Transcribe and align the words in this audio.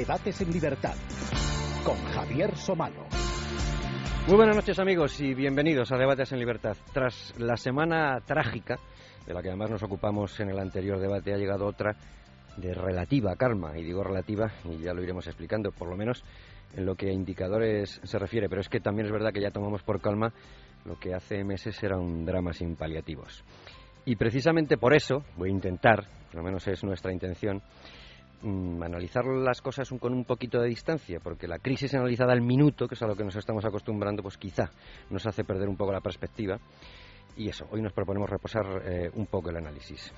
Debates 0.00 0.40
en 0.40 0.50
Libertad 0.50 0.94
con 1.84 1.94
Javier 2.06 2.56
Somalo. 2.56 3.04
Muy 4.26 4.34
buenas 4.34 4.56
noches 4.56 4.78
amigos 4.78 5.20
y 5.20 5.34
bienvenidos 5.34 5.92
a 5.92 5.98
Debates 5.98 6.32
en 6.32 6.38
Libertad. 6.38 6.74
Tras 6.94 7.38
la 7.38 7.58
semana 7.58 8.18
trágica, 8.24 8.78
de 9.26 9.34
la 9.34 9.42
que 9.42 9.48
además 9.48 9.72
nos 9.72 9.82
ocupamos 9.82 10.40
en 10.40 10.48
el 10.48 10.58
anterior 10.58 10.98
debate, 10.98 11.34
ha 11.34 11.36
llegado 11.36 11.66
otra 11.66 11.94
de 12.56 12.72
relativa 12.72 13.36
calma, 13.36 13.76
y 13.76 13.84
digo 13.84 14.02
relativa, 14.02 14.50
y 14.64 14.78
ya 14.78 14.94
lo 14.94 15.02
iremos 15.02 15.26
explicando, 15.26 15.70
por 15.70 15.90
lo 15.90 15.98
menos 15.98 16.24
en 16.74 16.86
lo 16.86 16.94
que 16.94 17.10
a 17.10 17.12
indicadores 17.12 18.00
se 18.02 18.18
refiere, 18.18 18.48
pero 18.48 18.62
es 18.62 18.70
que 18.70 18.80
también 18.80 19.04
es 19.04 19.12
verdad 19.12 19.34
que 19.34 19.42
ya 19.42 19.50
tomamos 19.50 19.82
por 19.82 20.00
calma 20.00 20.32
lo 20.86 20.98
que 20.98 21.12
hace 21.12 21.44
meses 21.44 21.76
era 21.82 21.98
un 21.98 22.24
drama 22.24 22.54
sin 22.54 22.74
paliativos. 22.74 23.44
Y 24.06 24.16
precisamente 24.16 24.78
por 24.78 24.94
eso 24.94 25.26
voy 25.36 25.50
a 25.50 25.52
intentar, 25.52 26.06
por 26.28 26.36
lo 26.36 26.42
menos 26.42 26.66
es 26.68 26.82
nuestra 26.84 27.12
intención, 27.12 27.60
mm, 28.42 28.82
analizar 28.82 29.24
las 29.24 29.60
cosas 29.60 29.88
con 29.98 30.12
un 30.12 30.24
poquito 30.24 30.60
de 30.60 30.68
distancia, 30.68 31.20
porque 31.20 31.48
la 31.48 31.58
crisis 31.58 31.94
analizada 31.94 32.32
al 32.32 32.42
minuto, 32.42 32.86
que 32.86 32.94
es 32.94 33.02
a 33.02 33.06
lo 33.06 33.16
que 33.16 33.24
nos 33.24 33.36
estamos 33.36 33.64
acostumbrando, 33.64 34.22
pues 34.22 34.36
quizá 34.36 34.70
nos 35.10 35.26
hace 35.26 35.44
perder 35.44 35.68
un 35.68 35.76
poco 35.76 35.92
la 35.92 36.00
perspectiva. 36.00 36.58
Y 37.36 37.48
eso, 37.48 37.66
hoy 37.70 37.80
nos 37.80 37.92
proponemos 37.92 38.28
reposar 38.28 38.66
eh, 38.84 39.10
un 39.14 39.26
poco 39.26 39.50
el 39.50 39.56
análisis. 39.56 40.12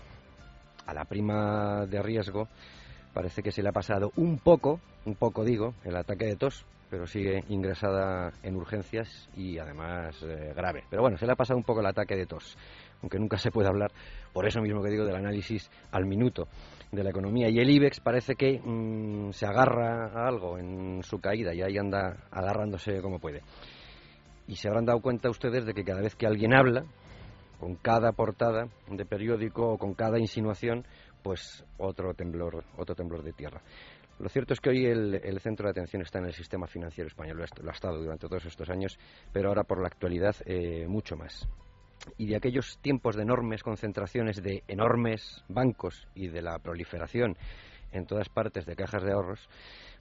A 0.87 0.95
la 0.95 1.05
prima 1.05 1.87
de 1.87 2.03
riesgo 2.03 2.49
parece 3.13 3.43
que 3.43 3.53
se 3.53 3.63
le 3.63 3.69
ha 3.69 3.73
pasado 3.73 4.11
un 4.17 4.39
poco, 4.39 4.81
un 5.05 5.15
poco 5.15 5.45
digo, 5.45 5.75
el 5.85 5.97
ataque 5.97 6.25
de 6.25 6.37
tos, 6.37 6.65
pero 6.91 7.07
sigue 7.07 7.45
ingresada 7.49 8.33
en 8.43 8.57
urgencias 8.57 9.29
y 9.37 9.59
además 9.59 10.23
eh, 10.23 10.53
grave. 10.55 10.85
Pero 10.91 11.03
bueno, 11.03 11.17
se 11.17 11.27
le 11.27 11.33
ha 11.33 11.37
pasado 11.37 11.59
un 11.59 11.65
poco 11.65 11.81
el 11.81 11.87
ataque 11.87 12.17
de 12.17 12.27
tos 12.27 12.57
aunque 13.03 13.19
nunca 13.19 13.37
se 13.37 13.51
puede 13.51 13.69
hablar, 13.69 13.91
por 14.33 14.47
eso 14.47 14.61
mismo 14.61 14.83
que 14.83 14.91
digo, 14.91 15.05
del 15.05 15.17
análisis 15.17 15.71
al 15.91 16.07
minuto 16.07 16.49
de 16.93 17.03
la 17.03 17.11
economía. 17.11 17.49
Y 17.49 17.59
el 17.59 17.71
IBEX 17.71 18.01
parece 18.01 18.37
que 18.37 18.61
mm, 18.61 19.33
se 19.33 19.47
agarra 19.47 20.09
a 20.09 20.29
algo 20.29 20.59
en 20.59 21.03
su 21.03 21.19
caída 21.21 21.55
y 21.55 21.63
ahí 21.63 21.79
anda 21.79 22.29
agarrándose 22.31 23.01
como 23.01 23.19
puede. 23.19 23.43
Y 24.47 24.57
se 24.57 24.69
habrán 24.69 24.85
dado 24.85 25.01
cuenta 25.01 25.31
ustedes 25.31 25.65
de 25.65 25.73
que 25.73 25.85
cada 25.85 26.03
vez 26.03 26.15
que 26.15 26.27
alguien 26.27 26.55
habla, 26.55 26.85
con 27.59 27.77
cada 27.77 28.13
portada 28.13 28.69
de 28.91 29.07
periódico 29.07 29.73
o 29.73 29.79
con 29.79 29.95
cada 29.95 30.19
insinuación, 30.19 30.85
pues 31.23 31.65
otro 31.79 32.13
temblor, 32.13 32.65
otro 32.77 32.95
temblor 32.95 33.23
de 33.23 33.33
tierra. 33.33 33.63
Lo 34.19 34.29
cierto 34.29 34.53
es 34.53 34.61
que 34.61 34.71
hoy 34.71 34.85
el, 34.85 35.41
centro 35.41 35.67
de 35.67 35.71
atención 35.71 36.03
está 36.03 36.19
en 36.19 36.27
el 36.27 36.35
sistema 36.35 36.67
financiero 36.67 37.09
español, 37.09 37.39
lo 37.39 37.71
ha, 37.71 37.73
estado 37.73 37.99
durante 37.99 38.29
todos 38.29 38.45
estos 38.45 38.69
años, 38.69 38.99
pero 39.33 39.49
ahora 39.49 39.65
por 39.65 39.81
la 39.81 39.87
actualidad 39.87 40.37
eh, 40.45 40.87
mucho 40.87 41.17
más 41.17 41.49
y 42.17 42.27
de 42.27 42.37
aquellos 42.37 42.79
tiempos 42.79 43.17
de 43.17 43.23
enormes 43.23 43.63
concentraciones 43.63 44.43
de 44.43 44.63
enormes 44.69 45.45
bancos 45.49 46.09
y 46.15 46.29
de 46.29 46.43
la 46.43 46.59
proliferación 46.59 47.37
en 47.93 48.07
todas 48.07 48.29
partes 48.29 48.67
de 48.67 48.77
cajas 48.77 49.03
de 49.03 49.13
ahorros, 49.13 49.49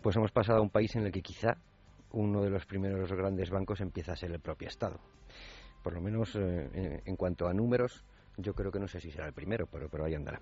pues 0.02 0.16
hemos 0.16 0.32
pasado 0.32 0.60
a 0.60 0.62
un 0.62 0.70
país 0.70 0.96
en 0.96 1.06
el 1.06 1.12
que 1.12 1.22
quizá 1.22 1.58
uno 2.12 2.42
de 2.42 2.50
los 2.50 2.66
primeros 2.66 3.12
grandes 3.12 3.50
bancos 3.50 3.82
empieza 3.82 4.14
a 4.14 4.16
ser 4.16 4.32
el 4.32 4.40
propio 4.40 4.68
Estado. 4.68 5.00
Por 5.84 5.94
lo 5.94 6.02
menos 6.02 6.36
eh, 6.36 7.02
en 7.06 7.16
cuanto 7.16 7.48
a 7.48 7.54
números, 7.54 8.04
yo 8.38 8.54
creo 8.54 8.72
que 8.72 8.80
no 8.80 8.88
sé 8.88 9.00
si 9.00 9.12
será 9.12 9.28
el 9.28 9.34
primero, 9.34 9.68
pero, 9.68 9.90
pero 9.90 10.06
ahí 10.06 10.16
andará. 10.16 10.42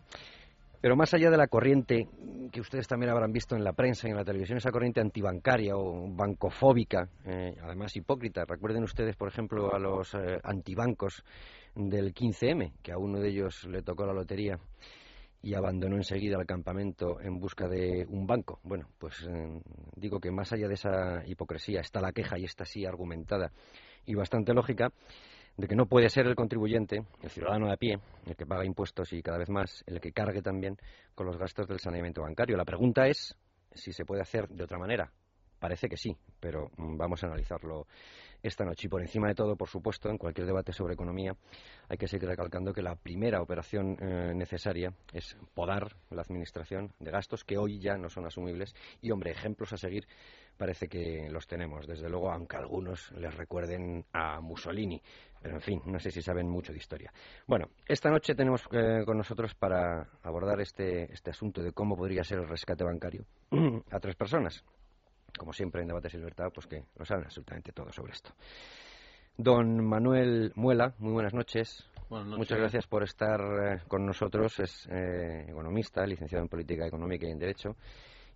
Pero 0.82 0.96
más 0.96 1.14
allá 1.14 1.30
de 1.30 1.38
la 1.38 1.48
corriente 1.48 2.08
que 2.52 2.62
ustedes 2.62 2.88
también 2.88 3.12
habrán 3.12 3.32
visto 3.32 3.56
en 3.56 3.64
la 3.64 3.74
prensa 3.74 4.08
y 4.08 4.12
en 4.12 4.18
la 4.18 4.24
televisión, 4.24 4.58
esa 4.58 4.72
corriente 4.72 5.02
antibancaria 5.02 5.76
o 5.76 6.08
bancofóbica, 6.10 7.10
eh, 7.26 7.56
además 7.62 7.96
hipócrita. 7.96 8.46
Recuerden 8.46 8.84
ustedes, 8.84 9.16
por 9.16 9.28
ejemplo, 9.28 9.74
a 9.74 9.80
los 9.80 10.14
eh, 10.14 10.40
antibancos 10.44 11.24
del 11.76 12.14
15M, 12.14 12.74
que 12.82 12.92
a 12.92 12.98
uno 12.98 13.20
de 13.20 13.30
ellos 13.30 13.66
le 13.66 13.82
tocó 13.82 14.06
la 14.06 14.14
lotería 14.14 14.58
y 15.42 15.54
abandonó 15.54 15.96
enseguida 15.96 16.38
el 16.40 16.46
campamento 16.46 17.20
en 17.22 17.40
busca 17.40 17.68
de 17.68 18.06
un 18.10 18.26
banco. 18.26 18.60
Bueno, 18.64 18.88
pues 18.98 19.28
eh, 19.30 19.62
digo 19.96 20.20
que 20.20 20.32
más 20.32 20.52
allá 20.52 20.68
de 20.68 20.74
esa 20.74 21.26
hipocresía 21.26 21.82
está 21.82 22.02
la 22.02 22.12
queja 22.12 22.38
y 22.40 22.46
está 22.46 22.64
así 22.64 22.86
argumentada 22.86 23.52
y 24.06 24.16
bastante 24.16 24.54
lógica 24.54 24.92
de 25.60 25.68
que 25.68 25.76
no 25.76 25.88
puede 25.88 26.08
ser 26.08 26.26
el 26.26 26.36
contribuyente, 26.36 27.04
el 27.22 27.30
ciudadano 27.30 27.68
de 27.68 27.74
a 27.74 27.78
pie, 27.78 28.00
el 28.26 28.36
que 28.38 28.46
paga 28.46 28.64
impuestos 28.64 29.12
y 29.12 29.22
cada 29.22 29.38
vez 29.38 29.50
más 29.50 29.84
el 29.88 30.00
que 30.00 30.14
cargue 30.14 30.42
también 30.42 30.78
con 31.14 31.26
los 31.26 31.38
gastos 31.38 31.68
del 31.68 31.80
saneamiento 31.80 32.22
bancario. 32.22 32.56
La 32.56 32.64
pregunta 32.64 33.08
es 33.08 33.36
si 33.74 33.92
se 33.92 34.06
puede 34.06 34.22
hacer 34.22 34.48
de 34.48 34.64
otra 34.64 34.78
manera. 34.78 35.12
Parece 35.60 35.90
que 35.90 35.98
sí, 35.98 36.16
pero 36.40 36.72
mm, 36.78 36.96
vamos 36.96 37.22
a 37.24 37.28
analizarlo 37.28 37.88
esta 38.44 38.66
noche. 38.66 38.88
Y 38.88 38.90
por 38.90 39.02
encima 39.02 39.28
de 39.28 39.36
todo, 39.36 39.56
por 39.56 39.68
supuesto, 39.68 40.10
en 40.10 40.18
cualquier 40.18 40.48
debate 40.48 40.74
sobre 40.74 40.94
economía, 40.94 41.36
hay 41.88 41.98
que 41.98 42.08
seguir 42.08 42.30
recalcando 42.30 42.74
que 42.74 42.82
la 42.82 42.96
primera 42.96 43.42
operación 43.42 43.98
eh, 44.00 44.34
necesaria 44.36 44.94
es 45.14 45.38
podar 45.54 45.96
la 46.10 46.22
administración 46.22 46.94
de 47.00 47.12
gastos 47.12 47.44
que 47.44 47.58
hoy 47.58 47.80
ya 47.80 47.98
no 47.98 48.10
son 48.10 48.26
asumibles. 48.26 48.76
Y, 49.02 49.12
hombre, 49.12 49.32
ejemplos 49.32 49.74
a 49.74 49.78
seguir 49.78 50.08
parece 50.58 50.88
que 50.88 51.30
los 51.30 51.48
tenemos, 51.48 51.88
desde 51.88 52.10
luego, 52.10 52.32
aunque 52.32 52.58
algunos 52.58 53.12
les 53.14 53.34
recuerden 53.34 54.06
a 54.12 54.42
Mussolini. 54.42 55.02
Pero, 55.42 55.56
en 55.56 55.62
fin, 55.62 55.82
no 55.86 56.00
sé 56.00 56.12
si 56.12 56.22
saben 56.22 56.50
mucho 56.50 56.74
de 56.74 56.80
historia. 56.80 57.14
Bueno, 57.48 57.70
esta 57.88 58.10
noche 58.10 58.36
tenemos 58.36 58.64
eh, 58.74 59.04
con 59.06 59.18
nosotros 59.18 59.56
para 59.56 60.06
abordar 60.22 60.60
este, 60.60 61.12
este 61.14 61.32
asunto 61.32 61.64
de 61.64 61.72
cómo 61.72 61.96
podría 61.96 62.26
ser 62.26 62.40
el 62.40 62.48
rescate 62.50 62.84
bancario 62.84 63.26
a 63.92 64.00
tres 64.00 64.16
personas 64.16 64.66
como 65.38 65.54
siempre 65.54 65.82
en 65.82 65.88
Debates 65.88 66.14
y 66.14 66.18
Libertad, 66.18 66.52
pues 66.54 66.68
que 66.68 66.84
lo 66.98 67.06
saben 67.06 67.26
absolutamente 67.26 67.72
todo 67.72 67.92
sobre 67.92 68.14
esto. 68.14 68.32
Don 69.38 69.86
Manuel 69.86 70.52
Muela, 70.56 70.94
muy 71.00 71.14
buenas 71.14 71.34
noches. 71.34 71.90
Muchas 72.10 72.58
gracias 72.58 72.88
por 72.88 73.04
estar 73.04 73.40
eh, 73.40 73.82
con 73.88 74.06
nosotros. 74.06 74.60
Es 74.60 74.88
eh, 74.92 75.46
economista, 75.48 76.06
licenciado 76.06 76.44
en 76.44 76.50
Política 76.50 76.86
Económica 76.86 77.28
y 77.28 77.32
en 77.32 77.40
Derecho 77.40 77.76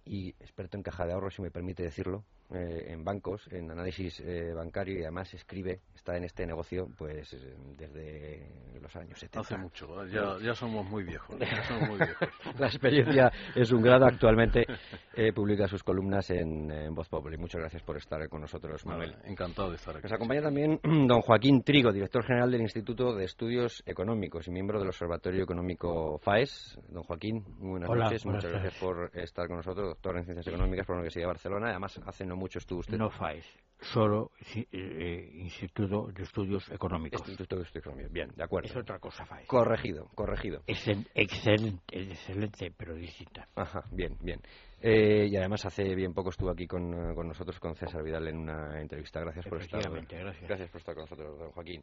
y 0.06 0.30
experto 0.40 0.78
en 0.78 0.84
caja 0.84 1.06
de 1.06 1.14
ahorros, 1.14 1.36
si 1.36 1.42
me 1.42 1.52
permite 1.52 1.84
decirlo. 1.84 2.24
Eh, 2.54 2.94
en 2.94 3.04
bancos, 3.04 3.48
en 3.52 3.72
análisis 3.72 4.20
eh, 4.20 4.54
bancario 4.54 5.00
y 5.00 5.02
además 5.02 5.34
escribe, 5.34 5.80
está 5.96 6.16
en 6.16 6.26
este 6.26 6.46
negocio 6.46 6.88
pues 6.96 7.36
desde 7.76 8.48
los 8.80 8.96
años 8.96 9.18
70. 9.18 9.40
Hace 9.40 9.58
mucho, 9.58 10.06
ya, 10.06 10.54
somos 10.54 10.86
muy 10.86 11.04
viejos. 11.04 11.36
La 12.60 12.68
experiencia 12.68 13.32
es 13.56 13.72
un 13.72 13.82
grado. 13.82 14.06
Actualmente 14.06 14.68
eh, 15.16 15.34
publica 15.34 15.68
sus 15.68 15.82
columnas 15.84 16.30
en, 16.30 16.94
Voz 16.94 17.10
Populi. 17.10 17.38
Muchas 17.38 17.62
gracias 17.62 17.82
por 17.82 17.98
estar 17.98 18.28
con 18.30 18.42
nosotros, 18.42 18.86
Manuel. 18.86 19.16
encantado 19.24 19.70
de 19.70 19.78
estar 19.78 19.96
aquí. 19.96 20.04
Nos 20.04 20.14
acompaña 20.14 20.42
también 20.44 20.80
don 21.08 21.22
Joaquín 21.22 21.64
Trigo, 21.64 21.92
director 21.92 22.24
general 22.24 22.52
del 22.52 22.62
Instituto 22.62 23.16
de 23.16 23.26
Estudios 23.26 23.82
Económicos 23.88 24.48
y 24.48 24.52
miembro 24.52 24.78
del 24.78 24.90
Observatorio 24.90 25.44
Económico 25.44 26.20
FAES. 26.20 26.78
Don 26.90 27.04
Joaquín, 27.04 27.44
muy 27.58 27.80
buenas 27.80 27.90
noches. 27.90 28.26
Muchas 28.28 28.52
gracias 28.52 28.76
por 28.80 29.10
estar 29.16 29.48
con 29.48 29.58
nosotros, 29.58 29.88
doctor 29.88 30.18
en 30.18 30.26
Ciencias 30.26 30.48
Económicas 30.48 30.86
por 30.86 30.98
la 30.98 31.00
Universidad 31.00 31.24
de 31.24 31.28
Barcelona. 31.28 31.70
Además, 31.70 32.00
hace 32.06 32.26
no 32.26 32.36
mucho 32.44 32.60
estuvo 32.60 32.82
usted. 32.82 32.98
No 32.98 33.10
FAES, 33.10 33.46
solo 33.80 34.32
eh, 34.54 35.32
Instituto 35.36 36.12
de 36.12 36.24
Estudios 36.24 36.70
Económicos. 36.70 37.22
Instituto 37.22 37.56
de 37.56 37.64
Estudios 37.64 37.86
Económicos, 37.86 38.12
bien, 38.12 38.32
de 38.36 38.44
acuerdo. 38.44 38.68
Es 38.68 38.76
otra 38.76 39.00
cosa 39.00 39.26
FAES. 39.26 39.48
Corregido, 39.48 40.10
corregido. 40.14 40.62
excelente, 40.68 42.12
excelente, 42.12 42.74
pero 42.76 42.96
distinta. 42.96 43.48
Ajá, 43.56 43.86
bien, 43.92 44.18
bien. 44.22 44.42
Eh, 44.82 45.28
y 45.32 45.38
además 45.38 45.66
hace 45.66 45.96
bien 45.96 46.14
poco 46.14 46.32
estuvo 46.32 46.50
aquí 46.50 46.68
con, 46.68 46.94
eh, 46.94 47.16
con, 47.16 47.30
nosotros, 47.30 47.58
con 47.60 47.76
César 47.76 48.04
Vidal, 48.04 48.28
en 48.28 48.38
una 48.40 48.82
entrevista. 48.82 49.22
Gracias 49.22 49.46
por 49.48 49.62
estar. 49.62 49.82
Gracias. 49.82 50.42
gracias 50.42 50.70
por 50.70 50.80
estar 50.80 50.96
con 50.96 51.04
nosotros, 51.04 51.40
don 51.40 51.52
Joaquín. 51.52 51.82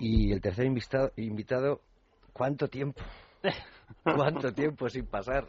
Y 0.00 0.32
el 0.32 0.40
tercer 0.40 0.66
invitado, 0.66 1.12
invitado 1.16 1.80
¿cuánto 2.32 2.66
tiempo? 2.66 3.00
¿Cuánto 4.02 4.52
tiempo 4.52 4.88
sin 4.88 5.06
pasar? 5.06 5.46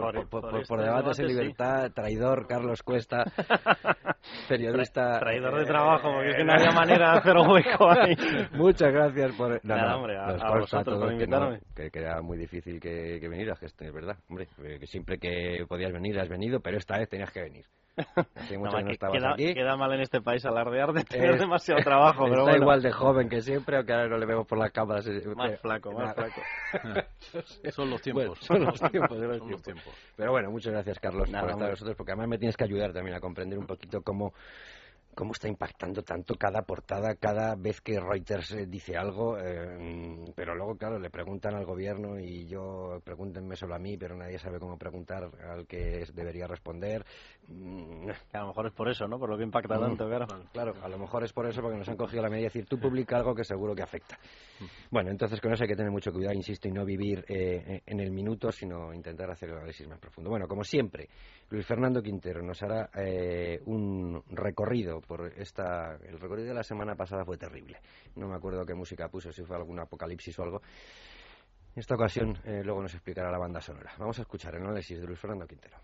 Por, 0.00 0.28
por, 0.28 0.60
este 0.60 0.76
debates 0.76 1.18
en 1.18 1.26
libertad, 1.26 1.90
traidor 1.92 2.46
Carlos 2.46 2.82
Cuesta, 2.82 3.24
periodista. 4.48 5.18
traidor 5.20 5.58
de 5.58 5.64
trabajo, 5.64 6.12
porque 6.12 6.30
es 6.30 6.36
que 6.36 6.44
no 6.44 6.52
había 6.52 6.70
manera 6.70 7.12
de 7.12 7.18
hacer 7.18 7.36
un 7.36 7.50
hueco 7.50 7.90
ahí. 7.90 8.14
Muchas 8.52 8.92
gracias 8.92 9.32
por. 9.36 9.64
No, 9.64 9.96
hombre, 9.96 10.18
a, 10.18 10.58
vosotros 10.58 10.98
por 10.98 11.12
invitarme. 11.12 11.60
Que, 11.74 11.90
que, 11.90 11.98
era 11.98 12.20
muy 12.22 12.38
difícil 12.38 12.80
que, 12.80 13.18
que 13.20 13.28
vinieras, 13.28 13.58
que 13.58 13.66
es 13.66 13.92
verdad. 13.92 14.16
Hombre, 14.28 14.48
que 14.56 14.86
siempre 14.86 15.18
que 15.18 15.64
podías 15.68 15.92
venir 15.92 16.18
has 16.18 16.28
venido, 16.28 16.60
pero 16.60 16.78
esta 16.78 16.98
vez 16.98 17.08
tenías 17.08 17.30
que 17.30 17.42
venir. 17.42 17.64
Queda, 17.96 19.76
mal 19.76 19.92
en 19.92 20.00
este 20.00 20.20
país 20.20 20.44
alardear 20.44 20.92
de 20.92 21.04
tener 21.04 21.38
demasiado 21.38 21.82
trabajo. 21.82 22.24
Pero 22.28 22.46
está 22.46 22.56
igual 22.58 22.82
de 22.82 22.92
joven 22.92 23.28
que 23.28 23.40
siempre, 23.40 23.76
aunque 23.76 23.92
ahora 23.92 24.08
no 24.08 24.18
le 24.18 24.26
vemos 24.26 24.46
por 24.46 24.58
las 24.58 24.72
cámaras. 24.72 25.06
Más 25.36 25.60
flaco, 25.60 25.92
más 25.92 26.14
flaco. 26.14 26.40
son 27.70 27.90
los 27.90 28.02
tiempos. 28.02 28.38
son 28.40 28.64
los 28.64 28.80
tiempos, 28.80 29.18
son 29.38 29.50
los 29.50 29.62
tiempos. 29.62 29.94
Pero 30.16 30.32
bueno, 30.32 30.50
muchas 30.50 30.72
gracias, 30.72 30.98
Carlos, 30.98 31.28
por 31.30 31.36
estar 31.36 31.52
con 31.52 31.70
nosotros, 31.70 31.96
porque 31.96 32.12
además 32.12 32.28
me 32.28 32.38
tienes 32.38 32.56
que 32.56 32.64
ayudar 32.64 32.92
también 32.92 33.16
a 33.16 33.20
comprender 33.20 33.58
un 33.58 33.66
poquito 33.66 34.02
cómo 34.02 34.32
cómo 35.14 35.32
está 35.32 35.48
impactando 35.48 36.02
tanto 36.02 36.34
cada 36.34 36.62
portada, 36.62 37.14
cada 37.16 37.54
vez 37.54 37.80
que 37.80 37.98
Reuters 38.00 38.52
eh, 38.52 38.66
dice 38.66 38.96
algo, 38.96 39.38
eh, 39.38 40.32
pero 40.34 40.54
luego, 40.54 40.76
claro, 40.76 40.98
le 40.98 41.10
preguntan 41.10 41.54
al 41.54 41.64
gobierno 41.64 42.18
y 42.18 42.46
yo, 42.46 43.00
pregúntenme 43.04 43.56
solo 43.56 43.74
a 43.74 43.78
mí, 43.78 43.96
pero 43.96 44.16
nadie 44.16 44.38
sabe 44.38 44.58
cómo 44.58 44.76
preguntar 44.76 45.30
al 45.48 45.66
que 45.66 46.04
debería 46.12 46.46
responder. 46.46 47.04
Mm, 47.48 48.08
a 48.32 48.38
lo 48.40 48.48
mejor 48.48 48.66
es 48.66 48.72
por 48.72 48.88
eso, 48.88 49.06
¿no? 49.06 49.18
Por 49.18 49.30
lo 49.30 49.36
que 49.36 49.44
impacta 49.44 49.76
mm. 49.76 49.80
tanto, 49.80 50.06
claro. 50.06 50.26
Claro, 50.52 50.74
a 50.82 50.88
lo 50.88 50.98
mejor 50.98 51.24
es 51.24 51.32
por 51.32 51.46
eso, 51.46 51.62
porque 51.62 51.78
nos 51.78 51.88
han 51.88 51.96
cogido 51.96 52.22
la 52.22 52.28
medida 52.28 52.42
de 52.42 52.48
decir, 52.48 52.66
tú 52.66 52.78
publica 52.78 53.16
algo 53.16 53.34
que 53.34 53.44
seguro 53.44 53.74
que 53.74 53.82
afecta. 53.82 54.18
Bueno, 54.90 55.10
entonces 55.10 55.40
con 55.40 55.52
eso 55.52 55.64
hay 55.64 55.68
que 55.68 55.76
tener 55.76 55.90
mucho 55.90 56.12
cuidado, 56.12 56.34
insisto, 56.34 56.68
y 56.68 56.72
no 56.72 56.84
vivir 56.84 57.24
eh, 57.28 57.82
en 57.86 58.00
el 58.00 58.10
minuto, 58.10 58.50
sino 58.52 58.92
intentar 58.92 59.30
hacer 59.30 59.50
el 59.50 59.56
análisis 59.56 59.88
más 59.88 59.98
profundo. 59.98 60.30
Bueno, 60.30 60.46
como 60.46 60.64
siempre, 60.64 61.08
Luis 61.50 61.66
Fernando 61.66 62.02
Quintero 62.02 62.42
nos 62.42 62.62
hará 62.62 62.90
un 63.66 64.22
recorrido 64.30 65.00
por 65.04 65.32
esta. 65.36 65.96
El 66.06 66.18
recorrido 66.18 66.48
de 66.48 66.54
la 66.54 66.62
semana 66.62 66.94
pasada 66.94 67.24
fue 67.24 67.36
terrible. 67.36 67.78
No 68.16 68.28
me 68.28 68.34
acuerdo 68.34 68.64
qué 68.64 68.74
música 68.74 69.08
puso, 69.08 69.32
si 69.32 69.44
fue 69.44 69.56
algún 69.56 69.78
apocalipsis 69.78 70.38
o 70.38 70.42
algo. 70.42 70.62
En 71.74 71.80
esta 71.80 71.94
ocasión, 71.94 72.38
eh, 72.44 72.62
luego 72.64 72.82
nos 72.82 72.94
explicará 72.94 73.30
la 73.30 73.38
banda 73.38 73.60
sonora. 73.60 73.92
Vamos 73.98 74.18
a 74.18 74.22
escuchar 74.22 74.54
el 74.54 74.62
análisis 74.62 75.00
de 75.00 75.06
Luis 75.06 75.18
Fernando 75.18 75.46
Quintero. 75.46 75.76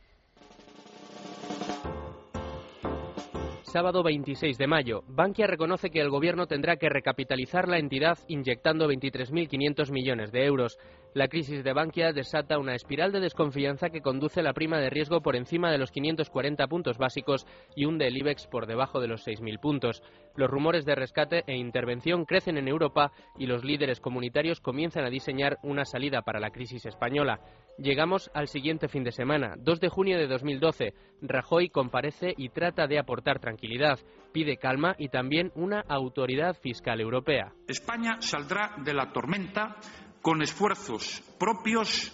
Sábado 3.71 4.03
26 4.03 4.59
de 4.59 4.67
mayo, 4.67 5.05
Bankia 5.07 5.47
reconoce 5.47 5.91
que 5.91 6.01
el 6.01 6.11
gobierno 6.11 6.49
tendrá 6.49 6.77
que 6.77 6.89
recapitalizar 6.89 7.69
la 7.69 7.79
entidad 7.79 8.19
inyectando 8.27 8.89
23.500 8.89 9.93
millones 9.93 10.33
de 10.33 10.45
euros. 10.45 10.77
La 11.13 11.27
crisis 11.27 11.65
de 11.65 11.73
Bankia 11.73 12.13
desata 12.13 12.61
una 12.61 12.77
espiral 12.77 13.11
de 13.11 13.19
desconfianza 13.19 13.91
que 13.91 14.01
conduce 14.01 14.43
la 14.43 14.53
prima 14.53 14.79
de 14.79 14.91
riesgo 14.91 15.21
por 15.23 15.35
encima 15.35 15.73
de 15.73 15.79
los 15.79 15.91
540 15.91 16.69
puntos 16.69 16.99
básicos 16.99 17.49
y 17.75 17.85
hunde 17.85 18.07
el 18.07 18.17
IBEX 18.17 18.47
por 18.47 18.67
debajo 18.67 19.01
de 19.01 19.09
los 19.09 19.27
6.000 19.27 19.59
puntos. 19.59 20.05
Los 20.37 20.49
rumores 20.49 20.85
de 20.85 20.95
rescate 20.95 21.43
e 21.49 21.57
intervención 21.57 22.27
crecen 22.27 22.59
en 22.59 22.69
Europa 22.69 23.11
y 23.37 23.47
los 23.47 23.65
líderes 23.65 23.99
comunitarios 23.99 24.61
comienzan 24.61 25.05
a 25.05 25.11
diseñar 25.11 25.59
una 25.65 25.85
salida 25.85 26.23
para 26.23 26.39
la 26.39 26.51
crisis 26.51 26.87
española. 26.87 27.41
Llegamos 27.77 28.31
al 28.33 28.47
siguiente 28.47 28.87
fin 28.87 29.03
de 29.03 29.11
semana, 29.11 29.55
2 29.59 29.81
de 29.81 29.89
junio 29.89 30.17
de 30.17 30.29
2012. 30.29 30.95
Rajoy 31.23 31.71
comparece 31.71 32.35
y 32.37 32.51
trata 32.51 32.87
de 32.87 33.01
aportar 33.01 33.41
tranquilidad, 33.41 33.99
pide 34.33 34.59
calma 34.59 34.95
y 34.97 35.09
también 35.09 35.51
una 35.57 35.81
autoridad 35.89 36.55
fiscal 36.55 37.01
europea. 37.01 37.53
España 37.67 38.19
saldrá 38.21 38.77
de 38.85 38.95
la 38.95 39.13
tormenta 39.13 39.77
con 40.23 40.43
esfuerzos 40.43 41.23
propios 41.39 42.13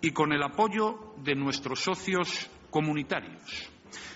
y 0.00 0.12
con 0.12 0.32
el 0.32 0.42
apoyo 0.42 1.14
de 1.18 1.34
nuestros 1.34 1.80
socios 1.80 2.48
comunitarios. 2.70 3.70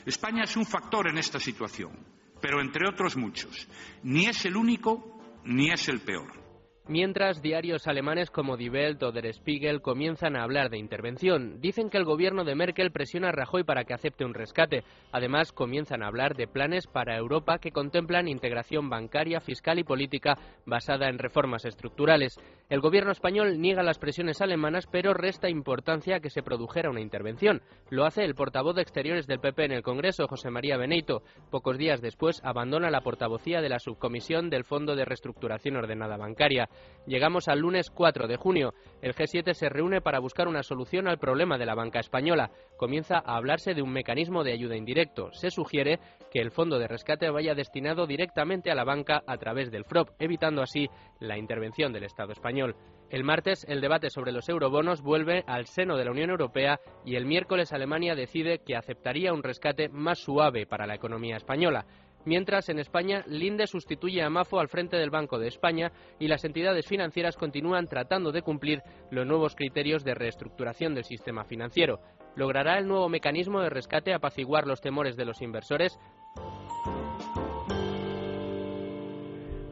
España 0.07 0.45
es 0.45 0.57
un 0.57 0.67
factor 0.67 1.09
en 1.09 1.19
esta 1.19 1.39
situación, 1.39 1.93
pero 2.41 2.61
entre 2.61 2.89
otros 2.89 3.17
muchos. 3.17 3.69
Ni 4.03 4.27
es 4.27 4.45
el 4.45 4.57
único 4.57 5.21
ni 5.45 5.71
es 5.71 5.89
el 5.89 6.01
peor. 6.01 6.43
Mientras, 6.89 7.41
diarios 7.41 7.87
alemanes 7.87 8.29
como 8.31 8.57
Die 8.57 8.69
Welt 8.69 9.01
o 9.05 9.13
Der 9.13 9.33
Spiegel 9.33 9.81
comienzan 9.81 10.35
a 10.35 10.43
hablar 10.43 10.69
de 10.69 10.79
intervención. 10.79 11.61
Dicen 11.61 11.89
que 11.89 11.97
el 11.97 12.05
gobierno 12.05 12.43
de 12.43 12.57
Merkel 12.57 12.91
presiona 12.91 13.29
a 13.29 13.33
Rajoy 13.33 13.63
para 13.63 13.85
que 13.85 13.95
acepte 13.95 14.25
un 14.25 14.35
rescate. 14.35 14.83
Además, 15.13 15.53
comienzan 15.53 16.03
a 16.03 16.09
hablar 16.09 16.35
de 16.35 16.49
planes 16.49 16.89
para 16.89 17.17
Europa 17.17 17.59
que 17.59 17.71
contemplan 17.71 18.27
integración 18.27 18.91
bancaria, 18.91 19.41
fiscal 19.41 19.79
y 19.79 19.85
política 19.85 20.37
basada 20.67 21.09
en 21.09 21.21
reformas 21.21 21.65
estructurales. 21.65 22.41
El 22.73 22.81
gobierno 22.81 23.13
español 23.13 23.61
niega 23.61 23.83
las 23.83 23.99
presiones 23.99 24.41
alemanas, 24.41 24.89
pero 24.91 25.13
resta 25.13 25.51
importancia 25.51 26.21
que 26.21 26.31
se 26.31 26.43
produjera 26.43 26.89
una 26.89 27.03
intervención. 27.03 27.61
Lo 27.91 28.07
hace 28.07 28.25
el 28.25 28.35
portavoz 28.35 28.75
de 28.75 28.81
Exteriores 28.81 29.27
del 29.27 29.41
PP 29.41 29.67
en 29.67 29.73
el 29.73 29.83
Congreso, 29.83 30.27
José 30.27 30.49
María 30.49 30.79
Beneito. 30.79 31.23
Pocos 31.51 31.77
días 31.77 32.01
después 32.01 32.41
abandona 32.43 32.91
la 32.91 33.03
portavocía 33.03 33.61
de 33.61 33.69
la 33.69 33.79
subcomisión 33.79 34.49
del 34.49 34.65
Fondo 34.65 34.97
de 34.97 35.05
Reestructuración 35.05 35.77
Ordenada 35.77 36.17
Bancaria. 36.17 36.71
Llegamos 37.07 37.47
al 37.49 37.59
lunes 37.59 37.91
4 37.91 38.27
de 38.27 38.39
junio. 38.39 38.73
El 39.03 39.15
G7 39.15 39.53
se 39.53 39.69
reúne 39.69 40.01
para 40.01 40.19
buscar 40.19 40.49
una 40.49 40.63
solución 40.63 41.09
al 41.09 41.19
problema 41.19 41.59
de 41.59 41.67
la 41.67 41.75
banca 41.75 42.01
española. 42.01 42.53
Comienza 42.79 43.19
a 43.19 43.37
hablarse 43.37 43.75
de 43.75 43.83
un 43.83 43.93
mecanismo 43.93 44.45
de 44.45 44.53
ayuda 44.55 44.79
indirecto. 44.79 45.31
Se 45.33 45.51
sugiere 45.51 45.99
que 46.31 46.41
el 46.41 46.51
fondo 46.51 46.79
de 46.79 46.89
rescate 46.89 47.29
vaya 47.29 47.55
destinado 47.55 48.07
directamente 48.07 48.71
a 48.71 48.75
la 48.75 48.85
banca 48.85 49.23
a 49.27 49.37
través 49.37 49.71
del 49.71 49.85
FROP, 49.85 50.09
evitando 50.19 50.63
así 50.63 50.89
la 51.21 51.37
intervención 51.37 51.93
del 51.93 52.05
Estado 52.05 52.33
español. 52.33 52.62
El 53.11 53.25
martes 53.25 53.67
el 53.69 53.81
debate 53.81 54.09
sobre 54.09 54.33
los 54.33 54.49
eurobonos 54.49 55.03
vuelve 55.03 55.45
al 55.47 55.67
seno 55.67 55.97
de 55.97 56.05
la 56.07 56.13
Unión 56.13 56.31
Europea 56.31 56.81
y 57.05 57.17
el 57.17 57.27
miércoles 57.27 57.73
Alemania 57.73 58.15
decide 58.15 58.61
que 58.65 58.75
aceptaría 58.75 59.35
un 59.35 59.43
rescate 59.43 59.89
más 59.91 60.19
suave 60.19 60.67
para 60.67 60.87
la 60.87 60.95
economía 60.95 61.37
española. 61.37 61.85
Mientras, 62.25 62.69
en 62.69 62.79
España, 62.79 63.25
Linde 63.27 63.67
sustituye 63.67 64.23
a 64.23 64.31
Mafo 64.31 64.61
al 64.61 64.69
frente 64.69 64.97
del 64.97 65.11
Banco 65.11 65.39
de 65.39 65.49
España 65.49 65.91
y 66.21 66.29
las 66.29 66.45
entidades 66.45 66.87
financieras 66.87 67.37
continúan 67.37 67.89
tratando 67.89 68.31
de 68.31 68.43
cumplir 68.43 68.81
los 69.11 69.27
nuevos 69.27 69.57
criterios 69.57 70.05
de 70.05 70.15
reestructuración 70.15 70.95
del 70.95 71.05
sistema 71.05 71.45
financiero. 71.45 72.01
¿Logrará 72.37 72.79
el 72.79 72.87
nuevo 72.87 73.09
mecanismo 73.09 73.61
de 73.61 73.71
rescate 73.71 74.15
apaciguar 74.15 74.67
los 74.67 74.81
temores 74.81 75.17
de 75.17 75.25
los 75.25 75.43
inversores? 75.43 75.99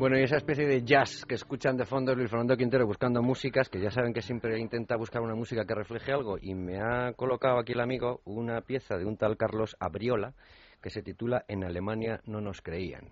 Bueno, 0.01 0.19
y 0.19 0.23
esa 0.23 0.39
especie 0.39 0.67
de 0.67 0.83
jazz 0.83 1.27
que 1.27 1.35
escuchan 1.35 1.77
de 1.77 1.85
fondo 1.85 2.15
Luis 2.15 2.31
Fernando 2.31 2.57
Quintero 2.57 2.87
buscando 2.87 3.21
músicas, 3.21 3.69
que 3.69 3.79
ya 3.79 3.91
saben 3.91 4.15
que 4.15 4.23
siempre 4.23 4.59
intenta 4.59 4.97
buscar 4.97 5.21
una 5.21 5.35
música 5.35 5.67
que 5.67 5.75
refleje 5.75 6.11
algo, 6.11 6.39
y 6.41 6.55
me 6.55 6.81
ha 6.81 7.13
colocado 7.13 7.59
aquí 7.59 7.73
el 7.73 7.81
amigo 7.81 8.23
una 8.25 8.63
pieza 8.63 8.97
de 8.97 9.05
un 9.05 9.19
tal 9.19 9.37
Carlos 9.37 9.77
Abriola, 9.79 10.33
que 10.81 10.89
se 10.89 11.03
titula 11.03 11.45
En 11.49 11.65
Alemania 11.65 12.19
no 12.25 12.41
nos 12.41 12.63
creían. 12.63 13.11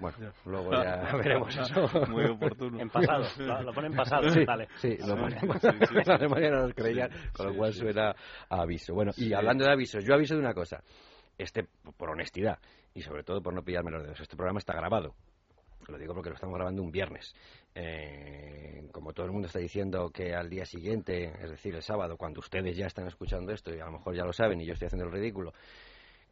Bueno, 0.00 0.32
luego 0.44 0.72
ya 0.72 1.16
veremos 1.18 1.56
eso. 1.56 1.88
Muy 2.08 2.24
oportuno. 2.24 2.80
En 2.80 2.90
pasado, 2.90 3.24
lo, 3.62 3.72
pone 3.72 3.86
en 3.86 3.94
pasado, 3.94 4.28
sí, 4.28 4.44
vale. 4.44 4.66
Sí, 4.74 4.96
lo 4.98 5.14
pone 5.14 5.38
en 5.40 5.46
pasado. 5.46 5.78
En 6.02 6.10
Alemania 6.10 6.50
no 6.50 6.62
nos 6.62 6.74
creían, 6.74 7.10
con 7.32 7.46
lo 7.46 7.54
cual 7.54 7.72
suena 7.72 8.10
a 8.48 8.62
aviso. 8.62 8.92
Bueno, 8.92 9.12
y 9.16 9.32
hablando 9.34 9.64
de 9.64 9.70
avisos, 9.70 10.04
yo 10.04 10.14
aviso 10.14 10.34
de 10.34 10.40
una 10.40 10.52
cosa. 10.52 10.82
Este, 11.38 11.68
por 11.96 12.10
honestidad, 12.10 12.58
y 12.92 13.02
sobre 13.02 13.22
todo 13.22 13.40
por 13.40 13.54
no 13.54 13.62
pillarme 13.62 13.92
los 13.92 14.02
dedos, 14.02 14.18
este 14.18 14.34
programa 14.34 14.58
está 14.58 14.74
grabado. 14.74 15.14
Lo 15.88 15.98
digo 15.98 16.14
porque 16.14 16.28
lo 16.28 16.34
estamos 16.34 16.54
grabando 16.54 16.82
un 16.82 16.90
viernes. 16.90 17.34
Eh, 17.74 18.88
como 18.92 19.12
todo 19.12 19.26
el 19.26 19.32
mundo 19.32 19.46
está 19.46 19.58
diciendo 19.58 20.10
que 20.10 20.34
al 20.34 20.50
día 20.50 20.66
siguiente, 20.66 21.32
es 21.42 21.50
decir, 21.50 21.74
el 21.74 21.82
sábado, 21.82 22.16
cuando 22.16 22.40
ustedes 22.40 22.76
ya 22.76 22.86
están 22.86 23.06
escuchando 23.06 23.52
esto, 23.52 23.74
y 23.74 23.80
a 23.80 23.86
lo 23.86 23.92
mejor 23.92 24.14
ya 24.14 24.24
lo 24.24 24.32
saben 24.32 24.60
y 24.60 24.66
yo 24.66 24.74
estoy 24.74 24.86
haciendo 24.86 25.06
el 25.06 25.12
ridículo, 25.12 25.54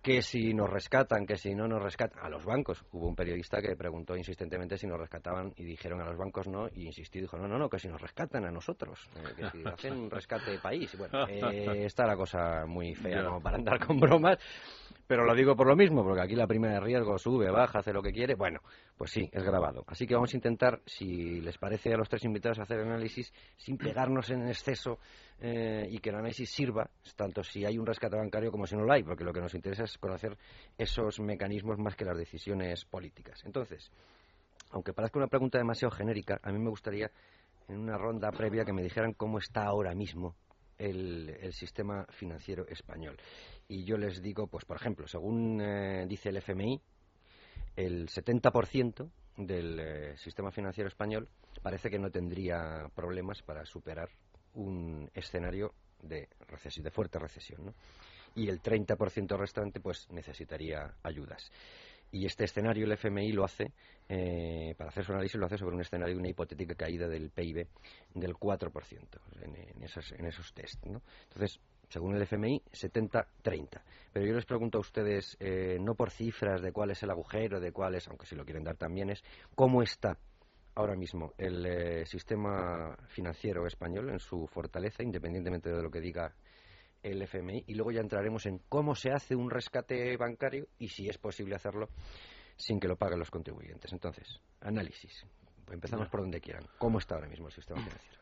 que 0.07 0.23
si 0.23 0.55
nos 0.55 0.71
rescatan, 0.71 1.27
que 1.27 1.37
si 1.37 1.53
no 1.55 1.67
nos 1.67 1.83
rescatan, 1.83 2.25
a 2.25 2.29
los 2.29 2.45
bancos. 2.45 2.85
Hubo 2.93 3.09
un 3.09 3.17
periodista 3.17 3.61
que 3.61 3.75
preguntó 3.75 4.17
insistentemente 4.17 4.79
si 4.79 4.87
nos 4.87 5.01
rescataban 5.01 5.53
y 5.57 5.65
dijeron 5.65 6.01
a 6.01 6.05
los 6.05 6.17
bancos 6.17 6.47
no, 6.47 6.69
y 6.69 6.87
insistió 6.87 7.19
y 7.19 7.23
dijo, 7.23 7.37
no, 7.37 7.49
no, 7.49 7.59
no, 7.59 7.69
que 7.69 7.81
si 7.81 7.89
nos 7.89 8.01
rescatan 8.01 8.45
a 8.45 8.53
nosotros, 8.53 9.11
eh, 9.17 9.35
que 9.37 9.51
si 9.51 9.67
hacen 9.67 9.95
un 9.95 10.09
rescate 10.09 10.53
de 10.53 10.59
país. 10.59 10.97
Bueno, 10.97 11.27
eh, 11.29 11.87
está 11.87 12.07
la 12.07 12.15
cosa 12.15 12.67
muy 12.67 12.95
fea 12.95 13.25
como 13.25 13.41
para 13.41 13.57
andar 13.57 13.85
con 13.85 13.99
bromas, 13.99 14.39
pero 15.07 15.25
lo 15.25 15.35
digo 15.35 15.55
por 15.55 15.67
lo 15.69 15.77
mismo, 15.77 16.03
porque 16.03 16.23
aquí 16.23 16.35
la 16.35 16.47
prima 16.47 16.69
de 16.69 16.81
riesgo 16.81 17.17
sube, 17.19 17.51
baja, 17.51 17.79
hace 17.79 17.93
lo 17.93 18.03
que 18.03 18.13
quiere. 18.13 18.35
Bueno, 18.35 18.61
pues 18.97 19.13
sí, 19.13 19.29
es 19.33 19.43
grabado. 19.45 19.85
Así 19.87 20.07
que 20.07 20.15
vamos 20.15 20.33
a 20.33 20.37
intentar, 20.37 20.81
si 20.85 21.41
les 21.41 21.57
parece 21.59 21.95
a 21.95 21.97
los 21.97 22.09
tres 22.09 22.25
invitados, 22.25 22.59
hacer 22.59 22.81
análisis 22.81 23.33
sin 23.57 23.79
pegarnos 23.79 24.31
en 24.31 24.49
exceso 24.49 24.99
eh, 25.41 25.87
y 25.89 25.99
que 25.99 26.11
el 26.11 26.17
análisis 26.17 26.51
sirva, 26.51 26.91
tanto 27.15 27.43
si 27.45 27.65
hay 27.65 27.79
un 27.79 27.87
rescate 27.87 28.17
bancario 28.17 28.51
como 28.51 28.67
si 28.67 28.77
no 28.77 28.85
lo 28.85 28.93
hay, 28.93 29.05
porque 29.05 29.25
lo 29.25 29.33
que 29.33 29.41
nos 29.41 29.55
interesa 29.55 29.85
es 29.85 29.97
conocer 29.99 30.37
esos 30.77 31.21
mecanismos 31.21 31.79
más 31.79 31.95
que 31.95 32.05
las 32.05 32.17
decisiones 32.17 32.85
políticas. 32.85 33.43
Entonces, 33.45 33.93
aunque 34.71 34.93
parezca 34.93 35.19
una 35.19 35.29
pregunta 35.29 35.59
demasiado 35.59 35.93
genérica, 35.93 36.41
a 36.43 36.51
mí 36.51 36.59
me 36.59 36.71
gustaría, 36.71 37.11
en 37.69 37.79
una 37.79 37.97
ronda 37.97 38.33
previa, 38.33 38.65
que 38.65 38.73
me 38.73 38.83
dijeran 38.83 39.13
cómo 39.13 39.39
está 39.39 39.65
ahora 39.67 39.95
mismo 39.95 40.35
el, 40.79 41.53
sistema 41.53 42.07
financiero 42.11 42.67
español. 42.69 43.17
Y 43.69 43.85
yo 43.85 43.97
les 43.97 44.23
digo, 44.23 44.47
pues 44.47 44.65
por 44.65 44.77
ejemplo, 44.77 45.07
según 45.07 45.61
eh, 45.61 46.07
dice 46.09 46.29
el 46.29 46.37
FMI, 46.39 46.81
el 47.77 48.09
70% 48.09 49.11
del 49.37 49.79
eh, 49.79 50.17
sistema 50.17 50.51
financiero 50.51 50.89
español 50.89 51.29
parece 51.63 51.91
que 51.91 51.99
no 51.99 52.11
tendría 52.11 52.91
problemas 52.95 53.43
para 53.43 53.65
superar 53.65 54.09
un 54.55 55.11
escenario 55.15 55.75
de, 56.03 56.29
recesión, 56.49 56.85
de 56.85 56.91
fuerte 56.91 57.19
recesión. 57.19 57.75
Y 58.35 58.49
el 58.49 58.61
30% 58.61 59.37
restante 59.39 59.81
pues 59.81 60.11
necesitaría 60.11 60.95
ayudas. 61.03 61.51
Y 62.13 62.25
este 62.27 62.45
escenario 62.45 62.87
el 62.87 62.93
FMI 62.93 63.33
lo 63.33 63.45
hace, 63.45 63.73
eh, 64.09 64.75
para 64.77 64.91
hacer 64.91 65.05
su 65.05 65.13
análisis, 65.13 65.39
lo 65.39 65.47
hace 65.47 65.59
sobre 65.59 65.75
un 65.75 65.81
escenario 65.81 66.15
de 66.15 66.21
una 66.21 66.31
hipotética 66.31 66.75
caída 66.75 67.09
del 67.09 67.31
PIB 67.31 67.67
del 68.15 68.35
4% 68.35 69.01
en, 69.43 69.57
en, 69.57 69.83
esos, 69.83 70.13
en 70.13 70.27
esos 70.27 70.53
test. 70.55 70.85
¿no? 70.87 71.03
Entonces, 71.25 71.61
según 71.89 72.17
el 72.17 72.23
FMI, 72.23 72.63
70-30. 72.73 73.81
Pero 74.13 74.27
yo 74.27 74.35
les 74.35 74.45
pregunto 74.45 74.79
a 74.79 74.81
ustedes, 74.81 75.37
eh, 75.41 75.79
no 75.81 75.95
por 75.95 76.11
cifras 76.11 76.63
de 76.63 76.73
cuál 76.73 76.91
es 76.91 77.03
el 77.03 77.11
agujero, 77.11 77.61
de 77.61 77.73
cuál 77.73 77.95
es, 77.95 78.09
aunque 78.09 78.27
si 78.27 78.35
lo 78.35 78.45
quieren 78.45 78.65
dar 78.65 78.77
también, 78.77 79.11
es 79.11 79.23
cómo 79.55 79.83
está 79.83 80.19
ahora 80.75 80.95
mismo 80.95 81.33
el 81.39 81.65
eh, 81.65 82.07
sistema 82.07 82.97
financiero 83.09 83.67
español 83.67 84.11
en 84.11 84.19
su 84.19 84.47
fortaleza, 84.47 85.03
independientemente 85.03 85.71
de 85.71 85.83
lo 85.83 85.91
que 85.91 86.01
diga 86.01 86.35
el 87.11 87.23
FMI 87.23 87.65
y 87.67 87.75
luego 87.75 87.93
ya 87.93 88.01
entraremos 88.01 88.47
en 88.47 88.61
cómo 88.69 88.95
se 88.95 89.11
hace 89.11 89.35
un 89.37 89.51
rescate 89.51 90.17
bancario 90.17 90.67
y 90.79 90.89
si 90.89 91.09
es 91.09 91.19
posible 91.19 91.55
hacerlo 91.55 91.89
sin 92.57 92.81
que 92.81 92.89
lo 92.89 92.97
paguen 92.97 93.19
los 93.19 93.31
contribuyentes. 93.31 93.93
Entonces, 93.93 94.41
análisis. 94.61 95.25
Empezamos 95.71 96.09
por 96.09 96.21
donde 96.21 96.41
quieran. 96.41 96.65
¿Cómo 96.79 96.99
está 96.99 97.17
ahora 97.17 97.29
mismo 97.29 97.47
el 97.49 97.53
sistema 97.53 97.81
financiero? 97.83 98.17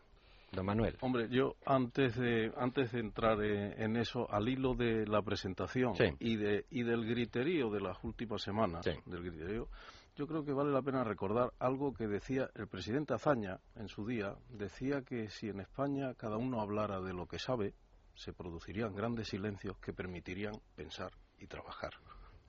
Don 0.53 0.67
Manuel. 0.67 0.97
Hombre, 1.01 1.29
yo 1.31 1.57
antes 1.67 2.15
de 2.17 2.53
antes 2.57 2.93
de 2.93 3.01
entrar 3.01 3.43
eh, 3.43 3.75
en 3.77 3.97
eso, 3.97 4.31
al 4.31 4.49
hilo 4.49 4.75
de 4.75 5.05
la 5.07 5.21
presentación 5.23 5.95
Sí. 5.97 6.05
y 6.21 6.37
de 6.37 6.65
y 6.71 6.85
del 6.85 7.05
griterío 7.07 7.71
de 7.71 7.81
las 7.81 8.03
últimas 8.05 8.43
semanas, 8.43 8.85
Sí. 8.85 8.93
del 9.07 9.23
griterío, 9.25 9.69
yo 10.17 10.27
creo 10.29 10.45
que 10.45 10.53
vale 10.53 10.71
la 10.71 10.81
pena 10.81 11.03
recordar 11.03 11.53
algo 11.59 11.93
que 11.93 12.07
decía 12.07 12.49
el 12.55 12.69
presidente 12.69 13.15
Azaña 13.15 13.59
en 13.75 13.89
su 13.89 14.07
día. 14.07 14.37
Decía 14.49 15.03
que 15.03 15.29
si 15.29 15.49
en 15.49 15.59
España 15.61 16.15
cada 16.15 16.37
uno 16.37 16.61
hablara 16.61 17.01
de 17.01 17.13
lo 17.13 17.27
que 17.27 17.41
sabe, 17.41 17.75
se 18.15 18.33
producirían 18.33 18.95
grandes 18.95 19.29
silencios 19.29 19.77
que 19.79 19.93
permitirían 19.93 20.55
pensar 20.77 21.13
y 21.39 21.47
trabajar. 21.47 21.93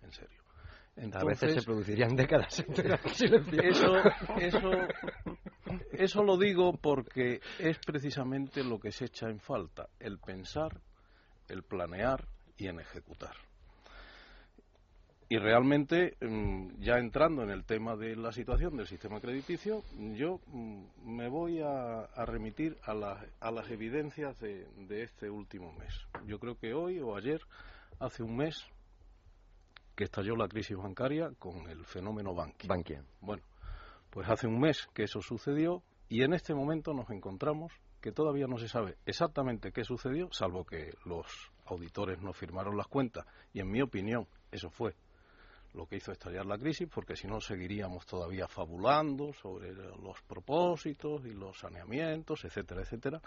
En 0.03 0.12
serio. 0.12 0.41
a 0.98 1.24
veces 1.24 1.39
se 1.39 1.45
Entonces, 1.45 1.65
producirían 1.65 2.15
décadas 2.15 2.60
enteras 2.60 3.03
de 3.03 3.10
silencio. 3.10 3.62
eso, 3.62 3.95
eso, 4.38 4.72
eso 5.91 6.24
lo 6.24 6.38
digo 6.38 6.77
porque 6.77 7.41
es 7.60 7.79
precisamente 7.79 8.63
lo 8.63 8.79
que 8.79 8.91
se 8.91 9.05
echa 9.05 9.27
en 9.29 9.39
falta, 9.39 9.89
el 10.00 10.19
pensar, 10.19 10.79
el 11.48 11.63
planear 11.63 12.27
y 12.57 12.67
en 12.67 12.79
ejecutar. 12.79 13.36
Y 15.27 15.38
realmente, 15.38 16.15
mm, 16.22 16.79
ya 16.82 17.00
entrando 17.00 17.41
en 17.41 17.50
el 17.50 17.65
tema 17.65 17.96
de 17.96 18.15
la 18.15 18.32
situación 18.32 18.77
del 18.77 18.86
sistema 18.86 19.20
crediticio, 19.20 19.82
yo 20.13 20.39
mm, 20.48 20.84
me 21.03 21.27
voy 21.29 21.62
a, 21.62 22.01
a 22.01 22.25
remitir 22.25 22.77
a, 22.84 22.94
las- 22.94 23.25
a 23.39 23.50
las 23.51 23.70
evidencias 23.72 24.39
de, 24.39 24.67
de 24.88 25.03
este 25.03 25.29
último 25.29 25.74
mes. 25.74 25.94
Yo 26.27 26.38
creo 26.39 26.58
que 26.60 26.74
hoy 26.75 27.00
o 27.00 27.15
ayer, 27.17 27.41
hace 28.00 28.22
un 28.22 28.38
mes, 28.38 28.63
que 29.96 30.03
estalló 30.03 30.36
la 30.36 30.48
crisis 30.48 30.77
bancaria 30.77 31.32
con 31.39 31.70
el 31.70 31.86
fenómeno 31.86 32.36
Bankia. 32.36 32.67
Bankia. 32.67 33.03
Bueno, 33.22 33.41
pues 34.12 34.29
hace 34.29 34.46
un 34.46 34.60
mes 34.60 34.88
que 34.94 35.03
eso 35.03 35.22
sucedió 35.22 35.82
y 36.10 36.22
en 36.24 36.34
este 36.34 36.53
momento 36.53 36.94
nos 36.94 37.10
encontramos 37.10 37.72
que 38.01 38.12
todavía 38.12 38.46
no 38.46 38.58
se 38.60 38.67
sabe 38.67 38.98
exactamente 39.05 39.72
qué 39.72 39.84
sucedió, 39.84 40.27
salvo 40.32 40.65
que 40.65 40.94
los 41.05 41.25
auditores 41.65 42.22
no 42.22 42.34
firmaron 42.34 42.77
las 42.77 42.88
cuentas 42.88 43.25
y 43.53 43.62
en 43.62 43.72
mi 43.72 43.82
opinión 43.82 44.27
eso 44.51 44.70
fue 44.70 44.94
lo 45.75 45.86
que 45.86 45.98
hizo 45.98 46.12
estallar 46.12 46.46
la 46.46 46.58
crisis, 46.58 46.88
porque 46.94 47.15
si 47.15 47.27
no 47.27 47.39
seguiríamos 47.39 48.05
todavía 48.05 48.48
fabulando 48.48 49.34
sobre 49.34 49.74
los 49.74 50.22
propósitos 50.27 51.25
y 51.25 51.34
los 51.34 51.60
saneamientos, 51.60 52.46
etcétera, 52.46 52.82
etcétera. 52.82 53.22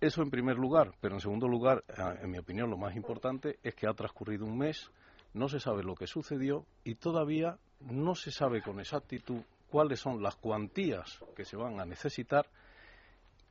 Eso 0.00 0.22
en 0.22 0.30
primer 0.30 0.56
lugar, 0.56 0.92
pero 1.00 1.14
en 1.14 1.20
segundo 1.20 1.48
lugar, 1.48 1.82
eh, 1.88 2.18
en 2.22 2.30
mi 2.30 2.38
opinión, 2.38 2.68
lo 2.68 2.76
más 2.76 2.94
importante 2.94 3.58
es 3.62 3.74
que 3.74 3.88
ha 3.88 3.94
transcurrido 3.94 4.44
un 4.44 4.58
mes, 4.58 4.90
no 5.32 5.48
se 5.48 5.58
sabe 5.58 5.82
lo 5.82 5.94
que 5.94 6.06
sucedió 6.06 6.66
y 6.84 6.96
todavía 6.96 7.58
no 7.80 8.14
se 8.14 8.30
sabe 8.30 8.62
con 8.62 8.78
exactitud 8.78 9.40
cuáles 9.70 10.00
son 10.00 10.22
las 10.22 10.36
cuantías 10.36 11.18
que 11.34 11.44
se 11.44 11.56
van 11.56 11.80
a 11.80 11.86
necesitar 11.86 12.46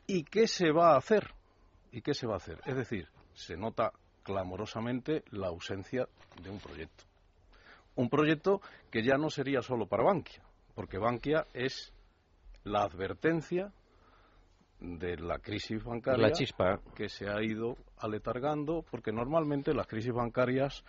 y 0.08 0.24
qué 0.24 0.48
se 0.48 0.72
va 0.72 0.94
a 0.94 0.98
hacer. 0.98 1.34
¿Y 1.92 2.02
qué 2.02 2.14
se 2.14 2.28
va 2.28 2.34
a 2.34 2.38
hacer? 2.38 2.60
Es 2.66 2.76
decir, 2.76 3.08
se 3.34 3.56
nota 3.56 3.92
clamorosamente 4.24 5.24
la 5.32 5.48
ausencia 5.48 6.08
de 6.42 6.50
un 6.50 6.60
proyecto. 6.60 7.06
Un 7.96 8.10
proyecto 8.10 8.62
que 8.92 9.04
ya 9.04 9.18
no 9.18 9.30
sería 9.30 9.62
solo 9.62 9.88
para 9.88 10.04
Bankia, 10.04 10.44
porque 10.74 10.98
Bankia 10.98 11.48
es 11.54 11.94
la 12.64 12.84
advertencia 12.84 13.72
de 14.80 15.18
la 15.18 15.40
crisis 15.40 15.84
bancaria 15.84 16.28
La 16.28 16.32
chispa. 16.34 16.82
que 16.96 17.08
se 17.10 17.30
ha 17.30 17.42
ido 17.42 17.78
aletargando, 17.98 18.84
porque 18.92 19.12
normalmente 19.12 19.74
las 19.74 19.88
crisis 19.88 20.12
bancarias 20.12 20.84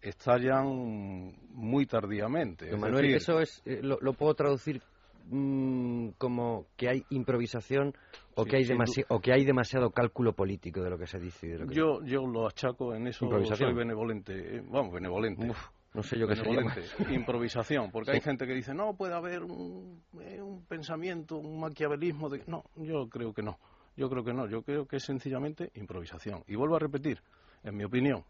estallan 0.00 1.34
muy 1.50 1.86
tardíamente. 1.86 2.66
Es 2.70 2.78
Manuel, 2.78 3.02
decir, 3.02 3.16
eso 3.16 3.40
es, 3.40 3.62
eh, 3.64 3.80
lo, 3.82 3.98
lo 4.00 4.12
puedo 4.14 4.34
traducir 4.34 4.80
mm, 5.26 6.10
como 6.18 6.66
que 6.76 6.88
hay 6.88 7.04
improvisación 7.10 7.94
o, 8.34 8.44
Sí, 8.44 8.50
que 8.50 8.56
hay 8.56 8.64
sin 8.64 8.76
demasi- 8.78 9.04
o 9.08 9.20
que 9.20 9.32
hay 9.32 9.44
demasiado 9.44 9.90
cálculo 9.90 10.32
político 10.32 10.82
de 10.82 10.90
lo 10.90 10.98
que 10.98 11.06
se 11.06 11.18
dice. 11.18 11.46
y 11.46 11.50
de 11.50 11.58
lo 11.58 11.66
que- 11.66 11.74
yo, 11.74 12.02
yo 12.04 12.26
lo 12.26 12.46
achaco 12.46 12.94
en 12.94 13.06
eso, 13.08 13.28
soy 13.54 13.72
benevolente, 13.74 14.56
eh, 14.56 14.62
vamos, 14.68 14.92
benevolente. 14.94 15.48
Uf, 15.48 15.68
no 15.94 16.02
sé 16.02 16.18
yo 16.18 16.26
qué 16.26 16.36
sería 16.36 16.60
más. 16.62 16.78
improvisación, 17.10 17.90
porque 17.90 18.10
Sí. 18.12 18.16
hay 18.16 18.20
gente 18.22 18.46
que 18.46 18.54
dice, 18.54 18.74
no, 18.74 18.94
puede 18.94 19.14
haber 19.14 19.42
un, 19.42 20.02
eh, 20.20 20.40
un 20.40 20.64
pensamiento, 20.64 21.36
un 21.36 21.60
maquiavelismo. 21.60 22.28
De... 22.30 22.42
No, 22.46 22.64
yo 22.76 23.08
creo 23.08 23.32
que 23.34 23.42
no. 23.42 23.58
Yo 23.96 24.08
creo 24.08 24.24
que 24.24 24.32
no. 24.32 24.48
Yo 24.48 24.62
creo 24.62 24.86
que 24.86 24.96
es 24.96 25.04
sencillamente 25.04 25.70
improvisación. 25.74 26.44
Y 26.46 26.54
vuelvo 26.56 26.76
a 26.76 26.78
repetir, 26.78 27.20
en 27.62 27.76
mi 27.76 27.84
opinión, 27.84 28.24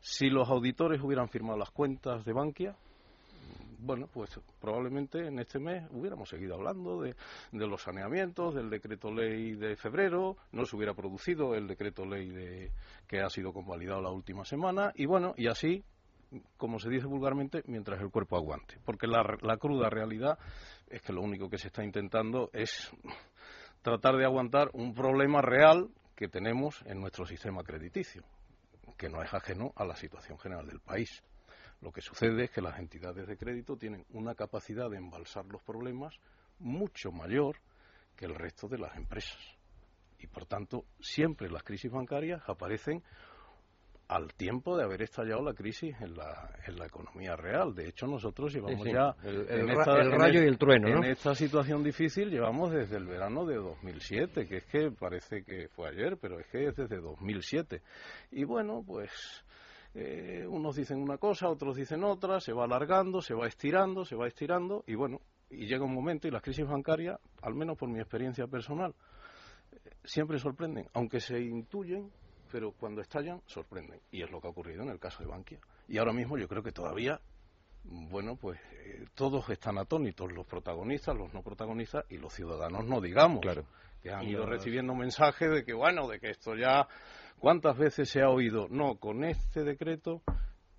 si 0.00 0.30
los 0.30 0.48
auditores 0.48 1.02
hubieran 1.02 1.28
firmado 1.28 1.58
las 1.58 1.70
cuentas 1.70 2.24
de 2.24 2.32
Bankia, 2.32 2.76
bueno, 3.80 4.08
pues 4.12 4.40
probablemente 4.60 5.26
en 5.26 5.38
este 5.38 5.58
mes 5.60 5.84
hubiéramos 5.92 6.28
seguido 6.28 6.54
hablando 6.56 7.00
de, 7.00 7.14
de 7.52 7.66
los 7.66 7.82
saneamientos, 7.82 8.54
del 8.54 8.70
decreto 8.70 9.10
ley 9.12 9.54
de 9.54 9.76
febrero, 9.76 10.36
no 10.52 10.64
se 10.64 10.76
hubiera 10.76 10.94
producido 10.94 11.54
el 11.54 11.66
decreto 11.68 12.04
ley 12.04 12.28
de, 12.28 12.72
que 13.06 13.20
ha 13.20 13.30
sido 13.30 13.52
convalidado 13.52 14.02
la 14.02 14.10
última 14.10 14.44
semana, 14.44 14.92
y 14.96 15.06
bueno, 15.06 15.32
y 15.36 15.46
así, 15.46 15.84
como 16.56 16.78
se 16.78 16.90
dice 16.90 17.06
vulgarmente, 17.06 17.62
mientras 17.66 18.00
el 18.00 18.10
cuerpo 18.10 18.36
aguante. 18.36 18.78
Porque 18.84 19.06
la, 19.06 19.22
la 19.40 19.56
cruda 19.56 19.88
realidad 19.90 20.38
es 20.88 21.02
que 21.02 21.12
lo 21.12 21.22
único 21.22 21.48
que 21.48 21.58
se 21.58 21.68
está 21.68 21.84
intentando 21.84 22.50
es 22.52 22.90
tratar 23.82 24.16
de 24.16 24.24
aguantar 24.24 24.70
un 24.72 24.94
problema 24.94 25.40
real 25.40 25.88
que 26.14 26.28
tenemos 26.28 26.82
en 26.86 27.00
nuestro 27.00 27.26
sistema 27.26 27.62
crediticio, 27.62 28.24
que 28.96 29.08
no 29.08 29.22
es 29.22 29.32
ajeno 29.32 29.72
a 29.76 29.84
la 29.84 29.96
situación 29.96 30.38
general 30.38 30.66
del 30.66 30.80
país. 30.80 31.22
Lo 31.80 31.92
que 31.92 32.00
sucede 32.00 32.44
es 32.44 32.50
que 32.50 32.60
las 32.60 32.78
entidades 32.78 33.26
de 33.28 33.36
crédito 33.36 33.76
tienen 33.76 34.04
una 34.10 34.34
capacidad 34.34 34.90
de 34.90 34.96
embalsar 34.96 35.46
los 35.46 35.62
problemas 35.62 36.18
mucho 36.58 37.12
mayor 37.12 37.56
que 38.16 38.24
el 38.24 38.34
resto 38.34 38.66
de 38.66 38.78
las 38.78 38.96
empresas. 38.96 39.38
Y 40.18 40.26
por 40.26 40.46
tanto, 40.46 40.84
siempre 41.00 41.48
las 41.48 41.62
crisis 41.62 41.92
bancarias 41.92 42.42
aparecen 42.48 43.04
al 44.08 44.32
tiempo 44.34 44.76
de 44.76 44.84
haber 44.84 45.02
estallado 45.02 45.42
la 45.42 45.52
crisis 45.52 45.94
en 46.00 46.14
la, 46.16 46.50
en 46.66 46.78
la 46.78 46.86
economía 46.86 47.36
real. 47.36 47.74
De 47.74 47.88
hecho, 47.88 48.06
nosotros 48.06 48.52
llevamos 48.54 48.82
Sí, 48.82 48.88
sí. 48.88 48.94
ya 48.94 49.14
El- 49.22 49.46
en 49.50 49.68
esta- 49.70 50.00
el 50.00 50.12
en 50.12 50.18
rayo 50.18 50.42
y 50.42 50.46
el 50.46 50.56
trueno, 50.58 50.88
En 50.88 50.94
¿no? 50.94 51.04
esta 51.04 51.34
situación 51.34 51.82
difícil 51.84 52.30
llevamos 52.30 52.72
desde 52.72 52.96
el 52.96 53.04
verano 53.06 53.44
de 53.44 53.56
2007, 53.56 54.46
que 54.48 54.56
es 54.58 54.64
que 54.64 54.90
parece 54.90 55.44
que 55.44 55.68
fue 55.68 55.88
ayer, 55.90 56.16
pero 56.20 56.40
es 56.40 56.46
que 56.46 56.68
es 56.68 56.76
desde 56.76 57.00
2007. 57.00 57.82
Y 58.30 58.44
bueno, 58.44 58.82
pues 58.86 59.10
eh, 59.94 60.46
unos 60.48 60.76
dicen 60.76 61.02
una 61.02 61.18
cosa, 61.18 61.48
otros 61.48 61.76
dicen 61.76 62.02
otra, 62.04 62.40
se 62.40 62.52
va 62.52 62.64
alargando, 62.64 63.20
se 63.20 63.34
va 63.34 63.46
estirando, 63.46 64.04
se 64.06 64.16
va 64.16 64.26
estirando, 64.26 64.84
y 64.86 64.94
bueno, 64.94 65.20
y 65.50 65.66
llega 65.66 65.84
un 65.84 65.94
momento 65.94 66.28
y 66.28 66.30
las 66.30 66.42
crisis 66.42 66.66
bancarias, 66.66 67.18
al 67.42 67.54
menos 67.54 67.76
por 67.76 67.88
mi 67.88 67.98
experiencia 67.98 68.46
personal, 68.46 68.94
eh, 69.72 69.90
siempre 70.04 70.38
sorprenden, 70.38 70.86
aunque 70.94 71.20
se 71.20 71.40
intuyen, 71.40 72.10
pero 72.50 72.72
cuando 72.72 73.00
estallan 73.00 73.40
sorprenden. 73.46 74.00
Y 74.10 74.22
es 74.22 74.30
lo 74.30 74.40
que 74.40 74.46
ha 74.48 74.50
ocurrido 74.50 74.82
en 74.82 74.90
el 74.90 74.98
caso 74.98 75.22
de 75.22 75.28
Bankia. 75.28 75.58
Y 75.88 75.98
ahora 75.98 76.12
mismo 76.12 76.36
yo 76.38 76.48
creo 76.48 76.62
que 76.62 76.72
todavía, 76.72 77.20
bueno, 77.84 78.36
pues 78.36 78.58
eh, 78.72 79.06
todos 79.14 79.48
están 79.50 79.78
atónitos, 79.78 80.32
los 80.32 80.46
protagonistas, 80.46 81.16
los 81.16 81.32
no 81.32 81.42
protagonistas 81.42 82.04
y 82.10 82.18
los 82.18 82.32
ciudadanos, 82.34 82.84
no 82.84 83.00
digamos, 83.00 83.40
Claro. 83.40 83.64
que 84.02 84.10
han 84.12 84.24
Y 84.24 84.30
ido 84.30 84.40
los- 84.40 84.50
recibiendo 84.50 84.94
mensajes 84.94 85.50
de 85.50 85.64
que, 85.64 85.72
bueno, 85.74 86.06
de 86.08 86.20
que 86.20 86.30
esto 86.30 86.54
ya, 86.54 86.86
¿cuántas 87.38 87.76
veces 87.78 88.08
se 88.10 88.20
ha 88.22 88.28
oído? 88.30 88.66
No, 88.68 88.96
con 88.96 89.24
este 89.24 89.64
decreto 89.64 90.22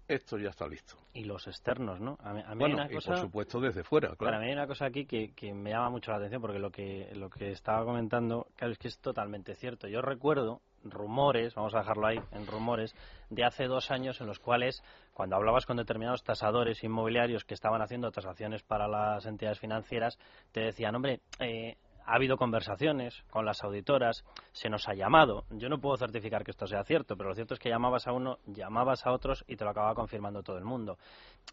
esto 0.07 0.37
ya 0.39 0.49
está 0.49 0.67
listo. 0.67 0.95
Y 1.13 1.23
los 1.25 1.45
externos, 1.47 1.99
¿no? 1.99 2.17
A 2.23 2.33
mí, 2.33 2.41
a 2.43 2.55
mí 2.55 2.63
hay 2.63 2.71
Bueno, 2.71 2.75
una 2.77 2.91
y 2.91 2.95
cosa... 2.95 3.11
por 3.11 3.19
supuesto 3.19 3.59
desde 3.59 3.83
fuera, 3.83 4.09
Para 4.15 4.17
claro. 4.31 4.39
mí 4.39 4.45
hay 4.47 4.53
una 4.53 4.65
cosa 4.65 4.85
aquí 4.85 5.05
que, 5.05 5.33
que 5.35 5.53
me 5.53 5.69
llama 5.69 5.91
mucho 5.91 6.09
la 6.11 6.17
atención 6.17 6.41
porque 6.41 6.57
lo 6.57 6.71
que, 6.71 7.11
lo 7.13 7.29
que 7.29 7.51
estaba 7.51 7.85
comentando, 7.85 8.47
claro, 8.55 8.73
es 8.73 8.79
que 8.79 8.87
es 8.87 8.97
totalmente 8.99 9.53
cierto. 9.55 9.87
Yo 9.87 10.01
recuerdo 10.01 10.61
rumores, 10.83 11.55
vamos 11.55 11.75
a 11.75 11.79
dejarlo 11.79 12.07
ahí, 12.07 12.19
en 12.31 12.47
rumores, 12.47 12.95
de 13.29 13.43
hace 13.43 13.65
dos 13.65 13.91
años 13.91 14.21
en 14.21 14.27
los 14.27 14.39
cuales, 14.39 14.83
cuando 15.13 15.35
hablabas 15.35 15.65
con 15.65 15.77
determinados 15.77 16.23
tasadores 16.23 16.83
inmobiliarios 16.83 17.45
que 17.45 17.53
estaban 17.53 17.81
haciendo 17.81 18.11
tasaciones 18.11 18.63
para 18.63 18.87
las 18.87 19.25
entidades 19.25 19.59
financieras, 19.59 20.17
te 20.51 20.61
decían, 20.61 20.95
hombre, 20.95 21.21
eh, 21.39 21.77
ha 22.09 22.15
habido 22.15 22.37
conversaciones 22.37 23.23
con 23.29 23.45
las 23.45 23.63
auditoras, 23.63 24.25
se 24.51 24.67
nos 24.67 24.89
ha 24.89 24.95
llamado. 24.95 25.45
Yo 25.51 25.69
no 25.69 25.79
puedo 25.79 25.95
certificar 25.95 26.43
que 26.43 26.49
esto 26.49 26.65
sea 26.65 26.83
cierto, 26.83 27.15
pero 27.15 27.29
lo 27.29 27.35
cierto 27.35 27.53
es 27.53 27.59
que 27.59 27.69
llamabas 27.69 28.07
a 28.07 28.13
uno, 28.13 28.39
llamabas 28.47 29.05
a 29.05 29.11
otros 29.11 29.45
y 29.47 29.55
te 29.55 29.63
lo 29.63 29.69
acababa 29.69 29.93
confirmando 29.93 30.41
todo 30.41 30.57
el 30.57 30.65
mundo. 30.65 30.97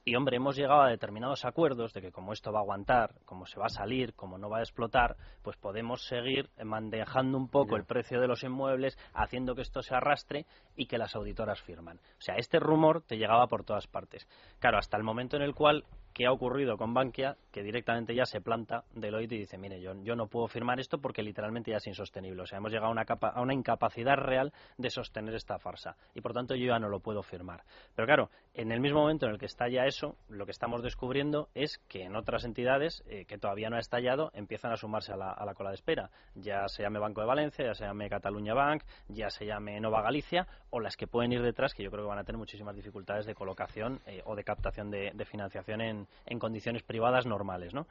Y 0.02 0.16
hombre, 0.16 0.36
hemos 0.36 0.56
llegado 0.56 0.80
a 0.80 0.88
determinados 0.88 1.44
acuerdos 1.44 1.92
de 1.92 2.00
que 2.00 2.10
como 2.10 2.32
esto 2.32 2.52
va 2.52 2.60
a 2.60 2.62
aguantar, 2.62 3.14
como 3.26 3.44
se 3.44 3.60
va 3.60 3.66
a 3.66 3.68
salir, 3.68 4.14
como 4.14 4.38
no 4.38 4.48
va 4.48 4.58
a 4.58 4.62
explotar, 4.62 5.16
pues 5.42 5.58
podemos 5.58 6.06
seguir 6.06 6.48
manejando 6.64 7.36
un 7.36 7.48
poco 7.48 7.76
el 7.76 7.84
precio 7.84 8.18
de 8.18 8.28
los 8.28 8.42
inmuebles, 8.42 8.96
haciendo 9.12 9.54
que 9.54 9.62
esto 9.62 9.82
se 9.82 9.94
arrastre 9.94 10.46
y 10.74 10.86
que 10.86 10.96
las 10.96 11.14
auditoras 11.14 11.60
firman. 11.60 11.98
O 11.98 12.20
sea, 12.20 12.36
este 12.36 12.58
rumor 12.60 13.02
te 13.02 13.18
llegaba 13.18 13.46
por 13.46 13.64
todas 13.64 13.86
partes. 13.86 14.26
Claro, 14.58 14.78
hasta 14.78 14.96
el 14.96 15.02
momento 15.02 15.36
en 15.36 15.42
el 15.42 15.54
cual 15.54 15.84
¿Qué 16.16 16.24
ha 16.24 16.32
ocurrido 16.32 16.78
con 16.78 16.94
Bankia? 16.94 17.36
Que 17.52 17.62
directamente 17.62 18.14
ya 18.14 18.24
se 18.24 18.40
planta 18.40 18.84
Deloitte 18.94 19.32
y 19.32 19.38
dice, 19.40 19.58
mire, 19.58 19.82
yo, 19.82 19.92
yo 20.02 20.16
no 20.16 20.28
puedo 20.28 20.48
firmar 20.48 20.80
esto 20.80 20.98
porque 20.98 21.22
literalmente 21.22 21.72
ya 21.72 21.76
es 21.76 21.86
insostenible. 21.86 22.40
O 22.40 22.46
sea, 22.46 22.56
hemos 22.56 22.72
llegado 22.72 22.88
a 22.88 22.90
una, 22.90 23.04
capa, 23.04 23.28
a 23.28 23.42
una 23.42 23.52
incapacidad 23.52 24.16
real 24.16 24.54
de 24.78 24.88
sostener 24.88 25.34
esta 25.34 25.58
farsa. 25.58 25.94
Y 26.14 26.22
por 26.22 26.32
tanto 26.32 26.54
yo 26.54 26.68
ya 26.68 26.78
no 26.78 26.88
lo 26.88 27.00
puedo 27.00 27.22
firmar. 27.22 27.64
Pero 27.94 28.06
claro, 28.06 28.30
en 28.54 28.72
el 28.72 28.80
mismo 28.80 29.00
momento 29.00 29.26
en 29.26 29.32
el 29.32 29.38
que 29.38 29.44
estalla 29.44 29.84
eso, 29.84 30.16
lo 30.30 30.46
que 30.46 30.52
estamos 30.52 30.82
descubriendo 30.82 31.50
es 31.52 31.76
que 31.86 32.04
en 32.04 32.16
otras 32.16 32.44
entidades, 32.44 33.04
eh, 33.08 33.26
que 33.26 33.36
todavía 33.36 33.68
no 33.68 33.76
ha 33.76 33.80
estallado, 33.80 34.30
empiezan 34.32 34.72
a 34.72 34.78
sumarse 34.78 35.12
a 35.12 35.18
la, 35.18 35.32
a 35.32 35.44
la, 35.44 35.52
cola 35.52 35.68
de 35.68 35.74
espera. 35.74 36.08
Ya 36.34 36.66
se 36.68 36.82
llame 36.82 36.98
Banco 36.98 37.20
de 37.20 37.26
Valencia, 37.26 37.62
ya 37.62 37.74
se 37.74 37.84
llame 37.84 38.08
Cataluña 38.08 38.54
Bank, 38.54 38.84
ya 39.08 39.28
se 39.28 39.44
llame 39.44 39.78
Nova 39.80 40.00
Galicia, 40.00 40.48
o 40.70 40.80
las 40.80 40.96
que 40.96 41.06
pueden 41.06 41.32
ir 41.32 41.42
detrás, 41.42 41.74
que 41.74 41.82
yo 41.82 41.90
creo 41.90 42.04
que 42.04 42.08
van 42.08 42.20
a 42.20 42.24
tener 42.24 42.38
muchísimas 42.38 42.74
dificultades 42.74 43.26
de 43.26 43.34
colocación 43.34 44.00
eh, 44.06 44.22
o 44.24 44.34
de 44.34 44.44
captación 44.44 44.90
de 44.90 45.26
financiación 45.26 45.82
en, 45.82 46.05
en 46.24 46.38
condiciones 46.38 46.82
privadas 46.82 47.26
normales, 47.26 47.74
¿no? 47.74 47.86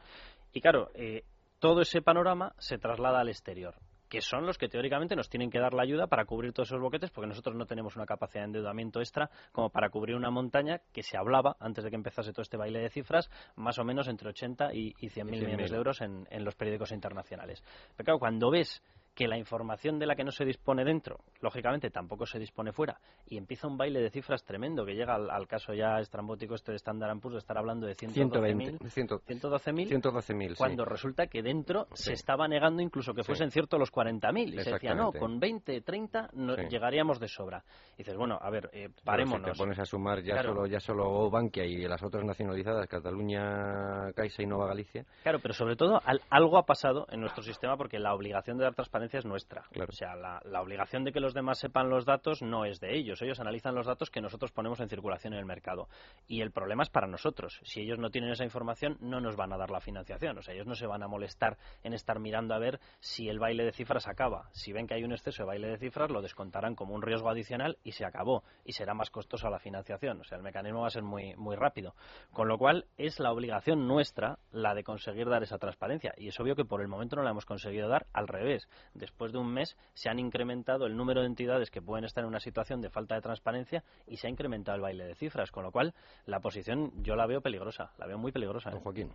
Y 0.53 0.61
claro, 0.61 0.89
eh, 0.93 1.23
todo 1.59 1.81
ese 1.81 2.01
panorama 2.01 2.53
se 2.57 2.77
traslada 2.77 3.19
al 3.19 3.29
exterior 3.29 3.75
que 4.09 4.21
son 4.21 4.45
los 4.45 4.57
que 4.57 4.69
teóricamente 4.69 5.15
nos 5.15 5.29
tienen 5.29 5.49
que 5.49 5.59
dar 5.59 5.73
la 5.73 5.83
ayuda 5.83 6.07
para 6.07 6.25
cubrir 6.25 6.53
todos 6.53 6.69
esos 6.69 6.81
boquetes, 6.81 7.11
porque 7.11 7.27
nosotros 7.27 7.55
no 7.55 7.65
tenemos 7.65 7.95
una 7.95 8.05
capacidad 8.05 8.41
de 8.41 8.45
endeudamiento 8.45 8.99
extra 8.99 9.29
como 9.51 9.69
para 9.69 9.89
cubrir 9.89 10.15
una 10.15 10.29
montaña 10.29 10.81
que 10.93 11.03
se 11.03 11.17
hablaba, 11.17 11.57
antes 11.59 11.83
de 11.83 11.89
que 11.89 11.95
empezase 11.95 12.31
todo 12.31 12.43
este 12.43 12.57
baile 12.57 12.79
de 12.79 12.89
cifras, 12.89 13.29
más 13.55 13.79
o 13.79 13.83
menos 13.83 14.07
entre 14.07 14.29
80 14.29 14.73
y, 14.73 14.93
y 14.99 15.09
100.000 15.09 15.25
millones 15.25 15.71
de 15.71 15.77
euros 15.77 16.01
en, 16.01 16.27
en 16.29 16.45
los 16.45 16.55
periódicos 16.55 16.91
internacionales. 16.91 17.63
Pero 17.95 18.05
claro, 18.05 18.19
cuando 18.19 18.49
ves 18.51 18.81
que 19.15 19.27
la 19.27 19.37
información 19.37 19.97
de 19.97 20.05
la 20.05 20.15
que 20.15 20.23
no 20.25 20.31
se 20.31 20.43
dispone 20.45 20.83
dentro, 20.83 21.21
lógicamente 21.41 21.89
tampoco 21.89 22.25
se 22.25 22.37
dispone 22.37 22.71
fuera, 22.73 22.99
y 23.27 23.37
empieza 23.37 23.65
un 23.67 23.77
baile 23.77 24.01
de 24.01 24.09
cifras 24.09 24.43
tremendo 24.43 24.85
que 24.85 24.93
llega 24.93 25.15
al, 25.15 25.29
al 25.31 25.47
caso 25.47 25.73
ya 25.73 25.99
estrambótico 25.99 26.53
este 26.55 26.73
de 26.73 26.75
Standard 26.77 27.17
Poor's 27.19 27.35
de 27.35 27.39
estar 27.39 27.57
hablando 27.57 27.87
de 27.87 27.95
112.000 27.95 28.79
112.000 29.25 29.87
112 29.87 30.55
cuando 30.57 30.83
sí. 30.83 30.89
resulta 30.89 31.27
que 31.27 31.41
dentro 31.41 31.87
Sí. 31.93 32.03
se 32.05 32.13
estaba 32.13 32.47
negando 32.47 32.81
incluso 32.81 33.13
que 33.13 33.23
Sí. 33.23 33.27
fuesen 33.27 33.51
ciertos 33.51 33.79
los 33.79 33.91
40.000 33.91 34.53
y 34.53 34.59
se 34.63 34.71
decía 34.73 34.93
no, 34.93 35.11
con 35.13 35.39
20, 35.39 35.79
30 35.81 36.29
no, 36.33 36.55
Sí. 36.55 36.61
llegaríamos 36.69 37.19
de 37.19 37.27
sobra. 37.29 37.63
Y 37.93 37.99
dices, 37.99 38.17
bueno, 38.17 38.37
a 38.41 38.49
ver, 38.49 38.65
eh, 38.73 38.89
Pero 38.89 38.93
si 38.97 39.01
parémonos. 39.05 39.51
te 39.51 39.57
pones 39.57 39.79
a 39.79 39.85
sumar 39.85 40.21
ya 40.21 40.33
Claro. 40.33 40.49
solo 40.53 40.67
ya 40.67 40.79
solo 40.81 41.29
Bankia 41.29 41.63
y 41.65 41.87
las 41.87 42.03
otras 42.03 42.25
nacionalizadas, 42.25 42.85
Cataluña, 42.87 44.11
Caixa 44.13 44.43
y 44.43 44.45
Nova 44.45 44.67
Galicia. 44.67 45.05
Claro, 45.23 45.39
pero 45.41 45.53
sobre 45.53 45.75
todo 45.75 46.01
al- 46.03 46.21
algo 46.29 46.57
ha 46.57 46.65
pasado 46.65 47.07
en 47.09 47.21
nuestro 47.21 47.43
sistema 47.43 47.77
porque 47.77 47.97
la 47.99 48.13
obligación 48.13 48.57
de 48.57 48.63
dar 48.65 48.73
transparencia 48.75 49.04
es 49.13 49.25
nuestra. 49.25 49.63
Claro. 49.71 49.89
O 49.89 49.95
sea, 49.95 50.15
la, 50.15 50.41
la 50.45 50.61
obligación 50.61 51.03
de 51.03 51.11
que 51.11 51.19
los 51.19 51.33
demás 51.33 51.59
sepan 51.59 51.89
los 51.89 52.05
datos 52.05 52.41
no 52.41 52.65
es 52.65 52.79
de 52.79 52.95
ellos. 52.95 53.21
Ellos 53.21 53.39
analizan 53.39 53.75
los 53.75 53.85
datos 53.85 54.09
que 54.09 54.21
nosotros 54.21 54.51
ponemos 54.51 54.79
en 54.79 54.89
circulación 54.89 55.33
en 55.33 55.39
el 55.39 55.45
mercado. 55.45 55.87
Y 56.27 56.41
el 56.41 56.51
problema 56.51 56.83
es 56.83 56.89
para 56.89 57.07
nosotros. 57.07 57.59
Si 57.63 57.81
ellos 57.81 57.99
no 57.99 58.09
tienen 58.09 58.31
esa 58.31 58.43
información, 58.43 58.97
no 58.99 59.19
nos 59.19 59.35
van 59.35 59.53
a 59.53 59.57
dar 59.57 59.69
la 59.69 59.79
financiación. 59.79 60.37
O 60.37 60.41
sea, 60.41 60.53
ellos 60.53 60.67
no 60.67 60.75
se 60.75 60.87
van 60.87 61.03
a 61.03 61.07
molestar 61.07 61.57
en 61.83 61.93
estar 61.93 62.19
mirando 62.19 62.53
a 62.53 62.59
ver 62.59 62.79
si 62.99 63.29
el 63.29 63.39
baile 63.39 63.63
de 63.63 63.71
cifras 63.71 64.07
acaba. 64.07 64.49
Si 64.51 64.73
ven 64.73 64.87
que 64.87 64.95
hay 64.95 65.03
un 65.03 65.11
exceso 65.11 65.43
de 65.43 65.47
baile 65.47 65.67
de 65.67 65.77
cifras, 65.77 66.09
lo 66.09 66.21
descontarán 66.21 66.75
como 66.75 66.95
un 66.95 67.01
riesgo 67.01 67.29
adicional 67.29 67.77
y 67.83 67.91
se 67.91 68.05
acabó. 68.05 68.43
Y 68.63 68.73
será 68.73 68.93
más 68.93 69.09
costosa 69.09 69.49
la 69.49 69.59
financiación. 69.59 70.21
O 70.21 70.23
sea, 70.23 70.37
el 70.37 70.43
mecanismo 70.43 70.81
va 70.81 70.87
a 70.87 70.91
ser 70.91 71.03
muy, 71.03 71.35
muy 71.35 71.55
rápido. 71.55 71.95
Con 72.31 72.47
lo 72.47 72.57
cual, 72.57 72.85
es 72.97 73.19
la 73.19 73.31
obligación 73.31 73.87
nuestra 73.87 74.39
la 74.51 74.73
de 74.73 74.83
conseguir 74.83 75.27
dar 75.29 75.43
esa 75.43 75.57
transparencia. 75.57 76.13
Y 76.17 76.29
es 76.29 76.39
obvio 76.39 76.55
que 76.55 76.65
por 76.65 76.81
el 76.81 76.87
momento 76.87 77.15
no 77.15 77.23
la 77.23 77.31
hemos 77.31 77.45
conseguido 77.45 77.87
dar. 77.87 78.07
Al 78.13 78.27
revés, 78.27 78.67
después 78.95 79.31
de 79.31 79.37
un 79.37 79.53
mes 79.53 79.77
se 79.93 80.09
han 80.09 80.19
incrementado 80.19 80.85
el 80.87 80.95
número 80.97 81.21
de 81.21 81.27
entidades 81.27 81.69
que 81.69 81.81
pueden 81.81 82.05
estar 82.05 82.23
en 82.23 82.27
una 82.29 82.39
situación 82.39 82.81
de 82.81 82.89
falta 82.89 83.15
de 83.15 83.21
transparencia 83.21 83.83
y 84.07 84.17
se 84.17 84.27
ha 84.27 84.29
incrementado 84.29 84.75
el 84.75 84.81
baile 84.81 85.05
de 85.05 85.15
cifras. 85.15 85.51
Con 85.51 85.63
lo 85.63 85.71
cual, 85.71 85.93
la 86.25 86.39
posición 86.39 86.91
yo 87.03 87.15
la 87.15 87.25
veo 87.27 87.41
peligrosa. 87.41 87.91
La 87.97 88.07
veo 88.07 88.17
muy 88.17 88.31
peligrosa. 88.31 88.69
¿eh? 88.69 88.73
Don 88.73 88.81
Joaquín. 88.81 89.11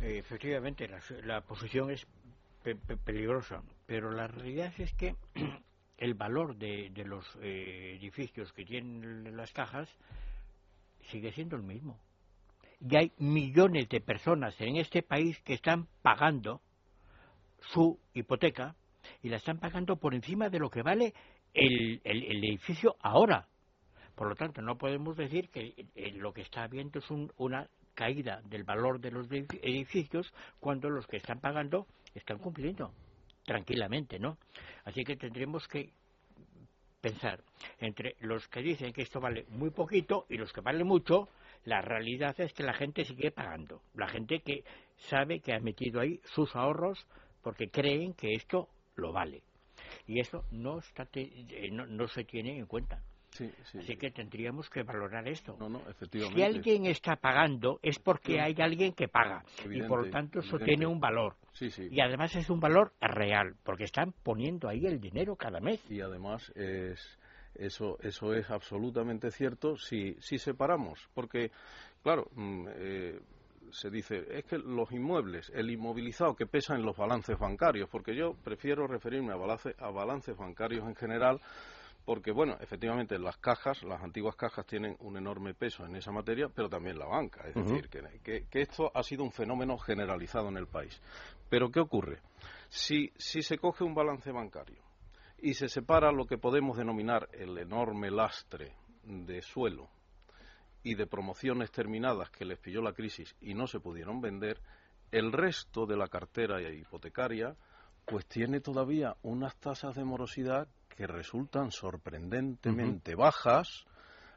Eh, 0.00 0.18
efectivamente, 0.18 0.88
la, 0.88 1.00
la 1.24 1.40
posición 1.40 1.90
es 1.90 2.06
pe- 2.62 2.76
pe- 2.76 2.96
peligrosa, 2.96 3.62
pero 3.86 4.10
la 4.10 4.26
realidad 4.26 4.72
es 4.78 4.92
que 4.94 5.14
el 5.98 6.14
valor 6.14 6.56
de, 6.56 6.90
de 6.90 7.04
los 7.04 7.24
eh, 7.40 7.96
edificios 7.98 8.52
que 8.52 8.64
tienen 8.64 9.36
las 9.36 9.52
cajas 9.52 9.88
sigue 11.10 11.32
siendo 11.32 11.56
el 11.56 11.62
mismo. 11.62 11.98
Y 12.80 12.94
hay 12.96 13.12
millones 13.18 13.88
de 13.88 14.00
personas 14.02 14.60
en 14.60 14.76
este 14.76 15.02
país 15.02 15.40
que 15.42 15.54
están 15.54 15.86
pagando 16.02 16.60
su 17.72 17.98
hipoteca 18.12 18.74
y 19.22 19.28
la 19.28 19.36
están 19.36 19.58
pagando 19.58 19.96
por 19.96 20.14
encima 20.14 20.48
de 20.48 20.58
lo 20.58 20.70
que 20.70 20.82
vale 20.82 21.12
el, 21.54 22.00
el- 22.04 22.44
edificio 22.44 22.96
ahora. 23.00 23.46
Por 24.14 24.28
lo 24.28 24.34
tanto, 24.34 24.62
no 24.62 24.76
podemos 24.78 25.16
decir 25.16 25.48
que 25.50 25.74
eh, 25.94 26.12
lo 26.12 26.32
que 26.32 26.42
está 26.42 26.62
habiendo 26.64 26.98
es 26.98 27.10
un- 27.10 27.32
una 27.36 27.68
caída 27.94 28.40
del 28.44 28.64
valor 28.64 29.00
de 29.00 29.10
los 29.10 29.28
edifi- 29.28 29.58
edificios 29.62 30.32
cuando 30.60 30.88
los 30.90 31.06
que 31.06 31.16
están 31.18 31.40
pagando 31.40 31.86
están 32.14 32.38
cumpliendo 32.38 32.92
tranquilamente, 33.44 34.18
¿no? 34.18 34.38
Así 34.84 35.04
que 35.04 35.16
tendremos 35.16 35.66
que 35.68 35.92
pensar 37.00 37.40
entre 37.78 38.16
los 38.20 38.46
que 38.48 38.60
dicen 38.62 38.92
que 38.92 39.02
esto 39.02 39.20
vale 39.20 39.44
muy 39.50 39.70
poquito 39.70 40.26
y 40.28 40.36
los 40.36 40.52
que 40.52 40.60
vale 40.60 40.82
mucho, 40.84 41.28
la 41.64 41.80
realidad 41.80 42.34
es 42.40 42.52
que 42.52 42.62
la 42.64 42.74
gente 42.74 43.04
sigue 43.04 43.30
pagando. 43.30 43.82
La 43.94 44.08
gente 44.08 44.40
que 44.40 44.64
sabe 44.96 45.40
que 45.40 45.52
ha 45.52 45.60
metido 45.60 46.00
ahí 46.00 46.20
sus 46.34 46.54
ahorros 46.56 46.98
porque 47.42 47.68
creen 47.70 48.14
que 48.14 48.34
esto 48.34 48.68
lo 48.96 49.12
vale. 49.12 49.42
Y 50.06 50.20
eso 50.20 50.44
no, 50.50 50.78
está 50.78 51.04
te- 51.04 51.22
eh, 51.66 51.70
no, 51.70 51.86
no 51.86 52.08
se 52.08 52.24
tiene 52.24 52.58
en 52.58 52.66
cuenta. 52.66 53.00
Sí, 53.30 53.50
sí, 53.64 53.78
Así 53.78 53.86
sí. 53.92 53.96
que 53.96 54.10
tendríamos 54.10 54.70
que 54.70 54.82
valorar 54.82 55.28
esto. 55.28 55.56
No, 55.58 55.68
no, 55.68 55.78
efectivamente. 55.90 56.36
Si 56.36 56.42
alguien 56.42 56.86
está 56.86 57.16
pagando 57.16 57.78
es 57.82 57.98
porque 57.98 58.40
hay 58.40 58.54
alguien 58.58 58.94
que 58.94 59.08
paga 59.08 59.44
y 59.70 59.82
por 59.82 60.04
lo 60.04 60.10
tanto 60.10 60.40
eso 60.40 60.56
evidente. 60.56 60.64
tiene 60.64 60.86
un 60.86 61.00
valor 61.00 61.36
Sí, 61.52 61.70
sí. 61.70 61.88
y 61.90 62.00
además 62.00 62.34
es 62.36 62.48
un 62.48 62.60
valor 62.60 62.94
real 63.00 63.54
porque 63.62 63.84
están 63.84 64.12
poniendo 64.22 64.68
ahí 64.68 64.86
el 64.86 64.98
dinero 65.00 65.36
cada 65.36 65.60
mes. 65.60 65.82
y 65.90 66.00
además 66.00 66.50
es 66.54 67.18
eso 67.54 67.98
eso 68.02 68.34
es 68.34 68.50
absolutamente 68.50 69.30
cierto 69.30 69.76
si 69.76 70.14
si 70.20 70.38
separamos 70.38 71.08
porque 71.14 71.50
claro 72.02 72.28
mm, 72.34 72.66
eh, 72.70 73.20
se 73.76 73.90
dice 73.90 74.26
es 74.30 74.44
que 74.44 74.58
los 74.58 74.90
inmuebles 74.90 75.50
el 75.54 75.70
inmovilizado 75.70 76.34
que 76.34 76.46
pesa 76.46 76.74
en 76.74 76.84
los 76.84 76.96
balances 76.96 77.38
bancarios 77.38 77.88
porque 77.90 78.16
yo 78.16 78.34
prefiero 78.42 78.86
referirme 78.86 79.32
a 79.32 79.36
balance, 79.36 79.74
a 79.78 79.90
balances 79.90 80.36
bancarios 80.36 80.86
en 80.88 80.94
general 80.94 81.40
porque 82.06 82.32
bueno 82.32 82.56
efectivamente 82.60 83.18
las 83.18 83.36
cajas 83.36 83.82
las 83.82 84.02
antiguas 84.02 84.34
cajas 84.34 84.64
tienen 84.64 84.96
un 85.00 85.18
enorme 85.18 85.52
peso 85.52 85.84
en 85.84 85.94
esa 85.96 86.10
materia 86.10 86.48
pero 86.48 86.68
también 86.68 86.98
la 86.98 87.06
banca. 87.06 87.46
Es 87.48 87.54
decir 87.54 87.88
que, 87.88 88.00
que, 88.22 88.46
que 88.48 88.62
esto 88.62 88.90
ha 88.94 89.02
sido 89.02 89.24
un 89.24 89.32
fenómeno 89.32 89.76
generalizado 89.76 90.48
en 90.48 90.56
el 90.56 90.68
país. 90.68 91.00
Pero 91.50 91.70
qué 91.70 91.80
ocurre 91.80 92.20
si 92.68 93.12
si 93.16 93.42
se 93.42 93.58
coge 93.58 93.84
un 93.84 93.94
balance 93.94 94.30
bancario 94.32 94.82
y 95.38 95.54
se 95.54 95.68
separa 95.68 96.12
lo 96.12 96.24
que 96.26 96.38
podemos 96.38 96.78
denominar 96.78 97.28
el 97.32 97.58
enorme 97.58 98.10
lastre 98.10 98.72
de 99.02 99.42
suelo 99.42 99.88
y 100.86 100.94
de 100.94 101.08
promociones 101.08 101.72
terminadas 101.72 102.30
que 102.30 102.44
les 102.44 102.60
pilló 102.60 102.80
la 102.80 102.92
crisis 102.92 103.34
y 103.40 103.54
no 103.54 103.66
se 103.66 103.80
pudieron 103.80 104.20
vender, 104.20 104.60
el 105.10 105.32
resto 105.32 105.84
de 105.84 105.96
la 105.96 106.06
cartera 106.06 106.62
hipotecaria 106.62 107.56
pues 108.04 108.24
tiene 108.26 108.60
todavía 108.60 109.16
unas 109.22 109.56
tasas 109.56 109.96
de 109.96 110.04
morosidad 110.04 110.68
que 110.88 111.08
resultan 111.08 111.72
sorprendentemente 111.72 113.16
bajas 113.16 113.84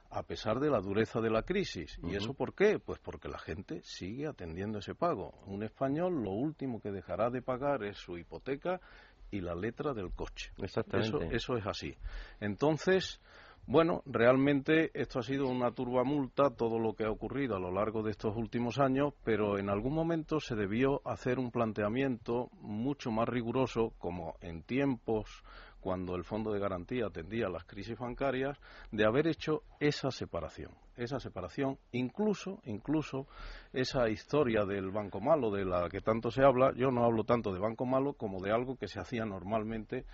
a 0.10 0.24
pesar 0.24 0.60
de 0.60 0.72
la 0.72 0.80
dureza 0.80 1.22
de 1.22 1.30
la 1.30 1.44
crisis. 1.44 2.00
¿Y 2.02 2.16
eso 2.16 2.34
por 2.34 2.56
qué? 2.56 2.80
Pues 2.80 2.98
porque 2.98 3.28
la 3.28 3.38
gente 3.38 3.84
sigue 3.84 4.26
atendiendo 4.26 4.80
ese 4.80 4.96
pago. 4.96 5.36
Un 5.46 5.62
español 5.62 6.24
lo 6.24 6.32
último 6.32 6.82
que 6.82 6.90
dejará 6.90 7.30
de 7.30 7.44
pagar 7.44 7.84
es 7.84 7.98
su 7.98 8.18
hipoteca 8.18 8.82
y 9.30 9.42
la 9.42 9.54
letra 9.54 9.94
del 9.94 10.12
coche. 10.12 10.52
Eso, 10.56 10.66
Exactamente. 10.66 11.36
eso 11.36 11.58
es 11.58 11.68
así. 11.68 11.96
Entonces, 12.40 13.22
bueno, 13.70 14.02
realmente 14.08 14.90
esto 15.00 15.20
ha 15.20 15.22
sido 15.22 15.48
una 15.48 15.72
turbamulta, 15.72 16.50
todo 16.50 16.80
lo 16.80 16.96
que 16.96 17.04
ha 17.04 17.12
ocurrido 17.12 17.56
a 17.56 17.60
lo 17.60 17.72
largo 17.72 18.02
de 18.02 18.10
estos 18.10 18.36
últimos 18.36 18.80
años, 18.80 19.14
pero 19.24 19.60
en 19.60 19.70
algún 19.70 19.94
momento 19.94 20.40
se 20.40 20.56
debió 20.56 21.08
hacer 21.08 21.38
un 21.38 21.52
planteamiento 21.52 22.50
mucho 22.62 23.12
más 23.12 23.30
riguroso, 23.30 23.94
como 24.00 24.34
en 24.42 24.64
tiempos 24.64 25.44
cuando 25.82 26.16
el 26.16 26.24
Fondo 26.24 26.52
de 26.52 26.60
Garantía 26.60 27.06
atendía 27.06 27.48
las 27.48 27.64
crisis 27.64 27.96
bancarias, 27.96 28.58
de 28.92 29.06
haber 29.06 29.28
hecho 29.28 29.62
esa 29.80 30.10
separación. 30.10 30.72
Esa 30.98 31.20
separación, 31.20 31.78
incluso, 31.92 32.62
incluso 32.66 33.28
esa 33.72 34.10
historia 34.10 34.66
del 34.66 34.90
banco 34.90 35.22
malo 35.22 35.52
de 35.52 35.64
la 35.64 35.88
que 35.90 36.02
tanto 36.02 36.32
se 36.32 36.44
habla, 36.44 36.74
yo 36.76 36.90
no 36.90 37.06
hablo 37.06 37.24
tanto 37.24 37.54
de 37.54 37.60
banco 37.60 37.86
malo 37.86 38.14
como 38.14 38.42
de 38.42 38.52
algo 38.52 38.78
que 38.78 38.88
se 38.88 39.00
hacía 39.00 39.26
normalmente 39.26 40.06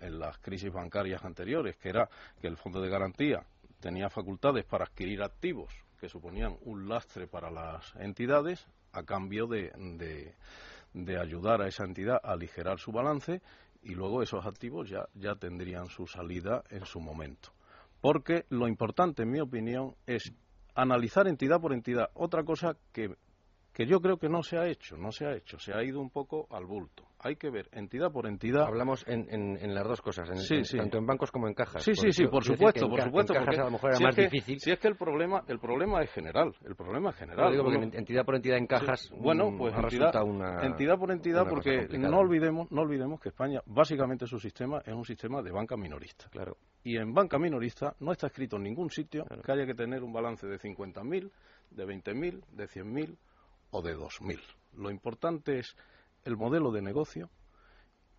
en 0.00 0.18
las 0.18 0.38
crisis 0.38 0.72
bancarias 0.72 1.24
anteriores, 1.24 1.76
que 1.76 1.88
era 1.88 2.08
que 2.40 2.48
el 2.48 2.56
Fondo 2.56 2.80
de 2.80 2.88
Garantía 2.88 3.44
tenía 3.80 4.10
facultades 4.10 4.64
para 4.64 4.84
adquirir 4.84 5.22
activos 5.22 5.72
que 6.00 6.08
suponían 6.08 6.56
un 6.62 6.88
lastre 6.88 7.26
para 7.26 7.50
las 7.50 7.94
entidades 7.96 8.66
a 8.92 9.02
cambio 9.02 9.46
de, 9.46 9.70
de, 10.94 11.18
ayudar 11.18 11.60
a 11.60 11.68
esa 11.68 11.84
entidad 11.84 12.18
a 12.22 12.32
aligerar 12.32 12.78
su 12.78 12.90
balance 12.90 13.42
y 13.82 13.94
luego 13.94 14.22
esos 14.22 14.44
activos 14.46 14.88
ya, 14.88 15.06
ya 15.14 15.34
tendrían 15.34 15.86
su 15.86 16.06
salida 16.06 16.64
en 16.70 16.86
su 16.86 17.00
momento. 17.00 17.50
Porque 18.00 18.46
lo 18.48 18.66
importante, 18.66 19.22
en 19.22 19.30
mi 19.30 19.40
opinión, 19.40 19.94
es 20.06 20.32
analizar 20.74 21.28
entidad 21.28 21.60
por 21.60 21.74
entidad. 21.74 22.10
Otra 22.14 22.44
cosa 22.44 22.76
que 22.92 23.14
que 23.72 23.86
yo 23.86 24.00
creo 24.00 24.18
que 24.18 24.28
no 24.28 24.42
se 24.42 24.58
ha 24.58 24.66
hecho, 24.66 24.96
no 24.96 25.12
se 25.12 25.26
ha 25.26 25.34
hecho, 25.34 25.58
se 25.58 25.72
ha 25.72 25.82
ido 25.82 26.00
un 26.00 26.10
poco 26.10 26.46
al 26.50 26.66
bulto. 26.66 27.04
Hay 27.22 27.36
que 27.36 27.50
ver 27.50 27.68
entidad 27.72 28.10
por 28.10 28.26
entidad. 28.26 28.66
Hablamos 28.66 29.04
en, 29.06 29.28
en, 29.30 29.74
las 29.74 29.86
dos 29.86 30.00
cosas, 30.00 30.26
tanto 30.74 30.96
en 30.96 31.06
bancos 31.06 31.30
como 31.30 31.48
en 31.48 31.54
cajas. 31.54 31.82
Sí, 31.82 31.94
sí, 31.94 32.12
sí, 32.12 32.26
por 32.26 32.42
supuesto, 32.42 32.88
por 32.88 33.02
supuesto. 33.02 33.34
En 33.34 33.44
cajas 33.44 33.58
a 33.58 33.64
lo 33.64 33.70
mejor 33.72 33.90
era 33.90 33.98
si 33.98 34.04
más 34.04 34.16
difícil. 34.16 34.58
Si 34.58 34.70
es 34.70 34.78
que 34.78 34.88
el 34.88 34.96
problema, 34.96 35.44
el 35.46 35.58
problema 35.58 36.02
es 36.02 36.10
general, 36.10 36.54
el 36.64 36.74
problema 36.74 37.10
es 37.10 37.16
general. 37.16 37.52
digo 37.52 37.64
porque 37.64 37.98
entidad 37.98 38.24
por 38.24 38.36
entidad 38.36 38.56
en 38.56 38.66
cajas. 38.66 39.10
bueno, 39.18 39.50
mm, 39.50 39.58
pues 39.58 39.74
entidad, 39.74 40.24
una, 40.24 40.66
entidad 40.66 40.98
por 40.98 41.10
entidad, 41.10 41.46
porque 41.46 41.88
no 41.98 42.18
olvidemos, 42.18 42.70
no 42.70 42.80
olvidemos 42.80 43.20
que 43.20 43.28
España, 43.28 43.60
básicamente 43.66 44.26
su 44.26 44.38
sistema 44.38 44.80
es 44.84 44.94
un 44.94 45.04
sistema 45.04 45.42
de 45.42 45.50
banca 45.52 45.76
minorista. 45.76 46.26
Claro. 46.30 46.56
Y 46.82 46.96
en 46.96 47.12
banca 47.12 47.38
minorista 47.38 47.94
no 48.00 48.12
está 48.12 48.28
escrito 48.28 48.56
en 48.56 48.62
ningún 48.62 48.88
sitio 48.90 49.26
que 49.44 49.52
haya 49.52 49.66
que 49.66 49.74
tener 49.74 50.02
un 50.02 50.12
balance 50.12 50.46
de 50.46 50.58
50.000, 50.58 51.30
de 51.70 51.86
20.000, 51.86 52.44
de 52.52 52.64
100.000 52.66 53.16
o 53.70 53.82
de 53.82 53.96
2.000. 53.96 54.40
Lo 54.74 54.90
importante 54.90 55.58
es 55.58 55.76
el 56.24 56.36
modelo 56.36 56.70
de 56.70 56.82
negocio 56.82 57.30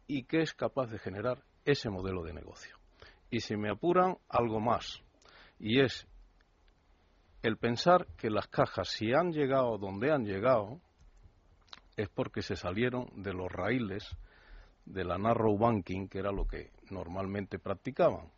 y 0.08 0.24
qué 0.24 0.42
es 0.42 0.54
capaz 0.54 0.92
de 0.92 1.00
generar 1.00 1.44
ese 1.66 1.90
modelo 1.90 2.24
de 2.24 2.34
negocio. 2.34 2.78
Y 3.30 3.40
si 3.40 3.56
me 3.56 3.70
apuran, 3.70 4.18
algo 4.28 4.60
más. 4.60 5.02
Y 5.60 5.80
es 5.80 6.08
el 7.44 7.58
pensar 7.58 8.08
que 8.18 8.30
las 8.30 8.48
cajas, 8.48 8.90
si 8.90 9.14
han 9.14 9.32
llegado 9.32 9.78
donde 9.78 10.12
han 10.12 10.26
llegado, 10.26 10.80
es 11.96 12.10
porque 12.10 12.42
se 12.42 12.56
salieron 12.56 13.08
de 13.16 13.34
los 13.34 13.52
raíles 13.52 14.16
de 14.86 15.04
la 15.04 15.18
narrow 15.18 15.58
banking, 15.58 16.08
que 16.08 16.20
era 16.20 16.32
lo 16.32 16.46
que 16.46 16.72
normalmente 16.90 17.60
practicaban, 17.60 18.32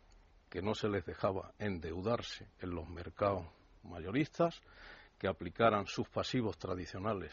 que 0.48 0.62
no 0.62 0.74
se 0.74 0.88
les 0.88 1.04
dejaba 1.04 1.52
endeudarse 1.58 2.48
en 2.60 2.70
los 2.70 2.88
mercados 2.88 3.46
mayoristas, 3.82 4.62
que 5.24 5.28
aplicaran 5.28 5.86
sus 5.86 6.06
pasivos 6.06 6.58
tradicionales 6.58 7.32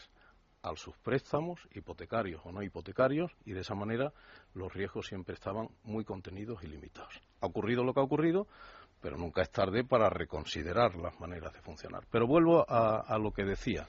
a 0.62 0.74
sus 0.76 0.96
préstamos, 0.96 1.60
hipotecarios 1.74 2.40
o 2.46 2.50
no 2.50 2.62
hipotecarios, 2.62 3.36
y 3.44 3.52
de 3.52 3.60
esa 3.60 3.74
manera 3.74 4.14
los 4.54 4.72
riesgos 4.72 5.08
siempre 5.08 5.34
estaban 5.34 5.68
muy 5.84 6.02
contenidos 6.02 6.64
y 6.64 6.68
limitados. 6.68 7.20
Ha 7.42 7.46
ocurrido 7.48 7.84
lo 7.84 7.92
que 7.92 8.00
ha 8.00 8.02
ocurrido, 8.02 8.46
pero 9.02 9.18
nunca 9.18 9.42
es 9.42 9.50
tarde 9.50 9.84
para 9.84 10.08
reconsiderar 10.08 10.96
las 10.96 11.20
maneras 11.20 11.52
de 11.52 11.60
funcionar. 11.60 12.04
Pero 12.10 12.26
vuelvo 12.26 12.64
a, 12.66 13.00
a 13.00 13.18
lo 13.18 13.30
que 13.30 13.44
decía. 13.44 13.86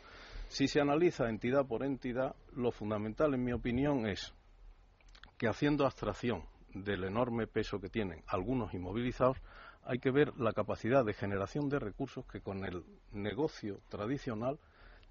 Si 0.50 0.68
se 0.68 0.82
analiza 0.82 1.30
entidad 1.30 1.66
por 1.66 1.82
entidad, 1.86 2.36
lo 2.58 2.74
fundamental, 2.74 3.34
en 3.34 3.46
mi 3.46 3.54
opinión, 3.54 4.06
es 4.06 4.34
que 5.38 5.48
haciendo 5.48 5.86
abstracción 5.86 6.44
del 6.74 7.06
enorme 7.06 7.48
peso 7.48 7.80
que 7.80 7.88
tienen 7.88 8.22
algunos 8.28 8.74
inmovilizados, 8.74 9.38
hay 9.86 10.00
que 10.00 10.12
ver 10.12 10.38
la 10.38 10.54
capacidad 10.54 11.04
de 11.04 11.14
generación 11.14 11.70
de 11.70 11.80
recursos 11.80 12.26
que 12.26 12.42
con 12.42 12.66
el 12.66 12.84
negocio 13.12 13.82
tradicional 13.90 14.60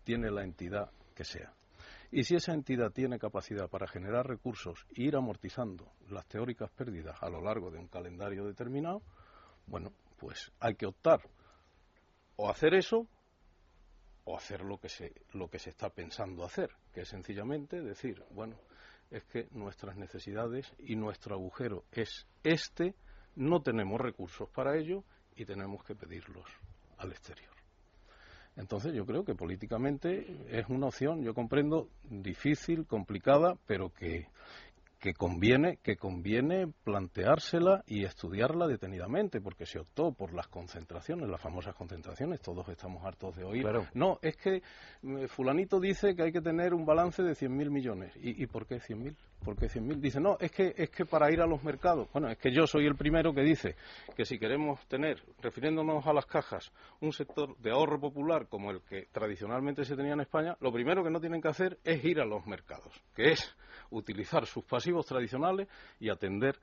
tiene 0.04 0.30
la 0.30 0.42
entidad 0.42 0.90
que 1.14 1.24
sea. 1.24 1.52
Y 2.10 2.24
si 2.24 2.34
esa 2.34 2.52
entidad 2.52 2.90
tiene 2.90 3.18
capacidad 3.18 3.68
para 3.68 3.86
generar 3.86 4.26
recursos 4.26 4.86
e 4.94 5.02
ir 5.02 5.16
amortizando 5.16 5.92
las 6.10 6.26
teóricas 6.26 6.70
pérdidas 6.70 7.22
a 7.22 7.30
lo 7.30 7.40
largo 7.40 7.70
de 7.70 7.78
un 7.78 7.88
calendario 7.88 8.44
determinado, 8.44 9.02
bueno, 9.66 9.92
pues 10.18 10.52
hay 10.60 10.74
que 10.74 10.86
optar 10.86 11.20
o 12.36 12.50
hacer 12.50 12.74
eso 12.74 13.06
o 14.24 14.36
hacer 14.36 14.62
lo 14.62 14.78
que 14.78 14.88
se, 14.88 15.12
lo 15.32 15.48
que 15.48 15.58
se 15.58 15.70
está 15.70 15.90
pensando 15.90 16.44
hacer, 16.44 16.70
que 16.92 17.00
es 17.00 17.08
sencillamente 17.08 17.80
decir, 17.80 18.22
bueno, 18.30 18.56
es 19.10 19.24
que 19.24 19.48
nuestras 19.50 19.96
necesidades 19.96 20.72
y 20.78 20.96
nuestro 20.96 21.34
agujero 21.34 21.84
es 21.92 22.26
este, 22.44 22.94
no 23.36 23.62
tenemos 23.62 24.00
recursos 24.00 24.48
para 24.48 24.76
ello 24.76 25.04
y 25.36 25.44
tenemos 25.44 25.84
que 25.84 25.94
pedirlos 25.94 26.46
al 26.98 27.12
exterior. 27.12 27.50
Entonces 28.56 28.92
yo 28.94 29.06
creo 29.06 29.24
que 29.24 29.34
políticamente 29.34 30.26
es 30.50 30.68
una 30.68 30.88
opción, 30.88 31.22
yo 31.22 31.34
comprendo, 31.34 31.88
difícil, 32.04 32.86
complicada, 32.86 33.56
pero 33.66 33.90
que, 33.90 34.28
que 35.02 35.14
conviene, 35.14 35.78
que 35.82 35.96
conviene 35.96 36.68
planteársela 36.84 37.82
y 37.88 38.04
estudiarla 38.04 38.68
detenidamente, 38.68 39.40
porque 39.40 39.66
se 39.66 39.80
optó 39.80 40.12
por 40.12 40.32
las 40.32 40.46
concentraciones, 40.46 41.28
las 41.28 41.40
famosas 41.40 41.74
concentraciones, 41.74 42.40
todos 42.40 42.68
estamos 42.68 43.04
hartos 43.04 43.34
de 43.34 43.42
oír. 43.42 43.66
No, 43.94 44.20
es 44.22 44.36
que 44.36 44.62
eh, 45.02 45.26
fulanito 45.26 45.80
dice 45.80 46.14
que 46.14 46.22
hay 46.22 46.30
que 46.30 46.40
tener 46.40 46.72
un 46.72 46.86
balance 46.86 47.20
de 47.24 47.32
100.000 47.32 47.70
millones. 47.70 48.12
¿Y, 48.14 48.44
¿Y 48.44 48.46
por 48.46 48.64
qué 48.64 48.76
100.000? 48.76 49.16
¿Por 49.44 49.56
qué 49.56 49.66
100.000? 49.66 49.98
Dice, 49.98 50.20
no, 50.20 50.36
es 50.38 50.52
que, 50.52 50.72
es 50.76 50.90
que 50.90 51.04
para 51.04 51.32
ir 51.32 51.40
a 51.40 51.46
los 51.46 51.64
mercados, 51.64 52.08
bueno, 52.12 52.30
es 52.30 52.38
que 52.38 52.52
yo 52.52 52.68
soy 52.68 52.86
el 52.86 52.94
primero 52.94 53.34
que 53.34 53.42
dice 53.42 53.74
que 54.14 54.24
si 54.24 54.38
queremos 54.38 54.86
tener, 54.86 55.20
refiriéndonos 55.40 56.06
a 56.06 56.12
las 56.12 56.26
cajas, 56.26 56.72
un 57.00 57.12
sector 57.12 57.56
de 57.58 57.72
ahorro 57.72 57.98
popular 57.98 58.46
como 58.48 58.70
el 58.70 58.82
que 58.82 59.08
tradicionalmente 59.10 59.84
se 59.84 59.96
tenía 59.96 60.12
en 60.12 60.20
España, 60.20 60.56
lo 60.60 60.72
primero 60.72 61.02
que 61.02 61.10
no 61.10 61.20
tienen 61.20 61.42
que 61.42 61.48
hacer 61.48 61.78
es 61.82 62.04
ir 62.04 62.20
a 62.20 62.24
los 62.24 62.46
mercados, 62.46 63.02
que 63.16 63.32
es 63.32 63.56
utilizar 63.90 64.46
sus 64.46 64.64
pasivos 64.64 64.91
tradicionales 65.06 65.68
y 65.98 66.10
atender 66.10 66.58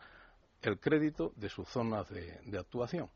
el 0.61 0.79
crédito 0.79 1.31
de 1.35 1.49
sus 1.49 1.67
zonas 1.67 2.07
de, 2.09 2.57
actuación. 2.57 3.09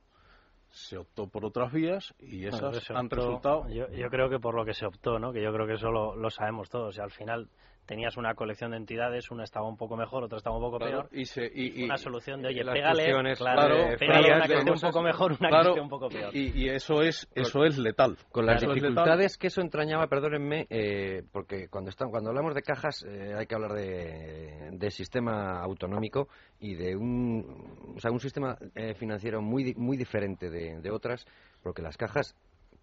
Se 0.69 0.97
optó 0.97 1.27
por 1.27 1.45
otras 1.45 1.71
vías 1.71 2.15
y 2.19 2.45
esas 2.45 2.89
han 2.89 3.09
resultado. 3.09 3.67
Yo, 3.69 4.09
creo 4.09 4.29
que 4.29 4.39
por 4.39 4.55
lo 4.55 4.65
que 4.65 4.73
se 4.73 4.85
optó, 4.85 5.19
¿no? 5.19 5.31
que 5.31 5.41
yo 5.41 5.53
creo 5.53 5.67
que 5.67 5.73
eso 5.73 5.91
lo, 5.91 6.15
lo 6.15 6.31
sabemos 6.31 6.69
todos. 6.69 6.97
Y 6.97 7.01
al 7.01 7.11
final 7.11 7.47
tenías 7.85 8.17
una 8.17 8.33
colección 8.33 8.71
de 8.71 8.77
entidades, 8.77 9.29
una 9.31 9.43
estaba 9.43 9.67
un 9.67 9.77
poco 9.77 9.97
mejor, 9.97 10.23
otra 10.23 10.37
estaba 10.37 10.55
un 10.55 10.63
poco 10.63 10.79
peor. 10.79 11.09
Y, 11.11 11.83
una 11.83 11.97
solución 11.97 12.41
de, 12.41 12.49
oye, 12.49 12.63
pégale, 12.63 13.35
claro, 13.35 13.97
pégale 13.97 14.35
una 14.35 14.47
que 14.47 14.53
esté 14.55 14.71
un 14.71 14.79
poco 14.79 15.01
mejor, 15.01 15.37
una 15.39 15.49
que 15.49 15.69
esté 15.69 15.81
un 15.81 15.89
poco 15.89 16.09
peor. 16.09 16.35
Y, 16.35 16.69
eso 16.69 17.01
es 17.01 17.27
eso 17.35 17.63
es 17.65 17.77
letal. 17.77 18.17
Con 18.31 18.45
las 18.45 18.61
dificultades 18.61 19.37
que 19.37 19.47
eso 19.47 19.61
entrañaba, 19.61 20.07
perdónenme, 20.07 20.65
eh, 20.69 21.23
porque 21.31 21.67
cuando 21.67 21.89
están, 21.89 22.09
cuando 22.09 22.29
hablamos 22.29 22.55
de 22.55 22.61
cajas 22.61 23.03
eh, 23.07 23.33
hay 23.37 23.45
que 23.45 23.55
hablar 23.55 23.73
de, 23.73 24.69
de, 24.71 24.91
sistema 24.91 25.59
autonómico 25.61 26.27
y 26.59 26.75
de 26.75 26.95
un, 26.95 27.93
o 27.95 27.99
sea, 27.99 28.11
un 28.11 28.19
sistema 28.19 28.57
eh, 28.75 28.93
financiero 28.93 29.41
muy, 29.41 29.73
muy 29.75 29.97
diferente 29.97 30.49
de, 30.49 30.79
de 30.79 30.91
otras, 30.91 31.25
porque 31.61 31.81
las 31.81 31.97
cajas 31.97 32.35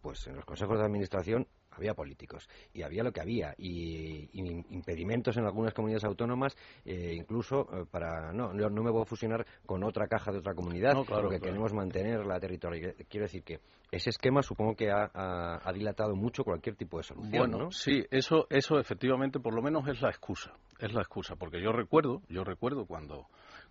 pues 0.02 0.26
en 0.26 0.36
los 0.36 0.44
consejos 0.44 0.78
de 0.78 0.84
administración 0.84 1.46
había 1.70 1.94
políticos 1.94 2.48
y 2.72 2.83
había 2.83 3.02
lo 3.02 3.12
que 3.12 3.20
había 3.20 3.54
y, 3.59 4.28
impedimentos 4.70 5.37
en 5.37 5.44
algunas 5.44 5.74
comunidades 5.74 6.04
autónomas 6.04 6.56
eh, 6.85 7.14
incluso 7.16 7.66
eh, 7.72 7.85
para 7.90 8.33
no, 8.33 8.52
no 8.52 8.83
me 8.83 8.90
voy 8.90 9.02
a 9.02 9.04
fusionar 9.04 9.46
con 9.66 9.85
otra 9.85 10.06
caja 10.06 10.33
de 10.33 10.38
otra 10.38 10.54
comunidad 10.54 10.94
porque 11.06 11.40
queremos 11.40 11.72
mantener 11.72 12.26
la 12.26 12.38
territorialidad 12.40 12.94
quiero 13.09 13.26
decir 13.26 13.42
que 13.42 13.61
ese 13.90 14.11
esquema 14.11 14.42
supongo 14.42 14.74
que 14.74 14.90
ha, 14.90 15.72
dilatado 15.74 16.14
mucho 16.14 16.44
cualquier 16.44 16.76
tipo 16.76 16.98
de 16.98 17.04
solución 17.04 17.50
bueno 17.50 17.70
sí 17.70 18.04
eso 18.11 18.46
eso 18.50 18.78
efectivamente 18.78 19.40
por 19.40 19.54
lo 19.54 19.62
menos 19.62 19.87
es 19.88 20.00
la 20.00 20.11
excusa 20.11 20.52
es 20.78 20.92
la 20.92 21.00
excusa 21.00 21.37
porque 21.37 21.62
yo 21.62 21.72
recuerdo 21.72 22.22
yo 22.28 22.44
recuerdo 22.44 22.87
cuando 22.87 23.26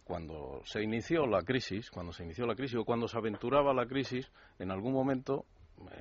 cuando 0.10 0.62
se 0.66 0.82
inició 0.82 1.28
la 1.28 1.44
crisis, 1.44 1.92
cuando 1.92 2.12
se 2.12 2.24
inició 2.24 2.48
la 2.48 2.56
crisis 2.56 2.78
o 2.80 2.84
cuando 2.84 3.08
se 3.08 3.16
aventuraba 3.16 3.76
la 3.76 3.86
crisis, 3.86 4.32
en 4.58 4.72
algún 4.72 4.92
momento 4.92 5.46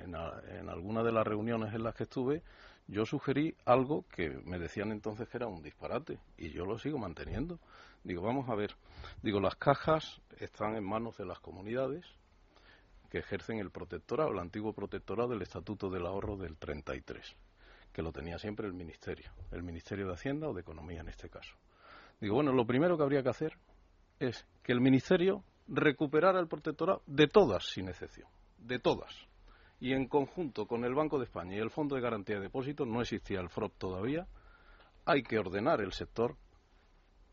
en, 0.02 0.68
alguna 0.68 1.02
de 1.02 1.12
las 1.12 1.26
reuniones 1.26 1.74
en 1.74 1.82
las 1.82 1.94
que 1.94 2.04
estuve, 2.04 2.42
yo 2.86 3.04
sugerí 3.04 3.54
algo 3.64 4.04
que 4.08 4.30
me 4.44 4.58
decían 4.58 4.92
entonces 4.92 5.28
que 5.28 5.36
era 5.36 5.46
un 5.46 5.62
disparate 5.62 6.18
y 6.36 6.50
yo 6.50 6.64
lo 6.64 6.78
sigo 6.78 6.98
manteniendo. 6.98 7.58
Digo, 8.02 8.22
vamos 8.22 8.48
a 8.48 8.54
ver, 8.54 8.74
digo, 9.22 9.40
las 9.40 9.56
cajas 9.56 10.20
están 10.38 10.76
en 10.76 10.84
manos 10.84 11.16
de 11.18 11.26
las 11.26 11.40
comunidades 11.40 12.06
que 13.10 13.18
ejercen 13.18 13.58
el 13.58 13.70
protectorado, 13.70 14.30
el 14.30 14.38
antiguo 14.38 14.72
protectorado 14.72 15.30
del 15.30 15.42
Estatuto 15.42 15.90
del 15.90 16.06
Ahorro 16.06 16.36
del 16.36 16.56
33, 16.56 17.36
que 17.92 18.02
lo 18.02 18.12
tenía 18.12 18.38
siempre 18.38 18.66
el 18.66 18.74
Ministerio, 18.74 19.30
el 19.50 19.62
Ministerio 19.62 20.06
de 20.06 20.14
Hacienda 20.14 20.48
o 20.48 20.54
de 20.54 20.60
Economía 20.60 21.00
en 21.00 21.08
este 21.08 21.28
caso. 21.28 21.54
Digo, 22.20 22.36
bueno, 22.36 22.52
lo 22.52 22.66
primero 22.66 22.96
que 22.96 23.02
habría 23.02 23.22
que 23.22 23.30
hacer 23.30 23.58
es 24.18 24.46
que 24.62 24.72
el 24.72 24.80
Ministerio 24.80 25.44
recuperara 25.68 26.40
el 26.40 26.48
protectorado 26.48 27.02
de 27.06 27.28
todas, 27.28 27.66
sin 27.66 27.88
excepción, 27.88 28.28
de 28.58 28.78
todas 28.78 29.28
y 29.80 29.92
en 29.92 30.06
conjunto 30.06 30.66
con 30.66 30.84
el 30.84 30.94
Banco 30.94 31.18
de 31.18 31.24
España 31.24 31.56
y 31.56 31.60
el 31.60 31.70
Fondo 31.70 31.94
de 31.94 32.00
Garantía 32.00 32.36
de 32.36 32.42
Depósitos, 32.42 32.86
no 32.86 33.00
existía 33.00 33.40
el 33.40 33.48
FROP 33.48 33.76
todavía, 33.78 34.26
hay 35.04 35.22
que 35.22 35.38
ordenar 35.38 35.80
el 35.80 35.92
sector 35.92 36.36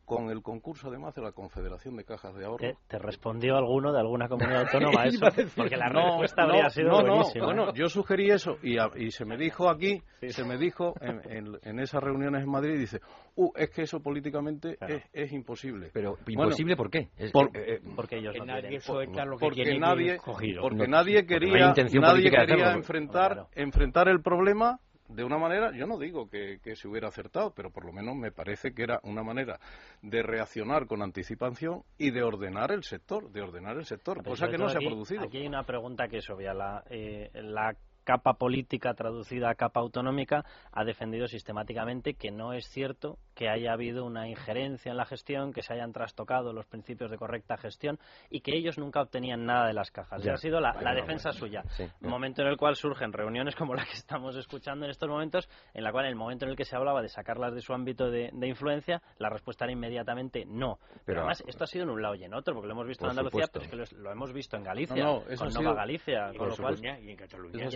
con 0.06 0.30
el 0.30 0.42
concurso 0.42 0.88
además 0.90 1.16
de 1.16 1.22
la 1.22 1.32
Confederación 1.32 1.96
de 1.98 2.06
Cajas 2.06 2.36
de 2.36 2.46
Ahorro. 2.46 2.78
¿Te, 2.88 3.00
respondió 3.00 3.58
alguno 3.58 3.92
de 3.92 4.00
alguna 4.00 4.30
comunidad 4.30 4.62
autónoma 4.72 5.06
eso? 5.06 5.26
Porque 5.56 5.76
la 5.76 5.90
respuesta 5.90 6.44
habría 6.44 6.70
sido 6.70 6.90
no, 6.90 7.02
buenísima. 7.02 7.46
Bueno, 7.46 7.74
yo 7.74 7.90
sugerí 7.90 8.30
eso 8.30 8.58
y, 8.62 8.78
y 8.98 9.12
se 9.12 9.26
me 9.26 9.38
dijo 9.38 9.70
aquí, 9.70 10.02
se 10.28 10.44
me 10.44 10.58
dijo 10.58 10.94
en, 11.02 11.58
en, 11.64 11.80
esas 11.80 12.04
reuniones 12.04 12.44
en 12.44 12.50
Madrid, 12.50 12.78
dice, 12.78 13.02
uh, 13.36 13.52
es 13.56 13.70
que 13.72 13.82
eso 13.84 14.00
políticamente 14.00 14.78
es, 14.88 15.04
es, 15.12 15.32
imposible. 15.34 15.90
Pero, 15.92 16.18
¿imposible 16.28 16.76
por 16.76 16.90
qué? 16.90 17.10
Eh, 17.18 17.32
eh, 17.54 17.82
porque 17.96 18.18
ellos 18.18 18.36
no 18.38 18.46
nadie 18.46 18.80
lo 19.26 19.38
que 19.38 19.40
porque 19.40 19.80
nadie, 19.80 20.18
porque 20.62 20.88
nadie 20.88 21.26
quería, 21.26 21.74
nadie 22.00 22.30
quería 22.30 22.72
enfrentar, 22.74 23.48
enfrentar 23.56 24.08
el 24.08 24.22
problema 24.22 24.80
de 25.08 25.24
una 25.24 25.38
manera, 25.38 25.72
yo 25.72 25.86
no 25.86 25.98
digo 25.98 26.30
que, 26.30 26.60
se 26.76 26.88
hubiera 26.88 27.08
acertado, 27.08 27.54
pero 27.56 27.70
por 27.70 27.86
lo 27.86 27.92
menos 27.92 28.16
me 28.16 28.32
parece 28.32 28.74
que 28.74 28.84
era 28.84 29.00
una 29.04 29.24
manera 29.24 29.60
de 30.02 30.24
reaccionar 30.24 30.88
con 30.88 31.02
anticipación 31.02 31.84
y 31.98 32.12
de 32.12 32.24
ordenar 32.24 32.72
el 32.72 32.84
sector, 32.84 33.32
de 33.32 33.42
ordenar 33.42 33.78
el 33.78 33.86
sector, 33.86 34.24
cosa 34.24 34.48
que 34.48 34.58
no 34.58 34.70
se 34.70 34.78
ha 34.78 34.82
producido. 34.82 35.24
Aquí 35.24 35.38
hay 35.38 35.48
una 35.48 35.64
pregunta 35.64 36.08
que 36.08 36.18
es 36.18 36.30
obvia. 36.30 36.54
La, 36.54 36.84
eh, 36.90 37.30
la 37.34 37.76
capa 38.06 38.34
política 38.34 38.94
traducida 38.94 39.50
a 39.50 39.56
capa 39.56 39.82
autonómica 39.82 40.46
ha 40.72 40.84
defendido 40.86 41.28
sistemáticamente 41.28 42.14
que 42.14 42.32
no 42.32 42.54
es 42.54 42.66
cierto 42.70 43.18
que 43.36 43.50
haya 43.50 43.74
habido 43.74 44.06
una 44.06 44.28
injerencia 44.28 44.92
en 44.92 44.98
la 44.98 45.06
gestión, 45.06 45.54
que 45.54 45.62
se 45.62 45.74
hayan 45.74 45.92
trastocado 45.92 46.54
los 46.54 46.66
principios 46.66 47.12
de 47.12 47.18
correcta 47.18 47.58
gestión 47.58 48.00
y 48.30 48.40
que 48.40 48.56
ellos 48.56 48.78
nunca 48.78 49.02
obtenían 49.02 49.46
nada 49.46 49.68
de 49.68 49.74
las 49.74 49.92
cajas. 49.92 50.24
Ya, 50.24 50.34
ha 50.34 50.38
sido 50.38 50.60
la, 50.60 50.74
defensa 50.96 51.32
suya. 51.34 51.64
Un 52.02 52.10
momento 52.10 52.42
en 52.42 52.48
el 52.48 52.58
cual 52.58 52.76
surgen 52.76 53.12
reuniones 53.12 53.56
como 53.56 53.76
la 53.76 53.84
que 53.84 53.94
estamos 53.94 54.36
escuchando 54.38 54.86
en 54.86 54.92
estos 54.92 55.10
momentos, 55.10 55.50
en 55.74 55.84
la 55.84 55.92
cual 55.92 56.06
en 56.06 56.12
el 56.12 56.16
momento 56.16 56.46
en 56.46 56.52
el 56.52 56.58
que 56.58 56.64
se 56.64 56.76
hablaba 56.76 57.02
de 57.02 57.10
sacarlas 57.10 57.54
de 57.54 57.62
su 57.62 57.74
ámbito 57.74 58.10
de, 58.10 58.32
influencia, 58.46 59.02
la 59.18 59.30
respuesta 59.30 59.66
era 59.66 59.74
inmediatamente 59.74 60.46
no. 60.46 60.80
Pero, 61.06 61.20
además, 61.20 61.44
esto 61.46 61.66
ha 61.66 61.68
sido 61.68 61.84
en 61.84 61.90
un 61.90 62.02
lado 62.02 62.16
y 62.16 62.24
en 62.24 62.34
otro, 62.34 62.54
porque 62.54 62.68
lo 62.68 62.74
hemos 62.74 62.88
visto 62.88 63.06
en 63.06 63.12
Andalucía, 63.12 63.48
pero 63.52 63.66
es 63.84 63.90
que 63.90 63.96
lo, 63.98 64.12
hemos 64.12 64.32
visto 64.32 64.56
en 64.56 64.64
Galicia, 64.64 65.04
no, 65.04 65.24
con 65.38 65.54
Nova 65.54 65.74
Galicia, 65.74 66.32
con 66.38 66.50
lo 66.50 66.56
cual, 66.56 66.78
y 66.82 67.12
en 67.12 67.18
Cataluña. 67.18 67.68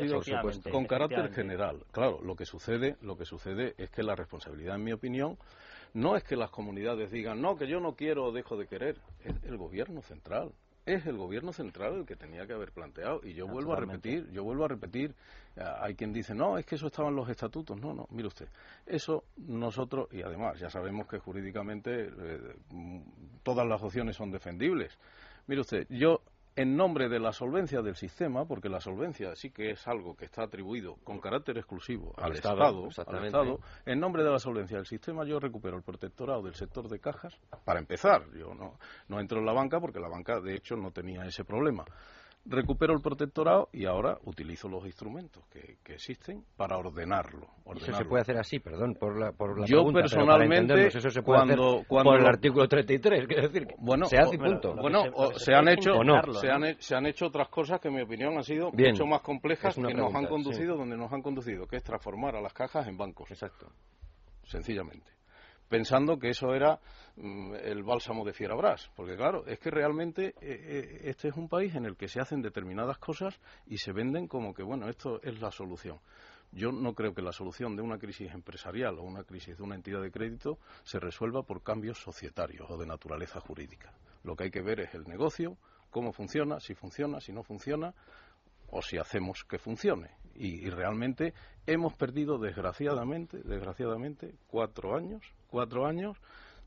con 0.72 0.86
carácter 0.86 1.34
general. 1.34 1.84
Claro, 1.92 2.20
lo 2.24 2.36
que 2.36 2.46
sucede, 2.46 2.96
lo 3.02 3.18
que 3.18 3.26
sucede 3.26 3.74
es 3.78 3.90
que 3.90 4.04
la 4.04 4.16
responsabilidad, 4.16 4.76
en 4.76 4.84
mi 4.84 4.94
opinión, 4.94 5.38
no 5.94 6.16
es 6.16 6.24
que 6.24 6.36
las 6.36 6.50
comunidades 6.50 7.12
digan, 7.12 7.42
no, 7.42 7.56
que 7.56 7.68
yo 7.68 7.80
no 7.80 7.96
quiero 7.96 8.26
o 8.26 8.32
dejo 8.32 8.58
de 8.58 8.68
querer, 8.68 8.98
es 9.24 9.36
el 9.44 9.58
gobierno 9.58 10.02
central. 10.02 10.52
Es 10.86 11.06
el 11.06 11.18
gobierno 11.18 11.54
central 11.54 11.98
el 11.98 12.06
que 12.06 12.16
tenía 12.16 12.48
que 12.48 12.54
haber 12.54 12.72
planteado. 12.72 13.22
Y 13.24 13.34
yo 13.34 13.46
vuelvo 13.48 13.74
a 13.74 13.76
repetir, 13.76 14.28
yo 14.32 14.44
vuelvo 14.44 14.66
a 14.66 14.70
repetir, 14.70 15.14
eh, 15.56 15.62
hay 15.82 15.94
quien 15.94 16.12
dice, 16.12 16.34
no, 16.34 16.58
es 16.58 16.66
que 16.66 16.76
eso 16.76 16.88
estaba 16.88 17.10
en 17.10 17.16
los 17.16 17.30
estatutos. 17.30 17.80
No, 17.80 17.94
no, 17.94 18.08
mire 18.10 18.28
usted, 18.28 18.48
eso 18.88 19.26
nosotros, 19.38 20.08
y 20.12 20.24
además 20.24 20.60
ya 20.60 20.70
sabemos 20.70 21.08
que 21.08 21.20
jurídicamente 21.20 22.08
eh, 22.08 22.56
todas 23.44 23.68
las 23.68 23.84
opciones 23.84 24.16
son 24.16 24.32
defendibles. 24.32 24.98
Mire 25.46 25.62
usted, 25.62 25.86
yo 25.90 26.22
en 26.60 26.76
nombre 26.76 27.08
de 27.08 27.22
la 27.22 27.32
solvencia 27.32 27.82
del 27.82 27.96
sistema, 27.96 28.44
porque 28.44 28.68
la 28.68 28.82
solvencia 28.82 29.34
sí 29.34 29.50
que 29.50 29.72
es 29.72 29.88
algo 29.88 30.18
que 30.18 30.26
está 30.26 30.44
atribuido 30.44 30.98
con 31.06 31.22
carácter 31.22 31.58
exclusivo 31.58 32.14
al, 32.18 32.34
Estado, 32.34 32.90
en 33.86 33.98
nombre 33.98 34.26
de 34.26 34.30
la 34.30 34.40
solvencia 34.40 34.76
del 34.76 34.86
sistema 34.86 35.24
yo 35.24 35.40
recupero 35.40 35.78
el 35.78 35.84
protectorado 35.84 36.42
del 36.44 36.56
sector 36.56 36.90
de 36.90 37.00
cajas, 37.00 37.40
para 37.64 37.80
empezar, 37.80 38.26
yo 38.34 38.54
no, 38.54 38.78
no 39.08 39.22
entro 39.22 39.40
en 39.40 39.46
la 39.46 39.54
banca 39.54 39.80
porque 39.80 40.02
la 40.02 40.10
banca 40.10 40.42
de 40.42 40.56
hecho 40.56 40.76
no 40.76 40.92
tenía 40.92 41.26
ese 41.26 41.46
problema 41.46 41.86
recupero 42.46 42.94
el 42.94 43.02
protectorado 43.02 43.70
y 43.72 43.86
ahora 43.86 44.18
utilizo 44.26 44.68
los 44.68 44.86
instrumentos 44.86 45.44
que, 45.48 45.78
existen 45.94 46.44
para 46.56 46.78
ordenarlo, 46.78 47.48
Eso 47.76 47.94
se 47.94 48.06
puede 48.06 48.22
hacer 48.22 48.38
así, 48.38 48.60
perdón, 48.60 48.96
por 48.96 49.20
la, 49.20 49.32
por 49.32 49.60
la 49.60 49.66
Yo 49.66 49.84
personalmente, 49.92 50.88
eso 50.88 51.10
se 51.10 51.22
puede 51.22 51.40
cuando, 51.40 51.74
hacer 51.76 51.88
cuando, 51.88 52.12
por 52.12 52.20
el 52.20 52.28
artículo 52.28 52.68
33, 52.68 53.28
quiero 53.28 53.50
decir, 53.50 53.68
bueno, 53.80 54.06
se 54.06 54.18
hace 54.18 54.36
y 54.36 54.38
punto. 54.38 54.76
Bueno, 54.76 55.04
se, 55.36 55.54
han 55.54 55.68
hecho, 55.68 55.92
se, 56.40 56.50
han, 56.50 56.76
se, 56.80 56.96
han, 56.96 57.06
hecho 57.06 57.26
otras 57.28 57.50
cosas 57.50 57.80
que 57.82 57.90
en 57.90 57.96
mi 57.96 58.02
opinión 58.02 58.36
han 58.38 58.44
sido 58.44 58.72
mucho 58.72 59.06
más 59.06 59.22
complejas 59.22 59.76
que 59.76 59.94
nos 59.94 60.14
han 60.14 60.28
conducido 60.28 60.78
donde 60.78 60.96
nos 60.96 61.12
han 61.12 61.22
conducido, 61.22 61.68
que 61.68 61.78
es 61.78 61.84
transformar 61.84 62.36
a 62.36 62.42
las 62.42 62.54
cajas 62.54 62.88
en 62.88 62.98
bancos. 62.98 63.30
Exacto. 63.32 63.68
Sencillamente 64.44 65.19
pensando 65.70 66.18
que 66.18 66.30
eso 66.30 66.54
era 66.54 66.80
mm, 67.16 67.54
el 67.64 67.84
bálsamo 67.84 68.26
de 68.26 68.34
Fierabras, 68.34 68.90
porque 68.96 69.16
claro, 69.16 69.46
es 69.46 69.60
que 69.60 69.70
realmente 69.70 70.30
eh, 70.30 70.34
eh, 70.42 71.02
este 71.04 71.30
es 71.30 71.36
un 71.36 71.48
país 71.48 71.76
en 71.76 71.86
el 71.86 71.96
que 71.96 72.08
se 72.08 72.20
hacen 72.20 72.42
determinadas 72.42 72.98
cosas 72.98 73.40
y 73.68 73.78
se 73.78 73.94
venden 73.94 74.28
como 74.28 74.54
que, 74.54 74.64
bueno, 74.64 74.90
esto 74.90 75.22
es 75.22 75.40
la 75.40 75.52
solución. 75.52 76.00
Yo 76.52 76.72
no 76.72 76.96
creo 76.96 77.14
que 77.14 77.22
la 77.22 77.32
solución 77.32 77.76
de 77.76 77.84
una 77.84 78.00
crisis 78.00 78.34
empresarial 78.34 78.98
o 78.98 79.04
una 79.04 79.24
crisis 79.24 79.56
de 79.56 79.64
una 79.64 79.76
entidad 79.76 80.02
de 80.02 80.12
crédito 80.12 80.58
se 80.84 81.00
resuelva 81.00 81.44
por 81.44 81.62
cambios 81.62 82.00
societarios 82.00 82.70
o 82.72 82.78
de 82.78 82.88
naturaleza 82.88 83.40
jurídica. 83.40 83.94
Lo 84.24 84.36
que 84.36 84.46
hay 84.46 84.52
que 84.52 84.64
ver 84.64 84.80
es 84.80 84.96
el 84.96 85.04
negocio, 85.04 85.58
cómo 85.92 86.12
funciona, 86.12 86.60
si 86.60 86.74
funciona, 86.74 87.22
si 87.22 87.32
no 87.32 87.44
funciona, 87.44 87.94
o 88.72 88.82
si 88.82 88.98
hacemos 88.98 89.44
que 89.44 89.60
funcione. 89.60 90.10
Y, 90.36 90.66
y 90.66 90.70
realmente 90.70 91.34
hemos 91.66 91.94
perdido, 91.94 92.38
desgraciadamente, 92.38 93.40
desgraciadamente, 93.44 94.36
cuatro 94.48 94.96
años 94.96 95.24
cuatro 95.50 95.86
años 95.86 96.18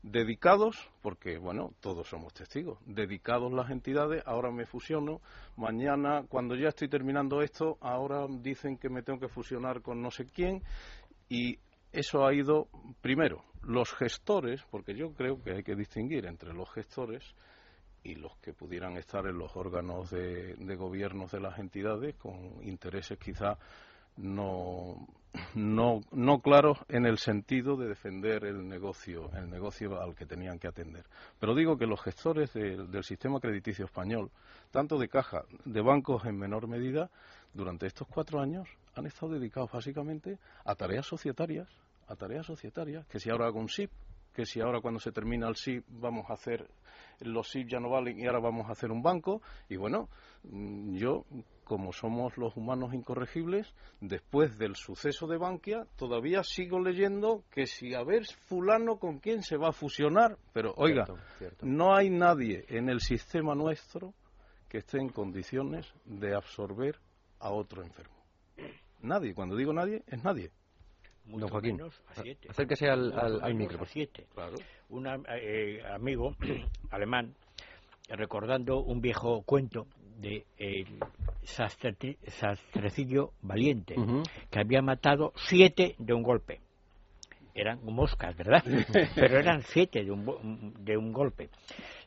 dedicados, 0.03 0.75
porque 1.01 1.37
bueno, 1.37 1.73
todos 1.79 2.09
somos 2.09 2.33
testigos, 2.33 2.77
dedicados 2.85 3.53
las 3.53 3.71
entidades, 3.71 4.21
ahora 4.25 4.51
me 4.51 4.65
fusiono, 4.65 5.21
mañana 5.55 6.25
cuando 6.27 6.55
ya 6.55 6.69
estoy 6.69 6.89
terminando 6.89 7.41
esto, 7.41 7.77
ahora 7.79 8.27
dicen 8.29 8.77
que 8.77 8.89
me 8.89 9.01
tengo 9.01 9.19
que 9.19 9.29
fusionar 9.29 9.81
con 9.81 10.01
no 10.01 10.11
sé 10.11 10.25
quién. 10.25 10.61
Y 11.29 11.57
eso 11.93 12.25
ha 12.25 12.33
ido, 12.33 12.67
primero, 13.01 13.43
los 13.61 13.93
gestores, 13.93 14.61
porque 14.69 14.93
yo 14.93 15.13
creo 15.13 15.41
que 15.41 15.51
hay 15.53 15.63
que 15.63 15.75
distinguir 15.75 16.25
entre 16.25 16.53
los 16.53 16.69
gestores 16.71 17.23
y 18.03 18.15
los 18.15 18.35
que 18.37 18.53
pudieran 18.53 18.97
estar 18.97 19.25
en 19.27 19.37
los 19.37 19.55
órganos 19.55 20.09
de, 20.09 20.55
de 20.55 20.75
gobiernos 20.75 21.31
de 21.31 21.39
las 21.39 21.57
entidades 21.59 22.15
con 22.15 22.61
intereses 22.63 23.17
quizá 23.17 23.57
no, 24.17 25.07
no, 25.55 26.01
no 26.11 26.39
claros 26.41 26.77
en 26.89 27.05
el 27.05 27.17
sentido 27.17 27.75
de 27.75 27.87
defender 27.87 28.45
el 28.45 28.67
negocio, 28.67 29.31
el 29.35 29.49
negocio 29.49 29.99
al 29.99 30.15
que 30.15 30.25
tenían 30.25 30.59
que 30.59 30.67
atender. 30.67 31.05
Pero 31.39 31.55
digo 31.55 31.77
que 31.77 31.87
los 31.87 32.01
gestores 32.01 32.53
del 32.53 33.03
sistema 33.03 33.39
crediticio 33.39 33.85
español, 33.85 34.29
tanto 34.71 34.97
de 34.97 35.09
caja, 35.09 35.43
de 35.65 35.81
bancos 35.81 36.25
en 36.25 36.37
menor 36.37 36.67
medida, 36.67 37.09
durante 37.53 37.87
estos 37.87 38.07
cuatro 38.07 38.39
años 38.39 38.67
han 38.95 39.05
estado 39.05 39.33
dedicados 39.33 39.71
básicamente 39.71 40.37
a 40.65 40.75
tareas 40.75 41.05
societarias, 41.05 41.67
a 42.07 42.15
tareas 42.15 42.45
societarias, 42.45 43.05
que 43.07 43.19
si 43.19 43.29
ahora 43.29 43.47
hago 43.47 43.59
un 43.59 43.69
SIP, 43.69 43.91
que 44.33 44.45
si 44.45 44.59
ahora 44.61 44.81
cuando 44.81 44.99
se 44.99 45.11
termina 45.11 45.47
el 45.47 45.55
SIP 45.55 45.85
vamos 45.89 46.29
a 46.29 46.33
hacer 46.33 46.69
los 47.19 47.49
SIP 47.49 47.69
ya 47.69 47.79
no 47.79 47.89
valen 47.89 48.19
y 48.19 48.25
ahora 48.25 48.39
vamos 48.39 48.67
a 48.67 48.71
hacer 48.71 48.91
un 48.91 49.01
banco 49.01 49.41
y 49.69 49.77
bueno 49.77 50.09
mm, 50.43 50.95
yo 50.95 51.25
como 51.63 51.93
somos 51.93 52.37
los 52.37 52.55
humanos 52.55 52.93
incorregibles, 52.93 53.73
después 54.01 54.57
del 54.57 54.75
suceso 54.75 55.27
de 55.27 55.37
Bankia, 55.37 55.87
todavía 55.95 56.43
sigo 56.43 56.79
leyendo 56.79 57.43
que 57.49 57.65
si 57.65 57.93
a 57.93 58.03
ver 58.03 58.25
fulano 58.47 58.97
con 58.97 59.19
quién 59.19 59.43
se 59.43 59.57
va 59.57 59.69
a 59.69 59.73
fusionar, 59.73 60.37
pero 60.51 60.73
oiga, 60.75 61.05
no 61.61 61.95
hay 61.95 62.09
nadie 62.09 62.65
en 62.67 62.89
el 62.89 62.99
sistema 62.99 63.55
nuestro 63.55 64.13
que 64.67 64.79
esté 64.79 64.99
en 64.99 65.09
condiciones 65.09 65.91
de 66.05 66.35
absorber 66.35 66.99
a 67.39 67.51
otro 67.51 67.83
enfermo. 67.83 68.15
Nadie, 69.01 69.33
cuando 69.33 69.55
digo 69.55 69.73
nadie, 69.73 70.03
es 70.07 70.23
nadie. 70.23 70.51
Don 71.25 71.49
Joaquín, 71.49 71.81
acérquese 72.49 72.89
al, 72.89 73.13
al, 73.13 73.55
micro. 73.55 73.85
Siete. 73.85 74.27
Un 74.89 75.07
eh, 75.07 75.81
amigo 75.91 76.35
alemán, 76.91 77.33
recordando 78.09 78.81
un 78.81 79.01
viejo 79.01 79.41
cuento 79.43 79.87
de 80.17 80.45
el 80.57 80.99
sastrecillo 81.43 83.31
valiente, 83.41 83.95
que 84.49 84.59
había 84.59 84.81
matado 84.81 85.33
siete 85.35 85.95
de 85.97 86.13
un 86.13 86.23
golpe. 86.23 86.59
Eran 87.55 87.83
moscas, 87.85 88.35
¿verdad? 88.35 88.63
Pero 89.15 89.37
eran 89.37 89.61
siete 89.61 90.03
de 90.03 90.11
un, 90.11 90.73
de 90.79 90.97
un 90.97 91.13
golpe. 91.13 91.49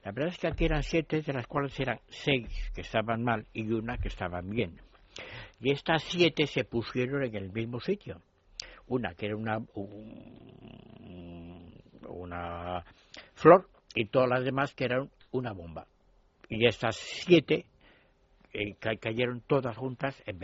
La 0.04 0.12
verdad 0.12 0.32
es 0.32 0.38
que 0.38 0.48
aquí 0.48 0.64
eran 0.64 0.82
siete, 0.82 1.22
de 1.22 1.32
las 1.32 1.46
cuales 1.46 1.78
eran 1.78 2.00
seis 2.08 2.48
que 2.74 2.80
estaban 2.80 3.22
mal 3.22 3.46
y 3.52 3.70
una 3.70 3.96
que 3.96 4.08
estaba 4.08 4.40
bien. 4.40 4.80
Y 5.60 5.70
estas 5.70 6.02
siete 6.02 6.46
se 6.46 6.64
pusieron 6.64 7.22
en 7.22 7.34
el 7.34 7.52
mismo 7.52 7.80
sitio. 7.80 8.20
Una 8.88 9.14
que 9.14 9.26
era 9.26 9.36
una, 9.36 9.58
una 12.08 12.84
flor 13.34 13.68
y 13.94 14.06
todas 14.06 14.28
las 14.28 14.44
demás 14.44 14.74
que 14.74 14.84
eran 14.84 15.10
una 15.32 15.52
bomba. 15.52 15.86
Y 16.48 16.66
estas 16.66 16.96
siete 16.96 17.66
eh, 18.52 18.76
cayeron 19.00 19.40
todas 19.40 19.76
juntas 19.76 20.22
en, 20.26 20.38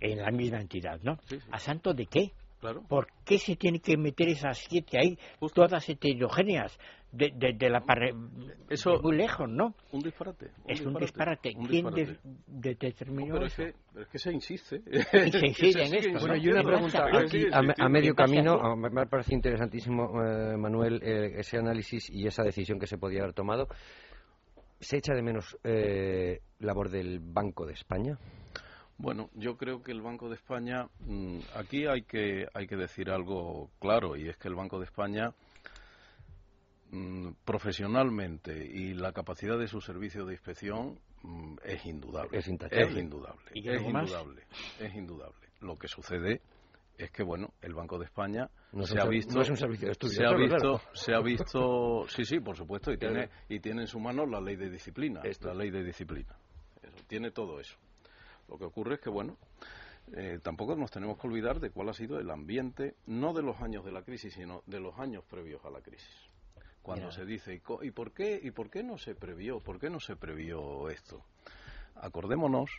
en, 0.00 0.18
la 0.18 0.30
misma 0.30 0.60
entidad, 0.60 1.00
¿no? 1.02 1.18
¿A 1.50 1.58
santo 1.58 1.92
de 1.92 2.06
qué? 2.06 2.32
Claro. 2.60 2.82
¿Por 2.88 3.06
qué 3.24 3.38
se 3.38 3.56
tiene 3.56 3.80
que 3.80 3.96
meter 3.96 4.28
esas 4.28 4.58
siete 4.58 4.98
ahí, 4.98 5.18
todas 5.54 5.88
heterogéneas, 5.88 6.78
de, 7.12 7.54
de, 7.56 7.70
la 7.70 7.82
Eso, 8.68 9.00
muy 9.02 9.16
lejos, 9.16 9.48
¿no? 9.48 9.74
Un 9.92 10.00
disparate. 10.00 10.50
es 10.66 10.80
un 10.82 10.94
disparate. 10.94 11.54
¿Quién 11.68 11.86
determinó 12.46 13.34
pero 13.34 13.46
eso? 13.46 13.62
Es 13.62 13.74
que, 13.74 14.00
es 14.00 14.08
que 14.08 14.18
se 14.18 14.32
insiste. 14.32 14.80
se 15.10 15.46
insiste 15.46 15.82
en 15.86 15.94
esto. 15.94 16.20
Bueno, 16.20 16.36
y 16.36 16.48
una 16.48 16.62
pregunta 16.62 17.06
aquí, 17.12 17.46
a, 17.52 17.88
medio 17.88 18.14
camino, 18.14 18.76
me 18.76 19.06
parece 19.06 19.34
interesantísimo, 19.34 20.22
eh, 20.22 20.56
Manuel, 20.56 21.00
eh, 21.02 21.40
ese 21.40 21.58
análisis 21.58 22.08
y 22.10 22.26
esa 22.26 22.44
decisión 22.44 22.78
que 22.78 22.86
se 22.86 22.98
podía 22.98 23.22
haber 23.22 23.34
tomado. 23.34 23.66
¿Se 24.78 24.96
echa 24.96 25.12
de 25.12 25.22
menos 25.22 25.58
eh, 25.64 26.40
labor 26.60 26.90
del 26.90 27.18
Banco 27.20 27.66
de 27.66 27.72
España? 27.72 28.18
Bueno, 29.00 29.30
yo 29.32 29.56
creo 29.56 29.82
que 29.82 29.92
el 29.92 30.02
Banco 30.02 30.28
de 30.28 30.34
España, 30.34 30.86
mm, 31.06 31.38
aquí 31.54 31.86
hay 31.86 32.02
que, 32.02 32.46
hay 32.52 32.66
que 32.66 32.76
decir 32.76 33.10
algo 33.10 33.70
claro, 33.80 34.14
y 34.14 34.28
es 34.28 34.36
que 34.36 34.48
el 34.48 34.54
Banco 34.54 34.78
de 34.78 34.84
España, 34.84 35.32
mm, 36.90 37.30
profesionalmente 37.46 38.52
y 38.62 38.92
la 38.92 39.12
capacidad 39.12 39.58
de 39.58 39.68
su 39.68 39.80
servicio 39.80 40.26
de 40.26 40.34
inspección 40.34 40.98
mm, 41.22 41.56
es 41.64 41.86
indudable. 41.86 42.38
Es, 42.38 42.46
indudable. 42.46 42.76
Es 43.54 43.82
indudable. 43.82 44.42
Es 44.78 44.94
indudable. 44.94 45.48
Lo 45.60 45.76
que 45.76 45.88
sucede 45.88 46.42
es 46.98 47.10
que 47.10 47.22
bueno 47.22 47.54
el 47.62 47.72
Banco 47.72 47.98
de 47.98 48.04
España 48.04 48.50
se 48.82 49.00
ha 49.00 49.06
visto 49.06 49.32
no 49.34 49.40
es 49.40 49.48
un 49.48 49.56
servicio 49.56 49.86
de 49.86 49.92
estudio 49.92 50.18
se 50.18 50.26
ha 50.26 50.34
visto 50.36 50.80
se 50.92 51.14
ha 51.14 51.20
visto 51.20 52.06
sí 52.08 52.26
sí 52.26 52.40
por 52.40 52.54
supuesto 52.54 52.92
y 52.92 52.98
tiene 52.98 53.30
y 53.48 53.58
tiene 53.60 53.82
en 53.82 53.86
su 53.86 53.98
mano 53.98 54.26
la 54.26 54.38
ley 54.38 54.56
de 54.56 54.68
disciplina 54.68 55.22
la 55.40 55.54
ley 55.54 55.70
de 55.70 55.82
disciplina 55.82 56.36
tiene 57.08 57.30
todo 57.30 57.58
eso 57.58 57.78
Lo 58.50 58.58
que 58.58 58.64
ocurre 58.64 58.94
es 58.96 59.00
que, 59.00 59.10
bueno, 59.10 59.36
eh, 60.16 60.40
tampoco 60.42 60.74
nos 60.74 60.90
tenemos 60.90 61.18
que 61.18 61.28
olvidar 61.28 61.60
de 61.60 61.70
cuál 61.70 61.88
ha 61.88 61.92
sido 61.92 62.18
el 62.18 62.30
ambiente, 62.30 62.96
no 63.06 63.32
de 63.32 63.42
los 63.42 63.60
años 63.60 63.84
de 63.84 63.92
la 63.92 64.02
crisis, 64.02 64.34
sino 64.34 64.62
de 64.66 64.80
los 64.80 64.98
años 64.98 65.24
previos 65.24 65.64
a 65.64 65.70
la 65.70 65.80
crisis. 65.80 66.10
Cuando 66.82 67.12
se 67.12 67.24
dice, 67.24 67.62
¿y, 67.82 67.90
por 67.90 68.12
qué, 68.12 68.40
¿y 68.42 68.50
por 68.50 68.70
qué 68.70 68.82
no 68.82 68.98
se 68.98 69.14
previó? 69.14 69.60
¿Por 69.60 69.78
qué 69.78 69.88
no 69.88 70.00
se 70.00 70.16
previó 70.16 70.88
esto? 70.88 71.22
Acordémonos 71.94 72.70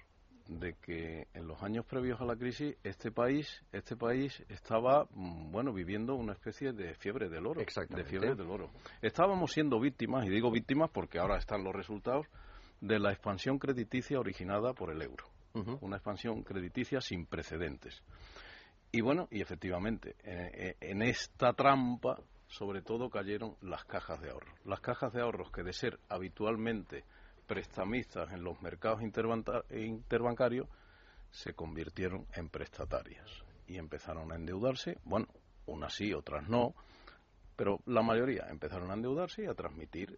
de 0.48 0.74
que 0.82 1.28
en 1.34 1.48
los 1.48 1.62
años 1.64 1.86
previos 1.86 2.20
a 2.20 2.26
la 2.26 2.36
crisis 2.36 2.76
este 2.84 3.12
país 3.12 3.64
este 3.72 3.96
país 3.96 4.44
estaba 4.50 5.06
mm, 5.12 5.52
bueno 5.52 5.72
viviendo 5.72 6.16
una 6.16 6.34
especie 6.34 6.74
de 6.74 6.96
fiebre 6.96 7.30
del 7.30 7.46
oro 7.46 7.62
de 7.62 8.04
fiebre 8.04 8.36
del 8.36 8.50
oro 8.50 8.70
estábamos 9.02 9.52
siendo 9.52 9.80
víctimas 9.80 10.26
y 10.26 10.30
digo 10.30 10.52
víctimas 10.52 10.90
porque 10.90 11.20
ahora 11.20 11.38
están 11.38 11.64
los 11.64 11.74
resultados 11.74 12.26
de 12.82 13.00
la 13.00 13.12
expansión 13.12 13.60
crediticia 13.60 14.20
originada 14.20 14.74
por 14.74 14.92
el 14.92 15.02
euro 15.04 15.26
una 15.54 15.98
expansión 15.98 16.44
crediticia 16.44 17.02
sin 17.02 17.26
precedentes. 17.26 18.02
Y 18.92 19.02
bueno, 19.02 19.28
y 19.32 19.42
efectivamente, 19.42 20.16
eh, 20.24 20.52
eh, 20.54 20.78
en 20.82 21.02
esta 21.02 21.54
trampa 21.54 22.18
sobre 22.52 22.82
todo 22.82 23.10
cayeron 23.10 23.56
las 23.62 23.86
cajas 23.86 24.20
de 24.22 24.30
ahorro. 24.30 24.54
Las 24.66 24.82
cajas 24.82 25.14
de 25.14 25.22
ahorros 25.22 25.52
que 25.52 25.64
de 25.64 25.72
ser 25.72 26.00
habitualmente 26.10 27.06
prestamistas 27.48 28.32
en 28.34 28.44
los 28.44 28.62
mercados 28.62 29.02
interbancarios 29.02 30.68
se 31.30 31.54
convirtieron 31.54 32.28
en 32.34 32.50
prestatarias 32.50 33.30
y 33.68 33.78
empezaron 33.78 34.34
a 34.34 34.36
endeudarse, 34.36 34.98
bueno, 35.06 35.28
unas 35.66 35.94
sí, 35.94 36.14
otras 36.14 36.50
no, 36.50 36.76
pero 37.62 37.78
la 37.86 38.02
mayoría 38.02 38.48
empezaron 38.50 38.90
a 38.90 38.96
endeudarse 38.96 39.44
y 39.44 39.46
a 39.46 39.54
transmitir 39.54 40.18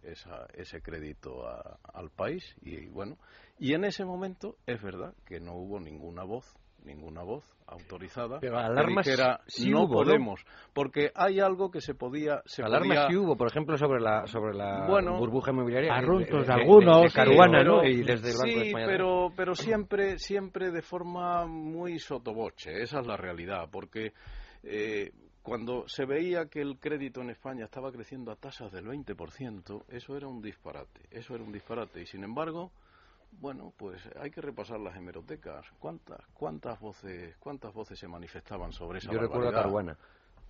ese 0.54 0.80
crédito 0.80 1.46
al 1.92 2.08
país 2.08 2.56
y 2.62 2.86
bueno 2.86 3.18
y 3.58 3.74
en 3.74 3.84
ese 3.84 4.06
momento 4.06 4.56
es 4.66 4.82
verdad 4.82 5.12
que 5.26 5.40
no 5.40 5.52
hubo 5.52 5.78
ninguna 5.78 6.24
voz 6.24 6.56
ninguna 6.86 7.22
voz 7.22 7.44
autorizada 7.66 8.40
pero 8.40 8.56
alarmas 8.56 9.06
sí 9.46 9.68
no 9.68 9.86
podemos 9.88 10.42
porque 10.72 11.10
hay 11.14 11.38
algo 11.38 11.70
que 11.70 11.82
se 11.82 11.92
podía 11.92 12.40
se 12.46 12.62
alarmas 12.62 13.08
sí 13.10 13.16
hubo 13.16 13.36
por 13.36 13.48
ejemplo 13.48 13.76
sobre 13.76 14.00
la 14.00 14.26
sobre 14.26 14.54
la 14.54 14.86
burbuja 15.18 15.50
inmobiliaria 15.50 15.92
arruntos 15.92 16.46
de, 16.46 16.52
algunos 16.54 17.12
Caruana 17.12 17.62
no 17.62 17.84
y 17.84 18.04
desde 18.04 18.30
el 18.30 18.36
Banco 18.38 18.64
sí 18.64 18.72
pero 18.74 19.32
pero 19.36 19.54
siempre 19.54 20.18
siempre 20.18 20.70
de 20.70 20.80
forma 20.80 21.44
muy 21.44 21.98
sotoboche 21.98 22.80
esa 22.80 23.00
es 23.00 23.06
la 23.06 23.18
realidad 23.18 23.68
porque 23.70 24.14
eh, 24.62 25.12
cuando 25.44 25.86
se 25.88 26.06
veía 26.06 26.46
que 26.46 26.62
el 26.62 26.78
crédito 26.78 27.20
en 27.20 27.28
España 27.28 27.66
estaba 27.66 27.92
creciendo 27.92 28.32
a 28.32 28.36
tasas 28.36 28.72
del 28.72 28.86
20%, 28.86 29.84
eso 29.88 30.16
era 30.16 30.26
un 30.26 30.40
disparate, 30.40 31.02
eso 31.10 31.34
era 31.34 31.44
un 31.44 31.52
disparate. 31.52 32.00
Y 32.00 32.06
sin 32.06 32.24
embargo, 32.24 32.72
bueno, 33.40 33.74
pues 33.76 34.00
hay 34.18 34.30
que 34.30 34.40
repasar 34.40 34.80
las 34.80 34.96
hemerotecas. 34.96 35.66
¿Cuántas, 35.78 36.18
cuántas 36.32 36.80
voces, 36.80 37.36
cuántas 37.36 37.74
voces 37.74 37.98
se 37.98 38.08
manifestaban 38.08 38.72
sobre 38.72 39.00
esa 39.00 39.12
Yo 39.12 39.18
recuerdo 39.18 39.50
a 39.50 39.52
Caruana. 39.52 39.98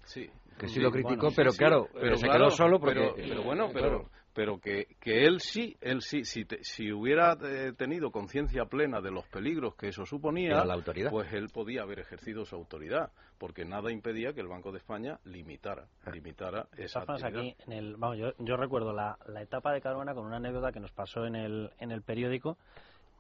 Sí. 0.05 0.29
Que 0.59 0.69
sí, 0.69 0.81
lo 0.81 0.91
criticó, 0.91 1.31
pero 1.35 1.51
claro, 1.53 1.89
pero 1.93 2.17
se 2.17 2.29
quedó 2.29 2.51
solo 2.51 2.79
porque... 2.79 3.13
Pero, 3.17 3.43
bueno, 3.43 3.71
pero, 3.73 4.09
pero 4.33 4.59
que, 4.59 4.87
que 5.01 5.25
él 5.25 5.41
sí, 5.41 5.77
él 5.81 6.01
sí, 6.01 6.25
si, 6.25 6.45
si 6.61 6.93
hubiera 6.93 7.37
eh, 7.43 7.73
tenido 7.77 8.13
conciencia 8.13 8.65
plena 8.67 9.01
de 9.01 9.11
los 9.11 9.27
peligros 9.27 9.75
que 9.75 9.89
eso 9.89 10.07
suponía, 10.07 10.65
la 10.65 10.75
autoridad. 10.75 11.11
pues 11.11 11.33
él 11.33 11.49
podía 11.53 11.83
haber 11.83 11.99
ejercido 11.99 12.45
su 12.45 12.55
autoridad, 12.55 13.11
porque 13.39 13.65
nada 13.65 13.91
impedía 13.91 14.33
que 14.33 14.41
el 14.41 14.49
Banco 14.49 14.71
de 14.71 14.79
España 14.79 15.19
limitara, 15.25 15.87
ah. 16.05 16.11
limitara 16.13 16.69
esa 16.77 17.01
actividad. 17.01 17.37
Aquí, 17.37 17.57
en 17.67 17.73
el, 17.73 17.97
vamos, 17.97 18.19
yo, 18.19 18.33
yo 18.39 18.57
recuerdo 18.57 18.93
la, 18.93 19.19
la 19.27 19.43
etapa 19.43 19.73
de 19.73 19.81
Caruana 19.81 20.15
con 20.15 20.25
una 20.25 20.37
anécdota 20.37 20.71
que 20.71 20.79
nos 20.79 20.93
pasó 20.93 21.27
en 21.27 21.35
el, 21.35 21.71
en 21.81 21.91
el 21.91 22.03
periódico, 22.03 22.59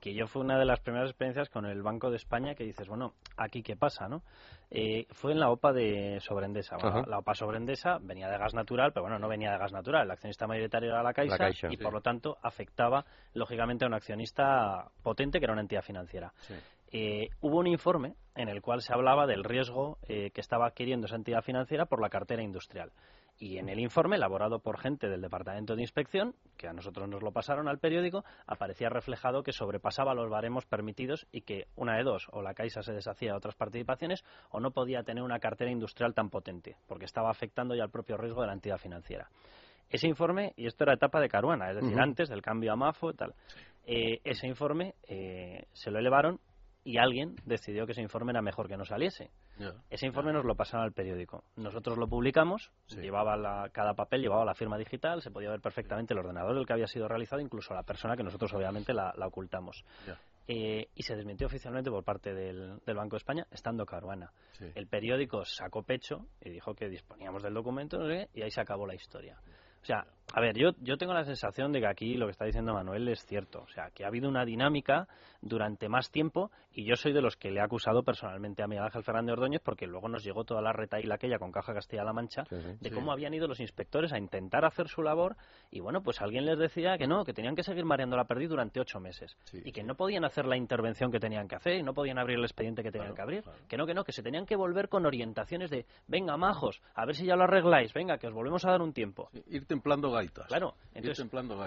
que 0.05 0.13
yo 0.13 0.27
fue 0.27 0.43
una 0.43 0.59
de 0.59 0.67
las 0.67 0.81
primeras 0.81 1.09
experiencias 1.09 1.49
con 1.49 1.65
el 1.65 1.83
Banco 1.83 2.11
de 2.11 2.17
España 2.17 2.55
que 2.55 2.63
dices, 2.63 2.87
bueno, 2.87 3.15
aquí 3.39 3.63
qué 3.63 3.75
pasa, 3.75 4.07
¿no? 4.07 4.23
Eh, 4.71 5.07
fue 5.13 5.33
en 5.33 5.41
la 5.41 5.49
OPA 5.49 5.73
de 5.73 6.21
Sobrendesa. 6.21 6.77
la 7.07 7.21
OPA 7.21 7.35
Sobrendesa 7.35 7.97
venía 8.03 8.29
de 8.29 8.37
gas 8.37 8.53
natural, 8.53 8.93
pero 8.93 9.05
bueno, 9.05 9.19
no 9.19 9.29
venía 9.29 9.53
de 9.53 9.57
gas 9.57 9.73
natural. 9.73 10.05
El 10.05 10.11
accionista 10.11 10.47
mayoritario 10.47 10.91
era 10.91 11.03
la 11.03 11.15
Caixa, 11.15 11.49
y 11.71 11.79
por 11.79 11.95
lo 11.95 12.03
tanto 12.03 12.37
afectaba 12.43 13.07
lógicamente 13.33 13.87
a 13.87 13.89
un 13.89 13.95
accionista 13.95 14.91
potente 15.03 15.39
que 15.39 15.47
era 15.47 15.55
una 15.55 15.63
entidad 15.63 15.81
financiera. 15.81 16.35
Eh, 16.93 17.31
hubo 17.41 17.61
un 17.61 17.67
informe 17.67 18.15
en 18.35 18.51
el 18.51 18.61
cual 18.61 18.83
se 18.83 18.93
hablaba 18.93 19.27
del 19.27 19.43
riesgo 19.43 19.97
eh, 20.07 20.33
que 20.33 20.43
estaba 20.43 20.67
adquiriendo 20.67 21.07
esa 21.07 21.17
entidad 21.17 21.41
financiera 21.41 21.87
por 21.87 22.03
la 22.03 22.11
cartera 22.11 22.43
industrial. 22.43 22.93
Y 23.39 23.59
en 23.59 23.69
el 23.69 23.81
informe, 23.81 24.17
elaborado 24.17 24.61
por 24.61 24.79
gente 24.79 25.09
del 25.09 25.21
Departamento 25.21 25.75
de 25.75 25.83
Inspección, 25.83 26.35
que 26.57 26.69
a 26.69 26.73
nosotros 26.73 27.09
nos 27.09 27.23
lo 27.23 27.33
pasaron 27.33 27.69
al 27.69 27.79
periódico, 27.79 28.25
aparecía 28.47 28.89
reflejado 28.89 29.43
que 29.43 29.53
sobrepasaba 29.53 30.15
los 30.15 30.31
baremos 30.31 30.67
permitidos 30.67 31.27
y 31.33 31.41
que 31.41 31.67
una 31.75 31.97
de 31.97 32.05
dos, 32.05 32.29
o 32.31 32.43
la 32.43 32.55
Caixa 32.55 32.83
se 32.83 32.93
deshacía 32.93 33.33
de 33.33 33.37
otras 33.37 33.57
participaciones, 33.57 34.25
o 34.51 34.61
no 34.61 34.71
podía 34.71 35.03
tener 35.03 35.25
una 35.25 35.41
cartera 35.41 35.71
industrial 35.71 36.15
tan 36.15 36.31
potente, 36.31 36.77
porque 36.87 37.07
estaba 37.07 37.31
afectando 37.31 37.75
ya 37.75 37.85
el 37.85 37.91
propio 37.91 38.17
riesgo 38.17 38.41
de 38.43 38.47
la 38.47 38.55
entidad 38.55 38.79
financiera. 38.79 39.29
Ese 39.91 40.07
informe, 40.09 40.53
y 40.57 40.67
esto 40.67 40.85
era 40.85 40.95
etapa 40.95 41.21
de 41.21 41.29
Caruana, 41.29 41.71
es 41.71 41.77
decir, 41.77 41.99
antes 42.01 42.29
del 42.29 42.41
cambio 42.41 42.73
a 42.73 42.77
MAFO 42.77 43.11
y 43.11 43.15
tal, 43.15 43.35
eh, 43.87 44.21
ese 44.25 44.47
informe 44.47 44.95
eh, 45.07 45.67
se 45.73 45.91
lo 45.91 45.99
elevaron 45.99 46.41
y 46.85 46.99
alguien 46.99 47.35
decidió 47.47 47.87
que 47.87 47.93
ese 47.93 48.03
informe 48.03 48.33
era 48.33 48.43
mejor 48.43 48.69
que 48.69 48.77
no 48.77 48.85
saliese. 48.85 49.31
ese 49.89 50.07
informe 50.07 50.33
nos 50.33 50.45
lo 50.45 50.55
pasaron 50.55 50.85
al 50.85 50.93
periódico. 50.93 51.45
Nosotros 51.57 51.97
lo 51.97 52.07
publicamos, 52.07 52.71
llevaba 52.89 53.37
la, 53.37 53.71
cada 53.73 53.95
papel 53.95 54.21
llevaba 54.21 54.45
la 54.45 54.55
firma 54.55 54.77
digital, 54.77 55.23
se 55.23 55.31
podía 55.31 55.51
ver 55.51 55.61
perfectamente 55.61 56.13
el 56.13 56.21
ordenador 56.21 56.55
del 56.55 56.67
que 56.67 56.75
había 56.75 56.87
sido 56.87 57.09
realizado, 57.09 57.41
incluso 57.41 57.73
la 57.73 57.83
persona 57.83 58.17
que 58.17 58.23
nosotros 58.23 58.53
obviamente 58.53 58.93
la, 58.93 59.15
ocultamos. 59.27 59.85
Eh, 60.47 60.89
y 60.95 61.03
se 61.03 61.17
desmintió 61.17 61.47
oficialmente 61.47 61.91
por 61.91 62.05
parte 62.05 62.35
del, 62.35 62.79
Banco 62.87 63.17
de 63.17 63.19
España, 63.19 63.47
estando 63.51 63.87
Caruana. 63.87 64.31
El 64.75 64.87
periódico 64.87 65.45
sacó 65.47 65.83
pecho 65.83 66.27
y 66.43 66.51
dijo 66.51 66.75
que 66.75 66.91
disponíamos 66.91 67.43
del 67.43 67.55
documento 67.55 67.99
y 68.13 68.43
ahí 68.43 68.51
se 68.51 68.61
acabó 68.61 68.87
la 68.87 68.95
historia. 68.95 69.39
O 69.85 69.87
sea, 69.87 70.07
a 70.33 70.41
ver, 70.41 70.57
yo, 70.57 70.71
yo 70.81 70.97
tengo 70.97 71.13
la 71.13 71.25
sensación 71.25 71.71
de 71.73 71.81
que 71.81 71.87
aquí 71.87 72.15
lo 72.15 72.27
que 72.27 72.33
está 72.33 72.47
diciendo 72.47 72.73
Manuel 72.73 73.07
es 73.09 73.25
cierto. 73.27 73.61
O 73.61 73.69
sea, 73.69 73.91
que 73.91 74.05
ha 74.05 74.09
habido 74.09 74.31
una 74.31 74.47
dinámica 74.47 75.07
durante 75.43 75.89
más 75.89 76.11
tiempo 76.11 76.51
y 76.73 76.85
yo 76.85 76.97
soy 76.97 77.13
de 77.13 77.21
los 77.21 77.37
que 77.37 77.51
le 77.51 77.61
he 77.61 77.63
acusado 77.63 78.03
personalmente 78.03 78.63
a 78.63 78.67
Miguel 78.67 78.85
Ángel 78.85 79.05
Fernández 79.05 79.35
Ordóñez 79.35 79.61
porque 79.63 79.87
luego 79.87 80.09
nos 80.09 80.25
llegó 80.25 80.45
toda 80.45 80.63
la 80.63 80.73
retaíla 80.73 81.17
aquella 81.17 81.39
con 81.39 81.53
Caja 81.53 81.75
Castilla-La 81.75 82.15
Mancha 82.15 82.45
de 82.51 82.91
cómo 82.91 83.13
habían 83.13 83.35
ido 83.35 83.47
los 83.47 83.61
inspectores 83.61 84.13
a 84.13 84.19
intentar 84.19 84.65
hacer 84.65 84.89
su 84.89 85.03
labor 85.03 85.37
y 85.71 85.81
bueno, 85.81 86.03
pues 86.03 86.23
alguien 86.23 86.47
les 86.47 86.59
decía 86.59 86.97
que 86.97 87.07
no, 87.07 87.25
que 87.25 87.35
tenían 87.35 87.55
que 87.55 87.63
seguir 87.63 87.85
mareando 87.85 88.17
la 88.17 88.25
perdiz 88.25 88.49
durante 88.49 88.81
ocho 88.81 89.01
meses 89.01 89.37
y 89.53 89.71
que 89.71 89.83
no 89.83 89.95
podían 89.97 90.25
hacer 90.25 90.47
la 90.47 90.57
intervención 90.57 91.13
que 91.13 91.21
tenían 91.21 91.47
que 91.47 91.57
hacer 91.57 91.75
y 91.75 91.83
no 91.83 91.93
podían 91.93 92.19
abrir 92.19 92.39
el 92.39 92.45
expediente 92.45 92.83
que 92.83 92.91
tenían 92.91 93.15
que 93.15 93.23
abrir. 93.23 93.45
Que 93.69 93.77
no, 93.77 93.87
que 93.87 93.93
no, 93.95 94.03
que 94.03 94.13
se 94.13 94.23
tenían 94.23 94.47
que 94.47 94.57
volver 94.57 94.89
con 94.89 95.05
orientaciones 95.05 95.71
de 95.71 95.85
venga, 96.09 96.37
majos, 96.39 96.81
a 96.95 97.05
ver 97.05 97.15
si 97.15 97.27
ya 97.27 97.37
lo 97.37 97.45
arregláis, 97.45 97.93
venga, 97.93 98.17
que 98.17 98.27
os 98.27 98.33
volvemos 98.33 98.65
a 98.65 98.71
dar 98.71 98.81
un 98.81 98.93
tiempo. 98.93 99.29
Templando 99.75 100.11
gaitas. 100.11 100.47
Claro, 100.47 100.75
entonces, 100.95 101.27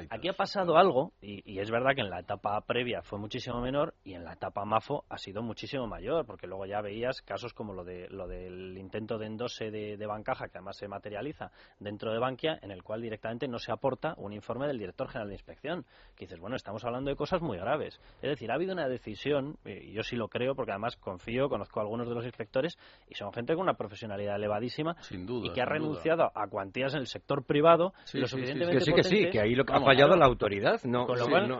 aquí 0.09 0.29
ha 0.29 0.33
pasado 0.33 0.77
algo, 0.77 1.11
y, 1.21 1.59
es 1.59 1.69
verdad 1.69 1.91
que 1.93 2.01
en 2.01 2.09
la 2.09 2.19
etapa 2.19 2.61
previa 2.61 3.01
fue 3.01 3.19
muchísimo 3.19 3.59
menor, 3.59 3.93
y 4.05 4.13
en 4.13 4.23
la 4.23 4.33
etapa 4.33 4.63
MAFO 4.63 5.03
ha 5.09 5.17
sido 5.17 5.41
muchísimo 5.41 5.85
mayor, 5.87 6.25
porque 6.25 6.47
luego 6.47 6.65
ya 6.65 6.79
veías 6.81 7.21
casos 7.21 7.53
como 7.53 7.73
lo, 7.73 7.83
de, 7.83 8.07
lo 8.09 8.27
del 8.27 8.77
intento 8.77 9.17
de 9.17 9.25
endose 9.25 9.69
de, 9.69 9.97
de 9.97 10.05
Bancaja, 10.05 10.47
que 10.47 10.57
además 10.57 10.77
se 10.77 10.87
materializa 10.87 11.51
dentro 11.79 12.13
de 12.13 12.19
Bankia, 12.19 12.57
en 12.61 12.71
el 12.71 12.83
cual 12.83 13.01
directamente 13.01 13.47
no 13.49 13.59
se 13.59 13.73
aporta 13.73 14.13
un 14.17 14.31
informe 14.31 14.67
del 14.67 14.79
director 14.79 15.09
general 15.09 15.27
de 15.27 15.35
inspección, 15.35 15.85
que 16.15 16.25
dices, 16.25 16.39
bueno, 16.39 16.55
estamos 16.55 16.85
hablando 16.85 17.09
de 17.09 17.17
cosas 17.17 17.41
muy 17.41 17.57
graves. 17.57 17.99
Es 18.21 18.29
decir, 18.29 18.49
ha 18.51 18.55
habido 18.55 18.71
una 18.71 18.87
decisión, 18.87 19.57
y 19.65 19.91
yo 19.91 20.03
sí 20.03 20.15
lo 20.15 20.29
creo, 20.29 20.55
porque 20.55 20.71
además 20.71 20.95
confío, 20.95 21.49
conozco 21.49 21.81
a 21.81 21.83
algunos 21.83 22.07
de 22.07 22.15
los 22.15 22.23
inspectores, 22.23 22.77
y 23.09 23.15
son 23.15 23.33
gente 23.33 23.53
con 23.55 23.63
una 23.63 23.73
profesionalidad 23.73 24.37
elevadísima, 24.37 24.95
y 25.11 25.51
que 25.51 25.61
ha 25.61 25.65
renunciado 25.65 26.31
a 26.33 26.47
cuantías 26.47 26.93
en 26.93 27.01
el 27.01 27.07
sector 27.07 27.43
privado 27.43 27.93
lo 28.13 28.27
suficientemente 28.27 28.79
que 28.79 28.85
sí, 28.85 28.93
que 28.93 29.03
sí, 29.03 29.29
que 29.29 29.39
ahí 29.41 29.55
lo 29.55 29.63
ha 29.67 29.81
fallado 29.81 30.15
la 30.15 30.25
autoridad, 30.25 30.81
no, 30.83 31.07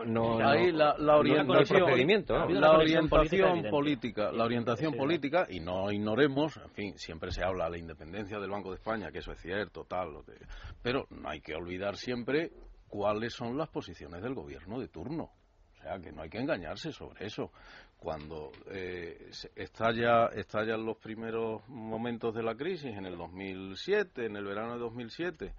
no, 0.06 0.48
ahí 0.48 0.72
la, 0.72 0.94
orientación, 1.16 1.80
la 2.48 2.72
orientación 2.72 3.62
política, 3.70 4.32
la 4.32 4.44
orientación 4.44 4.94
política 4.94 5.46
y 5.48 5.60
no 5.60 5.90
ignoremos, 5.92 6.56
en 6.56 6.70
fin, 6.70 6.98
siempre 6.98 7.30
se 7.30 7.44
habla 7.44 7.64
de 7.64 7.72
la 7.72 7.78
independencia 7.78 8.38
del 8.38 8.50
Banco 8.50 8.70
de 8.70 8.76
España, 8.76 9.10
que 9.10 9.18
eso 9.18 9.32
es 9.32 9.40
cierto, 9.40 9.84
tal, 9.84 10.08
pero 10.82 11.06
no 11.10 11.28
hay 11.28 11.40
que 11.40 11.54
olvidar 11.54 11.96
siempre 11.96 12.50
cuáles 12.88 13.34
son 13.34 13.56
las 13.56 13.68
posiciones 13.68 14.22
del 14.22 14.34
gobierno 14.34 14.80
de 14.80 14.88
turno. 14.88 15.30
O 15.78 15.82
sea, 15.82 15.98
que 16.00 16.10
no 16.10 16.22
hay 16.22 16.30
que 16.30 16.38
engañarse 16.38 16.92
sobre 16.92 17.26
eso. 17.26 17.52
Cuando 17.98 18.50
eh, 18.70 19.30
estalla, 19.54 20.26
estallan 20.34 20.84
los 20.84 20.96
primeros 20.98 21.68
momentos 21.68 22.34
de 22.34 22.42
la 22.42 22.54
crisis, 22.54 22.96
en 22.96 23.06
el 23.06 23.16
2007, 23.16 24.26
en 24.26 24.36
el 24.36 24.44
verano 24.44 24.74
de 24.74 24.80
2007, 24.80 25.52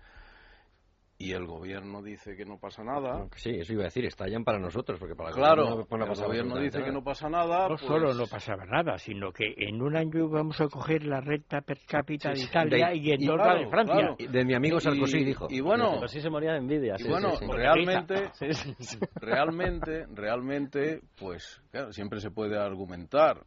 y 1.22 1.34
el 1.34 1.46
gobierno 1.46 2.02
dice 2.02 2.34
que 2.38 2.46
no 2.46 2.58
pasa 2.58 2.82
nada. 2.82 3.28
Sí, 3.36 3.50
eso 3.52 3.74
iba 3.74 3.82
a 3.82 3.86
decir, 3.88 4.06
estallan 4.06 4.46
para 4.46 4.58
nosotros, 4.58 4.98
porque 4.98 5.16
para 5.16 5.32
Claro, 5.32 5.64
el 5.64 5.70
gobierno, 5.84 6.06
no 6.08 6.14
el 6.14 6.24
gobierno 6.26 6.58
dice 6.60 6.78
que 6.78 6.84
nada. 6.86 6.94
no 6.94 7.04
pasa 7.04 7.30
nada. 7.30 7.62
No 7.64 7.76
pues- 7.76 7.82
solo 7.82 8.14
no 8.14 8.26
pasaba 8.26 8.66
nada, 8.66 8.98
sino 8.98 9.34
que 9.34 9.54
en 9.58 9.82
un 9.82 9.98
año 9.98 10.30
vamos 10.30 10.62
a 10.62 10.70
coger 10.70 11.04
la 11.04 11.20
renta 11.20 11.60
per 11.60 11.80
cápita 11.86 12.34
Sí, 12.34 12.44
de. 12.44 12.48
Italia 12.48 12.88
De- 12.92 12.96
y 12.96 13.12
en 13.12 13.26
dos 13.26 13.36
claro, 13.36 13.54
la 13.54 13.60
de 13.60 13.70
Francia. 13.70 13.96
claro. 13.96 14.16
De 14.18 14.46
mi 14.46 14.54
amigo 14.54 14.80
Sarkozy 14.80 15.18
y, 15.18 15.26
dijo. 15.26 15.48
Y 15.50 15.60
bueno, 15.60 16.08
sí 16.08 16.22
se 16.22 16.30
moría 16.30 16.54
de 16.54 16.60
envidia. 16.60 16.96
y 16.98 17.04
sí, 17.04 17.10
bueno 17.10 17.32
sí, 17.32 17.46
sí. 17.46 17.52
realmente, 17.52 18.32
realmente, 19.20 20.06
realmente, 20.14 21.02
pues 21.18 21.62
claro, 21.72 21.92
siempre 21.92 22.22
se 22.22 22.32
puede 22.32 22.58
argumentar 22.58 23.44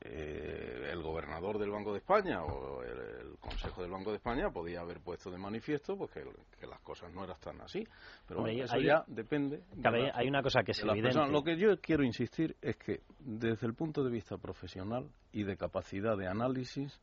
eh, 0.00 0.90
el 0.92 1.02
gobernador 1.02 1.58
del 1.58 1.70
Banco 1.70 1.92
de 1.92 1.98
España 1.98 2.42
o 2.42 2.82
el, 2.82 2.98
el 3.30 3.38
Consejo 3.38 3.82
del 3.82 3.90
Banco 3.90 4.10
de 4.10 4.16
España 4.16 4.50
podía 4.50 4.80
haber 4.80 5.00
puesto 5.00 5.30
de 5.30 5.38
manifiesto 5.38 5.96
pues 5.96 6.10
que, 6.10 6.24
que 6.58 6.66
las 6.66 6.80
cosas 6.80 7.12
no 7.12 7.24
eran 7.24 7.38
tan 7.40 7.60
así. 7.60 7.86
Pero 8.26 8.40
Hombre, 8.40 8.52
bueno, 8.54 8.64
eso 8.66 8.74
hay- 8.76 8.84
ya 8.86 9.04
depende. 9.06 9.62
de 9.74 10.10
hay- 10.14 10.28
una 10.28 10.42
cosa 10.42 10.62
que 10.62 10.72
es 10.72 10.78
evidente. 10.80 11.02
personas. 11.02 11.30
Lo 11.30 11.42
que 11.42 11.56
yo 11.56 11.78
quiero 11.80 12.02
insistir 12.04 12.56
es 12.62 12.76
que 12.76 13.00
desde 13.20 13.66
el 13.66 13.74
punto 13.74 14.02
de 14.02 14.10
vista 14.10 14.36
profesional 14.38 15.08
y 15.32 15.44
de 15.44 15.56
capacidad 15.56 16.16
de 16.16 16.26
análisis, 16.26 17.00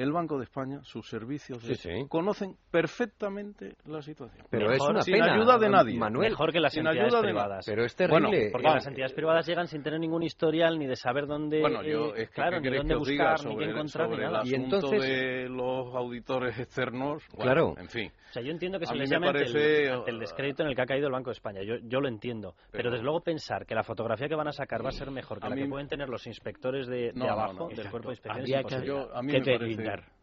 el 0.00 0.12
Banco 0.12 0.38
de 0.38 0.44
España, 0.44 0.80
sus 0.82 1.08
servicios 1.08 1.62
Sí, 1.62 1.74
sí. 1.74 2.06
conocen 2.08 2.56
perfectamente 2.70 3.74
la 3.86 4.02
situación. 4.02 4.46
Pero 4.50 4.66
es 4.66 4.72
Mejor 4.78 4.90
una 4.90 5.02
sin 5.02 5.14
pena. 5.14 5.34
ayuda 5.34 5.58
de 5.58 5.68
nadie. 5.70 5.98
Manuel, 5.98 6.30
Mejor 6.30 6.52
que 6.52 6.60
las 6.60 6.72
sin 6.72 6.86
entidades 6.86 7.12
ayuda 7.12 7.20
de 7.20 7.26
privadas. 7.28 7.66
pero 7.66 7.84
es 7.84 7.96
Bueno, 7.96 8.28
terrible. 8.30 8.50
Porque 8.52 8.66
Vamos. 8.66 8.76
las 8.76 8.86
entidades 8.86 9.12
privadas 9.12 9.46
llegan 9.46 9.66
sin 9.66 9.82
tener 9.82 10.00
ningún 10.00 10.22
historial 10.22 10.78
ni 10.78 10.86
de 10.86 10.96
saber 10.96 11.26
dónde, 11.26 11.60
Bueno, 11.60 11.82
yo 11.82 12.14
eh, 12.14 12.22
es 12.22 12.28
que 12.28 12.34
claro, 12.34 12.60
¿qué 12.62 12.70
ni 12.70 12.76
dónde 12.76 12.94
buscar, 12.96 13.44
ni 13.46 13.56
qué 13.56 13.64
encontrar, 13.64 14.08
ni 14.08 14.14
el 14.16 14.20
nada. 14.22 14.42
Y 14.44 14.54
entonces- 14.54 15.00
de 15.02 15.48
los 15.48 15.94
auditores 15.94 16.58
externos? 16.58 17.22
Bueno, 17.32 17.42
Claro. 17.50 17.74
En 17.78 17.88
fin. 17.88 18.10
O 18.30 18.32
sea, 18.32 18.42
yo 18.42 18.52
entiendo 18.52 18.78
que 18.78 18.86
se 18.86 18.94
les 18.94 19.10
me 19.10 19.16
llame 19.16 19.26
parece, 19.32 19.86
el, 19.86 19.92
ante 19.92 20.10
el 20.12 20.18
descrédito 20.20 20.62
en 20.62 20.68
el 20.68 20.76
que 20.76 20.82
ha 20.82 20.86
caído 20.86 21.06
el 21.08 21.12
Banco 21.12 21.30
de 21.30 21.34
España. 21.34 21.62
Yo, 21.64 21.74
yo 21.82 22.00
lo 22.00 22.06
entiendo. 22.06 22.54
Pero, 22.70 22.70
Pero- 22.70 22.90
desde 22.92 23.02
luego 23.04 23.20
pensar 23.22 23.66
que 23.66 23.74
la 23.74 23.82
fotografía 23.82 24.28
que 24.28 24.36
van 24.36 24.46
a 24.46 24.52
sacar 24.52 24.84
va 24.84 24.90
a 24.90 24.92
ser 24.92 25.10
mejor 25.10 25.40
que 25.40 25.46
A 25.46 25.50
la 25.50 25.56
mí 25.56 25.62
que 25.62 25.68
pueden 25.68 25.88
tener 25.88 26.08
los 26.08 26.24
inspectores 26.28 26.86
de, 26.86 27.06
de 27.10 27.12
No, 27.14 27.24
abajo, 27.28 27.54
no, 27.54 27.68
del 27.74 27.90
cuerpo 27.90 28.10
de 28.10 28.12
inspección, 28.14 28.40
Habría 28.42 28.60
es 28.60 28.66
que, 28.66 28.74
imposible. 28.76 28.86
Yo- 29.08 29.16
a 29.16 29.22
mí 29.22 29.32
que 29.32 29.38
me 29.40 29.44
parece- 29.58 29.82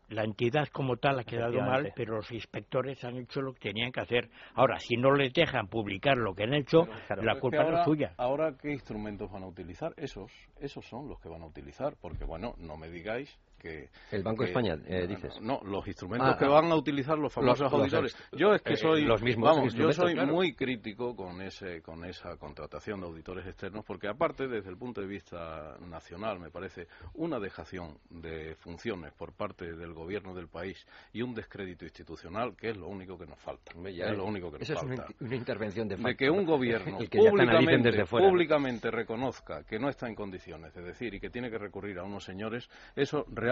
La 0.09 0.24
entidad 0.24 0.70
como 0.72 0.95
tal 0.95 1.20
ha 1.20 1.26
quedado 1.26 1.59
mal, 1.59 1.91
pero 1.93 2.15
los 2.15 2.32
inspectores 2.32 3.03
han 3.03 3.18
hecho 3.18 3.41
lo 3.41 3.51
que 3.51 3.59
tenían 3.72 3.91
que 3.91 3.99
hacer. 3.99 4.30
Ahora, 4.53 4.80
si 4.80 4.95
no 4.95 5.11
les 5.13 5.34
dejan 5.34 5.68
publicar 5.68 6.15
lo 6.18 6.34
que 6.34 6.43
han 6.43 6.53
hecho, 6.53 6.86
Claro. 7.07 7.24
la 7.24 7.32
Es 7.34 7.36
que 7.36 7.41
culpa 7.41 7.57
no 7.57 7.63
ahora, 7.63 7.80
es 7.80 7.86
suya. 7.86 8.13
Ahora, 8.18 8.53
¿qué 8.57 8.72
instrumentos 8.72 9.30
van 9.30 9.43
a 9.43 9.47
utilizar? 9.47 9.93
Esos, 9.97 10.32
esos 10.61 10.86
son 10.86 11.09
los 11.09 11.20
que 11.20 11.28
van 11.28 11.41
a 11.41 11.45
utilizar, 11.45 11.97
porque 11.99 12.24
bueno, 12.24 12.53
no 12.57 12.78
me 12.78 12.89
digáis 12.89 13.38
que... 13.58 13.89
El 14.12 14.24
Banco 14.24 14.43
de 14.43 14.49
España, 14.49 14.78
eh, 14.86 15.01
no, 15.01 15.08
dices. 15.08 15.41
No, 15.41 15.60
los 15.64 15.88
instrumentos 15.88 16.30
Ah, 16.30 16.38
que 16.38 16.45
ah. 16.45 16.49
van 16.49 16.72
a 16.72 16.76
utilizar 16.76 17.18
los 17.18 17.34
famosos 17.34 17.60
Los- 17.60 17.72
los 17.72 17.82
auditores. 17.82 18.16
ex- 18.16 18.39
yo 18.39 18.53
es 18.53 18.62
que 18.62 18.74
eh, 18.74 18.78
soy... 18.78 19.03
los 19.05 19.22
mismos 19.22 19.49
vamos, 19.55 19.74
yo 19.74 19.91
soy 19.91 20.14
claro. 20.14 20.34
muy 20.34 20.53
crítico 20.53 21.16
con, 21.16 21.41
ese, 21.41 21.82
con 21.82 22.05
esa 22.05 22.38
contratación 22.38 23.01
de 23.01 23.08
auditores 23.08 23.45
externos, 23.47 23.84
porque 23.86 24.08
aparte, 24.08 24.47
desde 24.47 24.70
el 24.70 24.78
punto 24.78 25.01
de 25.01 25.08
vista 25.08 25.78
nacional, 25.88 26.39
me 26.39 26.49
parece 26.49 26.88
una 27.16 27.39
dejación 27.39 27.97
de 28.10 28.55
funciones 28.55 29.14
por 29.14 29.34
parte 29.34 29.76
del 29.76 29.93
gobierno 29.93 30.34
del 30.34 30.47
país 30.47 30.86
y 31.14 31.22
un 31.22 31.34
descrédito 31.34 31.86
institucional, 31.86 32.55
que 32.55 32.70
es 32.70 32.78
lo 32.78 32.88
único 32.88 33.18
que 33.18 33.26
nos 33.26 33.39
falta. 33.39 33.72
Ya, 33.91 34.05
es 34.05 34.18
lo 34.18 34.26
único 34.26 34.51
que 34.51 34.60
nos 34.60 34.70
Esa 34.70 34.74
es 34.74 34.80
falta 34.88 35.05
una, 35.20 35.28
una 35.28 35.36
intervención 35.36 35.88
de 35.88 35.97
de 35.97 36.16
que 36.16 36.30
un 36.30 36.45
gobierno 36.45 36.97
que 37.10 37.18
públicamente, 37.18 37.89
desde 37.91 38.05
fuera. 38.05 38.28
públicamente 38.30 38.91
reconozca 38.91 39.64
que 39.64 39.80
no 39.80 39.89
está 39.89 40.08
en 40.08 40.16
condiciones 40.16 40.74
de 40.74 40.82
decir 40.84 41.14
y 41.14 41.20
que 41.20 41.30
tiene 41.30 41.49
que 41.49 41.58
recurrir 41.58 41.97
a 41.99 42.03
unos 42.03 42.24
señores, 42.24 42.70
eso 42.95 43.26
realmente 43.30 43.47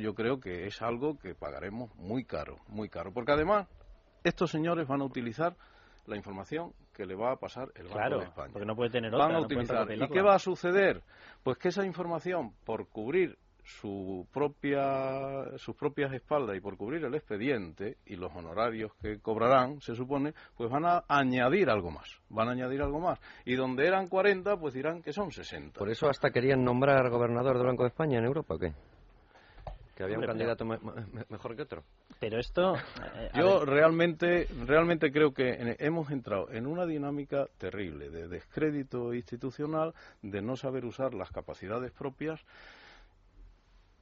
yo 0.00 0.14
creo 0.14 0.40
que 0.40 0.66
es 0.66 0.80
algo 0.82 1.18
que 1.18 1.34
pagaremos 1.34 1.94
muy 1.96 2.24
caro, 2.24 2.56
muy 2.68 2.88
caro. 2.88 3.12
Porque 3.12 3.32
además, 3.32 3.66
estos 4.24 4.50
señores 4.50 4.86
van 4.86 5.00
a 5.00 5.04
utilizar 5.04 5.56
la 6.06 6.16
información 6.16 6.72
que 6.92 7.06
le 7.06 7.14
va 7.14 7.32
a 7.32 7.36
pasar 7.36 7.68
el 7.76 7.84
Banco 7.84 7.96
Claro, 7.96 8.18
de 8.18 8.24
España. 8.24 8.52
porque 8.52 8.66
no 8.66 8.74
puede 8.76 8.90
tener 8.90 9.14
otra. 9.14 9.26
van 9.26 9.36
a 9.36 9.38
no 9.38 9.44
utilizar. 9.44 9.90
¿Y 9.92 10.08
qué 10.08 10.22
va 10.22 10.34
a 10.34 10.38
suceder? 10.38 11.02
Pues 11.42 11.58
que 11.58 11.68
esa 11.68 11.84
información, 11.84 12.52
por 12.64 12.88
cubrir 12.88 13.38
su 13.62 14.26
propia, 14.32 15.56
sus 15.58 15.76
propias 15.76 16.12
espaldas 16.12 16.56
y 16.56 16.60
por 16.60 16.76
cubrir 16.76 17.04
el 17.04 17.14
expediente 17.14 17.98
y 18.06 18.16
los 18.16 18.34
honorarios 18.34 18.92
que 19.00 19.20
cobrarán, 19.20 19.80
se 19.80 19.94
supone, 19.94 20.34
pues 20.56 20.68
van 20.70 20.84
a 20.86 21.04
añadir 21.08 21.70
algo 21.70 21.90
más. 21.90 22.18
Van 22.30 22.48
a 22.48 22.52
añadir 22.52 22.82
algo 22.82 22.98
más. 22.98 23.20
Y 23.44 23.54
donde 23.54 23.86
eran 23.86 24.08
40, 24.08 24.56
pues 24.56 24.74
dirán 24.74 25.02
que 25.02 25.12
son 25.12 25.30
60. 25.30 25.78
Por 25.78 25.90
eso 25.90 26.08
hasta 26.08 26.30
querían 26.30 26.64
nombrar 26.64 27.08
gobernador 27.10 27.58
del 27.58 27.66
Banco 27.66 27.84
de 27.84 27.90
España 27.90 28.18
en 28.18 28.24
Europa, 28.24 28.54
¿o 28.54 28.58
qué? 28.58 28.72
Que 30.00 30.04
había 30.04 30.18
un 30.18 30.24
candidato 30.24 30.64
me- 30.64 30.78
me- 30.78 31.26
mejor 31.28 31.54
que 31.54 31.60
otro. 31.60 31.84
Pero 32.18 32.38
esto... 32.38 32.74
eh, 33.16 33.30
Yo 33.34 33.66
realmente, 33.66 34.48
realmente 34.66 35.12
creo 35.12 35.34
que 35.34 35.50
en- 35.52 35.76
hemos 35.78 36.10
entrado 36.10 36.50
en 36.50 36.66
una 36.66 36.86
dinámica 36.86 37.48
terrible 37.58 38.08
de 38.08 38.26
descrédito 38.26 39.12
institucional, 39.12 39.92
de 40.22 40.40
no 40.40 40.56
saber 40.56 40.86
usar 40.86 41.12
las 41.12 41.30
capacidades 41.30 41.92
propias. 41.92 42.40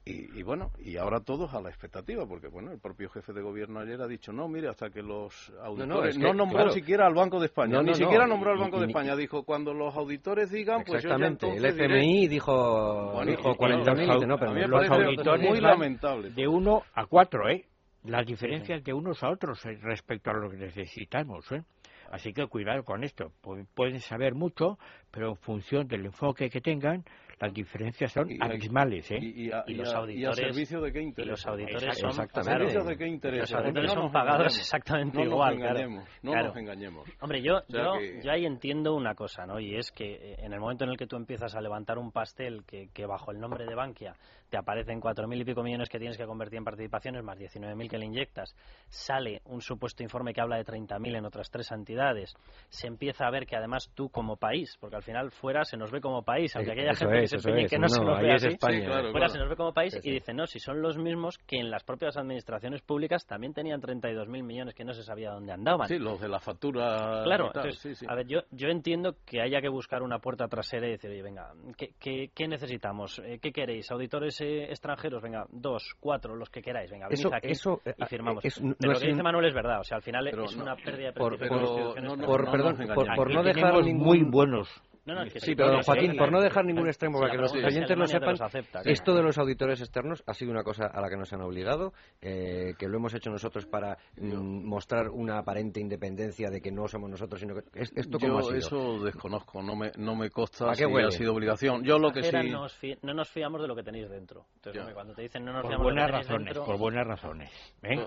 Y, 0.09 0.39
y 0.39 0.43
bueno, 0.43 0.71
y 0.79 0.97
ahora 0.97 1.19
todos 1.19 1.53
a 1.53 1.61
la 1.61 1.69
expectativa, 1.69 2.25
porque 2.25 2.47
bueno, 2.47 2.71
el 2.71 2.79
propio 2.79 3.09
jefe 3.09 3.31
de 3.31 3.41
gobierno 3.41 3.79
ayer 3.79 4.01
ha 4.01 4.07
dicho, 4.07 4.31
no, 4.31 4.47
mire, 4.47 4.67
hasta 4.67 4.89
que 4.89 5.01
los 5.03 5.53
auditores... 5.61 6.15
es 6.15 6.21
No, 6.21 6.31
que, 6.31 6.37
nombró 6.37 6.57
claro. 6.57 6.71
siquiera 6.71 7.05
al 7.05 7.13
Banco 7.13 7.39
de 7.39 7.45
España, 7.45 7.73
No, 7.75 7.83
ni 7.83 7.93
siquiera 7.93 8.23
no, 8.25 8.33
nombró 8.33 8.51
al 8.53 8.57
Banco 8.59 8.77
y- 8.77 8.79
de 8.81 8.85
España. 8.87 9.15
Dijo, 9.15 9.43
cuando 9.43 9.73
los 9.73 9.95
auditores 9.95 10.49
digan, 10.49 10.83
pues 10.83 11.03
yo 11.03 11.09
ya. 11.09 11.15
El 11.15 11.23
entonces 11.23 11.75
diré". 11.75 11.85
FMI 11.85 12.27
dijo, 12.27 13.11
Bueno, 13.13 13.31
dijo 13.31 13.51
y- 13.51 13.55
40.000 13.55 14.03
y 14.09 14.13
dice, 14.13 14.27
no, 14.27 14.37
pero 14.39 14.51
a 14.51 14.53
mí 14.55 14.61
me 14.61 14.67
los 14.67 14.89
auditores 14.89 15.47
muy 15.49 15.61
lamentable. 15.61 16.29
De 16.31 16.47
uno 16.47 16.81
a 16.95 17.05
cuatro, 17.05 17.47
¿eh? 17.49 17.65
Las 18.05 18.25
diferencias 18.25 18.83
de 18.83 18.93
unos 18.93 19.21
a 19.23 19.29
otros 19.29 19.63
eh, 19.65 19.77
respecto 19.81 20.31
a 20.31 20.33
lo 20.33 20.49
que 20.49 20.57
necesitamos, 20.57 21.51
¿eh? 21.51 21.61
Así 22.11 22.33
que 22.33 22.47
cuidado 22.47 22.83
con 22.83 23.03
esto. 23.03 23.31
Pu- 23.43 23.67
Pueden 23.75 23.99
saber 23.99 24.33
mucho, 24.33 24.79
pero 25.11 25.29
en 25.29 25.35
función 25.35 25.87
del 25.87 26.05
enfoque 26.05 26.49
que 26.49 26.61
tengan, 26.61 27.03
las 27.39 27.53
diferencias 27.53 28.11
son 28.11 28.29
Y- 28.29 28.37
abismales, 28.41 29.09
¿eh? 29.11 29.19
Y, 29.21 29.47
y 29.47 29.51
a, 29.51 29.63
Y 29.67 29.71
y 29.71 29.75
los 29.75 29.93
auditores- 29.93 30.17
y 30.19 30.25
a 30.25 30.33
servicio 30.33 30.81
de 30.81 30.91
qué 30.91 30.99
y 30.99 31.03
interés. 31.03 31.29
los 31.31 31.47
auditores 31.47 31.83
Exacto, 31.83 31.99
son... 31.99 32.09
exactamente. 32.09 32.49
claro, 32.49 32.59
¿Servicios 32.65 32.87
de 32.87 32.97
qué 32.97 33.07
interés? 33.07 33.39
los 33.39 33.53
auditores 33.53 33.87
No 33.87 33.93
son 33.93 34.03
nos 34.03 34.11
pagados 34.11 34.39
engañemos. 34.39 34.59
exactamente 34.59 35.17
no 35.17 35.23
igual. 35.25 35.59
Nos 35.59 35.71
claro. 35.71 35.89
no 36.21 36.31
Claro. 36.31 36.47
nos 36.49 36.57
engañemos. 36.57 37.09
Hombre, 37.21 37.41
yo, 37.41 37.59
sea 37.69 37.83
yo, 37.83 37.93
que- 37.99 38.21
yo 38.23 38.31
ahí 38.31 38.45
entiendo 38.45 38.95
una 38.95 39.15
cosa, 39.15 39.45
¿no? 39.45 39.59
Y 39.59 39.75
es 39.75 39.91
que 39.91 40.13
eh, 40.15 40.35
en 40.39 40.53
el 40.53 40.59
momento 40.59 40.83
en 40.83 40.91
el 40.91 40.97
que 40.97 41.07
tú 41.07 41.15
empiezas 41.15 41.55
a 41.55 41.61
levantar 41.61 41.97
un 41.97 42.11
pastel 42.11 42.63
que, 42.65 42.89
que 42.93 43.05
bajo 43.05 43.31
el 43.31 43.39
nombre 43.39 43.65
de 43.65 43.75
Bankia 43.75 44.15
te 44.49 44.57
aparecen 44.57 44.99
cuatro 44.99 45.27
mil 45.27 45.41
y 45.41 45.45
pico 45.45 45.63
millones 45.63 45.89
que 45.89 45.99
tienes 45.99 46.17
que 46.17 46.25
convertir 46.25 46.57
en 46.57 46.63
participaciones 46.65 47.23
más 47.23 47.37
19.000 47.37 47.89
que 47.89 47.97
le 47.97 48.05
inyectas, 48.05 48.55
sale 48.89 49.41
un 49.45 49.61
supuesto 49.61 50.03
informe 50.03 50.33
que 50.33 50.41
habla 50.41 50.57
de 50.57 50.65
30.000 50.65 51.17
en 51.17 51.25
otras 51.25 51.49
tres 51.49 51.71
entidades, 51.71 52.33
se 52.69 52.87
empieza 52.87 53.25
a 53.27 53.31
ver 53.31 53.45
que 53.45 53.55
además 53.55 53.91
tú 53.95 54.09
como 54.09 54.37
país, 54.37 54.75
porque 54.79 54.95
al 54.95 55.03
final 55.03 55.31
fuera 55.31 55.63
se 55.63 55.77
nos 55.77 55.91
ve 55.91 56.01
como 56.01 56.23
país, 56.23 56.55
aunque 56.55 56.71
Eh, 56.71 56.73
aquella 56.73 56.91
eso 56.91 57.05
gente 57.05 57.23
es, 57.23 57.31
que 57.31 57.39
se 57.39 57.61
es. 57.61 57.69
que 57.69 57.79
no, 57.79 57.87
se 57.89 57.99
No, 57.99 58.05
nos 58.11 58.19
ve 58.21 58.29
es 58.29 58.43
así, 58.43 58.53
España. 58.53 58.79
Sí, 58.79 58.85
claro, 58.85 59.01
fuera 59.11 59.25
claro. 59.27 59.33
se 59.33 59.39
nos 59.39 59.49
ve 59.49 59.55
como 59.55 59.73
país 59.73 59.93
Sí, 59.93 59.99
sí. 60.01 60.09
y 60.09 60.11
dicen, 60.13 60.35
no, 60.37 60.47
si 60.47 60.59
son 60.59 60.81
los 60.81 60.97
mismos 60.97 61.37
que 61.39 61.57
en 61.57 61.69
las 61.69 61.83
propias 61.83 62.17
administraciones 62.17 62.81
públicas 62.81 63.25
también 63.25 63.53
tenían 63.53 63.81
32.000 63.81 64.43
millones 64.43 64.73
que 64.75 64.83
no 64.83 64.93
se 64.93 65.03
sabía 65.03 65.31
dónde 65.31 65.51
andaban. 65.53 65.87
Sí, 65.87 65.97
los 65.99 66.19
de 66.19 66.27
la 66.29 66.39
factura. 66.39 67.21
Claro, 67.23 67.47
y 67.49 67.51
tal, 67.53 67.65
entonces, 67.65 67.79
sí, 67.81 67.95
sí. 67.95 68.05
a 68.09 68.15
ver, 68.15 68.27
yo, 68.27 68.39
yo 68.51 68.69
entiendo 68.69 69.15
que 69.25 69.41
haya 69.41 69.61
que 69.61 69.69
buscar 69.69 70.01
una 70.01 70.19
puerta 70.19 70.47
trasera 70.47 70.87
y 70.87 70.91
decir, 70.91 71.09
oye, 71.11 71.21
venga, 71.21 71.51
¿qué, 71.77 71.91
qué, 71.99 72.29
qué 72.33 72.47
necesitamos? 72.47 73.19
Eh, 73.19 73.39
¿Qué 73.41 73.51
queréis? 73.51 73.89
¿Auditores 73.91 74.38
eh, 74.41 74.65
extranjeros? 74.69 75.21
Venga, 75.21 75.45
dos, 75.49 75.95
cuatro, 75.99 76.35
los 76.35 76.49
que 76.49 76.61
queráis, 76.61 76.89
venga, 76.91 77.07
venid 77.07 77.19
Eso, 77.19 77.33
aquí 77.35 77.47
eso, 77.49 77.81
eh, 77.85 77.93
y 77.97 78.05
firmamos. 78.05 78.43
es- 78.45 78.61
no 78.61 78.75
Pero 78.79 78.93
lo 78.93 78.99
que 78.99 79.05
dice 79.07 79.17
un- 79.19 79.23
Manuel 79.23 79.45
es 79.45 79.53
verdad, 79.53 79.79
o 79.79 79.83
sea, 79.83 79.97
al 79.97 80.03
final 80.03 80.27
Pero 80.29 80.45
es 80.45 80.55
no, 80.55 80.63
una 80.63 80.75
pérdida 80.75 81.07
de 81.11 81.13
por- 81.13 81.37
de 81.37 81.45
instituciones 81.47 82.03
no, 82.03 82.15
no, 82.15 82.25
por, 82.25 82.51
perdón, 82.51 82.77
por, 82.93 83.15
por 83.15 83.33
no 83.33 83.43
dejar 83.43 83.83
ningún... 83.83 84.05
muy 84.05 84.23
buenos. 84.23 84.69
No, 85.05 85.15
no, 85.15 85.23
que 85.23 85.31
Sí, 85.31 85.39
sí, 85.39 85.55
pero 85.55 85.71
don 85.71 85.81
Joaquín, 85.83 86.15
por 86.17 86.31
no 86.31 86.39
dejar 86.41 86.65
ningún 86.65 86.87
extremo, 86.87 87.17
Sí, 87.17 87.21
para 87.21 87.31
que 87.31 87.37
los 87.41 87.55
es 87.55 87.63
oyentes 87.65 87.97
lo 87.97 88.05
sepan, 88.07 88.31
los 88.31 88.41
acepta, 88.41 88.81
esto 88.85 89.03
claro. 89.05 89.17
de 89.17 89.23
los 89.23 89.37
auditores 89.37 89.79
externos 89.81 90.23
ha 90.27 90.33
sido 90.33 90.51
una 90.51 90.63
cosa 90.63 90.85
a 90.87 91.01
la 91.01 91.09
que 91.09 91.17
nos 91.17 91.31
han 91.33 91.41
obligado, 91.41 91.93
eh, 92.21 92.73
que 92.77 92.87
lo 92.87 92.97
hemos 92.97 93.13
hecho 93.13 93.29
nosotros 93.31 93.65
para 93.65 93.97
mm, 94.17 94.65
mostrar 94.67 95.09
una 95.09 95.39
aparente 95.39 95.79
independencia 95.79 96.49
de 96.49 96.61
que 96.61 96.71
no 96.71 96.87
somos 96.87 97.09
nosotros, 97.09 97.39
sino 97.39 97.55
que... 97.55 97.61
¿es- 97.79 97.91
¿Esto 97.95 98.19
cómo 98.19 98.33
Yo 98.33 98.39
ha 98.39 98.43
sido? 98.43 98.57
eso 98.57 99.03
desconozco, 99.03 99.61
no 99.63 99.75
me, 99.75 99.91
no 99.97 100.15
me 100.15 100.29
consta 100.29 100.65
¿A 100.69 100.71
qué 100.73 100.85
si 100.85 100.85
huele? 100.85 101.07
ha 101.07 101.11
sido 101.11 101.33
obligación. 101.33 101.83
Yo 101.83 101.97
lo 101.97 102.11
que 102.11 102.21
sí... 102.21 102.27
Extranjera, 102.27 102.57
no, 102.57 102.63
os 102.65 102.73
fi- 102.75 102.97
no 103.01 103.13
nos 103.13 103.29
fiamos 103.29 103.61
de 103.61 103.67
lo 103.67 103.75
que 103.75 103.83
tenéis 103.83 104.09
dentro. 104.09 104.45
Entonces, 104.55 104.79
hombre, 104.81 104.93
cuando 104.93 105.13
te 105.13 105.21
dicen 105.23 105.43
no 105.45 105.53
nos 105.53 105.61
Por 105.61 105.71
fiamos 105.71 105.85
de 105.87 105.89
lo 105.89 105.95
buenas 105.95 106.11
que 106.11 106.17
razones, 106.27 106.45
dentro... 106.45 106.65
por 106.65 106.77
buenas 106.77 107.07
razones. 107.07 107.73
¿eh? 107.83 108.05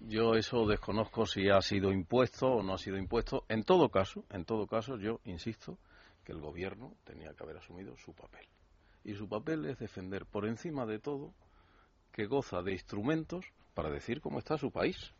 Yo 0.00 0.34
eso 0.34 0.66
desconozco 0.66 1.24
si 1.24 1.48
ha 1.48 1.60
sido 1.62 1.90
impuesto 1.90 2.46
o 2.48 2.62
no 2.62 2.74
ha 2.74 2.78
sido 2.78 2.98
impuesto. 2.98 3.44
En 3.48 3.62
todo 3.64 3.88
caso, 3.88 4.24
en 4.30 4.44
todo 4.44 4.66
caso, 4.66 4.98
yo 4.98 5.20
insisto 5.24 5.78
que 6.24 6.32
el 6.32 6.40
gobierno 6.40 6.94
tenía 7.04 7.32
que 7.34 7.42
haber 7.44 7.58
asumido 7.58 7.96
su 7.96 8.14
papel. 8.14 8.46
Y 9.04 9.14
su 9.14 9.28
papel 9.28 9.66
es 9.66 9.78
defender 9.78 10.24
por 10.26 10.46
encima 10.46 10.86
de 10.86 10.98
todo 10.98 11.32
que 12.12 12.26
goza 12.26 12.62
de 12.62 12.72
instrumentos 12.72 13.44
para 13.74 13.90
decir 13.90 14.20
cómo 14.20 14.38
está 14.38 14.56
su 14.56 14.70
país. 14.70 15.12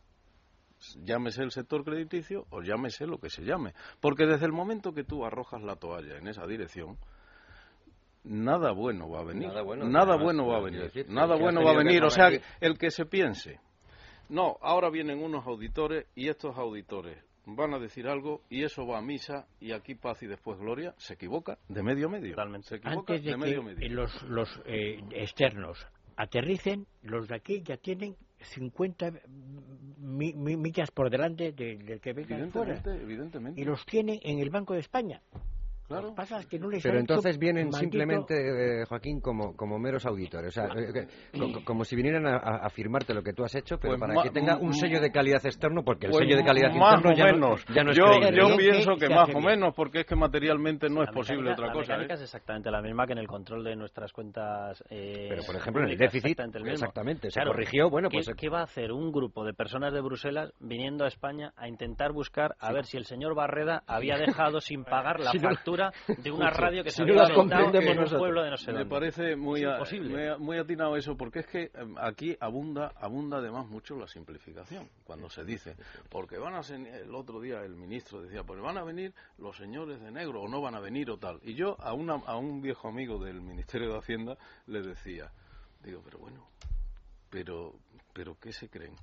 Llámese 1.03 1.43
el 1.43 1.51
sector 1.51 1.85
crediticio 1.85 2.47
o 2.51 2.63
llámese 2.63 3.07
lo 3.07 3.19
que 3.19 3.31
se 3.31 3.43
llame. 3.43 3.75
Porque 4.01 4.27
desde 4.27 4.47
el 4.47 4.53
momento 4.53 4.93
que 4.93 5.05
tú 5.05 5.25
arrojas 5.25 5.63
la 5.63 5.77
toalla 5.77 6.19
en 6.19 6.29
esa 6.29 6.47
dirección, 6.47 6.99
nada 8.23 8.73
bueno 8.73 9.09
va 9.09 9.21
a 9.21 9.25
venir. 9.25 9.49
Nada 9.49 9.63
bueno, 9.63 9.85
Nada 9.85 10.15
además, 10.15 10.23
bueno 10.25 10.47
va 10.49 10.57
a 10.59 10.63
venir. 10.63 10.83
decir, 10.83 11.09
Nada 11.09 11.37
bueno 11.37 11.63
va 11.65 11.73
a 11.73 11.77
venir. 11.77 12.03
O 12.05 12.11
sea, 12.11 12.31
el 12.61 12.79
que 12.79 12.91
se 12.91 13.07
piense, 13.07 13.61
no, 14.29 14.57
ahora 14.63 14.91
vienen 14.91 15.23
unos 15.23 15.47
auditores 15.47 16.07
y 16.15 16.29
estos 16.29 16.57
auditores 16.57 17.23
van 17.47 17.75
a 17.75 17.79
decir 17.79 18.07
algo 18.09 18.43
y 18.51 18.63
eso 18.63 18.87
va 18.87 18.99
a 18.99 19.03
misa 19.03 19.47
y 19.61 19.73
aquí 19.73 19.95
paz 19.95 20.23
y 20.23 20.27
después 20.27 20.59
gloria, 20.59 20.95
se 20.99 21.15
equivoca 21.15 21.59
de 21.69 21.83
medio 21.83 22.07
a 22.07 22.11
medio. 22.11 22.31
Totalmente. 22.31 22.69
Se 22.69 22.77
equivoca 22.77 23.15
Antes 23.15 23.25
de, 23.25 23.31
de 23.33 23.37
medio 23.37 23.61
que 23.65 23.75
medio. 23.75 23.95
los, 23.95 24.23
los 24.25 24.63
eh, 24.67 25.01
externos 25.13 25.87
aterricen, 26.17 26.87
los 27.03 27.29
de 27.29 27.35
aquí 27.37 27.63
ya 27.63 27.77
tienen 27.77 28.17
50 28.41 29.11
mi- 29.99 30.33
mi- 30.35 30.57
millas 30.57 30.91
por 30.91 31.11
delante 31.11 31.53
de- 31.53 31.77
del 31.77 32.01
que 32.01 32.13
venga 32.13 32.37
de 32.37 32.51
fuera. 32.51 32.73
Evidentemente, 32.75 33.03
evidentemente. 33.03 33.61
Y 33.61 33.65
los 33.65 33.85
tienen 33.87 34.19
en 34.23 34.39
el 34.39 34.51
Banco 34.51 34.75
de 34.75 34.81
España. 34.81 35.21
Lo 35.85 35.97
Claro. 35.97 36.09
que 36.11 36.15
pasa 36.17 36.39
es 36.39 36.47
que 36.47 36.59
no 36.59 36.69
les 36.71 36.83
Pero 36.83 36.99
entonces 36.99 37.39
vienen 37.39 37.67
maldito- 37.69 37.79
simplemente, 37.79 38.81
eh, 38.81 38.85
Joaquín, 38.87 39.21
como, 39.21 39.55
como 39.55 39.79
meros 39.79 40.07
auditores. 40.07 40.49
O 40.49 40.51
sea, 40.53 40.65
eh, 40.81 40.93
que- 40.95 41.39
co- 41.39 41.63
como, 41.63 41.85
si 41.85 41.95
vinieran 41.95 42.27
a, 42.27 42.37
a- 42.37 42.71
firmarte 42.71 43.13
lo 43.13 43.23
que 43.23 43.35
tú 43.35 43.45
has 43.45 43.55
hecho, 43.55 43.77
pero 43.79 43.99
Pues 43.99 44.01
para 44.01 44.23
que 44.23 44.31
tenga 44.31 44.57
un 44.57 44.73
sello 44.73 44.99
de 44.99 45.13
calidad 45.13 45.45
externo, 45.45 45.83
porque 45.85 46.07
el 46.07 46.13
Pues 46.13 46.25
sello 46.25 46.39
de 46.39 46.45
calidad 46.45 46.73
más 46.73 46.95
interno 46.95 47.11
o 47.11 47.15
ya, 47.17 47.25
menos. 47.27 47.65
no, 47.69 47.75
ya 47.75 47.85
no 47.85 47.91
es 47.91 47.97
yo, 47.99 48.05
creíble, 48.07 48.37
yo 48.37 48.57
pienso 48.57 48.97
que 48.97 49.09
más 49.11 49.29
o 49.35 49.41
menos, 49.41 49.75
porque 49.75 50.01
es 50.01 50.07
que 50.07 50.17
materialmente 50.17 50.89
no 50.89 51.03
es 51.03 51.09
La 51.09 51.13
posible 51.13 51.51
mecánica- 51.51 51.53
otra 51.63 51.67
la 51.67 51.73
cosa. 51.75 51.93
mecánica 51.93 52.15
¿eh? 52.15 52.17
es 52.17 52.23
exactamente 52.23 52.71
la 52.71 52.81
misma 52.81 53.07
que 53.07 53.13
en 53.13 53.19
el 53.19 53.27
control 53.29 53.63
de 53.63 53.77
nuestras 53.77 54.11
cuentas. 54.13 54.83
eh, 54.89 55.27
Pero, 55.29 55.43
por 55.45 55.55
ejemplo, 55.57 55.83
en 55.85 55.91
el 55.91 55.99
déficit, 55.99 56.31
exactamente 56.31 56.59
el 56.59 56.65
mismo. 56.65 56.75
exactamente, 56.75 57.31
se 57.31 57.35
Claro, 57.41 57.51
corrigió, 57.53 57.91
bueno, 57.91 58.09
¿qué- 58.09 58.23
pues... 58.25 58.37
¿Qué 58.37 58.49
va 58.49 58.61
a 58.61 58.65
hacer 58.65 58.91
un 58.91 59.13
grupo 59.13 59.45
de 59.45 59.53
personas 59.53 59.93
de 59.93 60.01
Bruselas 60.01 60.51
viniendo 60.61 61.05
a 61.05 61.09
España 61.09 61.53
a 61.57 61.69
intentar 61.69 62.13
buscar 62.13 62.57
a 62.59 62.73
ver 62.73 62.87
si 62.87 62.97
el 62.97 63.05
señor 63.05 63.35
Barreda 63.35 63.83
había 63.87 64.17
dejado 64.17 64.61
sin 64.63 64.85
pagar 64.85 65.21
la 65.21 65.31
Si 65.35 65.39
de 66.07 66.31
una 66.31 66.51
radio 66.51 66.83
que 66.85 66.91
Si 66.91 66.97
se 66.99 67.05
no 67.05 67.21
había 67.21 67.35
comprendemos 67.35 67.85
en 67.85 67.91
un 67.91 67.97
nosotros. 67.97 68.19
pueblo 68.21 68.43
de 68.43 68.51
no 68.51 68.57
sé 68.57 68.73
Me 68.73 68.79
dónde? 68.81 68.91
parece 68.95 69.37
muy, 69.37 69.61
Es 69.63 69.67
a- 69.67 69.79
muy, 69.99 70.39
muy 70.39 70.59
atinado 70.59 70.97
eso, 70.97 71.17
porque 71.17 71.41
es 71.41 71.47
que 71.47 71.63
eh, 71.65 71.71
aquí 71.99 72.37
abunda, 72.41 72.93
abunda 72.97 73.39
además 73.39 73.67
mucho 73.67 73.97
la 73.97 74.07
simplificación. 74.07 74.89
Cuando 75.05 75.29
se 75.29 75.45
dice, 75.45 75.77
porque 76.11 76.39
van 76.39 76.55
a 76.55 76.63
ser, 76.63 76.81
el 76.87 77.15
otro 77.15 77.41
día 77.41 77.61
el 77.63 77.75
ministro 77.77 78.23
decía, 78.23 78.43
pues 78.45 78.61
van 78.61 78.79
a 78.79 78.85
venir 78.85 79.13
los 79.39 79.57
señores 79.57 80.01
de 80.01 80.11
negro 80.11 80.43
o 80.43 80.49
no 80.49 80.61
van 80.61 80.75
a 80.75 80.81
venir 80.81 81.11
o 81.11 81.19
tal. 81.19 81.39
Y 81.43 81.55
yo 81.55 81.77
a, 81.81 81.93
una, 81.93 82.15
a 82.15 82.37
un 82.37 82.61
viejo 82.61 82.89
amigo 82.89 83.19
del 83.23 83.41
Ministerio 83.41 83.93
de 83.93 83.99
Hacienda 83.99 84.37
le 84.67 84.83
decía, 84.83 85.31
digo, 85.83 86.01
pero 86.05 86.19
bueno, 86.19 86.47
pero, 87.31 87.75
pero 88.13 88.37
¿qué 88.41 88.53
se 88.53 88.69
creen? 88.69 88.95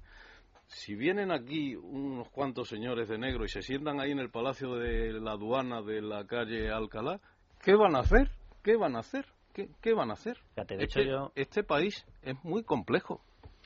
Si 0.74 0.96
vienen 0.96 1.32
aquí 1.32 1.76
unos 1.76 2.30
cuantos 2.30 2.70
señores 2.70 3.10
de 3.10 3.18
negro 3.18 3.44
y 3.44 3.50
se 3.50 3.62
sientan 3.62 4.00
ahí 4.00 4.12
en 4.12 4.20
el 4.20 4.30
Palacio 4.30 4.76
de 4.76 5.12
la 5.20 5.32
Aduana 5.34 5.82
de 5.82 6.02
la 6.02 6.26
calle 6.26 6.72
Alcalá, 6.72 7.20
¿qué 7.62 7.76
van 7.76 7.96
a 7.96 8.00
hacer? 8.00 8.32
¿Qué 8.64 8.78
van 8.78 8.96
a 8.96 9.00
hacer? 9.00 9.26
¿Qué, 9.54 9.70
qué 9.82 9.94
van 9.94 10.12
a 10.12 10.14
hacer? 10.14 10.38
Fíjate, 10.56 10.78
de 10.78 10.84
Es 10.86 10.90
hecho, 10.90 11.00
que 11.02 11.08
yo- 11.08 11.32
Este 11.36 11.64
país 11.64 12.06
es 12.22 12.42
muy 12.44 12.64
complejo. 12.64 13.22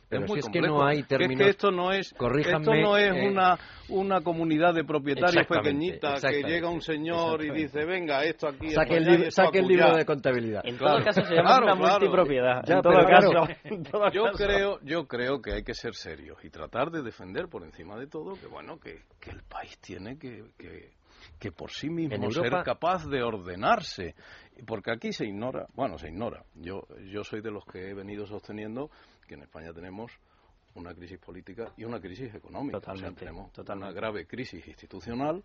Pero 0.07 0.25
es 0.25 0.31
si 0.33 0.39
es 0.39 0.49
que 0.49 0.61
no 0.61 0.85
hay 0.85 0.99
es 0.99 1.07
términos- 1.07 1.43
que 1.43 1.49
esto 1.49 1.71
no 1.71 1.91
es, 1.91 2.11
esto 2.13 2.59
no 2.73 2.97
es 2.97 3.11
eh, 3.15 3.27
una, 3.27 3.57
una 3.89 4.21
comunidad 4.21 4.73
de 4.73 4.83
propietarios 4.83 5.47
pequeñita 5.47 6.15
que 6.21 6.43
llega 6.43 6.69
un 6.69 6.81
señor 6.81 7.43
y 7.43 7.49
dice, 7.51 7.85
venga, 7.85 8.23
esto 8.23 8.47
aquí, 8.47 8.69
Saque 8.69 8.97
el, 8.97 9.31
saque 9.31 9.59
el 9.59 9.65
acullá". 9.65 9.83
libro 9.85 9.97
de 9.97 10.05
contabilidad. 10.05 10.61
En 10.65 10.77
Claro. 10.77 10.97
todo 10.97 11.05
caso 11.05 11.21
se 11.23 11.33
llama 11.35 11.49
Claro, 11.49 11.65
una 11.65 11.75
claro. 11.75 11.99
multipropiedad. 11.99 12.63
Ya, 12.65 12.75
en 12.75 12.81
todo 12.81 13.05
caso, 13.07 13.29
claro. 13.31 13.55
en 13.63 13.83
todo 13.83 14.11
Yo 14.11 14.23
caso. 14.25 14.37
creo, 14.43 14.79
yo 14.83 15.07
creo 15.07 15.41
que 15.41 15.53
hay 15.53 15.63
que 15.63 15.73
ser 15.73 15.95
serios 15.95 16.37
y 16.43 16.49
tratar 16.49 16.91
de 16.91 17.01
defender 17.01 17.47
por 17.47 17.63
encima 17.63 17.97
de 17.97 18.07
todo 18.07 18.33
que 18.35 18.47
bueno 18.47 18.79
que, 18.79 19.01
que 19.19 19.31
el 19.31 19.41
país 19.43 19.77
tiene 19.79 20.17
que, 20.19 20.43
que, 20.57 20.91
que 21.39 21.51
por 21.51 21.71
sí 21.71 21.89
mismo 21.89 22.29
ser 22.31 22.51
capaz 22.63 23.07
de 23.07 23.23
ordenarse 23.23 24.15
porque 24.67 24.91
aquí 24.91 25.11
se 25.11 25.25
ignora 25.25 25.65
bueno 25.73 25.97
se 25.97 26.09
ignora 26.09 26.43
yo 26.55 26.83
yo 27.11 27.23
soy 27.23 27.41
de 27.41 27.51
los 27.51 27.65
que 27.65 27.89
he 27.89 27.93
venido 27.93 28.25
sosteniendo 28.25 28.89
que 29.25 29.35
en 29.35 29.41
España 29.43 29.73
tenemos 29.73 30.11
una 30.75 30.93
crisis 30.93 31.17
política 31.19 31.73
y 31.77 31.85
una 31.85 31.99
crisis 31.99 32.33
económica 32.35 32.77
O 32.77 32.81
sea, 32.81 32.93
Totalmente, 32.93 33.19
tenemos 33.19 33.51
totalmente. 33.53 33.91
una 33.91 33.95
grave 33.99 34.27
crisis 34.27 34.67
institucional 34.67 35.43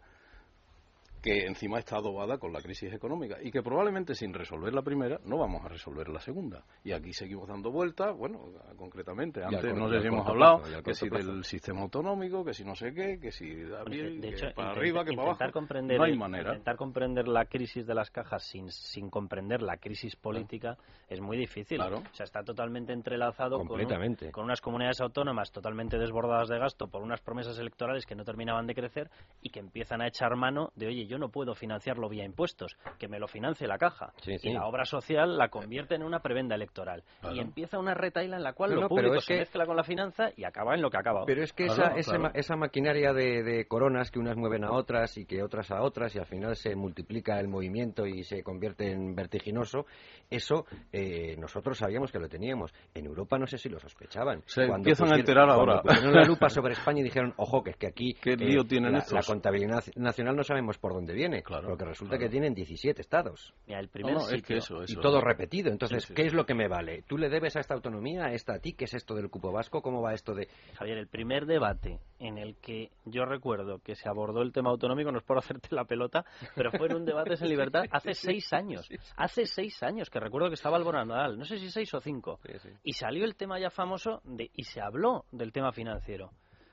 que 1.23 1.47
encima 1.47 1.79
está 1.79 1.97
adobada 1.97 2.39
con 2.39 2.53
la 2.53 2.61
crisis 2.63 2.93
económica 2.93 3.37
y 3.43 3.51
que 3.51 3.63
probablemente 3.63 4.15
sin 4.15 4.33
resolver 4.33 4.73
la 4.73 4.83
primera 4.83 5.21
no 5.25 5.37
vamos 5.39 5.65
a 5.65 5.69
resolver 5.69 6.09
la 6.09 6.21
segunda. 6.21 6.65
Y 6.83 6.93
aquí 6.93 7.13
seguimos 7.13 7.47
dando 7.49 7.71
vueltas, 7.71 8.17
bueno, 8.17 8.41
concretamente, 8.77 9.43
antes 9.45 9.61
corto- 9.61 9.79
no 9.79 9.89
sé 9.91 10.01
si 10.01 10.07
hemos 10.07 10.21
corto 10.21 10.33
hablado, 10.33 10.57
plazo, 10.59 10.71
que 10.79 10.83
corto 10.83 10.95
si 10.95 11.11
plazo. 11.11 11.27
del 11.33 11.45
sistema 11.45 11.81
autonómico, 11.83 12.45
que 12.45 12.55
si 12.55 12.65
no 12.65 12.75
sé 12.75 12.93
qué, 12.95 13.19
que 13.21 13.31
si 13.33 13.63
da 13.65 13.85
bien, 13.85 14.21
de 14.21 14.29
que 14.31 14.35
hecho, 14.35 14.47
para 14.55 14.71
arriba, 14.71 15.05
que 15.05 15.13
para 15.15 15.33
abajo, 15.33 15.53
comprender 15.53 15.99
no 15.99 16.05
hay 16.05 16.17
manera. 16.17 16.51
Intentar 16.51 16.77
comprender 16.77 17.29
la 17.29 17.45
crisis 17.45 17.87
de 17.87 17.95
las 17.95 18.11
cajas 18.11 18.43
sin, 18.45 18.71
sin 18.71 19.11
comprender 19.11 19.63
la 19.63 19.77
crisis 19.77 20.17
política 20.17 20.77
es 21.09 21.21
muy 21.21 21.37
difícil. 21.37 21.79
Claro. 21.79 21.99
O 21.99 22.15
sea, 22.15 22.25
está 22.25 22.43
totalmente 22.43 22.93
entrelazado 22.93 23.57
con 23.59 23.63
un- 23.63 23.69
Completamente. 23.69 24.31
con, 24.31 24.45
unas 24.45 24.61
comunidades 24.61 25.01
autónomas 25.01 25.51
totalmente 25.53 25.99
desbordadas 25.99 26.49
de 26.49 26.59
gasto 26.59 26.89
por 26.89 27.03
unas 27.03 27.21
promesas 27.21 27.59
electorales 27.59 28.07
que 28.07 28.15
no 28.15 28.25
terminaban 28.25 28.67
de 28.67 28.75
crecer 28.75 29.11
y 29.43 29.51
que 29.51 29.61
empiezan 29.61 30.01
a 30.01 30.07
echar 30.09 30.35
mano 30.37 30.71
de, 30.77 30.87
oye, 30.87 31.07
yo 31.11 31.19
no 31.19 31.29
puedo 31.29 31.55
financiarlo 31.55 32.09
vía 32.09 32.25
impuestos, 32.25 32.77
que 32.99 33.09
me 33.09 33.19
lo 33.19 33.27
financie 33.27 33.67
la 33.67 33.77
caja. 33.77 34.13
Sí, 34.23 34.39
sí. 34.39 34.49
Y 34.51 34.53
la 34.55 34.67
obra 34.67 34.85
social 34.85 35.37
la 35.37 35.49
convierte 35.49 35.97
en 35.97 36.03
una 36.05 36.21
prebenda 36.21 36.55
electoral. 36.55 37.03
Claro. 37.21 37.37
Y 37.37 37.41
empieza 37.41 37.79
una 37.79 37.95
retaila 37.95 38.37
en 38.37 38.43
la 38.45 38.53
cual 38.53 38.75
No, 38.75 38.83
lo 38.83 38.89
público 38.89 39.17
es 39.17 39.25
se 39.25 39.35
que- 39.35 39.39
mezcla 39.41 39.67
con 39.67 39.77
la 39.77 39.83
finanza 39.83 40.31
y 40.37 40.45
acaba 40.45 40.75
en 40.75 40.83
lo 40.83 40.89
que 40.91 40.97
acaba. 40.99 41.25
Pero 41.27 41.43
es 41.43 41.53
que 41.53 41.67
Claro, 41.67 41.83
esa, 41.83 41.97
esa, 41.99 42.11
claro. 42.13 42.23
ma- 42.23 42.31
esa 42.35 42.57
maquinaria 42.57 43.13
de, 43.13 43.43
de 43.43 43.67
coronas 43.67 44.11
que 44.13 44.19
unas 44.21 44.37
mueven 44.37 44.65
a 44.65 44.73
otras 44.73 45.19
y 45.19 45.27
que 45.27 45.43
otras 45.43 45.71
a 45.73 45.83
otras 45.83 46.15
y 46.15 46.19
al 46.21 46.27
final 46.27 46.55
se 46.55 46.77
multiplica 46.77 47.41
el 47.41 47.49
movimiento 47.49 48.07
y 48.07 48.23
se 48.23 48.43
convierte 48.45 48.93
en 48.93 49.15
vertiginoso, 49.17 49.87
eso 50.31 50.65
eh, 50.93 51.35
nosotros 51.39 51.77
sabíamos 51.79 52.13
que 52.13 52.21
lo 52.21 52.29
teníamos. 52.29 52.73
En 52.95 53.07
Europa 53.07 53.37
no 53.39 53.47
sé 53.47 53.59
si 53.59 53.69
lo 53.69 53.81
sospechaban. 53.81 54.43
Se 54.47 54.63
empiezan 54.63 55.13
a 55.13 55.17
enterar 55.17 55.47
cuando 55.47 55.73
ahora. 55.73 55.83
pusieron 55.83 56.15
la 56.15 56.25
lupa 56.25 56.49
sobre 56.49 56.75
España 56.75 57.01
y 57.01 57.05
dijeron, 57.05 57.35
ojo, 57.37 57.63
que 57.65 57.71
es 57.71 57.77
que 57.77 57.89
aquí 57.89 58.15
¿Qué 58.23 58.37
lío 58.37 58.65
tienen 58.65 58.93
la, 58.93 59.05
la 59.11 59.23
contabilidad 59.27 59.83
nacional 59.97 60.37
no 60.37 60.45
sabemos 60.45 60.79
por 60.79 60.93
dónde 60.93 61.00
viene, 61.07 61.43
Claro, 61.43 61.69
porque 61.69 61.85
resulta 61.85 62.17
claro. 62.17 62.27
que 62.27 62.31
tienen 62.31 62.55
17 62.55 63.01
estados. 63.01 63.55
Mira, 63.67 63.81
el 63.81 63.89
primer 63.89 64.15
No, 64.15 64.21
no, 64.21 64.25
es 64.27 64.31
sitio- 64.37 64.47
que 64.47 64.57
eso, 64.59 64.85
Y 64.87 64.97
todo 64.97 65.21
repetido. 65.21 65.71
Entonces, 65.71 66.03
Sí, 66.05 66.09
sí, 66.09 66.15
¿qué 66.15 66.23
sí. 66.23 66.29
es 66.29 66.35
lo 66.35 66.47
que 66.47 66.55
me 66.55 66.69
vale? 66.69 67.03
¿Tú 67.09 67.19
le 67.19 67.29
debes 67.29 67.57
a 67.57 67.61
esta 67.61 67.75
autonomía, 67.75 68.27
a 68.27 68.33
esta 68.33 68.55
a 68.55 68.59
ti? 68.59 68.73
¿Qué 68.75 68.85
es 68.85 68.95
esto 68.95 69.15
del 69.15 69.31
cupo 69.31 69.53
vasco? 69.53 69.83
¿Cómo 69.83 70.03
va 70.03 70.15
esto 70.15 70.35
de...? 70.35 70.49
Javier, 70.77 70.99
el 70.99 71.07
primer 71.09 71.47
debate 71.47 72.01
en 72.19 72.39
el 72.39 72.57
que 72.57 72.91
yo 73.07 73.25
recuerdo 73.25 73.79
que 73.79 73.95
se 73.95 74.09
abordó 74.09 74.43
el 74.43 74.53
tema 74.53 74.71
autonómico, 74.71 75.11
no 75.13 75.19
es 75.19 75.25
por 75.25 75.39
hacerte 75.39 75.75
la 75.75 75.85
pelota, 75.85 76.25
pero 76.55 76.71
fue 76.71 76.87
en 76.89 76.97
un 76.97 77.05
debate 77.05 77.35
en 77.41 77.49
libertad 77.49 77.85
hace 77.91 78.15
seis 78.15 78.53
años. 78.53 78.89
Hace 79.17 79.47
seis 79.47 79.83
años, 79.83 80.11
que 80.11 80.21
recuerdo 80.21 80.49
que 80.49 80.55
estaba 80.55 80.77
Álvaro 80.77 81.05
Nadal, 81.05 81.39
no 81.39 81.45
sé 81.45 81.59
si 81.59 81.71
seis 81.71 81.93
o 81.95 82.01
cinco. 82.01 82.41
Y 82.85 82.93
salió 82.93 83.25
el 83.25 83.37
tema 83.37 83.59
ya 83.59 83.71
famoso 83.71 84.21
de, 84.25 84.51
y 84.55 84.65
se 84.65 84.81
habló 84.81 85.25
del 85.33 85.53
tema 85.53 85.73
financiero. 85.73 86.31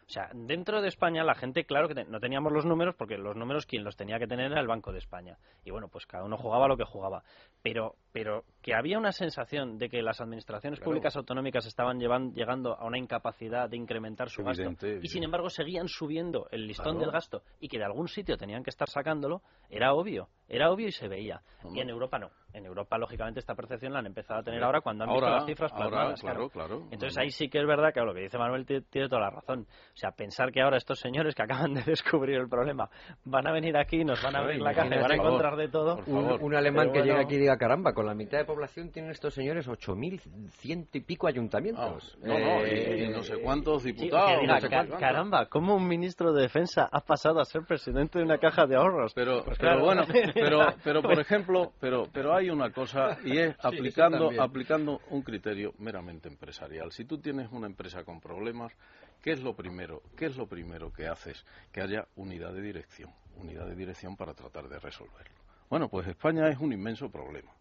O 0.07 0.09
sea, 0.09 0.29
dentro 0.33 0.81
de 0.81 0.87
España 0.87 1.23
la 1.25 1.35
gente, 1.35 1.65
claro 1.65 1.89
que 1.89 2.05
no 2.05 2.19
teníamos 2.21 2.53
los 2.53 2.65
números, 2.65 2.95
porque 2.95 3.17
los 3.17 3.35
números 3.35 3.65
quien 3.65 3.83
los 3.83 3.97
tenía 3.97 4.19
que 4.19 4.27
tener 4.27 4.51
era 4.51 4.61
el 4.61 4.67
Banco 4.67 4.93
de 4.93 4.99
España. 4.99 5.37
Y 5.65 5.71
bueno, 5.71 5.89
pues 5.89 6.05
cada 6.05 6.23
uno 6.23 6.37
jugaba 6.37 6.69
lo 6.69 6.77
que 6.77 6.85
jugaba. 6.85 7.23
Pero, 7.61 7.95
pero 8.13 8.45
que 8.67 8.75
había 8.75 8.97
una 8.97 9.13
sensación 9.13 9.77
de 9.77 9.87
que 9.87 10.01
las 10.01 10.19
administraciones 10.19 10.79
Claro. 10.79 10.89
públicas 10.91 11.15
autonómicas 11.15 11.65
estaban 11.65 12.01
llevan- 12.01 12.33
llegando 12.33 12.77
a 12.77 12.83
una 12.85 12.97
incapacidad 12.97 13.69
de 13.69 13.77
incrementar 13.77 14.29
su 14.29 14.41
Evidente, 14.41 14.87
gasto. 14.95 15.05
Y 15.05 15.07
sin 15.07 15.23
embargo 15.23 15.49
seguían 15.49 15.87
subiendo 15.87 16.47
el 16.51 16.67
listón 16.67 16.95
Claro. 16.95 16.99
del 16.99 17.11
gasto 17.11 17.43
y 17.61 17.69
que 17.69 17.77
de 17.77 17.85
algún 17.85 18.09
sitio 18.09 18.35
tenían 18.35 18.63
que 18.65 18.69
estar 18.69 18.89
sacándolo, 18.89 19.41
era 19.69 19.93
obvio. 19.93 20.27
Era 20.49 20.69
obvio 20.69 20.87
y 20.87 20.91
se 20.91 21.07
veía. 21.07 21.41
No, 21.63 21.73
Y 21.75 21.79
en 21.79 21.89
Europa 21.89 22.19
no. 22.19 22.29
En 22.53 22.65
Europa, 22.65 22.97
lógicamente, 22.97 23.39
esta 23.39 23.53
percepción 23.55 23.93
la 23.93 23.99
han 23.99 24.05
empezado 24.07 24.39
a 24.39 24.43
tener 24.43 24.63
ahora 24.63 24.81
cuando 24.81 25.03
han 25.03 25.09
Ahora, 25.11 25.27
visto 25.27 25.35
las 25.37 25.45
cifras 25.45 25.71
ahora, 25.73 25.87
plasmadas. 25.89 26.21
claro, 26.21 26.49
claro. 26.49 26.75
Entonces 26.91 27.15
No, 27.15 27.19
no. 27.19 27.23
ahí 27.23 27.29
sí 27.31 27.49
que 27.49 27.59
es 27.59 27.67
verdad 27.67 27.93
que 27.93 27.99
lo 28.01 28.13
que 28.13 28.21
dice 28.21 28.37
Manuel 28.37 28.65
ti- 28.65 28.81
tiene 28.89 29.07
toda 29.09 29.21
la 29.21 29.29
razón. 29.29 29.61
O 29.69 29.95
sea, 29.97 30.11
pensar 30.11 30.51
que 30.51 30.61
ahora 30.61 30.77
estos 30.77 30.99
señores 30.99 31.35
que 31.35 31.43
acaban 31.43 31.73
de 31.73 31.83
descubrir 32.17 32.35
el 32.37 32.47
problema 32.49 32.89
van 33.25 33.47
a 33.47 33.51
venir 33.53 33.77
aquí, 33.77 34.03
nos 34.03 34.21
van 34.23 34.35
a 34.35 34.39
abrir 34.39 34.61
la 34.61 34.73
caja 34.73 34.93
y 34.95 34.99
van 34.99 35.11
a 35.11 35.15
encontrar 35.15 35.55
de 35.57 35.67
todo. 35.69 35.99
Un, 36.07 36.55
alemán 36.55 36.87
Pero 36.87 36.93
que 36.93 36.99
bueno. 36.99 37.13
llega 37.13 37.25
aquí 37.25 37.35
y 37.35 37.39
diga, 37.39 37.57
caramba, 37.57 37.93
con 37.93 38.05
la 38.05 38.15
mitad 38.15 38.37
de 38.39 38.45
población 38.57 38.89
tienen 38.91 39.11
estos 39.11 39.35
señores 39.35 39.67
8.100 39.67 40.87
y 40.93 40.99
pico 41.01 41.27
Ah, 41.27 41.29
ayuntamientos. 41.29 42.17
no, 42.23 42.39
no, 42.39 42.65
y- 42.65 42.69
Eh, 42.71 43.05
y, 43.05 43.13
no 43.13 43.21
sé 43.21 43.37
cuántos 43.39 43.83
Sí, 43.83 43.91
diputados. 43.91 44.31
que 44.31 44.41
diga, 44.41 44.55
no 44.55 44.61
sé 44.61 44.69
"Ca- 44.69 44.75
cuántos". 44.77 44.99
caramba, 44.99 45.45
¿cómo 45.45 45.75
un 45.75 45.87
ministro 45.87 46.33
de 46.33 46.41
defensa 46.41 46.89
ha 46.91 47.01
pasado 47.01 47.39
a 47.39 47.45
ser 47.45 47.61
presidente 47.65 48.17
de 48.17 48.25
una 48.25 48.39
caja 48.39 48.65
de 48.65 48.75
ahorros? 48.75 49.13
Pero, 49.13 49.43
Pues 49.45 49.59
pero 49.59 49.73
claro. 49.73 49.85
bueno, 49.85 50.05
pero, 50.33 50.59
pero 50.83 51.01
por 51.03 51.19
ejemplo, 51.19 51.73
pero, 51.79 52.07
pero 52.11 52.33
hay 52.35 52.49
una 52.49 52.71
cosa 52.71 53.19
y 53.23 53.37
es 53.37 53.55
aplicando, 53.63 54.17
también. 54.25 54.41
aplicando 54.41 55.01
un 55.11 55.21
criterio 55.21 55.73
meramente 55.77 56.27
empresarial. 56.27 56.91
Si 56.91 57.05
tú 57.05 57.19
tienes 57.19 57.51
una 57.51 57.67
empresa 57.67 58.03
con 58.03 58.19
problemas, 58.19 58.73
¿qué 59.21 59.33
es 59.33 59.43
lo 59.43 59.55
primero? 59.55 60.01
¿Qué 60.17 60.25
es 60.25 60.35
lo 60.35 60.47
primero 60.47 60.91
que 60.91 61.07
haces? 61.07 61.45
Que 61.71 61.81
haya 61.81 62.07
unidad 62.15 62.53
de 62.53 62.61
dirección, 62.61 63.11
unidad 63.35 63.67
de 63.67 63.75
dirección 63.75 64.15
para 64.17 64.33
tratar 64.33 64.67
de 64.67 64.79
resolverlo. 64.79 65.37
Bueno, 65.69 65.89
pues 65.89 66.07
España 66.07 66.47
es 66.49 66.57
un 66.59 66.73
inmenso 66.73 67.11
problema. 67.11 67.51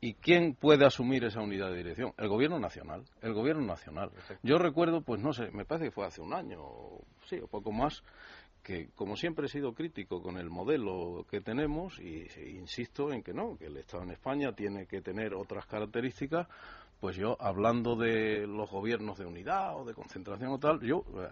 ¿Y 0.00 0.14
quién 0.14 0.54
puede 0.54 0.86
asumir 0.86 1.24
esa 1.24 1.40
unidad 1.40 1.70
de 1.70 1.78
dirección? 1.78 2.12
El 2.16 2.28
gobierno 2.28 2.60
nacional. 2.60 3.02
El 3.20 3.34
gobierno 3.34 3.64
nacional. 3.64 4.10
Yo 4.42 4.58
recuerdo, 4.58 5.00
pues 5.00 5.20
no 5.20 5.32
sé, 5.32 5.50
me 5.50 5.64
parece 5.64 5.86
que 5.86 5.90
fue 5.90 6.06
hace 6.06 6.20
un 6.20 6.32
año, 6.32 6.60
o- 6.62 7.02
sí, 7.26 7.38
o 7.40 7.48
poco 7.48 7.72
más, 7.72 8.04
que 8.62 8.90
como 8.94 9.16
siempre 9.16 9.46
he 9.46 9.48
sido 9.48 9.72
crítico 9.72 10.22
con 10.22 10.36
el 10.38 10.50
modelo 10.50 11.26
que 11.28 11.40
tenemos, 11.40 11.98
y 11.98 12.28
e 12.36 12.50
insisto 12.50 13.12
en 13.12 13.22
que 13.22 13.32
no, 13.32 13.56
que 13.58 13.66
el 13.66 13.76
Estado 13.76 14.04
en 14.04 14.10
España 14.12 14.52
tiene 14.52 14.86
que 14.86 15.00
tener 15.00 15.34
otras 15.34 15.66
características, 15.66 16.46
pues 17.00 17.16
yo, 17.16 17.36
hablando 17.40 17.96
de 17.96 18.46
los 18.46 18.70
gobiernos 18.70 19.18
de 19.18 19.24
unidad 19.24 19.76
o 19.80 19.84
de 19.84 19.94
concentración 19.94 20.50
o 20.50 20.58
tal, 20.58 20.80
yo 20.80 21.04
eh, 21.16 21.28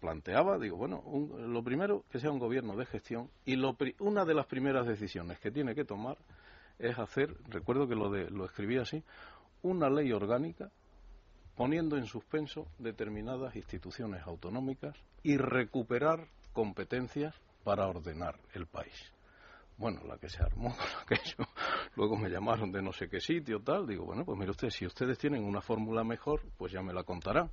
planteaba, 0.00 0.58
digo, 0.58 0.76
bueno, 0.76 1.02
lo 1.38 1.62
primero 1.62 2.04
que 2.10 2.18
sea 2.18 2.30
un 2.30 2.38
gobierno 2.38 2.76
de 2.76 2.86
gestión 2.86 3.28
y 3.44 3.56
lo, 3.56 3.76
una 4.00 4.24
de 4.24 4.34
las 4.34 4.46
primeras 4.46 4.86
decisiones 4.86 5.38
que 5.40 5.50
tiene 5.50 5.74
que 5.74 5.84
tomar 5.84 6.16
es 6.78 6.98
hacer, 6.98 7.36
recuerdo 7.48 7.88
que 7.88 7.94
lo, 7.94 8.10
de, 8.10 8.30
lo 8.30 8.44
escribí 8.44 8.78
así, 8.78 9.02
una 9.62 9.88
ley 9.88 10.12
orgánica 10.12 10.70
poniendo 11.54 11.96
en 11.96 12.06
suspenso 12.06 12.66
determinadas 12.78 13.56
instituciones 13.56 14.22
autonómicas 14.26 14.96
y 15.22 15.36
recuperar 15.36 16.28
competencias 16.52 17.34
para 17.64 17.86
ordenar 17.86 18.38
el 18.52 18.66
país 18.66 19.12
bueno, 19.78 20.00
la 20.04 20.16
que 20.16 20.28
se 20.28 20.42
armó 20.42 20.74
con 20.74 20.86
aquello, 21.02 21.48
luego 21.96 22.16
me 22.16 22.30
llamaron 22.30 22.72
de 22.72 22.82
no 22.82 22.92
sé 22.92 23.08
qué 23.08 23.20
sitio, 23.20 23.60
tal, 23.60 23.86
digo, 23.86 24.04
bueno, 24.04 24.24
pues 24.24 24.38
mire 24.38 24.50
usted, 24.50 24.70
si 24.70 24.86
ustedes 24.86 25.18
tienen 25.18 25.44
una 25.44 25.60
fórmula 25.60 26.02
mejor, 26.04 26.42
pues 26.56 26.72
ya 26.72 26.82
me 26.82 26.92
la 26.92 27.04
contarán. 27.04 27.50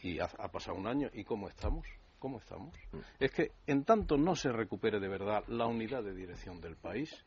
Y 0.00 0.20
ha, 0.20 0.28
pasado 0.28 0.76
un 0.76 0.86
año, 0.86 1.08
¿y 1.14 1.24
cómo 1.24 1.48
estamos? 1.48 1.86
¿Cómo 2.18 2.38
estamos? 2.38 2.74
Mm. 2.92 2.98
Es 3.18 3.30
que 3.30 3.52
en 3.66 3.84
tanto 3.84 4.18
no 4.18 4.36
se 4.36 4.52
recupere 4.52 5.00
de 5.00 5.08
verdad 5.08 5.42
la 5.48 5.66
unidad 5.66 6.02
de 6.02 6.14
dirección 6.14 6.60
del 6.60 6.76
país, 6.76 7.24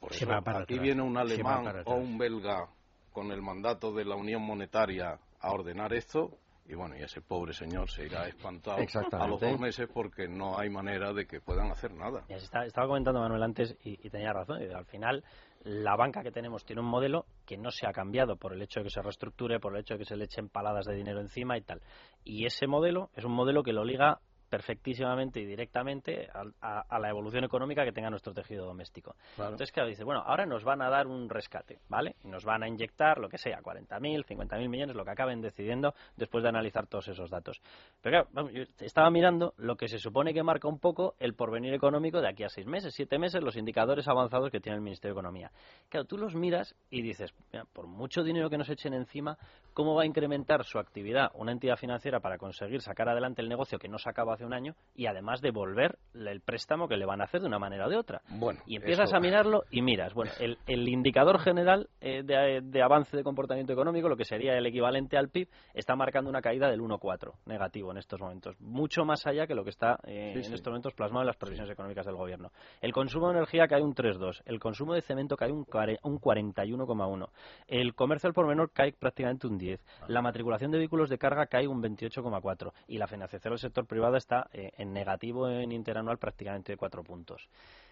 por 0.00 0.12
eso 0.12 0.30
aquí 0.32 0.78
viene 0.78 1.02
un 1.02 1.16
alemán 1.16 1.82
o 1.84 1.94
un 1.94 2.18
belga 2.18 2.68
con 3.12 3.32
el 3.32 3.42
mandato 3.42 3.92
de 3.92 4.04
la 4.04 4.16
Unión 4.16 4.42
Monetaria 4.42 5.18
a 5.40 5.52
ordenar 5.52 5.92
esto, 5.92 6.30
y 6.66 6.74
bueno, 6.74 6.96
y 6.96 7.02
ese 7.02 7.22
pobre 7.22 7.54
señor 7.54 7.90
se 7.90 8.04
irá 8.04 8.28
espantado 8.28 8.78
a 9.12 9.26
los 9.26 9.40
dos 9.40 9.58
meses 9.58 9.88
porque 9.92 10.28
no 10.28 10.58
hay 10.58 10.68
manera 10.68 11.12
de 11.14 11.26
que 11.26 11.40
puedan 11.40 11.70
hacer 11.70 11.94
nada. 11.94 12.24
estaba 12.28 12.86
comentando 12.86 13.20
Manuel 13.20 13.42
antes 13.42 13.74
y, 13.82 13.96
tenía 14.10 14.32
razón. 14.32 14.62
Al 14.72 14.84
final, 14.84 15.24
la 15.64 15.96
banca 15.96 16.22
que 16.22 16.30
tenemos 16.30 16.64
tiene 16.64 16.82
un 16.82 16.88
modelo 16.88 17.24
que 17.46 17.56
no 17.56 17.70
se 17.70 17.86
ha 17.86 17.92
cambiado 17.92 18.36
por 18.36 18.52
el 18.52 18.60
hecho 18.60 18.80
de 18.80 18.84
que 18.84 18.90
se 18.90 19.00
reestructure, 19.00 19.60
por 19.60 19.74
el 19.74 19.80
hecho 19.80 19.94
de 19.94 20.00
que 20.00 20.04
se 20.04 20.16
le 20.16 20.26
echen 20.26 20.50
paladas 20.50 20.84
de 20.84 20.94
dinero 20.94 21.20
encima 21.20 21.56
y 21.56 21.62
tal. 21.62 21.80
Y 22.22 22.44
ese 22.44 22.66
modelo 22.66 23.08
es 23.16 23.24
un 23.24 23.32
modelo 23.32 23.62
que 23.62 23.72
lo 23.72 23.82
liga 23.82 24.20
perfectísimamente 24.48 25.40
y 25.40 25.46
directamente 25.46 26.28
a, 26.32 26.98
la 26.98 27.08
evolución 27.08 27.44
económica 27.44 27.84
que 27.84 27.92
tenga 27.92 28.10
nuestro 28.10 28.32
tejido 28.32 28.66
doméstico. 28.66 29.16
Entonces, 29.38 29.72
claro, 29.72 29.88
dice, 29.88 30.04
bueno, 30.04 30.22
ahora 30.24 30.46
nos 30.46 30.64
van 30.64 30.82
a 30.82 30.88
dar 30.88 31.06
un 31.06 31.28
rescate, 31.28 31.80
¿vale? 31.88 32.16
Nos 32.24 32.44
van 32.44 32.62
a 32.62 32.68
inyectar 32.68 33.18
lo 33.18 33.28
que 33.28 33.38
sea, 33.38 33.60
40.000, 33.60 34.24
50.000 34.24 34.68
millones, 34.68 34.96
lo 34.96 35.04
que 35.04 35.10
acaben 35.10 35.40
decidiendo 35.40 35.94
después 36.16 36.42
de 36.42 36.48
analizar 36.48 36.86
todos 36.86 37.08
esos 37.08 37.30
datos. 37.30 37.60
Pero 38.00 38.26
claro, 38.26 38.50
yo 38.50 38.64
estaba 38.80 39.10
mirando 39.10 39.54
lo 39.56 39.76
que 39.76 39.88
se 39.88 39.98
supone 39.98 40.32
que 40.32 40.42
marca 40.42 40.68
un 40.68 40.78
poco 40.78 41.14
el 41.18 41.34
porvenir 41.34 41.74
económico 41.74 42.20
de 42.20 42.28
aquí 42.28 42.44
a 42.44 42.48
seis 42.48 42.66
meses, 42.66 42.94
siete 42.94 43.18
meses, 43.18 43.42
los 43.42 43.56
indicadores 43.56 44.08
avanzados 44.08 44.50
que 44.50 44.60
tiene 44.60 44.76
el 44.76 44.82
Ministerio 44.82 45.14
de 45.14 45.20
Economía. 45.20 45.50
Claro, 45.88 46.06
tú 46.06 46.16
los 46.16 46.34
miras 46.34 46.74
y 46.90 47.02
dices, 47.02 47.34
por 47.72 47.86
mucho 47.86 48.22
dinero 48.22 48.50
que 48.50 48.58
nos 48.58 48.68
echen 48.68 48.94
encima, 48.94 49.36
¿cómo 49.74 49.94
va 49.94 50.02
a 50.02 50.06
incrementar 50.06 50.64
su 50.64 50.78
actividad 50.78 51.30
una 51.34 51.52
entidad 51.52 51.76
financiera 51.76 52.20
para 52.20 52.38
conseguir 52.38 52.80
sacar 52.80 53.08
adelante 53.08 53.42
el 53.42 53.48
negocio 53.48 53.78
que 53.78 53.88
no 53.88 53.98
se 53.98 54.08
acaba 54.08 54.34
hace 54.38 54.46
un 54.46 54.54
año 54.54 54.74
y 54.94 55.06
además 55.06 55.40
devolver 55.40 55.98
el 56.14 56.40
préstamo 56.40 56.88
que 56.88 56.96
le 56.96 57.04
van 57.04 57.20
a 57.20 57.24
hacer 57.24 57.40
de 57.40 57.46
una 57.46 57.58
manera 57.58 57.86
o 57.86 57.90
de 57.90 57.96
otra. 57.96 58.22
Bueno, 58.28 58.60
y 58.66 58.76
empiezas 58.76 59.12
a 59.12 59.20
mirarlo 59.20 59.64
y 59.70 59.82
miras, 59.82 60.14
bueno, 60.14 60.30
el, 60.40 60.58
el 60.66 60.88
indicador 60.88 61.40
general 61.40 61.88
eh, 62.00 62.22
de, 62.24 62.60
de, 62.62 62.82
avance 62.82 63.16
de 63.16 63.22
comportamiento 63.22 63.72
económico, 63.72 64.08
lo 64.08 64.16
que 64.16 64.24
sería 64.24 64.56
el 64.56 64.66
equivalente 64.66 65.16
al 65.16 65.28
PIB, 65.28 65.48
está 65.74 65.96
marcando 65.96 66.30
una 66.30 66.40
caída 66.40 66.68
del 66.68 66.80
1,4 66.80 67.32
negativo 67.46 67.90
en 67.90 67.98
estos 67.98 68.20
momentos, 68.20 68.60
mucho 68.60 69.04
más 69.04 69.26
allá 69.26 69.46
que 69.46 69.54
lo 69.54 69.64
que 69.64 69.70
está 69.70 69.98
eh, 70.04 70.32
en 70.34 70.52
estos 70.52 70.66
momentos 70.66 70.94
plasmado 70.94 71.22
en 71.22 71.28
las 71.28 71.36
previsiones 71.36 71.72
económicas 71.72 72.06
del 72.06 72.16
gobierno. 72.16 72.52
El 72.80 72.92
consumo 72.92 73.28
de 73.28 73.38
energía 73.38 73.66
cae 73.66 73.82
un 73.82 73.94
3,2, 73.94 74.42
el 74.46 74.58
consumo 74.60 74.94
de 74.94 75.02
cemento 75.02 75.36
cae 75.36 75.50
un, 75.50 75.66
un 76.02 76.20
41,1, 76.20 77.28
el 77.66 77.94
comercio 77.94 78.28
al 78.28 78.34
por 78.34 78.46
menor 78.46 78.70
cae 78.72 78.92
prácticamente 78.92 79.46
un 79.46 79.58
10, 79.58 79.84
la 80.08 80.22
matriculación 80.22 80.70
de 80.70 80.78
vehículos 80.78 81.08
de 81.10 81.18
carga 81.18 81.46
cae 81.46 81.66
un 81.66 81.82
28,4 81.82 82.72
y 82.86 82.98
la 82.98 83.06
financiación 83.06 83.52
del 83.52 83.58
sector 83.58 83.86
privado 83.86 84.16
está 84.16 84.27
eh, 84.52 84.70
en 84.76 84.92
negativo 84.92 85.48
en 85.48 85.72
interanual 85.72 86.18
prácticamente 86.18 86.72
de 86.72 86.76
cuatro 86.76 87.02
puntos. 87.02 87.48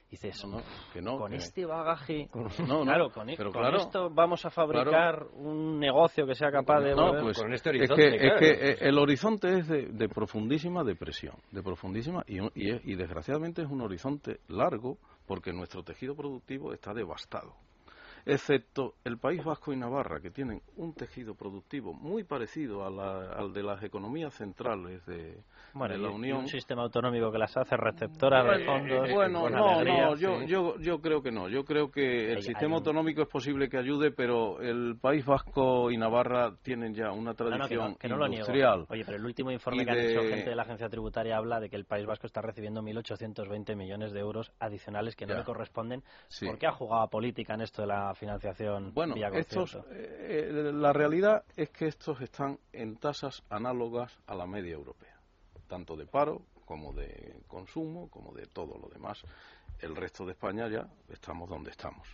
Dices, 0.08 0.44
no, 0.46 0.62
que 0.92 1.02
no, 1.02 1.18
con 1.18 1.32
este 1.32 1.66
bagaje, 1.66 2.28
no, 2.68 2.82
claro, 2.82 3.10
con, 3.10 3.28
e- 3.28 3.36
esto 3.76 4.08
vamos 4.08 4.44
a 4.46 4.50
fabricar 4.50 5.26
un 5.34 5.80
negocio 5.80 6.24
que 6.24 6.36
sea 6.36 6.52
capaz 6.52 6.80
de... 6.80 6.94
No, 6.94 7.10
pues, 7.20 7.36
con 7.36 7.52
este 7.52 7.70
horizonte, 7.70 8.14
es 8.14 8.20
que, 8.20 8.26
es 8.26 8.34
que 8.38 8.70
eh, 8.70 8.88
el 8.88 8.98
horizonte 8.98 9.58
es 9.58 9.66
de, 9.66 10.08
profundísima 10.08 10.84
depresión, 10.84 11.34
de 11.50 11.60
profundísima, 11.60 12.22
y, 12.28 12.38
y 12.54 12.94
desgraciadamente 12.94 13.62
es 13.62 13.68
un 13.68 13.80
horizonte 13.80 14.38
largo 14.46 14.96
porque 15.26 15.52
nuestro 15.52 15.82
tejido 15.82 16.14
productivo 16.14 16.72
está 16.72 16.94
devastado 16.94 17.65
excepto 18.26 18.96
el 19.04 19.18
País 19.18 19.42
Vasco 19.44 19.72
y 19.72 19.76
Navarra, 19.76 20.20
que 20.20 20.30
tienen 20.30 20.60
un 20.76 20.92
tejido 20.94 21.36
productivo 21.36 21.94
muy 21.94 22.24
parecido 22.24 22.84
al 22.84 23.52
de 23.52 23.62
las 23.62 23.82
economías 23.84 24.34
centrales 24.34 25.06
de, 25.06 25.38
la 25.74 26.10
Unión. 26.10 26.38
un 26.38 26.48
sistema 26.48 26.82
autonómico 26.82 27.30
que 27.30 27.38
las 27.38 27.56
hace 27.56 27.76
receptoras 27.76 28.58
de 28.58 28.64
fondos. 28.64 29.10
Bueno, 29.12 29.48
no, 29.48 29.84
no, 29.84 30.16
yo, 30.16 30.42
yo, 30.42 30.76
yo 30.78 31.00
creo 31.00 31.22
que 31.22 31.30
no. 31.30 31.48
Yo 31.48 31.64
creo 31.64 31.90
que 31.90 32.32
el 32.32 32.42
sistema 32.42 32.76
autonómico 32.76 33.22
es 33.22 33.28
posible 33.28 33.68
que 33.68 33.78
ayude, 33.78 34.10
pero 34.10 34.60
el 34.60 34.98
País 35.00 35.24
Vasco 35.24 35.92
y 35.92 35.96
Navarra 35.96 36.52
tienen 36.62 36.94
ya 36.94 37.12
una 37.12 37.34
tradición 37.34 37.96
industrial. 38.02 38.86
Oye, 38.88 39.04
pero 39.04 39.18
el 39.18 39.24
último 39.24 39.52
informe 39.52 39.84
que 39.84 39.92
ha 39.92 40.04
hecho 40.04 40.22
gente 40.22 40.50
de 40.50 40.56
la 40.56 40.62
agencia 40.62 40.88
tributaria 40.88 41.36
habla 41.36 41.60
de 41.60 41.70
que 41.70 41.76
el 41.76 41.84
País 41.84 42.04
Vasco 42.04 42.26
está 42.26 42.42
recibiendo 42.42 42.82
1.820 42.82 43.76
millones 43.76 44.12
de 44.12 44.18
euros 44.18 44.50
adicionales 44.58 45.14
que 45.14 45.26
no 45.26 45.34
le 45.34 45.44
corresponden 45.44 46.02
porque 46.44 46.66
ha 46.66 46.72
jugado 46.72 47.02
a 47.02 47.08
política 47.08 47.54
en 47.54 47.60
esto 47.60 47.82
de 47.82 47.88
la 47.88 48.15
financiación 48.16 48.92
bueno, 48.92 49.14
estos, 49.34 49.78
eh, 49.90 50.72
la 50.74 50.92
realidad 50.92 51.44
es 51.56 51.70
que 51.70 51.86
estos 51.86 52.20
están 52.20 52.58
en 52.72 52.96
tasas 52.96 53.42
análogas 53.48 54.18
a 54.26 54.34
la 54.34 54.46
media 54.46 54.74
europea, 54.74 55.16
tanto 55.68 55.96
de 55.96 56.06
paro 56.06 56.42
como 56.64 56.92
de 56.92 57.40
consumo, 57.46 58.10
como 58.10 58.32
de 58.32 58.46
todo 58.46 58.76
lo 58.76 58.88
demás. 58.88 59.22
El 59.78 59.94
resto 59.94 60.24
de 60.24 60.32
España 60.32 60.68
ya 60.68 60.88
estamos 61.10 61.48
donde 61.48 61.70
estamos. 61.70 62.08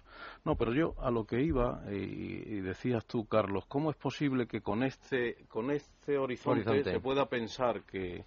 No, 0.45 0.57
pero 0.57 0.75
yo 0.75 0.95
a 0.99 1.11
lo 1.11 1.25
que 1.25 1.41
iba, 1.41 1.81
y, 1.91 2.61
decías 2.61 3.07
tú, 3.07 3.25
Carlos, 3.27 3.65
¿cómo 3.67 3.91
es 3.91 3.97
posible 3.97 4.47
que 4.47 4.61
con 4.61 4.83
este, 4.83 5.47
con 5.49 5.71
este 5.71 6.19
horizonte, 6.19 6.85
se 6.85 7.01
pueda 7.01 7.27
pensar 7.27 7.83
que... 7.83 8.25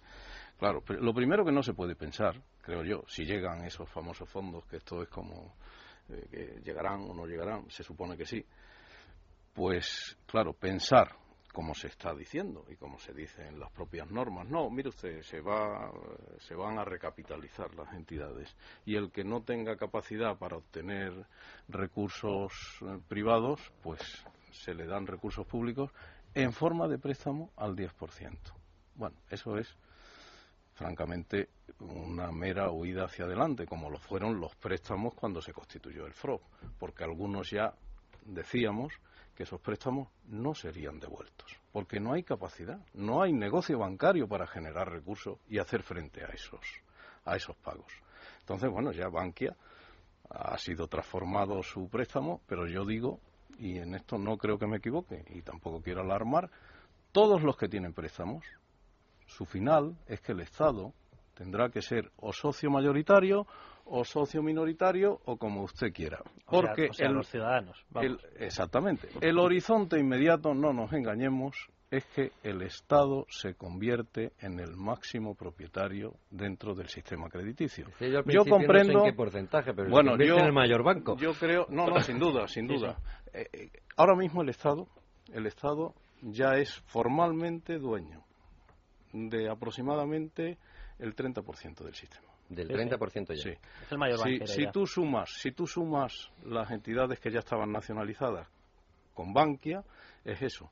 Claro, 0.58 0.82
lo 0.88 1.12
primero 1.12 1.44
que 1.44 1.52
no 1.52 1.62
se 1.62 1.74
puede 1.74 1.94
pensar, 1.94 2.40
creo 2.62 2.82
yo, 2.82 3.04
si 3.06 3.26
llegan 3.26 3.62
esos 3.66 3.90
famosos 3.90 4.26
fondos, 4.26 4.64
que 4.64 4.78
esto 4.78 5.02
es 5.02 5.08
como 5.10 5.52
eh, 6.08 6.28
que 6.30 6.60
llegarán 6.64 7.02
o 7.02 7.14
no 7.14 7.26
llegarán, 7.26 7.70
se 7.70 7.82
supone 7.82 8.16
que 8.16 8.24
sí, 8.24 8.44
pues 9.52 10.16
claro, 10.26 10.52
pensar 10.52 11.16
como 11.56 11.74
se 11.74 11.86
está 11.86 12.14
diciendo 12.14 12.66
y 12.68 12.76
como 12.76 12.98
se 12.98 13.14
dice 13.14 13.48
en 13.48 13.58
las 13.58 13.70
propias 13.70 14.10
normas. 14.10 14.46
No, 14.46 14.68
mire 14.68 14.90
usted, 14.90 15.22
se, 15.22 15.40
va, 15.40 15.90
se 16.38 16.54
van 16.54 16.78
a 16.78 16.84
recapitalizar 16.84 17.74
las 17.74 17.94
entidades 17.94 18.54
y 18.84 18.94
el 18.94 19.10
que 19.10 19.24
no 19.24 19.42
tenga 19.42 19.74
capacidad 19.78 20.36
para 20.36 20.58
obtener 20.58 21.14
recursos 21.68 22.52
eh, 22.82 22.98
privados, 23.08 23.72
pues 23.82 24.00
se 24.52 24.74
le 24.74 24.86
dan 24.86 25.06
recursos 25.06 25.46
públicos 25.46 25.90
en 26.34 26.52
forma 26.52 26.88
de 26.88 26.98
préstamo 26.98 27.50
al 27.56 27.74
10%. 27.74 28.36
Bueno, 28.94 29.16
eso 29.30 29.56
es 29.56 29.74
francamente 30.76 31.48
una 31.80 32.30
mera 32.30 32.70
huida 32.70 33.04
hacia 33.04 33.24
adelante, 33.24 33.66
como 33.66 33.90
lo 33.90 33.98
fueron 33.98 34.38
los 34.38 34.54
préstamos 34.56 35.14
cuando 35.14 35.40
se 35.40 35.52
constituyó 35.52 36.06
el 36.06 36.12
FROB, 36.12 36.40
porque 36.78 37.02
algunos 37.02 37.50
ya 37.50 37.74
decíamos 38.24 38.92
que 39.34 39.42
esos 39.42 39.60
préstamos 39.60 40.08
no 40.28 40.54
serían 40.54 41.00
devueltos, 41.00 41.58
porque 41.72 41.98
no 41.98 42.12
hay 42.12 42.22
capacidad, 42.22 42.78
no 42.94 43.22
hay 43.22 43.32
negocio 43.32 43.78
bancario 43.78 44.28
para 44.28 44.46
generar 44.46 44.90
recursos 44.90 45.38
y 45.48 45.58
hacer 45.58 45.82
frente 45.82 46.24
a 46.24 46.28
esos, 46.28 46.60
a 47.24 47.36
esos 47.36 47.56
pagos. 47.56 47.92
Entonces, 48.40 48.70
bueno, 48.70 48.92
ya 48.92 49.08
Bankia 49.08 49.56
ha 50.30 50.58
sido 50.58 50.88
transformado 50.88 51.62
su 51.62 51.88
préstamo, 51.88 52.42
pero 52.46 52.66
yo 52.66 52.84
digo, 52.84 53.20
y 53.58 53.78
en 53.78 53.94
esto 53.94 54.18
no 54.18 54.36
creo 54.36 54.58
que 54.58 54.66
me 54.66 54.78
equivoque, 54.78 55.24
y 55.30 55.42
tampoco 55.42 55.80
quiero 55.80 56.02
alarmar, 56.02 56.50
todos 57.12 57.42
los 57.42 57.56
que 57.56 57.68
tienen 57.68 57.94
préstamos 57.94 58.44
su 59.26 59.44
final 59.44 59.96
es 60.06 60.20
que 60.20 60.32
el 60.32 60.40
Estado 60.40 60.92
tendrá 61.34 61.68
que 61.68 61.82
ser 61.82 62.10
o 62.16 62.32
socio 62.32 62.70
mayoritario 62.70 63.46
o 63.86 64.04
socio 64.04 64.42
minoritario 64.42 65.20
o 65.26 65.36
como 65.36 65.62
usted 65.62 65.92
quiera. 65.92 66.20
Porque 66.46 66.90
los 67.08 67.28
ciudadanos. 67.28 67.84
exactamente. 68.38 69.08
El 69.20 69.38
horizonte 69.38 69.98
inmediato, 69.98 70.54
no 70.54 70.72
nos 70.72 70.92
engañemos, 70.92 71.54
es 71.88 72.04
que 72.06 72.32
el 72.42 72.62
Estado 72.62 73.26
se 73.28 73.54
convierte 73.54 74.32
en 74.40 74.58
el 74.58 74.76
máximo 74.76 75.36
propietario 75.36 76.14
dentro 76.30 76.74
del 76.74 76.88
sistema 76.88 77.28
crediticio. 77.28 77.86
yo, 78.26 78.44
comprendo 78.44 79.04
qué 79.04 79.12
porcentaje, 79.12 79.72
pero 79.72 79.88
bueno, 79.88 80.16
yo, 80.18 80.36
en 80.36 80.46
el 80.46 80.52
mayor 80.52 80.82
banco. 80.82 81.16
Yo 81.16 81.32
creo, 81.32 81.66
no, 81.68 81.86
no, 81.86 82.00
sin 82.00 82.18
duda, 82.18 82.48
sin 82.48 82.66
duda. 82.66 82.98
Eh, 83.32 83.48
eh, 83.52 83.70
ahora 83.96 84.16
mismo 84.16 84.42
el 84.42 84.48
Estado, 84.48 84.88
el 85.32 85.46
Estado 85.46 85.94
ya 86.22 86.56
es 86.56 86.74
formalmente 86.86 87.78
dueño 87.78 88.25
de 89.28 89.48
aproximadamente 89.48 90.58
el 90.98 91.14
30% 91.14 91.84
del 91.84 91.94
sistema. 91.94 92.26
Del 92.48 92.68
30% 92.68 93.34
ya. 93.34 93.42
Sí. 93.42 93.50
Es 93.50 93.92
el 93.92 93.98
mayor 93.98 94.20
si, 94.20 94.46
si 94.46 94.70
tú 94.70 94.86
sumas, 94.86 95.30
si 95.30 95.50
tú 95.50 95.66
sumas 95.66 96.30
las 96.44 96.70
entidades 96.70 97.18
que 97.18 97.30
ya 97.30 97.40
estaban 97.40 97.72
nacionalizadas 97.72 98.48
con 99.14 99.32
Bankia, 99.32 99.82
es 100.24 100.40
eso. 100.42 100.70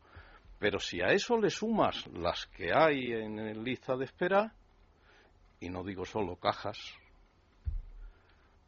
Pero 0.58 0.78
si 0.78 1.00
a 1.00 1.08
eso 1.08 1.36
le 1.38 1.50
sumas 1.50 2.06
las 2.08 2.46
que 2.46 2.72
hay 2.72 3.12
en 3.12 3.64
lista 3.64 3.96
de 3.96 4.04
espera, 4.04 4.52
y 5.60 5.68
no 5.68 5.82
digo 5.82 6.04
solo 6.04 6.36
cajas, 6.36 6.78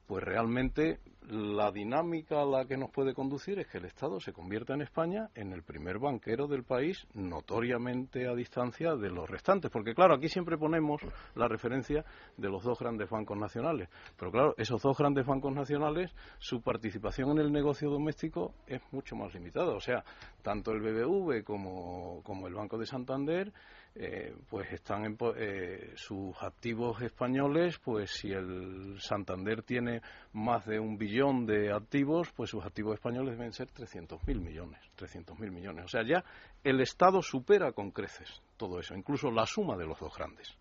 pues 0.06 0.22
realmente 0.22 1.00
la 1.28 1.72
dinámica 1.72 2.42
a 2.42 2.44
la 2.44 2.66
que 2.66 2.76
nos 2.76 2.90
puede 2.90 3.12
conducir 3.12 3.58
es 3.58 3.66
que 3.66 3.78
el 3.78 3.86
Estado 3.86 4.20
se 4.20 4.32
convierta 4.32 4.74
en 4.74 4.82
España 4.82 5.30
en 5.34 5.52
el 5.52 5.62
primer 5.62 5.98
banquero 5.98 6.46
del 6.46 6.62
país, 6.62 7.06
notoriamente 7.14 8.28
a 8.28 8.34
distancia 8.34 8.94
de 8.94 9.10
los 9.10 9.28
restantes. 9.28 9.70
Porque, 9.70 9.94
claro, 9.94 10.14
aquí 10.14 10.28
siempre 10.28 10.56
ponemos 10.56 11.00
la 11.34 11.48
referencia 11.48 12.04
de 12.36 12.48
los 12.48 12.62
dos 12.62 12.78
grandes 12.78 13.10
bancos 13.10 13.36
nacionales. 13.36 13.88
Pero, 14.16 14.30
claro, 14.30 14.54
esos 14.56 14.80
dos 14.82 14.96
grandes 14.96 15.26
bancos 15.26 15.52
nacionales, 15.52 16.14
su 16.38 16.60
participación 16.62 17.30
en 17.32 17.38
el 17.38 17.52
negocio 17.52 17.90
doméstico 17.90 18.54
es 18.66 18.80
mucho 18.92 19.16
más 19.16 19.34
limitada. 19.34 19.74
O 19.74 19.80
sea, 19.80 20.04
tanto 20.42 20.70
el 20.70 20.80
BBV 20.80 21.42
como, 21.44 22.22
como 22.22 22.46
el 22.46 22.54
Banco 22.54 22.78
de 22.78 22.86
Santander 22.86 23.52
eh, 23.98 24.34
pues 24.50 24.70
están 24.72 25.06
en, 25.06 25.16
eh, 25.36 25.92
sus 25.96 26.36
activos 26.42 27.00
españoles, 27.00 27.78
pues 27.78 28.10
si 28.10 28.30
el 28.30 29.00
Santander 29.00 29.62
tiene 29.62 30.02
más 30.34 30.66
de 30.66 30.78
un 30.78 30.98
billón 30.98 31.46
de 31.46 31.72
activos, 31.72 32.30
pues 32.36 32.50
sus 32.50 32.62
activos 32.62 32.94
españoles 32.94 33.38
deben 33.38 33.54
ser 33.54 33.68
300.000 33.68 34.38
millones, 34.38 34.80
300.000 34.98 35.50
millones. 35.50 35.86
O 35.86 35.88
sea, 35.88 36.02
ya 36.06 36.22
el 36.62 36.80
Estado 36.80 37.22
supera 37.22 37.72
con 37.72 37.90
creces 37.90 38.42
todo 38.58 38.80
eso, 38.80 38.94
incluso 38.94 39.30
la 39.30 39.46
suma 39.46 39.76
de 39.76 39.86
los 39.86 39.98
dos 39.98 40.14
grandes. 40.14 40.54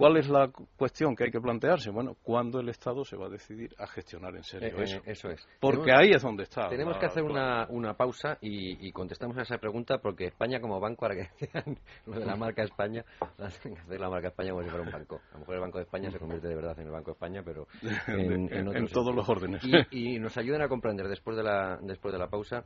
¿Cuál 0.00 0.16
es 0.16 0.30
la 0.30 0.50
cuestión 0.78 1.14
que 1.14 1.24
hay 1.24 1.30
que 1.30 1.42
plantearse? 1.42 1.90
Bueno, 1.90 2.16
¿cuándo 2.22 2.58
el 2.58 2.70
Estado 2.70 3.04
se 3.04 3.18
va 3.18 3.26
a 3.26 3.28
decidir 3.28 3.74
a 3.76 3.86
gestionar 3.86 4.34
en 4.34 4.42
serio 4.42 4.68
eh, 4.78 4.82
eso? 4.82 4.96
Eh, 4.96 5.02
eso 5.04 5.28
es. 5.28 5.46
Porque 5.60 5.92
ahí 5.92 6.12
es 6.12 6.22
donde 6.22 6.44
está. 6.44 6.70
Tenemos 6.70 6.96
que 6.96 7.04
hacer 7.04 7.22
una, 7.22 7.66
una, 7.68 7.92
pausa 7.92 8.38
y, 8.40 8.88
y, 8.88 8.92
contestamos 8.92 9.36
a 9.36 9.42
esa 9.42 9.58
pregunta 9.58 9.98
porque 9.98 10.24
España 10.24 10.58
como 10.58 10.80
banco, 10.80 11.04
ahora 11.04 11.16
que 11.16 11.28
decían 11.38 11.78
lo 12.06 12.18
de 12.18 12.24
la 12.24 12.34
marca 12.34 12.62
España, 12.62 13.04
hacer 13.36 14.00
la 14.00 14.08
marca 14.08 14.28
España 14.28 14.52
como 14.52 14.62
si 14.62 14.70
fuera 14.70 14.86
un 14.86 14.90
banco. 14.90 15.20
A 15.32 15.34
lo 15.34 15.40
mejor 15.40 15.54
el 15.56 15.60
Banco 15.60 15.76
de 15.76 15.84
España 15.84 16.10
se 16.10 16.18
convierte 16.18 16.48
de 16.48 16.54
verdad 16.54 16.78
en 16.78 16.86
el 16.86 16.92
Banco 16.92 17.10
de 17.10 17.12
España, 17.12 17.42
pero 17.44 17.66
en, 18.08 18.50
en, 18.54 18.74
en 18.74 18.88
todos 18.88 19.14
los 19.14 19.28
órdenes. 19.28 19.62
Y, 19.90 20.14
y, 20.14 20.18
nos 20.18 20.34
ayudan 20.38 20.62
a 20.62 20.68
comprender 20.68 21.08
después 21.08 21.36
de 21.36 21.42
la, 21.42 21.78
después 21.82 22.10
de 22.14 22.18
la 22.18 22.28
pausa 22.28 22.64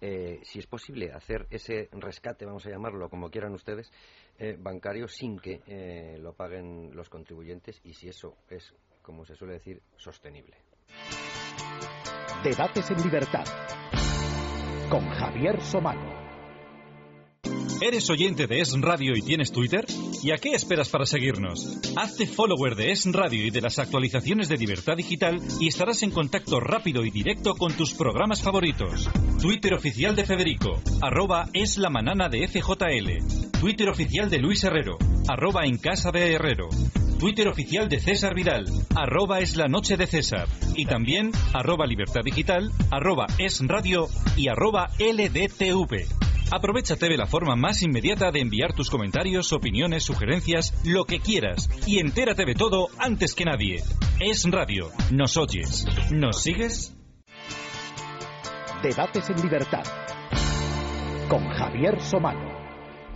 eh, 0.00 0.40
si 0.42 0.58
es 0.58 0.66
posible 0.66 1.12
hacer 1.12 1.46
ese 1.50 1.88
rescate, 1.92 2.44
vamos 2.44 2.66
a 2.66 2.70
llamarlo 2.70 3.08
como 3.08 3.30
quieran 3.30 3.52
ustedes, 3.54 3.90
eh, 4.38 4.56
bancario 4.58 5.08
sin 5.08 5.38
que 5.38 5.62
eh, 5.66 6.18
lo 6.20 6.34
paguen 6.34 6.94
los 6.94 7.08
contribuyentes 7.08 7.80
y 7.84 7.94
si 7.94 8.08
eso 8.08 8.36
es, 8.48 8.74
como 9.02 9.24
se 9.24 9.34
suele 9.34 9.54
decir, 9.54 9.82
sostenible. 9.96 10.56
Debates 12.44 12.90
en 12.90 13.02
libertad 13.02 13.44
con 14.90 15.08
Javier 15.08 15.60
Somano. 15.60 16.15
¿Eres 17.80 18.08
oyente 18.08 18.46
de 18.46 18.60
Es 18.60 18.72
Radio 18.80 19.14
y 19.14 19.20
tienes 19.20 19.52
Twitter? 19.52 19.84
¿Y 20.22 20.30
a 20.30 20.38
qué 20.38 20.52
esperas 20.52 20.88
para 20.88 21.04
seguirnos? 21.04 21.78
Hazte 21.94 22.26
follower 22.26 22.74
de 22.74 22.90
Es 22.90 23.04
Radio 23.04 23.44
y 23.44 23.50
de 23.50 23.60
las 23.60 23.78
actualizaciones 23.78 24.48
de 24.48 24.56
Libertad 24.56 24.96
Digital 24.96 25.42
y 25.60 25.68
estarás 25.68 26.02
en 26.02 26.10
contacto 26.10 26.58
rápido 26.58 27.04
y 27.04 27.10
directo 27.10 27.54
con 27.54 27.76
tus 27.76 27.92
programas 27.92 28.42
favoritos. 28.42 29.10
Twitter 29.42 29.74
oficial 29.74 30.16
de 30.16 30.24
Federico, 30.24 30.80
arroba 31.02 31.50
es 31.52 31.76
la 31.76 31.90
manana 31.90 32.30
de 32.30 32.48
FJL. 32.48 33.60
Twitter 33.60 33.90
oficial 33.90 34.30
de 34.30 34.38
Luis 34.38 34.64
Herrero, 34.64 34.96
arroba 35.28 35.66
en 35.66 35.76
casa 35.76 36.10
de 36.10 36.32
Herrero. 36.32 36.68
Twitter 37.18 37.46
oficial 37.46 37.90
de 37.90 38.00
César 38.00 38.34
Vidal, 38.34 38.64
arroba 38.94 39.40
es 39.40 39.54
la 39.54 39.68
noche 39.68 39.98
de 39.98 40.06
César. 40.06 40.48
Y 40.76 40.86
también 40.86 41.30
arroba 41.52 41.86
libertad 41.86 42.22
digital, 42.24 42.72
arroba 42.90 43.26
es 43.38 43.60
radio 43.66 44.08
y 44.34 44.48
arroba 44.48 44.88
LDTV. 44.98 46.25
Aprovechate 46.50 47.08
de 47.08 47.16
la 47.16 47.26
forma 47.26 47.56
más 47.56 47.82
inmediata 47.82 48.30
de 48.30 48.40
enviar 48.40 48.72
tus 48.72 48.88
comentarios, 48.88 49.52
opiniones, 49.52 50.04
sugerencias, 50.04 50.72
lo 50.84 51.04
que 51.04 51.20
quieras. 51.20 51.68
Y 51.86 51.98
entérate 51.98 52.44
de 52.44 52.54
todo 52.54 52.88
antes 52.98 53.34
que 53.34 53.44
nadie. 53.44 53.82
Es 54.20 54.44
Radio. 54.50 54.90
¿Nos 55.10 55.36
oyes? 55.36 55.84
¿Nos 56.10 56.42
sigues? 56.42 56.96
Debates 58.82 59.28
en 59.30 59.42
libertad. 59.42 59.82
Con 61.28 61.48
Javier 61.48 62.00
Somano. 62.00 62.55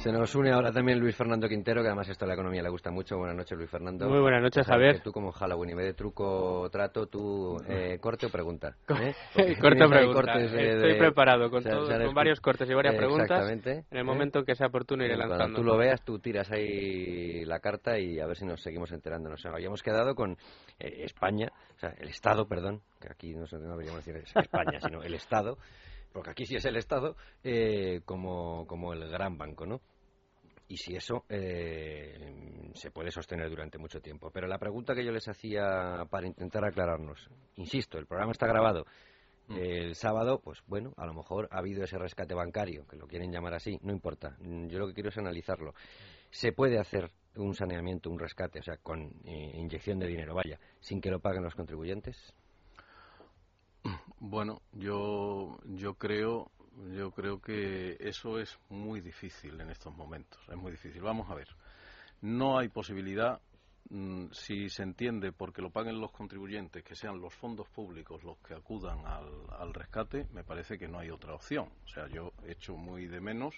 Se 0.01 0.11
nos 0.11 0.34
une 0.34 0.51
ahora 0.51 0.72
también 0.72 0.98
Luis 0.98 1.14
Fernando 1.14 1.46
Quintero, 1.46 1.82
que 1.82 1.88
además 1.88 2.09
esto 2.09 2.24
a 2.24 2.28
la 2.28 2.32
economía 2.32 2.62
le 2.62 2.70
gusta 2.70 2.90
mucho. 2.90 3.18
Buenas 3.18 3.36
noches, 3.36 3.59
Luis 3.59 3.68
Fernando. 3.68 4.09
Muy 4.09 4.20
buenas 4.20 4.40
noches, 4.40 4.66
Javier. 4.66 5.01
Tú 5.01 5.12
como 5.12 5.30
Halloween, 5.30 5.72
y 5.72 5.74
vez 5.74 5.86
de 5.88 5.92
truco 5.92 6.62
o 6.62 6.70
trato, 6.70 7.07
tú 7.07 7.59
eh, 7.68 7.98
corte 8.01 8.24
o 8.24 8.30
pregunta. 8.30 8.74
¿eh? 8.88 9.14
corte 9.61 9.84
o 9.84 9.90
pregunta. 9.90 10.38
De, 10.38 10.44
Estoy 10.46 10.92
de... 10.92 10.98
preparado 10.98 11.51
con, 11.51 11.62
todo, 11.62 11.86
con 11.86 12.14
varios 12.14 12.40
cortes 12.40 12.70
y 12.70 12.72
varias 12.72 12.94
eh, 12.94 12.96
preguntas. 12.96 13.30
Exactamente. 13.30 13.84
En 13.90 13.98
el 13.98 14.05
momento 14.05 14.38
en 14.38 14.46
que 14.46 14.55
sea 14.55 14.68
oportuno 14.68 15.05
iré 15.05 15.16
Cuando 15.16 15.34
lanzando. 15.36 15.59
tú 15.59 15.64
lo 15.64 15.76
veas, 15.76 16.03
tú 16.03 16.18
tiras 16.18 16.51
ahí 16.51 17.44
la 17.44 17.61
carta 17.61 17.98
y 17.98 18.20
a 18.20 18.26
ver 18.26 18.38
si 18.38 18.46
nos 18.46 18.62
seguimos 18.62 18.90
enterando. 18.92 19.28
Nos 19.28 19.44
habíamos 19.44 19.82
quedado 19.82 20.14
con 20.14 20.38
eh, 20.78 21.05
España, 21.05 21.53
o 21.76 21.78
sea, 21.78 21.90
el 21.98 22.09
Estado, 22.09 22.48
perdón, 22.48 22.80
que 23.03 23.09
aquí 23.12 23.34
no, 23.34 23.44
no 23.53 23.72
deberíamos 23.72 24.03
decir 24.03 24.16
España, 24.34 24.80
sino 24.80 25.03
el 25.03 25.12
Estado, 25.12 25.59
porque 26.12 26.30
aquí 26.30 26.46
sí 26.46 26.57
es 26.57 26.64
el 26.64 26.76
Estado, 26.76 27.16
eh, 27.44 28.01
como, 28.05 28.66
como 28.66 28.92
el 28.92 29.09
gran 29.11 29.38
banco, 29.38 29.66
¿no? 29.66 29.80
Y 30.70 30.76
si 30.76 30.94
eso 30.94 31.24
eh, 31.28 32.70
se 32.74 32.92
puede 32.92 33.10
sostener 33.10 33.50
durante 33.50 33.76
mucho 33.76 34.00
tiempo. 34.00 34.30
Pero 34.30 34.46
la 34.46 34.56
pregunta 34.56 34.94
que 34.94 35.04
yo 35.04 35.10
les 35.10 35.28
hacía 35.28 36.06
para 36.08 36.28
intentar 36.28 36.64
aclararnos, 36.64 37.28
insisto, 37.56 37.98
el 37.98 38.06
programa 38.06 38.32
está 38.32 38.46
grabado 38.46 38.86
el 39.48 39.96
sábado, 39.96 40.40
pues 40.40 40.62
bueno, 40.68 40.92
a 40.96 41.06
lo 41.06 41.12
mejor 41.12 41.48
ha 41.50 41.58
habido 41.58 41.82
ese 41.82 41.98
rescate 41.98 42.34
bancario, 42.34 42.86
que 42.86 42.96
lo 42.96 43.08
quieren 43.08 43.32
llamar 43.32 43.54
así, 43.54 43.80
no 43.82 43.92
importa. 43.92 44.36
Yo 44.40 44.78
lo 44.78 44.86
que 44.86 44.94
quiero 44.94 45.08
es 45.08 45.18
analizarlo. 45.18 45.74
Se 46.30 46.52
puede 46.52 46.78
hacer 46.78 47.10
un 47.34 47.54
saneamiento, 47.54 48.10
un 48.10 48.18
rescate, 48.20 48.60
o 48.60 48.62
sea, 48.62 48.76
con 48.76 49.12
eh, 49.24 49.52
inyección 49.56 49.98
de 49.98 50.06
dinero, 50.06 50.36
vaya, 50.36 50.60
sin 50.78 51.00
que 51.00 51.10
lo 51.10 51.18
paguen 51.18 51.42
los 51.42 51.56
contribuyentes. 51.56 52.32
Bueno, 54.20 54.60
yo, 54.72 55.58
yo 55.64 55.94
creo 55.94 56.52
yo 56.94 57.10
creo 57.10 57.40
que 57.40 57.96
eso 58.00 58.38
es 58.38 58.58
muy 58.68 59.00
difícil 59.00 59.60
en 59.60 59.70
estos 59.70 59.94
momentos. 59.94 60.40
Es 60.48 60.56
muy 60.56 60.72
difícil. 60.72 61.02
Vamos 61.02 61.30
a 61.30 61.34
ver. 61.34 61.48
No 62.22 62.58
hay 62.58 62.68
posibilidad, 62.68 63.40
mmm, 63.90 64.26
si 64.32 64.68
se 64.68 64.82
entiende 64.82 65.32
porque 65.32 65.62
lo 65.62 65.70
paguen 65.70 66.00
los 66.00 66.12
contribuyentes, 66.12 66.84
que 66.84 66.94
sean 66.94 67.20
los 67.20 67.34
fondos 67.34 67.68
públicos 67.68 68.22
los 68.22 68.38
que 68.38 68.54
acudan 68.54 69.06
al, 69.06 69.28
al 69.58 69.74
rescate, 69.74 70.26
me 70.32 70.44
parece 70.44 70.78
que 70.78 70.88
no 70.88 70.98
hay 70.98 71.10
otra 71.10 71.34
opción. 71.34 71.68
O 71.84 71.88
sea, 71.88 72.06
yo 72.08 72.32
echo 72.46 72.76
muy 72.76 73.06
de 73.06 73.20
menos 73.20 73.54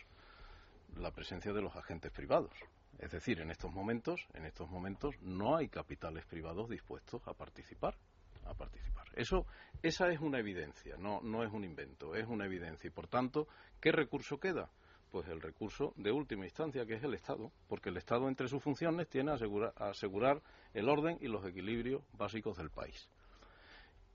la 0.96 1.10
presencia 1.10 1.52
de 1.52 1.62
los 1.62 1.74
agentes 1.76 2.12
privados. 2.12 2.52
Es 2.98 3.10
decir, 3.10 3.40
en 3.40 3.50
estos 3.50 3.72
momentos, 3.72 4.26
en 4.34 4.44
estos 4.44 4.70
momentos 4.70 5.20
no 5.22 5.56
hay 5.56 5.68
capitales 5.68 6.24
privados 6.26 6.68
dispuestos 6.68 7.26
a 7.26 7.34
participar 7.34 7.96
a 8.44 8.54
participar. 8.54 9.08
Eso, 9.14 9.46
esa 9.82 10.10
es 10.10 10.20
una 10.20 10.38
evidencia, 10.38 10.96
no, 10.96 11.20
no 11.22 11.44
es 11.44 11.52
un 11.52 11.64
invento, 11.64 12.14
es 12.14 12.26
una 12.26 12.46
evidencia. 12.46 12.88
Y 12.88 12.90
por 12.90 13.08
tanto, 13.08 13.46
¿qué 13.80 13.92
recurso 13.92 14.38
queda? 14.38 14.70
Pues 15.10 15.28
el 15.28 15.40
recurso 15.40 15.92
de 15.96 16.10
última 16.10 16.44
instancia, 16.44 16.86
que 16.86 16.94
es 16.94 17.04
el 17.04 17.14
Estado, 17.14 17.52
porque 17.68 17.90
el 17.90 17.98
Estado 17.98 18.28
entre 18.28 18.48
sus 18.48 18.62
funciones 18.62 19.08
tiene 19.08 19.32
asegurar, 19.32 19.74
asegurar 19.76 20.42
el 20.72 20.88
orden 20.88 21.18
y 21.20 21.28
los 21.28 21.44
equilibrios 21.44 22.02
básicos 22.12 22.56
del 22.56 22.70
país. 22.70 23.08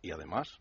Y 0.02 0.12
además, 0.12 0.60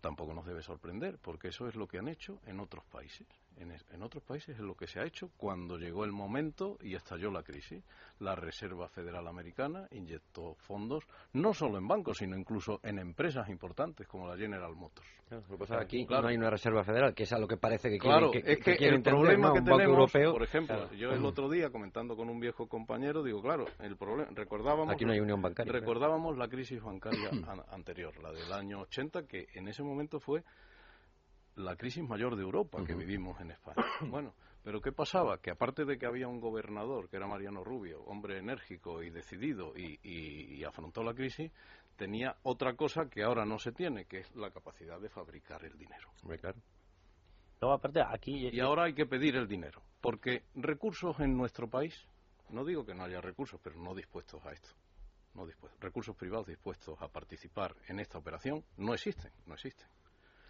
tampoco 0.00 0.34
nos 0.34 0.46
debe 0.46 0.62
sorprender, 0.62 1.18
porque 1.18 1.48
eso 1.48 1.66
es 1.68 1.74
lo 1.74 1.88
que 1.88 1.98
han 1.98 2.08
hecho 2.08 2.40
en 2.46 2.60
otros 2.60 2.84
países. 2.84 3.26
En, 3.56 3.70
en, 3.70 4.02
otros 4.02 4.22
países 4.24 4.56
es 4.56 4.60
lo 4.60 4.74
que 4.74 4.86
se 4.86 5.00
ha 5.00 5.04
hecho 5.04 5.30
cuando 5.36 5.78
llegó 5.78 6.04
el 6.04 6.12
momento 6.12 6.78
y 6.82 6.94
estalló 6.94 7.30
la 7.30 7.42
crisis. 7.42 7.82
La 8.18 8.34
Reserva 8.34 8.88
Federal 8.88 9.26
Americana 9.26 9.86
inyectó 9.92 10.54
fondos 10.54 11.04
no 11.32 11.54
solo 11.54 11.78
en 11.78 11.86
bancos, 11.86 12.18
sino 12.18 12.36
incluso 12.36 12.80
en 12.82 12.98
empresas 12.98 13.48
importantes 13.48 14.06
como 14.06 14.26
la 14.26 14.36
General 14.36 14.74
Motors. 14.74 15.08
Claro, 15.28 15.44
lo 15.48 15.56
que 15.56 15.60
pasa 15.60 15.80
aquí 15.80 16.06
claro. 16.06 16.22
no 16.24 16.28
hay 16.28 16.36
una 16.36 16.50
Reserva 16.50 16.84
Federal, 16.84 17.14
que 17.14 17.22
es 17.22 17.32
a 17.32 17.38
lo 17.38 17.48
que 17.48 17.56
parece 17.56 17.88
que 17.90 17.98
claro, 17.98 18.30
quieren, 18.30 18.62
que, 18.62 18.70
es 18.72 18.78
que, 18.78 18.88
el 18.88 19.02
problema 19.02 19.48
¿no? 19.48 19.54
que 19.54 19.62
tenemos, 19.62 19.84
europeo. 19.84 20.32
por 20.32 20.42
ejemplo, 20.42 20.76
claro. 20.76 20.94
yo 20.94 21.10
el 21.10 21.24
otro 21.24 21.48
día 21.48 21.70
comentando 21.70 22.16
con 22.16 22.28
un 22.28 22.38
viejo 22.38 22.68
compañero, 22.68 23.22
digo, 23.22 23.40
claro, 23.40 23.64
el 23.80 23.96
problema, 23.96 24.30
recordábamos... 24.34 24.94
Aquí 24.94 25.04
no 25.04 25.12
hay 25.12 25.20
unión 25.20 25.40
bancaria. 25.40 25.72
Recordábamos 25.72 26.36
la 26.36 26.48
crisis 26.48 26.82
bancaria 26.82 27.30
an 27.30 27.62
anterior, 27.70 28.12
la 28.22 28.32
del 28.32 28.52
año 28.52 28.80
80, 28.80 29.26
que 29.26 29.46
en 29.54 29.68
ese 29.68 29.82
momento 29.82 30.20
fue 30.20 30.42
la 31.56 31.76
crisis 31.76 32.02
mayor 32.02 32.36
de 32.36 32.42
Europa 32.42 32.78
uh 32.78 32.82
-huh. 32.82 32.86
que 32.86 32.94
vivimos 32.94 33.40
en 33.40 33.50
España. 33.50 33.76
Bueno, 34.10 34.34
pero 34.62 34.80
¿qué 34.80 34.92
pasaba? 34.92 35.38
Que 35.38 35.50
aparte 35.50 35.84
de 35.84 35.98
que 35.98 36.06
había 36.06 36.28
un 36.28 36.40
gobernador, 36.40 37.08
que 37.08 37.16
era 37.16 37.26
Mariano 37.26 37.64
Rubio, 37.64 38.02
hombre 38.04 38.38
enérgico 38.38 39.02
y 39.02 39.10
decidido 39.10 39.76
y, 39.76 39.98
y, 40.02 40.54
y, 40.54 40.64
afrontó 40.64 41.02
la 41.02 41.14
crisis, 41.14 41.50
tenía 41.96 42.36
otra 42.42 42.74
cosa 42.74 43.08
que 43.10 43.22
ahora 43.22 43.44
no 43.44 43.58
se 43.58 43.72
tiene, 43.72 44.04
que 44.06 44.18
es 44.18 44.34
la 44.36 44.50
capacidad 44.50 45.00
de 45.00 45.08
fabricar 45.08 45.64
el 45.64 45.76
dinero. 45.76 46.10
Claro. 46.40 46.58
Luego, 47.60 47.74
aparte, 47.76 48.00
aquí... 48.02 48.48
Y 48.48 48.60
ahora 48.60 48.84
hay 48.84 48.94
que 48.94 49.06
pedir 49.06 49.36
el 49.36 49.46
dinero, 49.46 49.82
porque 50.00 50.42
recursos 50.54 51.18
en 51.20 51.36
nuestro 51.36 51.68
país, 51.68 51.94
no 52.50 52.64
digo 52.64 52.84
que 52.84 52.94
no 52.94 53.04
haya 53.04 53.20
recursos, 53.20 53.60
pero 53.62 53.76
no 53.76 53.94
dispuestos 53.94 54.44
a 54.44 54.52
esto. 54.52 54.70
No 55.34 55.46
dispuestos. 55.46 55.80
Recursos 55.80 56.14
privados 56.16 56.46
dispuestos 56.46 57.00
a 57.00 57.08
participar 57.08 57.74
en 57.88 58.00
esta 58.00 58.18
operación 58.18 58.64
no 58.76 58.94
existen, 58.94 59.32
no 59.46 59.54
existen. 59.54 59.86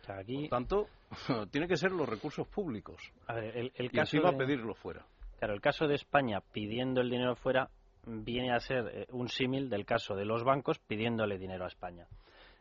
Aquí... 0.08 0.48
Por 0.48 0.48
tanto, 0.50 0.86
tiene 1.50 1.68
que 1.68 1.76
ser 1.76 1.92
los 1.92 2.08
recursos 2.08 2.46
públicos. 2.48 3.00
A 3.26 3.34
ver, 3.34 3.56
el, 3.56 3.72
el 3.74 3.86
y 3.86 3.88
caso 3.90 4.16
encima 4.16 4.32
de- 4.32 4.38
pedirlo 4.38 4.74
fuera. 4.74 5.04
Claro, 5.38 5.54
el 5.54 5.60
caso 5.60 5.86
de 5.86 5.96
España 5.96 6.40
pidiendo 6.52 7.00
el 7.00 7.10
dinero 7.10 7.34
fuera 7.36 7.68
viene 8.06 8.52
a 8.52 8.60
ser 8.60 8.86
eh, 8.92 9.06
un 9.10 9.28
símil 9.28 9.68
del 9.70 9.84
caso 9.84 10.14
de 10.14 10.24
los 10.24 10.44
bancos 10.44 10.78
pidiéndole 10.80 11.38
dinero 11.38 11.64
a 11.64 11.68
España. 11.68 12.06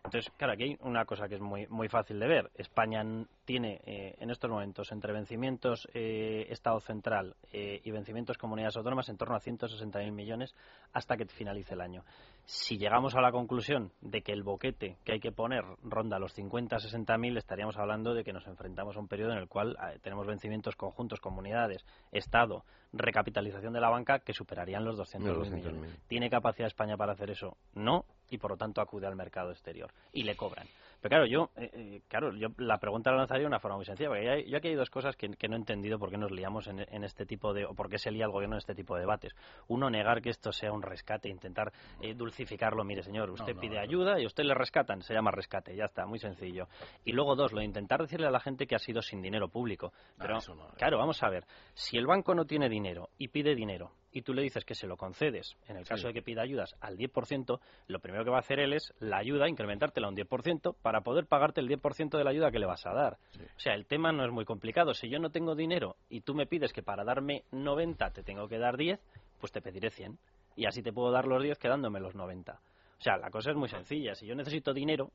Entonces, 0.03 0.31
claro, 0.35 0.53
aquí 0.53 0.63
hay 0.63 0.77
una 0.81 1.05
cosa 1.05 1.27
que 1.29 1.35
es 1.35 1.41
muy, 1.41 1.67
muy 1.67 1.87
fácil 1.87 2.19
de 2.19 2.27
ver. 2.27 2.51
España 2.55 3.03
tiene 3.45 3.81
eh, 3.85 4.15
en 4.19 4.31
estos 4.31 4.49
momentos 4.49 4.91
entre 4.91 5.13
vencimientos 5.13 5.87
eh, 5.93 6.47
Estado 6.49 6.79
central 6.79 7.35
eh, 7.53 7.79
y 7.83 7.91
vencimientos 7.91 8.37
comunidades 8.37 8.75
autónomas 8.77 9.07
en 9.09 9.17
torno 9.17 9.35
a 9.35 9.39
160.000 9.39 10.11
millones 10.11 10.55
hasta 10.91 11.15
que 11.17 11.25
finalice 11.27 11.75
el 11.75 11.81
año. 11.81 12.03
Si 12.45 12.77
llegamos 12.79 13.15
a 13.15 13.21
la 13.21 13.31
conclusión 13.31 13.91
de 14.01 14.23
que 14.23 14.33
el 14.33 14.41
boquete 14.41 14.97
que 15.05 15.13
hay 15.13 15.19
que 15.19 15.31
poner 15.31 15.63
ronda 15.83 16.17
los 16.17 16.35
50-60.000, 16.37 17.37
estaríamos 17.37 17.77
hablando 17.77 18.15
de 18.15 18.23
que 18.23 18.33
nos 18.33 18.47
enfrentamos 18.47 18.97
a 18.97 18.99
un 18.99 19.07
periodo 19.07 19.33
en 19.33 19.37
el 19.37 19.47
cual 19.47 19.77
eh, 19.81 19.99
tenemos 20.01 20.25
vencimientos 20.25 20.75
conjuntos, 20.75 21.19
comunidades, 21.19 21.85
Estado, 22.11 22.65
recapitalización 22.91 23.71
de 23.73 23.79
la 23.81 23.89
banca 23.89 24.19
que 24.19 24.33
superarían 24.33 24.83
los 24.83 24.97
200.000 24.97 25.23
Los 25.25 25.47
200.000. 25.51 25.53
millones. 25.53 25.99
¿Tiene 26.07 26.29
capacidad 26.29 26.67
España 26.67 26.97
para 26.97 27.13
hacer 27.13 27.29
eso? 27.29 27.55
No, 27.75 28.03
y 28.31 28.37
por 28.39 28.51
lo 28.51 28.57
tanto 28.57 28.81
acude 28.81 29.05
al 29.05 29.15
mercado 29.15 29.51
exterior 29.51 29.91
y 30.11 30.23
le 30.23 30.35
cobran. 30.35 30.67
Pero 31.01 31.09
claro, 31.09 31.25
yo, 31.25 31.49
eh, 31.55 31.69
eh, 31.73 32.01
claro, 32.07 32.31
yo 32.35 32.49
la 32.57 32.77
pregunta 32.77 33.09
la 33.11 33.17
lanzaría 33.17 33.41
de 33.41 33.47
una 33.47 33.59
forma 33.59 33.75
muy 33.77 33.85
sencilla, 33.85 34.09
porque 34.09 34.29
hay- 34.29 34.49
yo 34.49 34.57
aquí 34.57 34.67
hay 34.67 34.75
dos 34.75 34.89
cosas 34.91 35.15
que, 35.15 35.29
que 35.29 35.47
no 35.47 35.55
he 35.55 35.59
entendido 35.59 35.97
por 35.97 36.11
qué 36.11 36.17
nos 36.17 36.29
liamos 36.31 36.67
en, 36.67 36.79
en 36.79 37.03
este 37.03 37.25
tipo 37.25 37.53
de, 37.53 37.65
o 37.65 37.73
por 37.73 37.89
qué 37.89 37.97
se 37.97 38.11
lía 38.11 38.25
el 38.25 38.31
gobierno 38.31 38.55
en 38.55 38.59
este 38.59 38.75
tipo 38.75 38.93
de 38.95 39.01
debates. 39.01 39.33
Uno, 39.67 39.89
negar 39.89 40.21
que 40.21 40.29
esto 40.29 40.51
sea 40.51 40.71
un 40.71 40.83
rescate, 40.83 41.27
intentar 41.27 41.71
eh, 42.01 42.13
dulcificarlo. 42.13 42.83
Mire, 42.83 43.01
señor, 43.01 43.31
usted 43.31 43.55
no, 43.55 43.59
pide 43.61 43.75
no. 43.77 43.81
ayuda 43.81 44.19
y 44.19 44.27
usted 44.27 44.43
le 44.43 44.53
rescatan, 44.53 45.01
se 45.01 45.13
llama 45.15 45.31
rescate, 45.31 45.75
ya 45.75 45.85
está, 45.85 46.05
muy 46.05 46.19
sencillo. 46.19 46.67
Y 47.03 47.13
luego 47.13 47.35
dos, 47.35 47.51
lo 47.51 47.59
de 47.59 47.65
intentar 47.65 47.99
decirle 48.01 48.27
a 48.27 48.31
la 48.31 48.39
gente 48.39 48.67
que 48.67 48.75
ha 48.75 48.79
sido 48.79 49.01
sin 49.01 49.21
dinero 49.23 49.49
público. 49.49 49.91
Pero, 50.19 50.37
eso 50.37 50.53
no, 50.53 50.67
claro, 50.77 50.99
vamos 50.99 51.21
a 51.23 51.29
ver, 51.29 51.45
si 51.73 51.97
el 51.97 52.05
banco 52.05 52.35
no 52.35 52.45
tiene 52.45 52.69
dinero 52.69 53.09
y 53.17 53.29
pide 53.29 53.55
dinero 53.55 53.91
y 54.11 54.21
tú 54.23 54.33
le 54.33 54.41
dices 54.41 54.65
que 54.65 54.75
se 54.75 54.87
lo 54.87 54.97
concedes, 54.97 55.55
en 55.67 55.77
el 55.77 55.85
caso 55.85 56.01
Sí. 56.01 56.07
de 56.07 56.13
que 56.13 56.21
pida 56.21 56.41
ayudas 56.41 56.75
al 56.81 56.97
10%, 56.97 57.59
lo 57.87 57.99
primero 57.99 58.23
que 58.23 58.29
va 58.29 58.37
a 58.37 58.41
hacer 58.41 58.59
él 58.59 58.73
es 58.73 58.93
la 58.99 59.17
ayuda, 59.17 59.47
incrementártela 59.47 60.07
un 60.09 60.15
10% 60.15 60.75
para 60.81 61.01
poder 61.01 61.25
pagarte 61.27 61.61
el 61.61 61.67
10% 61.67 62.17
de 62.17 62.23
la 62.23 62.29
ayuda 62.31 62.51
que 62.51 62.59
le 62.59 62.65
vas 62.65 62.85
a 62.85 62.93
dar. 62.93 63.17
O 63.55 63.59
sea, 63.59 63.73
el 63.73 63.85
tema 63.85 64.11
no 64.11 64.25
es 64.25 64.31
muy 64.31 64.45
complicado. 64.45 64.93
Si 64.93 65.09
yo 65.09 65.19
no 65.19 65.29
tengo 65.29 65.55
dinero 65.55 65.95
y 66.09 66.21
tú 66.21 66.33
me 66.33 66.45
pides 66.45 66.73
que 66.73 66.83
para 66.83 67.03
darme 67.03 67.43
90 67.51 68.11
te 68.11 68.23
tengo 68.23 68.47
que 68.47 68.57
dar 68.57 68.77
10, 68.77 68.99
pues 69.39 69.51
te 69.51 69.61
pediré 69.61 69.89
100. 69.89 70.17
Y 70.55 70.65
así 70.65 70.81
te 70.83 70.91
puedo 70.91 71.11
dar 71.11 71.25
los 71.27 71.41
10 71.41 71.57
quedándome 71.57 71.99
los 71.99 72.13
90. 72.15 72.53
O 72.99 73.01
sea, 73.03 73.17
la 73.17 73.29
cosa 73.31 73.51
es 73.51 73.55
muy 73.57 73.69
sencilla. 73.69 74.13
Si 74.15 74.27
yo 74.27 74.35
necesito 74.35 74.73
dinero, 74.73 75.11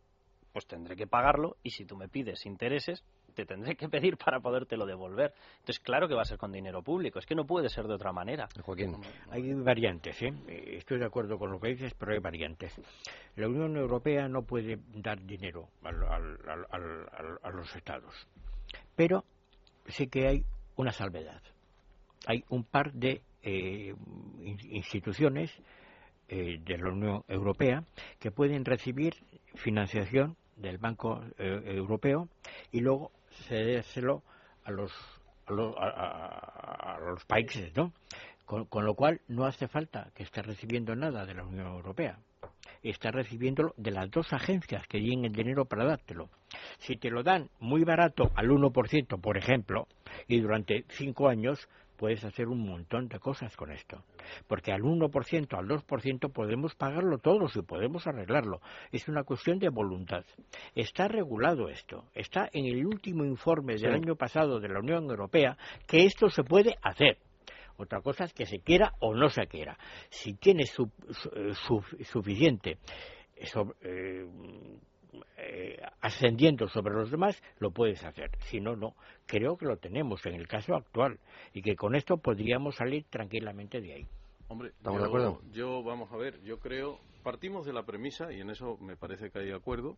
pues 0.53 0.67
tendré 0.67 0.97
que 0.97 1.07
pagarlo 1.07 1.57
y 1.63 1.71
si 1.71 1.85
tú 1.85 1.97
me 1.97 2.09
pides 2.09 2.47
intereses, 2.47 3.05
te 3.37 3.45
tendré 3.45 3.77
que 3.77 3.89
pedir 3.89 4.17
para 4.17 4.41
podértelo 4.41 4.87
devolver. 4.87 5.35
Entonces, 5.61 5.79
claro 5.81 6.09
que 6.09 6.15
va 6.15 6.23
a 6.23 6.25
ser 6.25 6.39
con 6.39 6.51
dinero 6.51 6.83
público. 6.83 7.19
Es 7.19 7.27
que 7.27 7.35
no 7.35 7.45
puede 7.47 7.69
ser 7.69 7.87
de 7.87 7.95
otra 7.95 8.11
manera. 8.13 8.49
Joaquín. 8.63 8.97
Hay 9.31 9.53
variantes, 9.53 10.21
¿eh? 10.23 10.33
Eh, 10.49 10.77
Estoy 10.79 10.99
de 10.99 11.05
acuerdo 11.05 11.39
con 11.39 11.53
lo 11.53 11.61
que 11.61 11.69
dices, 11.69 11.95
pero 11.95 12.13
hay 12.13 12.19
variantes. 12.19 12.73
La 13.37 13.47
Unión 13.47 13.77
Europea 13.77 14.27
no 14.27 14.43
puede 14.43 14.79
dar 14.95 15.21
dinero 15.23 15.69
al- 15.83 16.03
al- 16.03 16.39
al- 16.49 16.67
al- 16.71 17.09
al- 17.13 17.39
a 17.43 17.51
los 17.51 17.77
estados, 17.77 18.15
pero 18.97 19.25
sí 19.87 20.07
que 20.09 20.27
hay 20.27 20.45
una 20.77 20.93
salvedad. 20.93 21.43
Hay 22.27 22.43
un 22.49 22.65
par 22.65 22.93
de 22.95 23.21
eh, 23.43 23.95
in- 24.41 24.59
instituciones 24.75 25.53
eh, 26.29 26.59
de 26.65 26.79
la 26.79 26.89
Unión 26.91 27.23
Europea 27.29 27.85
que 28.19 28.31
pueden 28.33 28.65
recibir 28.65 29.15
financiación 29.55 30.37
del 30.57 30.79
Banco 30.79 31.23
eh, 31.39 31.61
Europeo 31.67 32.29
y 32.73 32.81
luego 32.81 33.13
cedérselo 33.49 34.23
a 34.65 34.71
los 34.71 34.93
a 35.47 35.53
los, 35.53 35.75
a- 35.79 36.99
los 37.01 37.25
países, 37.25 37.75
¿no? 37.77 37.93
Con, 38.45 38.65
con 38.67 38.85
lo 38.85 38.95
cual 38.95 39.21
no 39.29 39.45
hace 39.45 39.69
falta 39.69 40.11
que 40.15 40.23
esté 40.25 40.43
recibiendo 40.43 40.95
nada 40.97 41.25
de 41.25 41.35
la 41.35 41.45
Unión 41.45 41.67
Europea. 41.69 42.19
Está 42.83 43.11
recibiéndolo 43.11 43.73
de 43.77 43.91
las 43.91 44.11
dos 44.11 44.33
agencias 44.33 44.87
que 44.89 44.99
tienen 44.99 45.27
el 45.27 45.33
dinero 45.33 45.65
para 45.65 45.85
dártelo. 45.85 46.29
Si 46.79 46.97
te 46.97 47.11
lo 47.11 47.23
dan 47.23 47.49
muy 47.61 47.85
barato 47.85 48.31
al 48.35 48.49
1%, 48.51 49.21
por 49.21 49.37
ejemplo, 49.37 49.87
y 50.29 50.41
durante 50.41 50.85
cinco 50.91 51.29
años, 51.29 51.69
puedes 51.97 52.25
hacer 52.25 52.49
un 52.49 52.61
montón 52.67 53.09
de 53.09 53.19
cosas 53.19 53.57
con 53.57 53.73
esto. 53.73 54.05
Porque 54.47 54.73
al 54.73 54.83
1%, 54.83 55.59
al 55.59 55.67
2% 55.69 56.33
podemos 56.33 56.75
pagarlo 56.75 57.19
todos 57.19 57.57
y 57.57 57.63
podemos 57.63 58.07
arreglarlo. 58.07 58.61
Es 58.93 59.09
una 59.09 59.25
cuestión 59.25 59.59
de 59.59 59.69
voluntad. 59.69 60.25
Está 60.75 61.09
regulado 61.09 61.69
esto. 61.69 62.05
Está 62.15 62.49
en 62.53 62.67
el 62.67 62.87
último 62.87 63.25
informe 63.25 63.75
del 63.75 63.95
año 63.95 64.17
pasado 64.17 64.61
de 64.61 64.69
la 64.69 64.81
Unión 64.81 65.05
Europea 65.11 65.57
que 65.87 66.05
esto 66.05 66.29
se 66.29 66.45
puede 66.45 66.77
hacer. 66.83 67.19
Otra 67.79 68.01
cosa 68.01 68.25
es 68.25 68.33
que 68.33 68.47
se 68.47 68.61
quiera 68.61 68.93
o 69.01 69.15
no 69.15 69.29
se 69.29 69.47
quiera. 69.49 69.77
Si 70.09 70.35
tienes 70.35 70.71
su- 70.71 70.91
su- 71.11 71.29
eh, 71.31 71.53
su- 71.55 72.05
suficiente 72.05 72.79
sobre- 73.45 73.75
eh, 73.83 74.27
eh, 75.37 75.81
ascendiendo 76.01 76.69
sobre 76.69 76.95
los 76.95 77.11
demás, 77.11 77.41
lo 77.59 77.71
puedes 77.71 78.03
hacer. 78.05 78.31
Si 78.47 78.61
no, 78.61 78.77
no. 78.77 78.95
Creo 79.27 79.57
que 79.57 79.67
lo 79.67 79.77
tenemos 79.77 80.25
en 80.27 80.35
el 80.35 80.47
caso 80.47 80.75
actual 80.75 81.19
y 81.53 81.63
que 81.63 81.77
con 81.77 81.95
esto 81.95 82.17
podríamos 82.17 82.77
salir 82.77 83.05
tranquilamente 83.11 83.81
de 83.81 83.93
ahí. 83.93 84.07
Hombre, 84.49 84.69
¿Estamos 84.69 84.99
yo, 84.99 85.03
de 85.03 85.09
acuerdo? 85.09 85.41
Yo, 85.53 85.83
vamos 85.83 86.13
a 86.13 86.17
ver, 86.17 86.41
yo 86.43 86.59
creo, 86.59 87.01
partimos 87.23 87.67
de 87.67 87.73
la 87.73 87.85
premisa, 87.85 88.33
y 88.33 88.41
en 88.41 88.51
eso 88.51 88.77
me 88.79 88.97
parece 88.97 89.31
que 89.31 89.41
hay 89.41 89.51
acuerdo, 89.51 89.97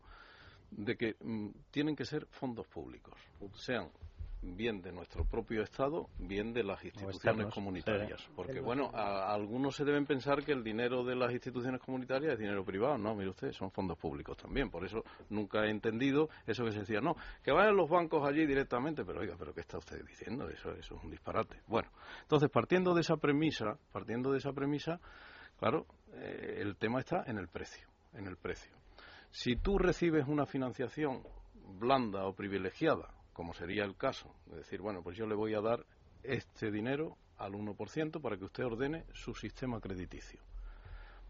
de 0.70 0.96
que 0.96 1.16
mm, 1.20 1.48
tienen 1.70 1.96
que 1.96 2.04
ser 2.04 2.26
fondos 2.26 2.66
públicos, 2.68 3.14
sean 3.54 3.90
bien 4.42 4.80
de 4.80 4.92
nuestro 4.92 5.24
propio 5.24 5.62
Estado, 5.62 6.08
bien 6.18 6.52
de 6.52 6.62
las 6.64 6.84
instituciones 6.84 7.52
comunitarias. 7.52 8.20
sí. 8.20 8.28
Porque, 8.34 8.60
bueno, 8.60 8.90
a, 8.94 9.30
a 9.30 9.34
algunos 9.34 9.76
se 9.76 9.84
deben 9.84 10.06
pensar 10.06 10.44
que 10.44 10.52
el 10.52 10.62
dinero 10.62 11.04
de 11.04 11.16
las 11.16 11.32
instituciones 11.32 11.80
comunitarias 11.80 12.34
es 12.34 12.38
dinero 12.38 12.64
privado. 12.64 12.98
No, 12.98 13.14
mire 13.14 13.30
usted, 13.30 13.52
son 13.52 13.70
fondos 13.70 13.98
públicos 13.98 14.36
también. 14.36 14.70
Por 14.70 14.84
eso 14.84 15.02
nunca 15.30 15.64
he 15.64 15.70
entendido 15.70 16.28
eso 16.46 16.64
que 16.64 16.72
se 16.72 16.80
decía, 16.80 17.00
no, 17.00 17.16
que 17.42 17.52
vayan 17.52 17.76
los 17.76 17.88
bancos 17.88 18.26
allí 18.26 18.46
directamente. 18.46 19.04
Pero, 19.04 19.20
oiga, 19.20 19.36
¿pero 19.38 19.52
qué 19.52 19.60
está 19.60 19.78
usted 19.78 20.04
diciendo? 20.04 20.48
Eso, 20.48 20.70
eso 20.72 20.96
es 20.96 21.02
un 21.02 21.10
disparate. 21.10 21.60
Bueno, 21.66 21.88
entonces, 22.22 22.50
partiendo 22.50 22.94
de 22.94 23.00
esa 23.00 23.16
premisa, 23.16 23.76
partiendo 23.92 24.32
de 24.32 24.38
esa 24.38 24.52
premisa, 24.52 25.00
claro, 25.58 25.86
eh, 26.14 26.58
el 26.60 26.76
tema 26.76 27.00
está 27.00 27.24
en 27.26 27.38
el 27.38 27.48
precio, 27.48 27.88
en 28.14 28.26
el 28.26 28.36
precio. 28.36 28.72
Si 29.30 29.56
tú 29.56 29.78
recibes 29.78 30.26
una 30.26 30.46
financiación 30.46 31.22
blanda 31.78 32.24
o 32.24 32.32
privilegiada, 32.32 33.08
como 33.38 33.54
sería 33.54 33.84
el 33.84 33.96
caso, 33.96 34.34
de 34.46 34.56
decir, 34.56 34.80
bueno, 34.80 35.00
pues 35.00 35.16
yo 35.16 35.24
le 35.24 35.36
voy 35.36 35.54
a 35.54 35.60
dar 35.60 35.86
este 36.24 36.72
dinero 36.72 37.16
al 37.36 37.52
1% 37.52 38.20
para 38.20 38.36
que 38.36 38.46
usted 38.46 38.64
ordene 38.64 39.04
su 39.14 39.32
sistema 39.32 39.80
crediticio. 39.80 40.40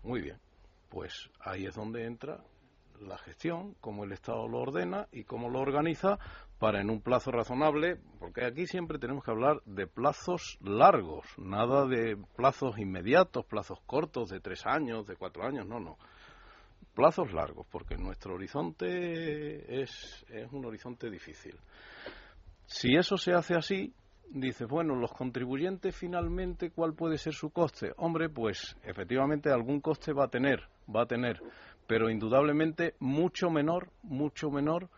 Muy 0.03 0.23
bien, 0.23 0.39
pues 0.89 1.29
ahí 1.39 1.67
es 1.67 1.75
donde 1.75 2.07
entra 2.07 2.43
la 2.99 3.19
gestión, 3.19 3.75
cómo 3.83 4.05
el 4.05 4.13
Estado 4.13 4.49
lo 4.49 4.59
ordena 4.61 5.07
y 5.13 5.25
cómo 5.25 5.51
lo 5.51 5.61
organiza 5.61 6.19
para 6.59 6.81
en 6.81 6.89
un 6.89 7.03
plazo 7.03 7.31
razonable, 7.31 7.99
porque 8.19 8.47
aquí 8.47 8.67
siempre 8.67 8.99
tenemos 8.99 9.23
que 9.23 9.31
hablar 9.31 9.61
de 9.67 9.87
plazos 9.87 10.57
largos, 10.63 11.27
nada 11.37 11.87
de 11.87 12.17
plazos 12.37 12.79
inmediatos, 12.79 13.45
plazos 13.45 13.81
cortos 13.85 14.31
de 14.31 14.41
tres 14.41 14.65
años, 14.65 15.07
de 15.07 15.17
cuatro 15.17 15.45
años, 15.45 15.67
no, 15.67 15.79
no. 15.79 15.99
Plazos 16.95 17.35
largos, 17.35 17.67
porque 17.71 17.99
nuestro 17.99 18.35
horizonte 18.35 19.83
es, 19.83 20.25
es 20.31 20.51
un 20.51 20.65
horizonte 20.65 21.11
difícil. 21.11 21.55
Si 22.71 22.95
eso 22.95 23.17
se 23.17 23.33
hace 23.33 23.55
así, 23.55 23.95
dices, 24.29 24.69
bueno, 24.69 24.95
los 24.95 25.11
contribuyentes 25.11 25.97
finalmente, 25.97 26.71
¿cuál 26.71 26.93
puede 26.93 27.17
ser 27.17 27.33
su 27.33 27.49
coste? 27.49 27.93
Hombre, 27.97 28.29
pues 28.29 28.77
efectivamente 28.85 29.51
algún 29.51 29.81
coste 29.81 30.13
va 30.13 30.27
a 30.27 30.29
tener, 30.29 30.69
va 30.95 31.05
a 31.05 31.07
tener, 31.07 31.41
pero 31.87 32.11
indudablemente 32.11 32.95
mucho 32.99 33.49
menor, 33.49 33.89
mucho 34.03 34.51
menor 34.51 34.91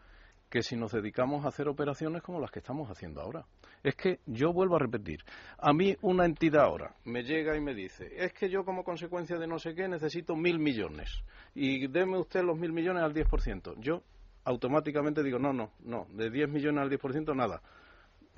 que 0.51 0.63
si 0.63 0.77
nos 0.77 0.91
dedicamos 0.91 1.45
a 1.45 1.49
hacer 1.49 1.69
operaciones 1.69 2.23
como 2.23 2.41
las 2.41 2.51
que 2.51 2.59
estamos 2.59 2.91
haciendo 2.91 3.21
ahora. 3.21 3.47
Es 3.85 3.95
que 3.95 4.19
yo 4.27 4.53
vuelvo 4.53 4.75
a 4.75 4.81
repetir, 4.81 5.21
a 5.57 5.73
mí 5.73 5.97
una 6.03 6.25
entidad 6.25 6.65
ahora 6.65 6.97
me 7.05 7.23
llega 7.23 7.57
y 7.57 7.61
me 7.61 7.73
dice, 7.73 8.11
es 8.17 8.33
que 8.33 8.51
yo 8.51 8.65
como 8.65 8.83
consecuencia 8.83 9.39
de 9.39 9.47
no 9.47 9.61
sé 9.61 9.77
qué 9.77 9.87
necesito 9.87 10.35
mil 10.35 10.59
millones 10.59 11.23
y 11.55 11.87
deme 11.87 12.19
usted 12.19 12.43
los 12.43 12.59
mil 12.59 12.73
millones 12.73 13.05
al 13.05 13.15
10%. 13.15 13.77
Yo 13.79 14.03
automáticamente 14.45 15.23
digo, 15.23 15.39
no, 15.39 15.53
no, 15.53 15.71
no, 15.85 16.07
de 16.13 16.31
10 16.31 16.49
millones 16.49 16.83
al 16.83 16.91
10% 16.91 17.35
nada. 17.35 17.63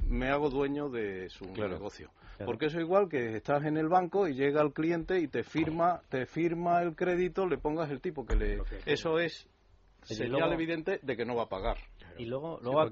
Me 0.07 0.28
hago 0.30 0.50
dueño 0.50 0.88
de 0.88 1.28
su 1.30 1.44
Claro. 1.53 1.72
negocio. 1.74 2.11
Claro. 2.36 2.46
Porque 2.46 2.66
eso 2.66 2.80
igual 2.80 3.09
que 3.09 3.36
estás 3.36 3.64
en 3.64 3.76
el 3.76 3.88
banco 3.88 4.26
y 4.26 4.34
llega 4.34 4.62
el 4.62 4.72
cliente 4.72 5.20
y 5.20 5.28
te 5.28 5.44
firma, 5.44 6.00
te 6.09 6.26
firma 6.26 6.82
el 6.82 6.96
crédito, 6.96 7.46
le 7.46 7.59
pongas 7.59 7.90
el 7.90 8.00
tipo 8.00 8.24
que 8.26 8.34
le... 8.36 8.62
Eso 8.84 9.18
es 9.20 9.48
señal 10.03 10.30
luego- 10.32 10.53
evidente 10.55 10.98
de 11.03 11.16
que 11.16 11.24
no 11.24 11.36
va 11.36 11.44
a 11.44 11.48
pagar. 11.48 11.76
Y 12.18 12.24
luego, 12.24 12.59
luego. 12.62 12.90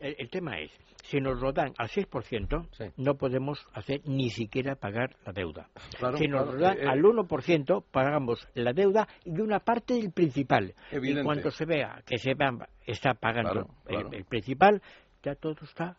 El, 0.00 0.14
el 0.18 0.28
tema 0.30 0.58
es, 0.60 0.70
si 1.04 1.20
nos 1.20 1.40
lo 1.40 1.52
dan 1.52 1.72
al 1.78 1.88
6%, 1.88 2.68
Sí. 2.72 2.84
no 2.96 3.14
podemos 3.16 3.64
hacer 3.72 4.00
ni 4.06 4.30
siquiera 4.30 4.74
pagar 4.74 5.16
la 5.24 5.32
deuda. 5.32 5.68
Claro, 5.98 6.16
si 6.18 6.26
nos 6.26 6.42
claro, 6.42 6.56
lo 6.58 6.62
dan 6.62 6.76
eh, 6.78 6.82
eh. 6.84 6.88
al 6.88 7.00
1%, 7.02 7.84
pagamos 7.90 8.46
la 8.54 8.72
deuda 8.72 9.06
y 9.24 9.40
una 9.40 9.60
parte 9.60 9.94
del 9.94 10.12
principal. 10.12 10.74
Evidente. 10.90 11.20
Y 11.22 11.24
cuando 11.24 11.50
se 11.50 11.64
vea 11.64 12.02
que 12.06 12.18
se 12.18 12.34
va- 12.34 12.68
está 12.86 13.14
pagando 13.14 13.50
Claro, 13.52 13.68
el- 13.86 13.94
claro. 13.94 14.10
El, 14.12 14.24
principal, 14.24 14.82
ya 15.22 15.34
todo 15.34 15.54
está 15.62 15.96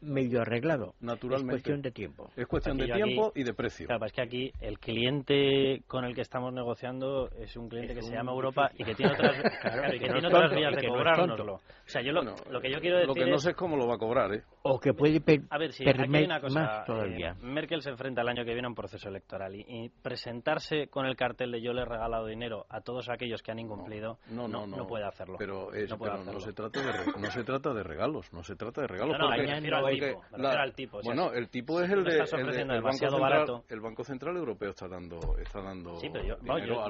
medio 0.00 0.42
arreglado. 0.42 0.94
Naturalmente. 1.00 1.56
Es 1.56 1.62
cuestión 1.62 1.82
de 1.82 1.90
tiempo. 1.90 2.30
Es 2.36 2.46
cuestión 2.46 2.76
de 2.76 2.84
Aquí 2.84 2.88
yo 2.90 2.94
aquí- 2.96 3.04
tiempo 3.14 3.32
y 3.34 3.42
de 3.44 3.54
precio. 3.54 3.86
Claro, 3.86 4.06
es 4.06 4.12
que 4.12 4.20
aquí 4.22 4.52
el 4.60 4.78
cliente 4.78 5.82
con 5.86 6.04
el 6.04 6.14
que 6.14 6.20
estamos 6.22 6.52
negociando 6.52 7.28
es 7.38 7.56
un 7.56 7.68
cliente 7.68 7.94
que 7.94 8.02
se 8.02 8.12
llama 8.14 8.32
Europa 8.32 8.70
y 8.76 8.84
que 8.84 8.94
tiene 8.94 9.12
otras, 9.12 9.32
claro, 9.62 9.94
y 9.94 9.98
que 9.98 10.06
que 10.06 10.12
no 10.12 10.20
tiene 10.20 10.28
otras 10.28 10.54
vías 10.54 10.72
y 10.72 10.76
de 10.76 10.88
cobrárnoslo. 10.88 11.54
O 11.54 11.60
sea, 11.90 12.02
yo 12.02 12.12
lo, 12.12 12.22
Bueno, 12.22 12.36
lo 12.50 12.60
que 12.60 12.70
yo 12.70 12.80
quiero 12.80 12.96
decir 12.98 13.08
Lo 13.08 13.14
que 13.14 13.30
no 13.30 13.38
sé 13.38 13.50
es 13.50 13.56
cómo 13.56 13.76
lo 13.76 13.86
va 13.86 13.94
a 13.94 13.98
cobrar, 13.98 14.32
¿eh? 14.34 14.42
O 14.62 14.78
que 14.78 14.92
puede 14.92 15.20
per- 15.20 15.42
A 15.50 15.58
ver, 15.58 15.72
sí, 15.72 15.84
aquí 15.88 16.02
hay 16.14 16.24
una 16.24 16.40
cosa. 16.40 16.60
más 16.60 16.84
todavía. 16.84 17.30
eh, 17.30 17.34
Merkel 17.42 17.80
se 17.82 17.90
enfrenta 17.90 18.20
el 18.22 18.28
año 18.28 18.44
que 18.44 18.52
viene 18.52 18.66
a 18.66 18.68
un 18.68 18.74
proceso 18.74 19.08
electoral 19.08 19.54
y, 19.54 19.64
y 19.66 19.88
presentarse 19.88 20.88
con 20.88 21.06
el 21.06 21.16
cartel 21.16 21.52
de 21.52 21.62
yo 21.62 21.72
le 21.72 21.82
he 21.82 21.84
regalado 21.84 22.26
dinero 22.26 22.66
a 22.68 22.80
todos 22.82 23.08
aquellos 23.08 23.42
que 23.42 23.50
han 23.52 23.58
incumplido 23.58 24.18
No, 24.30 24.46
no, 24.48 24.66
no. 24.66 24.86
puede 24.86 25.04
hacerlo. 25.06 25.36
Pero, 25.38 25.72
es- 25.72 25.88
no, 25.90 25.96
puede 25.98 26.12
pero 26.18 26.32
no 26.32 26.40
se 26.40 26.52
trata 26.52 26.80
de 26.82 27.12
no 27.20 27.30
se 27.30 27.44
trata 27.44 27.72
de 27.72 27.82
regalos, 27.82 28.32
no 28.32 28.42
se 28.42 28.56
trata 28.56 28.82
de 28.82 28.86
regalos. 28.88 29.16
Porque- 29.18 29.42
al 29.88 29.94
tipo, 30.00 30.24
la- 30.36 30.62
al 30.62 30.74
tipo, 30.74 30.96
o 30.98 31.02
sea, 31.02 31.14
bueno, 31.14 31.32
el 31.32 31.48
tipo 31.48 31.80
es 31.80 31.90
el 31.90 32.04
de 32.04 32.10
estás 32.10 32.32
el, 32.34 32.46
de- 32.46 32.62
el 32.62 32.82
Banco 32.82 32.92
Central, 32.98 33.20
barato. 33.20 33.64
el 33.68 33.80
Banco 33.80 34.04
Central 34.04 34.36
Europeo 34.36 34.70
está 34.70 34.88
dando 34.88 35.18
está 35.38 35.60
dando 35.60 35.96
Sí, 36.00 36.08
pero 36.12 36.24
yo, 36.24 36.36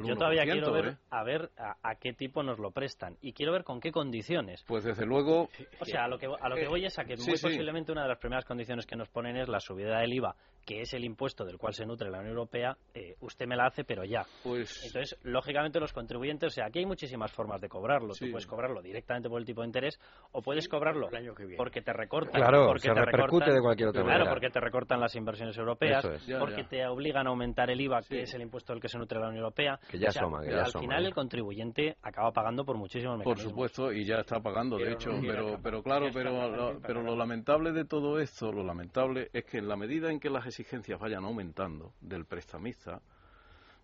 yo- 0.02 0.16
todavía 0.16 0.44
1%, 0.44 0.52
quiero 0.52 0.72
ver 0.72 0.86
¿eh? 0.88 0.96
a 1.10 1.24
ver 1.24 1.50
a, 1.58 1.76
a 1.82 1.94
qué 1.96 2.12
tipo 2.12 2.42
nos 2.42 2.58
lo 2.58 2.70
prestan 2.70 3.16
y 3.20 3.32
quiero 3.32 3.52
ver 3.52 3.64
con 3.64 3.80
qué 3.80 3.92
condiciones. 3.92 4.64
Pues 4.66 4.84
desde 4.84 5.06
luego 5.06 5.48
O 5.80 5.84
sea, 5.84 6.04
a 6.04 6.08
lo 6.08 6.18
que, 6.18 6.26
a 6.26 6.48
lo 6.48 6.56
que 6.56 6.68
voy 6.68 6.84
es 6.84 6.98
a 6.98 7.04
que 7.04 7.16
Sí, 7.16 7.28
muy 7.30 7.36
sí. 7.38 7.42
posiblemente 7.46 7.92
una 7.92 8.02
de 8.02 8.08
las 8.08 8.18
primeras 8.18 8.44
condiciones 8.44 8.86
que 8.86 8.96
nos 8.96 9.08
ponen 9.08 9.36
es 9.36 9.48
la 9.48 9.60
subida 9.60 10.00
del 10.00 10.12
IVA, 10.12 10.34
que 10.68 10.82
es 10.82 10.92
el 10.92 11.02
impuesto 11.02 11.46
del 11.46 11.56
cual 11.56 11.72
se 11.72 11.86
nutre 11.86 12.10
la 12.10 12.18
Unión 12.18 12.32
Europea. 12.34 12.76
eh, 12.92 13.14
usted 13.22 13.46
me 13.46 13.56
la 13.56 13.66
hace, 13.68 13.84
pero 13.84 14.04
ya. 14.04 14.26
pues 14.42 14.84
Entonces, 14.84 15.18
lógicamente, 15.22 15.80
los 15.80 15.94
contribuyentes, 15.94 16.48
o 16.48 16.50
sea, 16.54 16.66
aquí 16.66 16.80
hay 16.80 16.84
muchísimas 16.86 17.32
formas 17.32 17.60
de 17.62 17.70
cobrarlo. 17.70 18.12
Sí. 18.12 18.26
Tú 18.26 18.32
puedes 18.32 18.46
cobrarlo 18.46 18.82
directamente 18.82 19.30
por 19.30 19.38
el 19.40 19.46
tipo 19.46 19.62
de 19.62 19.68
interés 19.68 19.98
o 20.32 20.42
puedes 20.42 20.68
cobrarlo 20.68 21.08
el 21.08 21.16
año 21.16 21.34
que 21.34 21.44
viene. 21.44 21.56
porque 21.56 21.80
te 21.80 21.92
recortan. 21.94 22.34
Claro, 22.40 22.66
porque 22.66 22.80
se 22.82 22.88
te 22.92 23.00
repercute 23.00 23.46
recortan- 23.46 23.54
de 23.54 23.60
cualquier 23.62 23.88
otra 23.88 24.02
Claro, 24.02 24.18
manera. 24.18 24.30
porque 24.34 24.50
te 24.50 24.60
recortan 24.60 25.00
las 25.00 25.14
inversiones 25.16 25.56
europeas, 25.56 26.04
Eso 26.04 26.12
es. 26.14 26.26
Ya, 26.26 26.38
porque 26.38 26.62
ya. 26.64 26.68
te 26.68 26.86
obligan 26.86 27.26
a 27.26 27.30
aumentar 27.30 27.70
el 27.70 27.80
IVA, 27.80 28.02
Sí. 28.02 28.08
que 28.16 28.22
es 28.22 28.34
el 28.34 28.42
impuesto 28.42 28.74
del 28.74 28.82
que 28.82 28.88
se 28.88 28.98
nutre 28.98 29.18
la 29.18 29.28
Unión 29.28 29.38
Europea. 29.44 29.78
Que 29.90 29.98
ya 29.98 30.08
O 30.08 30.12
sea, 30.12 30.22
asoma, 30.22 30.40
que 30.42 30.50
ya 30.50 30.56
al 30.56 30.60
asoma, 30.64 30.82
final 30.82 31.04
¿eh? 31.04 31.08
el 31.08 31.14
contribuyente 31.14 31.96
acaba 32.02 32.30
pagando 32.32 32.64
por 32.66 32.76
muchísimos 32.76 33.16
Por 33.22 33.36
mecanismos. 33.36 33.50
supuesto, 33.52 33.92
y 33.92 34.04
ya 34.04 34.16
está 34.16 34.40
pagando, 34.40 34.76
de 34.76 34.84
Pero 34.84 34.94
hecho, 34.96 35.10
no 35.12 35.20
pero, 35.22 35.58
pero 35.62 35.82
claro, 35.82 36.06
Ya 36.08 36.12
pero, 36.12 36.48
lo, 36.50 36.80
pero 36.80 37.02
lo 37.02 37.16
lamentable 37.16 37.72
de 37.72 37.84
todo 37.86 38.18
esto, 38.18 38.52
lo 38.52 38.62
lamentable 38.64 39.28
es 39.32 39.44
que 39.46 39.58
en 39.58 39.68
la 39.68 39.76
medida 39.76 40.10
en 40.10 40.20
que 40.20 40.28
las 40.28 40.46
exigencias 40.60 40.98
vayan 40.98 41.24
aumentando 41.24 41.92
del 42.00 42.24
prestamista, 42.24 43.00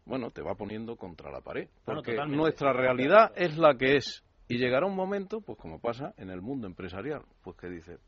bueno, 0.04 0.30
te 0.30 0.42
va 0.42 0.54
poniendo 0.54 0.96
contra 0.96 1.30
la 1.30 1.40
pared, 1.40 1.68
Bueno, 1.86 2.02
porque 2.02 2.16
nuestra 2.26 2.72
realidad 2.72 3.32
es 3.36 3.56
la 3.56 3.74
que 3.76 3.96
es. 3.96 4.22
Y 4.48 4.58
llegará 4.58 4.86
un 4.86 4.94
momento, 4.96 5.40
pues 5.40 5.58
como 5.58 5.78
pasa 5.80 6.12
en 6.18 6.28
el 6.30 6.42
mundo 6.42 6.66
empresarial, 6.66 7.22
pues 7.42 7.56
que 7.56 7.68
dice, 7.68 7.98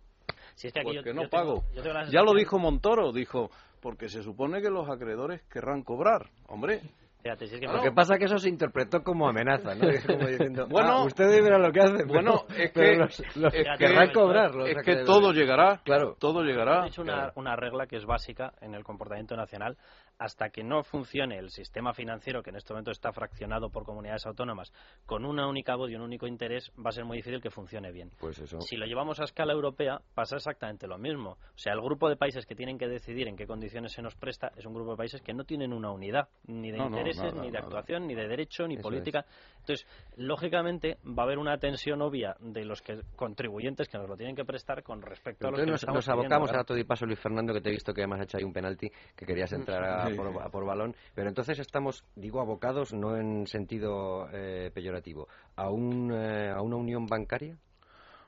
Si 0.55 0.67
es 0.67 0.73
que 0.73 0.81
aquí 0.81 0.85
pues 0.85 0.97
yo- 0.97 1.03
que 1.03 1.11
yo 1.11 1.15
no 1.15 1.29
tengo- 1.29 1.31
pago. 1.31 1.65
tengo 1.75 2.11
Ya 2.11 2.23
lo 2.23 2.35
dijo 2.35 2.59
Montoro, 2.59 3.13
dijo, 3.13 3.51
porque 3.81 4.09
se 4.09 4.23
supone 4.23 4.61
que 4.61 4.69
los 4.69 4.89
acreedores 4.91 5.43
querrán 5.45 5.83
cobrar. 5.83 6.29
Hombre, 6.49 6.83
Fíjate, 7.27 7.47
si 7.49 7.55
es 7.57 7.61
que 7.61 7.67
Lo 7.67 7.83
que 7.83 7.91
pasa 7.91 8.15
es 8.15 8.19
que 8.21 8.27
eso 8.27 8.39
se 8.39 8.49
interpretó 8.49 9.03
como 9.03 9.29
amenaza, 9.29 9.75
¿no? 9.75 9.89
Es 9.89 10.07
como 10.07 10.27
diciendo, 10.29 10.69
Bueno, 10.69 10.89
"Ah, 10.93 11.05
ustedes 11.05 11.43
verán 11.43 11.61
lo 11.63 11.73
que 11.73 11.81
hacen. 11.81 12.07
bueno, 12.07 12.43
pero- 12.49 12.63
es 12.65 12.73
que- 12.73 12.97
los, 12.97 13.37
los 13.37 13.55
es 13.55 13.67
querrán 13.79 14.09
que- 14.09 14.13
cobrar. 14.15 14.55
los 14.55 14.69
es 14.69 14.77
que 14.85 14.97
todo 15.05 15.33
llegará, 15.33 15.81
Claro. 15.85 16.15
todo 16.21 16.43
llegará. 16.45 16.85
He 16.85 16.89
hecho 16.89 17.03
una, 17.03 17.33
una 17.35 17.57
regla 17.57 17.87
que 17.89 17.97
es 17.97 18.05
básica 18.05 18.53
en 18.61 18.75
el 18.77 18.85
comportamiento 18.85 19.37
nacional. 19.37 19.77
Hasta 20.19 20.51
que 20.51 20.65
no 20.65 20.83
funcione 20.83 21.39
el 21.39 21.51
sistema 21.51 21.93
financiero, 21.93 22.43
que 22.43 22.51
en 22.51 22.57
este 22.57 22.73
momento 22.73 22.91
está 22.91 23.13
fraccionado 23.13 23.71
por 23.71 23.85
comunidades 23.85 24.27
autónomas, 24.27 24.73
con 25.05 25.25
una 25.25 25.47
única 25.47 25.77
voz 25.77 25.91
y 25.91 25.95
un 25.95 26.03
único 26.03 26.27
interés, 26.27 26.73
va 26.79 26.91
a 26.91 26.93
ser 26.93 27.05
muy 27.05 27.19
difícil 27.19 27.41
que 27.41 27.51
funcione 27.51 27.93
bien. 27.93 28.11
Pues 28.19 28.39
eso. 28.39 28.61
Si 28.61 28.77
lo 28.77 28.87
llevamos 28.87 29.21
a 29.21 29.25
escala 29.25 29.53
europea, 29.53 30.01
pasa 30.15 30.37
exactamente 30.37 30.87
lo 30.87 30.99
mismo. 30.99 31.33
O 31.33 31.59
sea, 31.59 31.75
el 31.75 31.81
grupo 31.81 32.09
de 32.09 32.17
países 32.17 32.47
que 32.47 32.55
tienen 32.55 32.79
que 32.79 32.89
decidir 32.89 33.29
en 33.29 33.37
qué 33.37 33.47
condiciones 33.47 33.93
se 33.93 34.03
nos 34.03 34.15
presta 34.15 34.53
es 34.57 34.65
un 34.65 34.75
grupo 34.75 34.93
de 34.93 34.97
países 34.97 35.21
que 35.21 35.35
no 35.35 35.45
tienen 35.45 35.73
una 35.73 35.91
unidad, 35.91 36.29
ni 36.47 36.71
de 36.71 36.79
No, 36.79 36.89
no, 36.89 36.97
intereses, 36.97 37.35
nada, 37.35 37.43
ni 37.43 37.49
de 37.49 37.53
nada. 37.53 37.67
actuación, 37.67 38.07
ni 38.07 38.15
de 38.15 38.27
derecho, 38.27 38.67
ni 38.67 38.75
Eso 38.75 38.83
política. 38.83 39.27
Entonces, 39.61 39.87
lógicamente, 40.17 40.99
va 41.07 41.25
a 41.25 41.27
haber 41.27 41.39
una 41.39 41.59
tensión 41.59 42.01
obvia 42.03 42.37
de 42.41 42.65
los 42.65 42.83
que, 42.83 43.01
contribuyentes 43.17 43.89
que 43.89 43.99
nos 43.99 44.09
lo 44.09 44.17
tienen 44.17 44.37
que 44.37 44.45
prestar 44.45 44.83
con 44.83 45.03
respecto 45.03 45.49
a 45.49 45.51
los 45.51 45.61
que 45.61 45.67
nos, 45.67 45.83
estamos 45.83 45.97
nos 45.97 46.05
pidiendo, 46.07 46.35
abocamos 46.35 46.55
a 46.55 46.65
todo 46.65 46.79
y 46.79 46.85
paso, 46.85 47.05
Luis 47.07 47.19
Fernando, 47.19 47.53
que 47.53 47.61
te 47.61 47.69
he 47.69 47.73
visto 47.73 47.93
que 47.93 48.03
además 48.03 48.21
has 48.21 48.27
hecho 48.27 48.39
ahí 48.39 48.45
un 48.45 48.53
penalti, 48.53 48.91
que 49.15 49.27
querías 49.27 49.53
entrar 49.53 49.85
a, 49.85 50.06
Sí. 50.11 50.17
por, 50.17 50.43
a 50.43 50.49
por 50.49 50.65
balón. 50.65 50.95
Pero 51.15 51.29
entonces 51.29 51.59
estamos, 51.59 52.05
digo, 52.15 52.41
abocados, 52.41 52.93
no 52.93 53.17
en 53.17 53.47
sentido 53.47 54.29
eh, 54.33 54.71
peyorativo, 54.73 55.29
a, 55.57 55.71
un, 55.71 56.13
eh, 56.13 56.51
a 56.51 56.61
una 56.63 56.77
unión 56.77 57.07
bancaria 57.07 57.57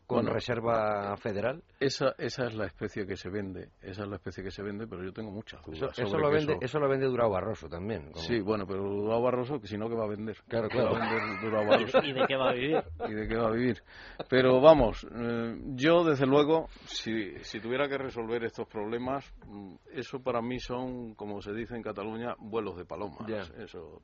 con 0.09 0.21
Bueno, 0.23 0.33
reserva 0.33 1.15
federal. 1.19 1.63
Esa, 1.79 2.15
esa 2.17 2.47
es 2.47 2.55
la 2.55 2.65
especie 2.65 3.07
que 3.07 3.15
se 3.15 3.29
vende, 3.29 3.69
esa 3.83 4.05
es 4.05 4.09
la 4.09 4.17
especie 4.17 4.43
que 4.43 4.51
se 4.51 4.63
vende, 4.63 4.87
pero 4.87 5.05
yo 5.05 5.13
tengo 5.13 5.31
muchas 5.31 5.61
Eso, 5.61 5.71
dudas 5.71 5.99
eso 5.99 6.09
sobre 6.09 6.23
lo 6.23 6.31
vende, 6.31 6.59
eso 6.63 6.79
lo 6.79 6.89
vende 6.89 7.07
Durao 7.07 7.29
Barroso 7.31 7.69
también. 7.69 8.11
como- 8.11 8.25
Sí, 8.25 8.41
bueno, 8.41 8.67
pero 8.67 8.85
Durao 8.85 9.21
Barroso, 9.21 9.61
que 9.61 9.67
si 9.67 9.77
no, 9.77 9.87
que 9.87 9.95
va 9.95 10.05
a 10.05 10.09
vender? 10.09 10.39
Claro, 10.49 10.71
¿Qué 10.71 10.79
va 10.81 10.85
a 10.89 10.99
claro. 10.99 11.11
vender 11.21 11.41
Durao 11.43 11.67
Barroso? 11.93 11.99
¿Y 12.03 12.13
de 12.15 12.25
qué 12.27 12.37
va 12.37 12.49
a 12.49 12.53
vivir? 12.55 12.83
¿Y 13.07 13.13
de 13.13 13.29
qué 13.29 13.37
va 13.37 13.49
a 13.49 13.53
vivir? 13.53 13.83
Pero 14.31 14.63
vamos, 14.63 15.07
eh, 15.15 15.57
yo 15.75 16.03
desde 16.05 16.25
luego, 16.27 16.69
si, 16.87 17.37
si 17.45 17.61
tuviera 17.61 17.87
que 17.87 17.99
resolver 17.99 18.43
estos 18.45 18.67
problemas, 18.67 19.31
mm, 19.47 19.75
eso 19.93 20.21
para 20.23 20.41
mí 20.41 20.59
son, 20.59 21.15
como 21.17 21.43
se 21.43 21.53
dice 21.53 21.77
en 21.77 21.83
Cataluña, 21.83 22.35
vuelos 22.39 22.79
de 22.79 22.87
palomas. 22.87 23.27
Ya. 23.29 23.43
Eso. 23.63 24.01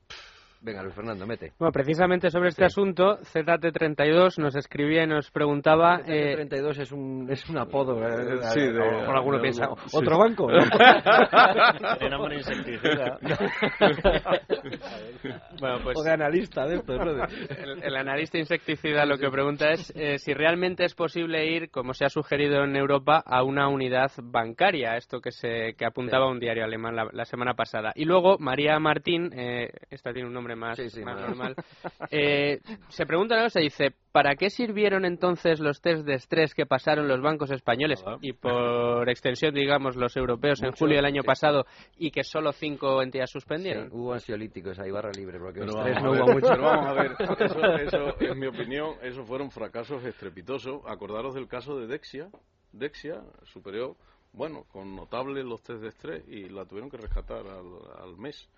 Venga, 0.65 0.81
Luis 0.81 0.95
Fernando, 0.95 1.27
mete. 1.27 1.51
Bueno, 1.59 1.71
precisamente 1.71 2.31
sobre 2.31 2.49
este 2.49 2.65
asunto, 2.65 3.19
ZT32 3.19 4.39
nos 4.39 4.55
escribía 4.55 5.03
y 5.03 5.07
nos 5.07 5.29
preguntaba... 5.29 6.01
eh, 6.07 6.33
32 6.33 6.79
es 6.79 6.91
un, 6.91 7.27
es 7.29 7.47
un 7.47 7.59
apodo. 7.59 8.03
eh, 8.03 8.39
Sí, 8.51 8.61
a- 8.61 8.71
de- 8.71 8.81
a 8.81 8.85
lo 8.91 8.99
mejor 9.01 9.15
alguno 9.15 9.37
de 9.37 9.41
piensa, 9.43 9.69
sí. 9.85 9.95
¿otro 9.95 10.17
banco? 10.17 10.47
De 12.01 12.09
nombre 12.09 12.37
insecticida. 12.37 13.19
bueno, 15.59 15.77
pues 15.83 15.97
o 15.99 16.03
de 16.03 16.11
analista 16.11 16.65
de 16.65 16.75
el, 16.75 17.83
el 17.83 17.95
analista 17.95 18.39
insecticida 18.39 19.05
lo 19.05 19.19
que 19.19 19.29
pregunta 19.29 19.69
es 19.69 19.93
eh, 19.95 20.17
si 20.17 20.33
realmente 20.33 20.83
es 20.83 20.95
posible 20.95 21.45
ir, 21.45 21.69
como 21.69 21.93
se 21.93 22.05
ha 22.05 22.09
sugerido 22.09 22.63
en 22.63 22.75
Europa, 22.75 23.21
a 23.23 23.43
una 23.43 23.67
unidad 23.67 24.09
bancaria, 24.23 24.97
esto 24.97 25.21
que 25.21 25.31
se 25.31 25.75
que 25.77 25.85
apuntaba 25.85 26.27
un 26.27 26.39
diario 26.39 26.63
alemán 26.63 26.95
la, 26.95 27.07
la 27.11 27.25
semana 27.25 27.53
pasada. 27.53 27.91
Y 27.95 28.05
luego 28.05 28.37
María 28.39 28.79
Martín, 28.79 29.29
eh, 29.37 29.69
esta 29.91 30.11
tiene 30.11 30.27
un 30.27 30.33
nombre 30.33 30.54
más, 30.55 30.77
Sí, 30.77 30.89
sí, 30.89 31.01
más 31.01 31.15
más. 31.19 31.29
normal, 31.29 31.55
eh, 32.11 32.59
se 32.89 33.05
pregunta 33.05 33.35
una 33.35 33.43
cosa, 33.45 33.59
dice, 33.59 33.93
¿para 34.11 34.35
qué 34.35 34.49
sirvieron 34.49 35.05
entonces 35.05 35.59
los 35.59 35.81
test 35.81 36.05
de 36.05 36.15
estrés 36.15 36.53
que 36.53 36.65
pasaron 36.65 37.07
los 37.07 37.21
bancos 37.21 37.51
españoles 37.51 38.03
y 38.21 38.33
por 38.33 39.09
extensión, 39.09 39.53
digamos, 39.53 39.95
los 39.95 40.15
europeos 40.17 40.61
en 40.63 40.71
julio 40.71 40.95
del 40.97 41.05
año 41.05 41.21
sí. 41.21 41.27
pasado 41.27 41.65
y 41.97 42.11
que 42.11 42.23
solo 42.23 42.51
cinco 42.53 43.01
entidades 43.01 43.29
Sí, 43.29 43.33
suspendieron? 43.33 43.89
hubo 43.91 44.13
ansiolíticos 44.13 44.79
ahí, 44.79 44.91
barra 44.91 45.11
libre, 45.11 45.39
porque 45.39 45.59
Pero 45.61 45.77
estrés 45.77 45.95
vamos, 46.01 46.17
no 46.17 46.23
hubo 46.25 46.33
mucho. 46.33 46.47
pero 46.49 46.63
vamos 46.63 46.85
a 46.87 46.93
ver, 46.93 47.11
eso, 47.39 47.75
eso, 47.77 48.15
en 48.21 48.39
mi 48.39 48.47
opinión, 48.47 48.95
esos 49.01 49.27
fueron 49.27 49.51
fracasos 49.51 50.03
estrepitosos. 50.05 50.81
Acordaros 50.87 51.33
del 51.35 51.47
caso 51.47 51.77
de 51.79 51.87
Dexia. 51.87 52.29
Dexia 52.71 53.21
superó, 53.43 53.95
bueno, 54.33 54.63
con 54.71 54.95
notable 54.95 55.43
los 55.43 55.61
test 55.63 55.81
de 55.81 55.87
estrés 55.89 56.23
y 56.27 56.49
la 56.49 56.65
tuvieron 56.65 56.89
que 56.89 56.97
rescatar 56.97 57.45
al, 57.47 58.03
al 58.03 58.17
mes. 58.17 58.49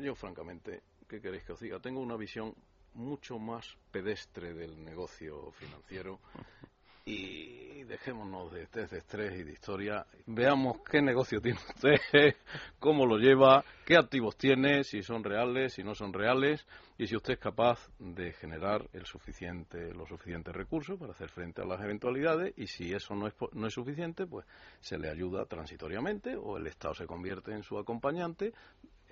Yo, 0.00 0.14
francamente, 0.14 0.82
¿qué 1.14 1.20
queréis 1.20 1.44
que 1.44 1.52
os 1.52 1.60
diga? 1.60 1.78
Tengo 1.78 2.00
una 2.00 2.16
visión 2.16 2.52
mucho 2.94 3.38
más 3.38 3.76
pedestre 3.92 4.52
del 4.52 4.84
negocio 4.84 5.52
financiero 5.52 6.18
y 7.04 7.84
dejémonos 7.84 8.50
de 8.50 8.66
test 8.66 8.90
de 8.90 8.98
estrés 8.98 9.38
y 9.38 9.44
de 9.44 9.52
historia. 9.52 10.04
Veamos 10.26 10.78
qué 10.90 11.00
negocio 11.00 11.40
tiene 11.40 11.60
usted, 11.68 12.00
cómo 12.80 13.06
lo 13.06 13.18
lleva, 13.18 13.64
qué 13.86 13.96
activos 13.96 14.36
tiene, 14.36 14.82
si 14.82 15.02
son 15.02 15.22
reales, 15.22 15.74
si 15.74 15.84
no 15.84 15.94
son 15.94 16.12
reales 16.12 16.66
y 16.98 17.06
si 17.06 17.14
usted 17.14 17.34
es 17.34 17.38
capaz 17.38 17.78
de 18.00 18.32
generar 18.32 18.88
el 18.92 19.06
suficiente, 19.06 19.94
los 19.94 20.08
suficientes 20.08 20.52
recursos 20.52 20.98
para 20.98 21.12
hacer 21.12 21.28
frente 21.28 21.62
a 21.62 21.64
las 21.64 21.80
eventualidades 21.80 22.54
y 22.56 22.66
si 22.66 22.92
eso 22.92 23.14
no 23.14 23.28
es, 23.28 23.34
no 23.52 23.68
es 23.68 23.74
suficiente, 23.74 24.26
pues 24.26 24.46
se 24.80 24.98
le 24.98 25.10
ayuda 25.10 25.46
transitoriamente 25.46 26.34
o 26.34 26.56
el 26.56 26.66
Estado 26.66 26.94
se 26.94 27.06
convierte 27.06 27.52
en 27.52 27.62
su 27.62 27.78
acompañante 27.78 28.52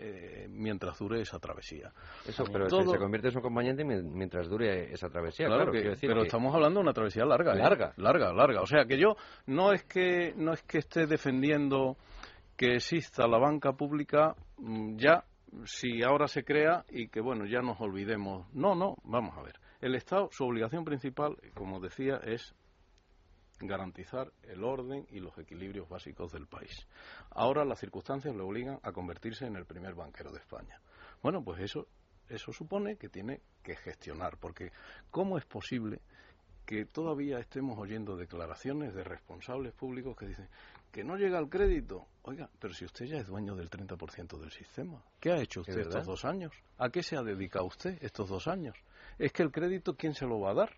eh, 0.05 0.47
mientras 0.51 0.99
dure 0.99 1.21
esa 1.21 1.39
travesía. 1.39 1.93
Eso, 2.27 2.45
pero 2.53 2.67
Todo- 2.67 2.93
se, 2.93 2.99
convierte 2.99 3.29
en 3.29 3.33
su 3.33 3.39
acompañante 3.39 3.85
mien- 3.85 4.13
mientras 4.13 4.49
dure 4.49 4.93
esa 4.93 5.09
travesía. 5.09 5.47
Claro, 5.47 5.67
Claro, 5.71 5.73
que- 5.73 5.89
decir 5.91 6.09
pero 6.09 6.23
que- 6.23 6.27
estamos 6.27 6.55
hablando 6.55 6.81
de 6.81 6.85
una 6.85 6.93
travesía 6.93 7.25
larga, 7.25 7.55
¿eh? 7.55 7.59
Larga. 7.59 7.93
larga, 7.97 8.33
larga. 8.33 8.61
O 8.63 8.67
sea 8.67 8.85
que 8.85 8.99
yo 8.99 9.17
no 9.47 9.73
es 9.73 9.85
que 9.85 10.35
no 10.37 10.53
es 10.53 10.63
que 10.63 10.79
esté 10.79 11.07
defendiendo 11.07 11.97
que 12.57 12.75
exista 12.77 13.27
la 13.27 13.39
banca 13.39 13.73
pública 13.73 14.35
mm, 14.59 14.97
ya 14.97 15.25
si 15.65 16.03
ahora 16.03 16.29
se 16.29 16.45
crea 16.45 16.85
y 16.91 17.09
que 17.09 17.21
bueno 17.21 17.45
ya 17.47 17.61
nos 17.61 17.81
olvidemos. 17.81 18.47
No, 18.55 18.75
no, 18.75 18.97
vamos 19.05 19.37
a 19.37 19.43
ver. 19.43 19.55
El 19.81 19.95
Estado, 19.95 20.29
su 20.31 20.45
obligación 20.45 20.85
principal, 20.85 21.37
como 21.55 21.81
decía, 21.81 22.21
es 22.25 22.55
garantizar 23.67 24.33
el 24.43 24.65
orden 24.65 25.07
y 25.11 25.21
los 25.21 25.37
equilibrios 25.39 25.89
básicos 25.89 26.33
del 26.33 26.47
país. 26.47 26.87
Ahora 27.31 27.65
las 27.65 27.81
circunstancias 27.81 28.35
le 28.35 28.43
obligan 28.43 28.79
a 28.83 28.93
convertirse 28.93 29.47
en 29.47 29.57
el 29.57 29.65
primer 29.65 29.95
banquero 29.95 30.31
de 30.31 30.39
España. 30.39 30.81
Bueno, 31.23 31.43
pues 31.43 31.61
eso, 31.61 31.87
eso 32.29 32.53
supone 32.53 32.97
que 32.97 33.09
tiene 33.09 33.41
que 33.63 33.77
gestionar, 33.77 34.37
porque 34.39 34.73
¿cómo 35.11 35.39
es 35.39 35.45
posible 35.45 36.01
que 36.67 36.85
todavía 36.85 37.39
estemos 37.39 37.79
oyendo 37.79 38.17
declaraciones 38.17 38.95
de 38.95 39.05
responsables 39.05 39.73
públicos 39.73 40.17
que 40.17 40.27
dicen 40.27 40.49
que 40.91 41.05
no 41.05 41.17
llega 41.17 41.39
el 41.39 41.49
crédito? 41.49 42.07
Oiga, 42.23 42.49
pero 42.59 42.75
si 42.75 42.85
usted 42.85 43.07
ya 43.07 43.19
es 43.19 43.27
dueño 43.27 43.55
del 43.57 43.71
30% 43.71 44.39
del 44.39 44.51
sistema, 44.51 45.03
¿qué 45.19 45.33
ha 45.33 45.41
hecho 45.41 45.61
usted 45.61 45.79
estos 45.79 46.07
dos 46.07 46.25
años? 46.25 46.53
¿A 46.79 46.91
qué 46.91 47.03
se 47.03 47.17
ha 47.17 47.23
dedicado 47.23 47.67
usted 47.67 47.99
estos 48.03 48.29
dos 48.29 48.47
años? 48.47 48.77
Es 49.19 49.33
que 49.33 49.43
el 49.43 49.51
crédito, 49.51 49.97
¿quién 49.97 50.15
se 50.15 50.27
lo 50.27 50.41
va 50.41 50.51
a 50.51 50.55
dar? 50.55 50.77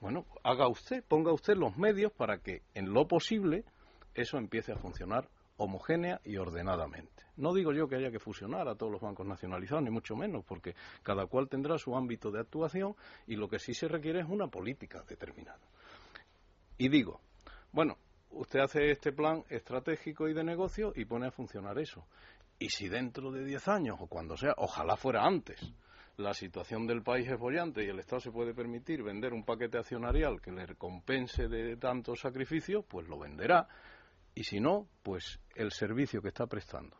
Bueno, 0.00 0.26
haga 0.44 0.68
usted, 0.68 1.04
ponga 1.04 1.32
usted 1.32 1.56
los 1.56 1.76
medios 1.76 2.12
para 2.12 2.38
que, 2.38 2.62
en 2.74 2.92
lo 2.92 3.08
posible, 3.08 3.64
eso 4.14 4.38
empiece 4.38 4.72
a 4.72 4.76
funcionar 4.76 5.28
homogénea 5.56 6.20
y 6.24 6.36
ordenadamente. 6.36 7.24
No 7.36 7.52
digo 7.52 7.72
yo 7.72 7.88
que 7.88 7.96
haya 7.96 8.10
que 8.10 8.20
fusionar 8.20 8.68
a 8.68 8.76
todos 8.76 8.92
los 8.92 9.00
bancos 9.00 9.26
nacionalizados, 9.26 9.84
ni 9.84 9.90
mucho 9.90 10.16
menos, 10.16 10.44
porque 10.44 10.74
cada 11.02 11.26
cual 11.26 11.48
tendrá 11.48 11.78
su 11.78 11.96
ámbito 11.96 12.30
de 12.30 12.40
actuación 12.40 12.94
y 13.26 13.36
lo 13.36 13.48
que 13.48 13.58
sí 13.58 13.74
se 13.74 13.88
requiere 13.88 14.20
es 14.20 14.28
una 14.28 14.46
política 14.46 15.02
determinada. 15.02 15.60
Y 16.78 16.88
digo, 16.88 17.20
bueno, 17.72 17.98
usted 18.30 18.60
hace 18.60 18.90
este 18.90 19.12
plan 19.12 19.44
estratégico 19.48 20.28
y 20.28 20.34
de 20.34 20.44
negocio 20.44 20.92
y 20.94 21.04
pone 21.04 21.26
a 21.26 21.32
funcionar 21.32 21.78
eso. 21.78 22.06
Y 22.60 22.70
si 22.70 22.88
dentro 22.88 23.30
de 23.30 23.44
10 23.44 23.68
años 23.68 23.96
o 24.00 24.06
cuando 24.06 24.36
sea, 24.36 24.54
ojalá 24.56 24.96
fuera 24.96 25.24
antes, 25.24 25.60
la 26.18 26.34
situación 26.34 26.86
del 26.86 27.02
país 27.02 27.28
es 27.28 27.38
bollante 27.38 27.84
y 27.84 27.88
el 27.88 28.00
Estado 28.00 28.20
se 28.20 28.32
puede 28.32 28.52
permitir 28.52 29.02
vender 29.04 29.32
un 29.32 29.44
paquete 29.44 29.78
accionarial 29.78 30.40
que 30.40 30.50
le 30.50 30.66
recompense 30.66 31.46
de 31.46 31.76
tanto 31.76 32.16
sacrificio, 32.16 32.82
pues 32.82 33.08
lo 33.08 33.20
venderá. 33.20 33.68
Y 34.34 34.42
si 34.42 34.58
no, 34.58 34.88
pues 35.02 35.38
el 35.54 35.70
servicio 35.70 36.20
que 36.20 36.28
está 36.28 36.46
prestando 36.46 36.96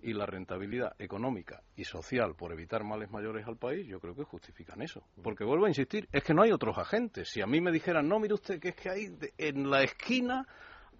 y 0.00 0.14
la 0.14 0.24
rentabilidad 0.24 0.94
económica 0.98 1.62
y 1.76 1.84
social 1.84 2.36
por 2.36 2.52
evitar 2.52 2.84
males 2.84 3.10
mayores 3.10 3.46
al 3.46 3.58
país, 3.58 3.86
yo 3.86 4.00
creo 4.00 4.14
que 4.14 4.24
justifican 4.24 4.80
eso. 4.80 5.04
Porque 5.22 5.44
vuelvo 5.44 5.66
a 5.66 5.68
insistir, 5.68 6.08
es 6.10 6.24
que 6.24 6.32
no 6.32 6.42
hay 6.42 6.50
otros 6.50 6.78
agentes. 6.78 7.28
Si 7.28 7.42
a 7.42 7.46
mí 7.46 7.60
me 7.60 7.70
dijeran, 7.70 8.08
no, 8.08 8.18
mire 8.18 8.32
usted, 8.32 8.58
que 8.58 8.70
es 8.70 8.76
que 8.76 8.88
hay 8.88 9.18
en 9.36 9.70
la 9.70 9.82
esquina 9.82 10.46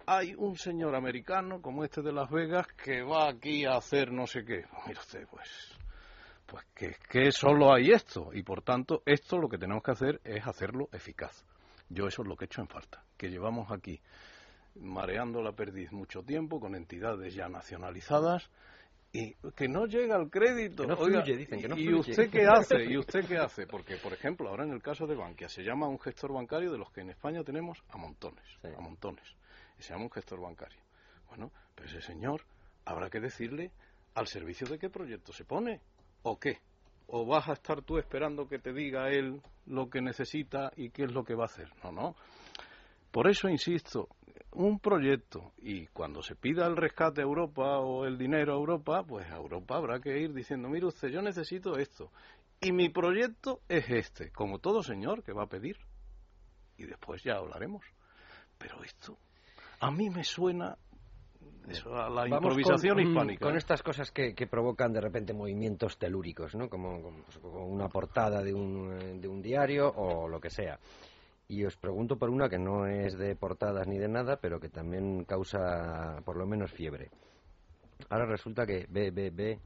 hay 0.05 0.33
un 0.35 0.55
señor 0.55 0.95
americano 0.95 1.61
como 1.61 1.83
este 1.83 2.01
de 2.01 2.11
Las 2.11 2.29
Vegas 2.31 2.67
que 2.83 3.03
va 3.03 3.29
aquí 3.29 3.65
a 3.65 3.77
hacer 3.77 4.11
no 4.11 4.27
sé 4.27 4.43
qué. 4.43 4.65
Pues 4.69 4.87
mire 4.87 4.99
usted, 4.99 5.27
pues 5.29 5.79
pues 6.49 6.65
que, 6.73 6.95
que 7.09 7.31
solo 7.31 7.73
hay 7.73 7.91
esto 7.91 8.29
y 8.33 8.43
por 8.43 8.63
tanto 8.63 9.03
esto 9.05 9.37
lo 9.37 9.47
que 9.47 9.57
tenemos 9.57 9.83
que 9.83 9.91
hacer 9.91 10.21
es 10.23 10.45
hacerlo 10.47 10.89
eficaz. 10.91 11.45
Yo 11.89 12.07
eso 12.07 12.21
es 12.23 12.27
lo 12.27 12.35
que 12.35 12.45
he 12.45 12.47
hecho 12.47 12.61
en 12.61 12.67
falta, 12.67 13.03
que 13.17 13.29
llevamos 13.29 13.71
aquí 13.71 13.99
mareando 14.75 15.41
la 15.41 15.51
perdiz 15.51 15.91
mucho 15.91 16.23
tiempo 16.23 16.59
con 16.59 16.75
entidades 16.75 17.33
ya 17.33 17.49
nacionalizadas 17.49 18.49
y 19.11 19.33
que 19.55 19.67
no 19.67 19.85
llega 19.85 20.15
el 20.17 20.29
crédito. 20.29 20.83
¿Y 21.75 21.93
usted 21.93 22.29
qué 22.29 22.45
hace? 22.45 22.83
¿Y 22.89 22.97
usted 22.97 23.25
qué 23.25 23.37
hace? 23.37 23.65
Porque, 23.65 23.97
por 23.97 24.13
ejemplo, 24.13 24.49
ahora 24.49 24.65
en 24.65 24.71
el 24.71 24.81
caso 24.81 25.07
de 25.07 25.15
Bankia 25.15 25.49
se 25.49 25.63
llama 25.63 25.87
un 25.87 25.99
gestor 25.99 26.31
bancario 26.31 26.71
de 26.71 26.77
los 26.77 26.91
que 26.91 27.01
en 27.01 27.09
España 27.09 27.43
tenemos 27.43 27.83
a 27.89 27.97
montones, 27.97 28.45
a 28.63 28.81
montones. 28.81 29.25
Y 29.79 29.81
se 29.81 29.93
llama 29.93 30.05
un 30.05 30.11
gestor 30.11 30.39
bancario. 30.39 30.79
Bueno, 31.27 31.51
pero 31.73 31.89
ese 31.89 32.01
señor 32.01 32.41
habrá 32.85 33.09
que 33.09 33.19
decirle 33.19 33.71
al 34.13 34.27
servicio 34.27 34.67
de 34.67 34.77
qué 34.77 34.89
proyecto 34.89 35.33
se 35.33 35.45
pone. 35.45 35.81
¿O 36.23 36.39
qué? 36.39 36.59
¿O 37.07 37.25
vas 37.25 37.47
a 37.49 37.53
estar 37.53 37.81
tú 37.81 37.97
esperando 37.97 38.47
que 38.47 38.59
te 38.59 38.73
diga 38.73 39.09
él 39.09 39.41
lo 39.65 39.89
que 39.89 40.01
necesita 40.01 40.71
y 40.75 40.89
qué 40.89 41.03
es 41.03 41.11
lo 41.11 41.23
que 41.23 41.35
va 41.35 41.43
a 41.43 41.45
hacer? 41.45 41.71
No, 41.83 41.91
no. 41.91 42.15
Por 43.11 43.27
eso 43.27 43.49
insisto, 43.49 44.09
un 44.51 44.79
proyecto 44.79 45.53
y 45.57 45.87
cuando 45.87 46.21
se 46.21 46.35
pida 46.35 46.67
el 46.67 46.75
rescate 46.75 47.21
a 47.21 47.23
Europa 47.23 47.79
o 47.79 48.05
el 48.05 48.17
dinero 48.17 48.53
a 48.53 48.57
Europa, 48.57 49.03
pues 49.03 49.29
a 49.31 49.37
Europa 49.37 49.77
habrá 49.77 49.99
que 49.99 50.19
ir 50.19 50.33
diciendo, 50.33 50.69
mire 50.69 50.85
usted, 50.85 51.09
yo 51.09 51.21
necesito 51.21 51.77
esto 51.77 52.11
y 52.61 52.71
mi 52.71 52.89
proyecto 52.89 53.61
es 53.67 53.89
este, 53.89 54.31
como 54.31 54.59
todo 54.59 54.83
señor 54.83 55.23
que 55.23 55.33
va 55.33 55.43
a 55.43 55.49
pedir. 55.49 55.77
Y 56.77 56.85
después 56.85 57.23
ya 57.23 57.35
hablaremos. 57.35 57.83
Pero 58.57 58.83
esto 58.83 59.17
a 59.79 59.91
mí 59.91 60.09
me 60.09 60.23
suena 60.23 60.77
eso, 61.69 61.95
a 61.95 62.09
la 62.09 62.27
improvisación 62.27 62.95
con, 62.97 63.07
hispánica. 63.07 63.45
Con 63.45 63.57
estas 63.57 63.83
cosas 63.83 64.11
que, 64.11 64.33
que, 64.33 64.47
provocan 64.47 64.91
de 64.93 65.01
repente 65.01 65.33
movimientos 65.33 65.97
telúricos, 65.97 66.55
¿no? 66.55 66.69
Como, 66.69 67.01
como, 67.01 67.23
pues, 67.23 67.37
como, 67.37 67.65
una 67.67 67.87
portada 67.87 68.41
de 68.43 68.53
un, 68.53 69.21
de 69.21 69.27
un 69.27 69.41
diario 69.41 69.91
o 69.95 70.27
lo 70.27 70.39
que 70.39 70.49
sea. 70.49 70.79
Y 71.47 71.65
os 71.65 71.75
pregunto 71.77 72.17
por 72.17 72.29
una 72.29 72.47
que 72.47 72.59
no 72.59 72.85
es 72.85 73.17
de 73.17 73.35
portadas 73.35 73.87
ni 73.87 73.97
de 73.97 74.07
nada, 74.07 74.37
pero 74.37 74.59
que 74.59 74.69
también 74.69 75.25
causa 75.25 76.21
por 76.23 76.37
lo 76.37 76.45
menos 76.45 76.71
fiebre. 76.71 77.09
Ahora 78.09 78.25
resulta 78.25 78.65
que 78.65 78.85
BBB 78.87 79.59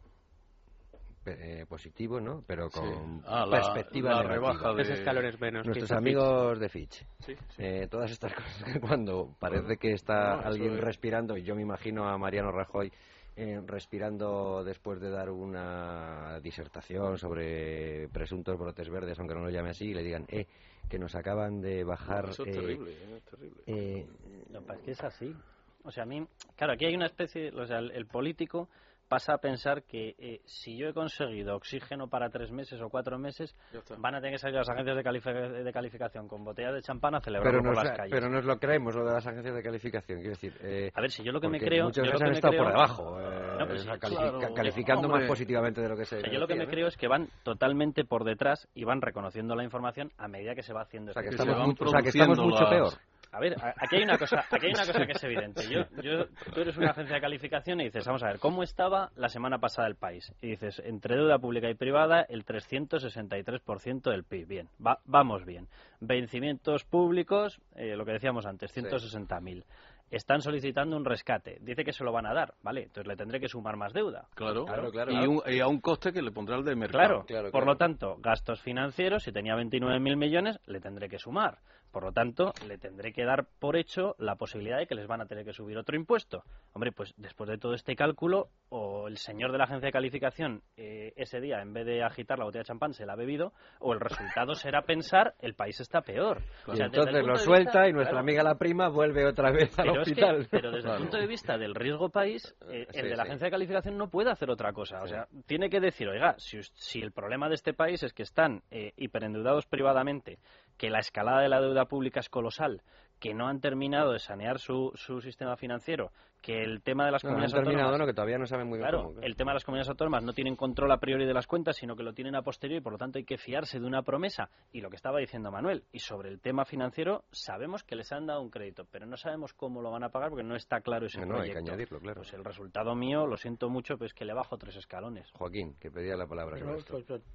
eh, 1.25 1.65
positivo, 1.67 2.19
¿no? 2.19 2.43
Pero 2.45 2.69
con 2.69 3.19
sí. 3.19 3.25
ah, 3.27 3.45
perspectiva 3.49 4.09
la, 4.11 4.23
negativa. 4.23 4.53
rebaja 4.53 4.73
de... 4.73 4.93
escalones 4.93 5.39
menos. 5.39 5.65
Nuestros 5.65 5.91
amigos 5.91 6.59
de 6.59 6.69
Fitch. 6.69 7.05
Sí, 7.19 7.33
sí. 7.35 7.63
Eh, 7.63 7.87
todas 7.89 8.11
estas 8.11 8.33
cosas 8.35 8.63
que 8.73 8.79
cuando 8.79 9.35
parece 9.39 9.77
que 9.77 9.93
está 9.93 10.37
No, 10.37 10.41
alguien 10.43 10.73
es. 10.75 10.81
respirando, 10.81 11.37
y 11.37 11.43
yo 11.43 11.55
me 11.55 11.61
imagino 11.61 12.07
a 12.07 12.17
Mariano 12.17 12.51
Rajoy 12.51 12.91
eh, 13.35 13.59
respirando 13.65 14.63
después 14.63 14.99
de 15.01 15.09
dar 15.09 15.29
una 15.31 16.39
disertación 16.41 17.17
sobre 17.17 18.07
presuntos 18.09 18.57
brotes 18.59 18.89
verdes, 18.89 19.17
aunque 19.19 19.33
no 19.33 19.41
lo 19.41 19.49
llame 19.49 19.69
así, 19.71 19.85
y 19.87 19.93
le 19.93 20.03
digan, 20.03 20.25
eh, 20.29 20.45
que 20.89 20.99
nos 20.99 21.15
acaban 21.15 21.59
de 21.61 21.83
bajar... 21.83 22.29
Eso 22.29 22.43
es 22.43 22.49
eh, 22.55 22.59
terrible, 22.59 22.91
¿eh? 22.91 23.15
es 23.17 23.23
terrible. 23.23 23.63
eh, 23.65 24.07
No, 24.51 24.59
es 24.73 24.79
que 24.81 24.91
es 24.91 25.03
así. 25.03 25.35
O 25.83 25.89
sea, 25.91 26.03
a 26.03 26.05
mí, 26.05 26.25
claro, 26.55 26.73
aquí 26.73 26.85
hay 26.85 26.95
una 26.95 27.07
especie, 27.07 27.49
o 27.51 27.65
sea, 27.65 27.79
el, 27.79 27.91
el 27.91 28.05
político 28.05 28.69
pasa 29.07 29.33
a 29.33 29.37
pensar 29.37 29.83
que 29.83 30.15
eh, 30.17 30.41
si 30.45 30.77
yo 30.77 30.87
he 30.89 30.93
conseguido 30.93 31.55
oxígeno 31.55 32.07
para 32.07 32.29
tres 32.29 32.51
meses 32.51 32.81
o 32.81 32.89
cuatro 32.89 33.19
meses, 33.19 33.55
van 33.97 34.15
a 34.15 34.19
tener 34.19 34.33
que 34.35 34.39
salir 34.39 34.55
las 34.57 34.69
agencias 34.69 34.95
de, 34.95 35.63
de 35.63 35.71
calificación 35.73 36.27
con 36.27 36.43
botellas 36.43 36.73
de 36.73 36.81
champán 36.81 37.15
a 37.15 37.19
celebrarlo 37.21 37.61
pero, 37.61 37.73
por 37.75 37.83
las 37.85 37.95
calles. 37.97 38.11
pero 38.11 38.29
nos 38.29 38.43
lo 38.45 38.57
creemos, 38.59 38.95
lo 38.95 39.05
de 39.05 39.13
las 39.13 39.27
agencias 39.27 39.53
de 39.55 39.61
calificación, 39.63 40.17
quiero 40.19 40.31
decir... 40.31 40.57
eh, 40.61 40.91
A 40.93 41.01
ver, 41.01 41.11
si 41.11 41.23
yo 41.23 41.31
lo 41.31 41.39
que 41.39 41.47
me 41.49 41.59
creo... 41.59 41.85
Lo 41.85 41.91
veces 41.91 42.21
han 42.21 42.31
estado 42.31 42.51
creo- 42.53 42.63
por 42.63 42.71
debajo, 42.73 43.19
eh, 43.21 43.55
No, 43.59 43.99
claro. 43.99 44.53
calificando 44.55 45.07
más 45.09 45.23
positivamente 45.27 45.81
de 45.81 45.89
lo 45.89 45.95
que 45.97 46.05
se 46.05 46.17
O 46.17 46.21
sea, 46.21 46.31
yo 46.31 46.39
lo 46.39 46.47
que 46.47 46.55
me 46.55 46.65
¿no? 46.65 46.71
creo 46.71 46.87
es 46.87 46.97
que 46.97 47.07
van 47.07 47.27
totalmente 47.43 48.05
por 48.05 48.23
detrás 48.23 48.67
y 48.73 48.83
van 48.83 49.01
reconociendo 49.01 49.55
la 49.55 49.63
información 49.63 50.11
a 50.17 50.27
medida 50.27 50.55
que 50.55 50.63
se 50.63 50.73
va 50.73 50.81
haciendo 50.81 51.11
O 51.11 51.13
sea, 51.13 51.21
que 51.23 51.29
este 51.29 51.41
estamos, 51.43 51.67
mucho- 51.67 51.83
o 51.85 51.87
sea, 51.87 52.01
que 52.01 52.09
estamos 52.09 52.39
mucho 52.39 52.61
las- 52.63 52.69
peor. 52.69 52.93
A 53.33 53.39
ver, 53.39 53.55
aquí 53.77 53.95
hay 53.97 54.03
una 54.03 54.17
cosa, 54.17 54.45
aquí 54.51 54.67
hay 54.67 54.73
una 54.73 54.85
cosa 54.85 55.05
que 55.05 55.11
es 55.13 55.23
evidente. 55.23 55.63
Yo, 55.67 55.81
yo, 56.03 56.27
tú 56.53 56.61
eres 56.61 56.77
una 56.77 56.91
agencia 56.91 57.15
de 57.15 57.21
calificación 57.21 57.81
y 57.81 57.85
dices, 57.85 58.05
vamos 58.05 58.21
a 58.23 58.27
ver, 58.27 58.39
¿cómo 58.39 58.61
estaba 58.63 59.09
la 59.15 59.27
semana 59.27 59.57
pasada 59.59 59.87
el 59.87 59.95
país? 59.95 60.31
Y 60.41 60.49
dices, 60.51 60.79
entre 60.85 61.15
deuda 61.15 61.39
pública 61.39 61.69
y 61.69 61.73
privada, 61.73 62.21
el 62.29 62.45
363% 62.45 64.09
del 64.11 64.23
PIB. 64.23 64.47
Bien, 64.47 64.69
va- 64.85 64.99
vamos 65.05 65.45
bien. 65.45 65.67
Vencimientos 65.99 66.83
públicos, 66.85 67.59
eh, 67.75 67.95
lo 67.95 68.05
que 68.05 68.11
decíamos 68.13 68.45
antes, 68.45 68.71
160.000. 68.71 69.63
Están 70.11 70.41
solicitando 70.41 70.95
un 70.95 71.05
rescate. 71.05 71.57
Dice 71.61 71.83
que 71.83 71.91
se 71.91 72.03
lo 72.03 72.11
van 72.11 72.27
a 72.27 72.33
dar, 72.35 72.53
¿vale? 72.61 72.83
Entonces 72.83 73.07
le 73.07 73.15
tendré 73.15 73.39
que 73.39 73.47
sumar 73.47 73.77
más 73.77 73.93
deuda. 73.93 74.27
Claro, 74.35 74.65
Claro, 74.65 74.91
claro, 74.91 75.11
y, 75.11 75.15
claro. 75.15 75.31
un- 75.31 75.41
y 75.47 75.59
a 75.59 75.67
un 75.67 75.79
coste 75.81 76.13
que 76.13 76.21
le 76.21 76.31
pondrá 76.31 76.55
el 76.57 76.63
de 76.63 76.75
mercado. 76.75 76.99
Claro, 77.07 77.25
claro, 77.25 77.43
por 77.51 77.61
claro. 77.63 77.65
lo 77.65 77.77
tanto, 77.77 78.17
gastos 78.19 78.61
financieros, 78.61 79.23
si 79.23 79.31
tenía 79.31 79.55
29.000 79.55 80.15
millones, 80.15 80.59
le 80.67 80.79
tendré 80.79 81.09
que 81.09 81.17
sumar. 81.17 81.57
Por 81.93 82.03
lo 82.03 82.11
tanto, 82.11 82.53
le 82.67 82.77
tendré 82.79 83.13
que 83.13 83.23
dar 83.23 83.45
por 83.59 83.77
hecho 83.77 84.15
la 84.17 84.35
posibilidad 84.35 84.79
de 84.79 84.87
que 84.87 84.95
les 84.95 85.05
van 85.07 85.21
a 85.21 85.27
tener 85.27 85.45
que 85.45 85.53
subir 85.53 85.77
otro 85.77 85.95
impuesto. 85.95 86.43
Hombre, 86.73 86.91
pues 86.91 87.13
después 87.17 87.47
de 87.49 87.59
todo 87.59 87.75
este 87.75 87.95
cálculo, 87.95 88.49
o 88.69 89.07
el 89.07 89.17
señor 89.17 89.51
de 89.51 89.59
la 89.59 89.65
agencia 89.65 89.85
de 89.87 89.91
calificación 89.91 90.63
eh, 90.75 91.13
ese 91.15 91.39
día, 91.39 91.61
en 91.61 91.71
vez 91.71 91.85
de 91.85 92.03
agitar 92.03 92.39
la 92.39 92.45
botella 92.45 92.63
de 92.63 92.67
champán, 92.67 92.93
se 92.93 93.05
la 93.05 93.13
ha 93.13 93.15
bebido, 93.15 93.53
o 93.79 93.93
el 93.93 93.99
resultado 93.99 94.55
será 94.55 94.81
pensar 94.81 95.35
el 95.39 95.53
país 95.53 95.79
está 95.79 96.01
peor. 96.01 96.41
O 96.65 96.75
sea, 96.75 96.87
entonces 96.87 97.23
lo 97.23 97.35
suelta 97.37 97.81
vista- 97.83 97.87
y 97.89 97.93
nuestra 97.93 98.13
claro, 98.13 98.23
amiga 98.23 98.41
la 98.43 98.55
prima 98.57 98.89
vuelve 98.89 99.25
otra 99.27 99.51
vez 99.51 99.77
al 99.77 99.85
pero, 99.85 100.01
es 100.01 100.07
que- 100.07 100.11
hospital. 100.13 100.47
pero 100.49 100.71
desde 100.71 100.81
Claro. 100.83 100.97
el 100.97 101.03
punto 101.03 101.17
de 101.17 101.27
vista 101.27 101.57
del 101.59 101.75
riesgo 101.75 102.09
país, 102.09 102.55
eh, 102.71 102.87
Sí, 102.89 102.99
el 102.99 103.09
de 103.09 103.15
la 103.17 103.23
sí. 103.23 103.27
agencia 103.29 103.45
de 103.45 103.51
calificación 103.51 103.97
no 103.99 104.09
puede 104.09 104.31
hacer 104.31 104.49
otra 104.49 104.73
cosa. 104.73 105.03
O 105.03 105.07
sea, 105.07 105.27
tiene 105.45 105.69
que 105.69 105.79
decir, 105.79 106.07
oiga, 106.09 106.33
si, 106.39 106.59
si 106.73 107.01
el 107.01 107.11
problema 107.11 107.49
de 107.49 107.55
este 107.55 107.73
país 107.75 108.01
es 108.01 108.13
que 108.13 108.23
están 108.23 108.63
eh, 108.71 108.93
hiperendeudados 108.97 109.67
privadamente, 109.67 110.39
que 110.77 110.89
la 110.89 110.99
escalada 110.99 111.41
de 111.41 111.49
la 111.49 111.61
deuda 111.61 111.85
pública 111.85 112.19
es 112.19 112.29
colosal, 112.29 112.81
que 113.19 113.33
no 113.33 113.47
han 113.47 113.61
terminado 113.61 114.11
de 114.11 114.19
sanear 114.19 114.59
su, 114.59 114.91
su 114.95 115.21
sistema 115.21 115.55
financiero, 115.55 116.11
que 116.41 116.61
el 116.61 116.81
tema 116.81 117.05
de 117.05 117.11
las 117.11 117.23
No, 117.23 117.29
no 117.29 117.35
han 117.35 117.39
comunidades 117.43 117.53
terminado, 117.53 117.87
autónomas... 117.91 117.99
no, 118.01 118.05
que 118.11 118.13
todavía 118.13 118.37
no 118.37 118.45
saben 118.45 118.67
muy 118.67 118.79
bien 118.79 118.89
Claro, 118.89 119.07
cómo. 119.13 119.21
el 119.21 119.35
tema 119.37 119.51
de 119.51 119.53
las 119.53 119.63
comunidades 119.63 119.87
autónomas 119.91 120.23
no 120.25 120.33
tienen 120.33 120.57
control 120.57 120.91
a 120.91 120.97
priori 120.97 121.25
de 121.25 121.33
las 121.33 121.47
cuentas, 121.47 121.77
sino 121.77 121.95
que 121.95 122.03
lo 122.03 122.11
tienen 122.11 122.35
a 122.35 122.41
posteriori, 122.41 122.79
y 122.79 122.83
por 122.83 122.91
lo 122.91 122.97
tanto 122.97 123.17
hay 123.17 123.23
que 123.23 123.37
fiarse 123.37 123.79
de 123.79 123.85
una 123.85 124.01
promesa. 124.01 124.49
Y 124.73 124.81
lo 124.81 124.89
que 124.89 124.97
estaba 124.97 125.19
diciendo 125.19 125.51
Manuel, 125.51 125.85
y 125.93 125.99
sobre 125.99 126.27
el 126.27 126.41
tema 126.41 126.65
financiero, 126.65 127.23
sabemos 127.31 127.83
que 127.85 127.95
les 127.95 128.11
han 128.11 128.25
dado 128.25 128.41
un 128.41 128.49
crédito, 128.49 128.85
pero 128.91 129.05
no 129.05 129.15
sabemos 129.15 129.53
cómo 129.53 129.81
lo 129.81 129.89
van 129.89 130.03
a 130.03 130.09
pagar 130.09 130.31
porque 130.31 130.43
no 130.43 130.57
está 130.57 130.81
claro 130.81 131.05
ese 131.05 131.21
No, 131.21 131.27
no, 131.27 131.35
hay 131.35 131.43
que 131.43 131.51
proyecto. 131.51 131.71
añadirlo, 131.71 131.99
claro. 132.01 132.21
Pues 132.23 132.33
el 132.33 132.43
resultado 132.43 132.93
mío, 132.93 133.25
lo 133.25 133.37
siento 133.37 133.69
mucho, 133.69 133.97
pues 133.97 134.13
que 134.13 134.25
le 134.25 134.33
bajo 134.33 134.57
tres 134.57 134.75
escalones. 134.75 135.31
Joaquín, 135.31 135.75
que 135.79 135.89
pedía 135.91 136.17
la 136.17 136.27
palabra 136.27 136.57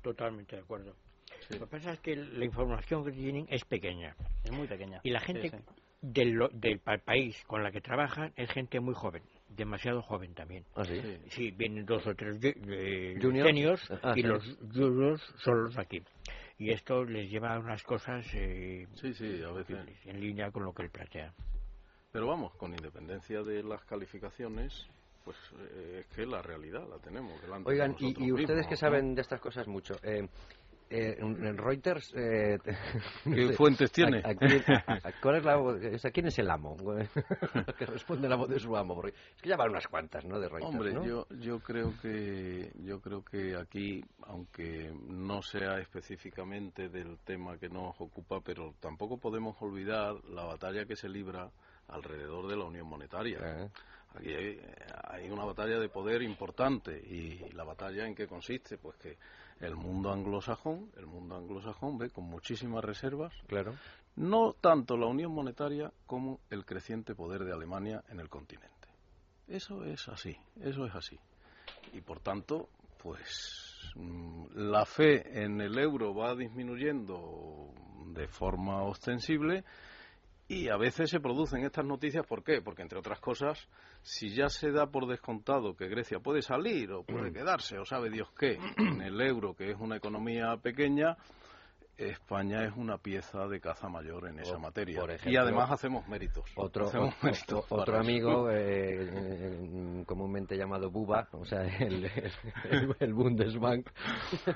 totalmente 0.03 0.57
de 0.57 0.63
acuerdo. 0.63 0.95
Lo 1.51 1.59
que 1.61 1.67
pasa 1.67 1.93
es 1.93 2.01
que 2.01 2.15
la 2.17 2.45
información 2.45 3.05
que 3.05 3.13
tienen 3.13 3.47
es 3.49 3.65
pequeña. 3.65 4.15
Es 4.45 4.53
muy 4.53 4.67
pequeña. 4.67 5.01
Y 5.03 5.11
la 5.11 5.21
gente, 5.21 5.51
Sí, 5.51 5.57
sí. 5.57 5.65
del, 6.03 6.39
del 6.53 6.79
pa- 6.81 6.99
país 6.99 7.43
con 7.47 7.63
la 7.63 7.71
que 7.71 7.81
trabajan 7.81 8.33
es 8.37 8.51
gente 8.51 8.81
muy 8.81 8.95
joven, 8.95 9.23
demasiado 9.49 10.03
joven 10.03 10.35
también. 10.35 10.65
¿Ah, 10.77 10.85
sí? 10.85 11.01
Sí, 11.31 11.51
vienen 11.53 11.87
dos 11.87 12.07
o 12.07 12.15
tres 12.15 12.39
eh, 12.43 13.19
Juniors. 13.21 13.49
seniors 13.49 13.91
Ah, 14.03 14.13
y 14.17 14.23
sí. 14.23 14.29
los 14.29 14.59
juniors 14.75 15.23
son 15.39 15.65
los 15.65 15.75
de 15.75 15.83
aquí. 15.83 16.03
Y 16.59 16.71
esto 16.71 17.05
les 17.05 17.31
lleva 17.31 17.55
a 17.55 17.59
unas 17.61 17.83
cosas 17.83 18.27
eh, 18.35 18.87
Sí, 18.95 19.15
sí, 19.15 19.43
a 19.43 19.53
veces. 19.53 19.79
en 20.05 20.21
línea 20.21 20.51
con 20.51 20.65
lo 20.65 20.73
que 20.73 20.83
él 20.83 20.91
plantea. 20.91 21.33
Pero 22.13 22.27
vamos, 22.27 22.55
con 22.57 22.73
independencia 22.73 23.43
de 23.43 23.63
las 23.63 23.85
calificaciones, 23.85 24.87
pues 25.25 25.37
eh, 25.73 26.01
es 26.01 26.07
que 26.17 26.27
la 26.27 26.43
realidad 26.43 26.87
la 26.89 26.99
tenemos 26.99 27.41
delante. 27.43 27.69
de 27.71 27.75
Oigan, 27.75 27.93
nosotros 27.93 28.15
y, 28.19 28.29
y 28.29 28.33
ustedes 28.33 28.49
mismos, 28.49 28.67
que 28.67 28.75
¿no? 28.75 28.79
saben 28.81 29.15
de 29.15 29.21
estas 29.23 29.41
cosas 29.41 29.67
mucho, 29.69 29.95
eh, 30.03 30.27
eh, 30.91 31.17
en 31.21 31.57
Reuters... 31.57 32.13
Eh, 32.17 32.59
¿Qué 33.25 33.53
fuentes 33.53 33.91
tiene? 33.93 34.19
¿A, 34.25 34.31
a 34.31 34.35
quién, 34.35 34.63
a- 34.69 35.13
¿Cuál 35.23 35.37
es 35.37 35.45
la 35.45 35.57
voz? 35.57 35.81
O 35.85 35.99
sea, 35.99 36.11
¿Quién 36.11 36.27
es 36.27 36.39
el 36.39 36.51
amo? 36.51 36.77
que 37.79 37.87
responde 37.87 38.29
la 38.29 38.37
voz 38.37 38.49
de 38.49 38.59
su 38.59 38.77
amo. 38.77 38.95
Porque 38.95 39.15
es 39.37 39.43
que 39.43 39.49
ya 39.49 39.57
van 39.57 39.71
unas 39.71 39.87
cuantas, 39.89 40.25
¿no? 40.25 40.39
De 40.41 40.49
Reuters, 40.49 40.73
Hombre, 40.75 40.93
¿no? 40.93 41.05
yo, 41.05 41.27
yo 41.41 41.61
creo 41.61 41.93
que 42.01 42.71
yo 42.85 43.01
creo 43.01 43.25
que 43.25 43.57
aquí, 43.57 44.05
aunque 44.23 44.93
no 45.09 45.43
sea 45.43 45.79
específicamente 45.79 46.89
del 46.89 47.19
tema 47.25 47.59
que 47.59 47.69
nos 47.69 48.01
ocupa, 48.01 48.41
pero 48.41 48.75
tampoco 48.81 49.19
podemos 49.19 49.61
olvidar 49.63 50.15
la 50.31 50.45
batalla 50.45 50.85
que 50.85 50.97
se 50.97 51.09
libra 51.09 51.51
alrededor 51.89 52.49
de 52.49 52.57
la 52.57 52.65
unión 52.65 52.87
monetaria. 52.87 53.39
Eh, 53.43 53.69
Aquí 54.15 54.33
hay, 54.33 54.59
hay 55.05 55.29
una 55.31 55.45
batalla 55.45 55.79
de 55.79 55.91
poder 55.91 56.23
importante 56.23 56.99
y 56.99 57.53
la 57.53 57.63
batalla 57.65 58.07
en 58.07 58.15
qué 58.15 58.27
consiste, 58.27 58.79
pues 58.79 58.97
que 58.97 59.19
el 59.61 59.75
mundo 59.75 60.13
anglosajón, 60.13 60.91
el 60.97 61.07
mundo 61.07 61.37
anglosajón 61.37 61.99
ve 61.99 62.11
con 62.11 62.25
muchísimas 62.25 62.85
reservas 62.85 63.33
claro. 63.47 63.75
no 64.17 64.55
tanto 64.61 64.97
la 64.97 65.07
unión 65.07 65.33
monetaria 65.33 65.93
como 66.07 66.41
el 66.51 66.65
creciente 66.65 67.15
poder 67.15 67.45
de 67.45 67.53
Alemania 67.53 68.05
en 68.09 68.21
el 68.21 68.29
continente. 68.29 68.89
Eso 69.49 69.85
es 69.85 70.09
así, 70.09 70.37
eso 70.61 70.85
es 70.85 70.95
así. 70.95 71.19
Y 71.93 72.01
por 72.03 72.21
tanto, 72.21 72.69
pues 73.03 73.91
mm, 73.95 74.47
la 74.55 74.85
fe 74.85 75.43
en 75.43 75.61
el 75.61 75.79
euro 75.79 76.15
va 76.15 76.35
disminuyendo 76.35 77.73
de 78.13 78.29
forma 78.29 78.83
ostensible 78.83 79.65
y 80.49 80.69
a 80.69 80.77
veces 80.79 81.11
se 81.11 81.21
producen 81.21 81.63
estas 81.65 81.85
noticias, 81.85 82.27
¿por 82.27 82.43
qué? 82.43 82.63
Porque, 82.63 82.83
entre 82.83 82.99
otras 82.99 83.21
cosas, 83.21 83.69
si 84.03 84.31
ya 84.35 84.49
se 84.49 84.71
da 84.73 84.87
por 84.87 85.07
descontado 85.07 85.77
que 85.77 85.89
Grecia 85.89 86.21
puede 86.21 86.41
salir 86.43 86.91
o 86.93 87.05
puede 87.05 87.33
quedarse, 87.33 87.79
o 87.79 87.85
sabe 87.85 88.09
Dios 88.11 88.31
qué, 88.39 88.59
en 88.79 89.03
el 89.03 89.21
euro, 89.21 89.55
que 89.55 89.71
es 89.71 89.77
una 89.79 89.97
economía 89.97 90.57
pequeña, 90.63 91.17
España 91.99 92.65
es 92.65 92.73
una 92.77 92.97
pieza 92.99 93.49
de 93.49 93.61
caza 93.61 93.89
mayor 93.89 94.29
en 94.29 94.39
esa 94.39 94.55
O, 94.57 94.61
materia. 94.61 95.03
y 95.27 95.37
además 95.37 95.69
hacemos 95.73 96.07
méritos. 96.07 96.45
Otro, 96.55 96.87
Hacemos 96.87 97.13
o- 97.21 97.27
méritos 97.27 97.53
o- 97.73 97.75
otro 97.75 97.93
para 97.95 98.01
eso. 98.03 98.09
amigo, 98.09 98.51
eh, 98.51 99.11
eh, 99.13 100.05
comúnmente 100.07 100.57
llamado 100.57 100.91
Buba, 100.93 101.29
o 101.33 101.45
sea, 101.45 101.63
el, 101.65 102.05
el- 102.71 102.97
el 103.01 103.13
Bundesbank, 103.15 103.91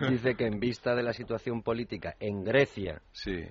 dice 0.08 0.36
que 0.36 0.46
en 0.46 0.60
vista 0.60 0.94
de 0.94 1.02
la 1.02 1.12
situación 1.12 1.62
política 1.62 2.14
en 2.20 2.44
Grecia 2.44 3.02
Sí, 3.10 3.44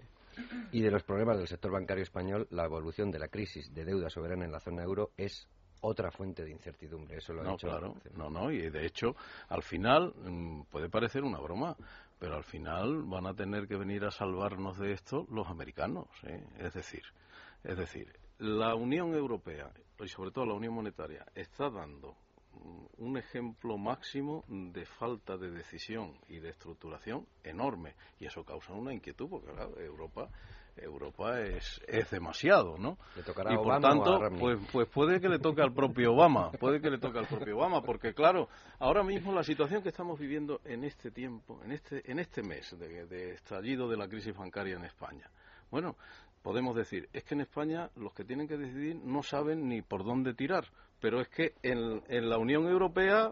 y 0.72 0.82
de 0.82 0.92
los 0.92 1.04
problemas 1.04 1.38
del 1.38 1.48
sector 1.48 1.72
bancario 1.72 2.04
español, 2.04 2.48
la 2.52 2.66
evolución 2.66 3.12
de 3.12 3.20
la 3.20 3.28
crisis 3.28 3.74
de 3.74 3.86
deuda 3.86 4.10
soberana 4.10 4.46
en 4.46 4.52
la 4.52 4.60
zona 4.60 4.84
euro 4.84 5.12
es 5.18 5.48
otra 5.82 6.12
fuente 6.12 6.44
de 6.44 6.52
incertidumbre. 6.52 7.18
Eso 7.18 7.34
lo 7.34 7.42
ha 7.42 7.44
no, 7.44 7.52
dicho. 7.52 7.68
claro, 7.68 7.96
no, 8.16 8.30
no, 8.30 8.52
y 8.52 8.70
de 8.70 8.86
hecho, 8.86 9.16
al 9.50 9.64
final, 9.64 10.14
mm, 10.16 10.64
puede 10.70 10.90
parecer 10.90 11.24
una 11.24 11.40
broma, 11.40 11.76
pero 12.20 12.36
al 12.36 12.44
final 12.44 13.04
van 13.04 13.26
a 13.26 13.34
tener 13.34 13.68
que 13.68 13.76
venir 13.76 14.06
a 14.06 14.12
salvarnos 14.12 14.78
de 14.78 14.94
esto 14.94 15.26
los 15.32 15.48
americanos, 15.48 16.08
¿eh? 16.24 16.44
es 16.60 16.74
decir, 16.74 17.04
es 17.64 17.78
decir, 17.78 18.14
la 18.38 18.76
Unión 18.76 19.14
Europea 19.16 19.72
y 20.00 20.08
sobre 20.08 20.32
todo 20.32 20.46
la 20.46 20.54
Unión 20.54 20.74
Monetaria 20.74 21.26
está 21.36 21.70
dando 21.70 22.16
un 22.98 23.18
ejemplo 23.18 23.78
máximo 23.78 24.44
de 24.48 24.86
falta 24.86 25.38
de 25.38 25.52
decisión 25.52 26.18
y 26.28 26.40
de 26.40 26.50
estructuración 26.50 27.26
enorme. 27.44 27.96
Y 28.20 28.26
eso 28.26 28.44
causa 28.44 28.74
una 28.74 28.94
inquietud 28.94 29.30
porque 29.30 29.52
claro, 29.52 29.80
Europa 29.80 30.30
Europa 30.78 31.40
es, 31.42 31.82
es 31.88 32.10
demasiado, 32.10 32.78
¿no? 32.78 32.98
Le 33.16 33.24
tocará 33.24 33.54
y 33.54 33.58
por 33.58 33.68
Obama 33.68 33.78
o 33.78 33.82
tanto, 33.82 34.16
a 34.16 34.30
pues, 34.30 34.60
pues 34.72 34.88
puede 34.88 35.20
que 35.20 35.30
le 35.30 35.40
toque 35.40 35.62
al 35.62 35.74
propio 35.74 36.14
Obama, 36.14 36.52
puede 36.52 36.82
que 36.82 36.90
le 36.90 36.98
toque 36.98 37.20
al 37.20 37.28
propio 37.28 37.58
Obama, 37.58 37.82
porque 37.82 38.14
claro, 38.14 38.48
ahora 38.80 39.04
mismo 39.04 39.34
la 39.34 39.44
situación 39.44 39.84
que 39.84 39.90
estamos 39.90 40.20
viviendo 40.20 40.62
en 40.64 40.84
este 40.84 41.12
tiempo, 41.12 41.62
en 41.64 41.72
este, 41.72 42.10
en 42.10 42.20
este 42.20 42.42
mes 42.42 42.78
de, 42.78 43.06
de 43.06 43.32
estallido 43.34 43.90
de 43.90 43.98
la 43.98 44.08
crisis 44.08 44.36
bancaria 44.36 44.76
en 44.76 44.86
España, 44.86 45.30
bueno, 45.70 45.96
podemos 46.42 46.76
decir, 46.76 47.10
es 47.14 47.24
que 47.24 47.36
en 47.36 47.42
España 47.42 47.90
los 47.96 48.14
que 48.14 48.24
tienen 48.24 48.48
que 48.48 48.58
decidir 48.58 48.96
no 48.96 49.24
saben 49.24 49.68
ni 49.68 49.82
por 49.82 50.04
dónde 50.04 50.34
tirar, 50.34 50.66
pero 51.02 51.20
es 51.20 51.28
que 51.30 51.54
en, 51.64 52.02
en 52.08 52.30
la 52.30 52.38
Unión 52.38 52.68
Europea, 52.68 53.32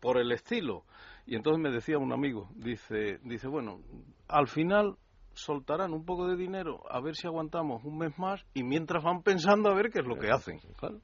por 0.00 0.18
el 0.18 0.32
estilo, 0.32 0.84
y 1.24 1.36
entonces 1.36 1.62
me 1.62 1.70
decía 1.70 1.98
un 1.98 2.12
amigo, 2.12 2.48
dice, 2.54 3.18
dice, 3.22 3.48
bueno, 3.48 3.80
al 4.28 4.48
final 4.48 4.96
soltarán 5.32 5.92
un 5.92 6.04
poco 6.04 6.26
de 6.28 6.36
dinero 6.36 6.82
a 6.90 7.00
ver 7.00 7.14
si 7.14 7.26
aguantamos 7.26 7.84
un 7.84 7.98
mes 7.98 8.18
más 8.18 8.44
y 8.54 8.62
mientras 8.62 9.04
van 9.04 9.22
pensando 9.22 9.70
a 9.70 9.74
ver 9.74 9.90
qué 9.90 10.00
es 10.00 10.06
lo 10.06 10.16
que 10.16 10.30
hacen. 10.30 10.60
Claro. 10.78 10.98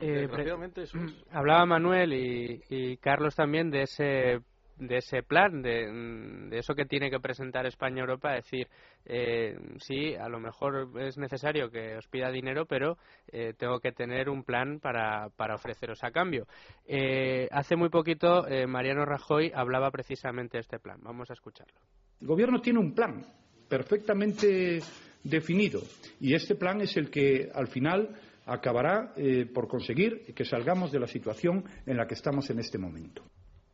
Eh, 0.00 0.22
Desgraciadamente 0.22 0.82
eso 0.82 0.98
es. 0.98 1.14
Hablaba 1.30 1.66
Manuel 1.66 2.12
y, 2.14 2.62
y 2.70 2.96
Carlos 2.96 3.36
también 3.36 3.70
de 3.70 3.82
ese 3.82 4.40
de 4.86 4.98
ese 4.98 5.22
plan, 5.22 5.62
de, 5.62 5.86
mm, 5.86 6.50
de 6.50 6.58
eso 6.58 6.74
que 6.74 6.84
tiene 6.84 7.10
que 7.10 7.20
presentar 7.20 7.66
España 7.66 7.98
a 7.98 8.00
Europa, 8.00 8.36
es 8.36 8.44
decir, 8.44 8.68
eh, 9.04 9.56
sí, 9.78 10.14
a 10.14 10.28
lo 10.28 10.40
mejor 10.40 10.90
es 11.00 11.16
necesario 11.18 11.70
que 11.70 11.96
os 11.96 12.08
pida 12.08 12.30
dinero, 12.30 12.66
pero 12.66 12.98
eh, 13.30 13.54
tengo 13.56 13.80
que 13.80 13.92
tener 13.92 14.28
un 14.28 14.42
plan 14.42 14.80
para, 14.80 15.28
para 15.36 15.54
ofreceros 15.54 16.02
a 16.02 16.10
cambio. 16.10 16.46
Eh, 16.86 17.48
hace 17.50 17.76
muy 17.76 17.88
poquito 17.88 18.44
Mariano 18.66 19.04
Rajoy 19.04 19.52
hablaba 19.54 19.90
precisamente 19.90 20.56
de 20.56 20.62
este 20.62 20.78
plan. 20.78 20.98
Vamos 21.02 21.30
a 21.30 21.34
escucharlo. 21.34 21.74
El 22.20 22.26
Gobierno 22.26 22.60
tiene 22.60 22.78
un 22.78 22.94
plan 22.94 23.24
perfectamente 23.68 24.80
definido 25.22 25.80
y 26.20 26.34
este 26.34 26.54
plan 26.54 26.80
es 26.80 26.96
el 26.96 27.10
que 27.10 27.48
al 27.54 27.68
final 27.68 28.16
acabará 28.46 29.14
por 29.54 29.68
conseguir 29.68 30.34
que 30.34 30.44
salgamos 30.44 30.90
de 30.92 31.00
la 31.00 31.06
situación 31.06 31.64
en 31.86 31.96
la 31.96 32.06
que 32.06 32.14
estamos 32.14 32.50
en 32.50 32.58
este 32.58 32.78
momento. 32.78 33.22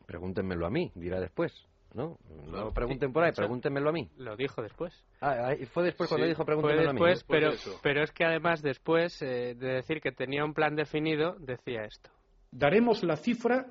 Pregúntenmelo 0.09 0.67
a 0.67 0.71
mí, 0.71 0.91
dirá 0.95 1.21
después. 1.21 1.53
¿No? 1.95 2.19
No 2.29 2.51
Claro. 2.51 2.73
pregunten 2.73 3.13
por 3.13 3.25
ahí, 3.25 3.33
pregúntenmelo 3.33 3.91
a 3.91 3.93
mí. 3.93 4.09
Lo 4.17 4.37
dijo 4.37 4.63
después. 4.63 4.93
Ah, 5.21 5.51
ah, 5.51 5.55
fue 5.73 5.85
después 5.85 6.09
cuando 6.09 6.25
Sí, 6.27 6.31
dijo 6.31 6.45
pregúntenmelo 6.47 6.91
a 6.91 6.93
mí. 6.93 7.01
después, 7.01 7.19
Después 7.19 7.41
de 7.41 7.71
pero, 7.71 7.79
pero 7.83 8.03
es 8.03 8.13
que 8.13 8.25
además 8.25 8.63
después 8.63 9.21
eh, 9.23 9.55
de 9.55 9.67
decir 9.75 10.01
que 10.01 10.13
tenía 10.13 10.45
un 10.45 10.55
plan 10.55 10.75
definido, 10.77 11.37
decía 11.39 11.85
esto. 11.85 12.11
Daremos 12.51 13.03
la 13.05 13.17
cifra 13.17 13.67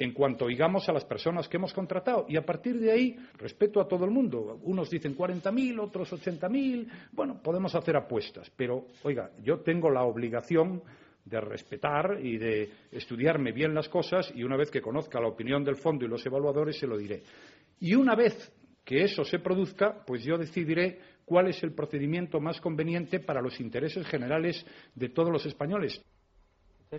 en 0.00 0.12
cuanto 0.12 0.44
oigamos 0.44 0.88
a 0.88 0.92
las 0.92 1.04
personas 1.04 1.48
que 1.48 1.56
hemos 1.56 1.72
contratado 1.74 2.26
y 2.28 2.36
a 2.36 2.44
partir 2.46 2.78
de 2.78 2.92
ahí 2.92 3.16
respeto 3.36 3.80
a 3.80 3.88
todo 3.88 4.04
el 4.04 4.12
mundo. 4.12 4.58
Unos 4.62 4.90
dicen 4.90 5.16
40.000, 5.16 5.80
otros 5.80 6.12
80.000. 6.12 6.88
Bueno, 7.12 7.40
podemos 7.42 7.74
hacer 7.74 7.96
apuestas, 7.96 8.48
pero 8.56 8.86
oiga, 9.02 9.30
yo 9.42 9.60
tengo 9.60 9.90
la 9.90 10.02
obligación 10.04 10.82
de 11.28 11.40
respetar 11.40 12.18
y 12.22 12.38
de 12.38 12.70
estudiarme 12.90 13.52
bien 13.52 13.74
las 13.74 13.88
cosas 13.88 14.32
y 14.34 14.42
una 14.42 14.56
vez 14.56 14.70
que 14.70 14.80
conozca 14.80 15.20
la 15.20 15.28
opinión 15.28 15.64
del 15.64 15.76
fondo 15.76 16.04
y 16.04 16.08
los 16.08 16.24
evaluadores 16.24 16.78
se 16.78 16.86
lo 16.86 16.96
diré. 16.96 17.22
Y 17.80 17.94
una 17.94 18.14
vez 18.14 18.52
que 18.84 19.02
eso 19.04 19.24
se 19.24 19.38
produzca, 19.38 20.02
pues 20.06 20.24
yo 20.24 20.38
decidiré 20.38 20.98
cuál 21.24 21.48
es 21.48 21.62
el 21.62 21.74
procedimiento 21.74 22.40
más 22.40 22.60
conveniente 22.60 23.20
para 23.20 23.42
los 23.42 23.60
intereses 23.60 24.06
generales 24.06 24.64
de 24.94 25.10
todos 25.10 25.30
los 25.30 25.44
españoles. 25.44 26.02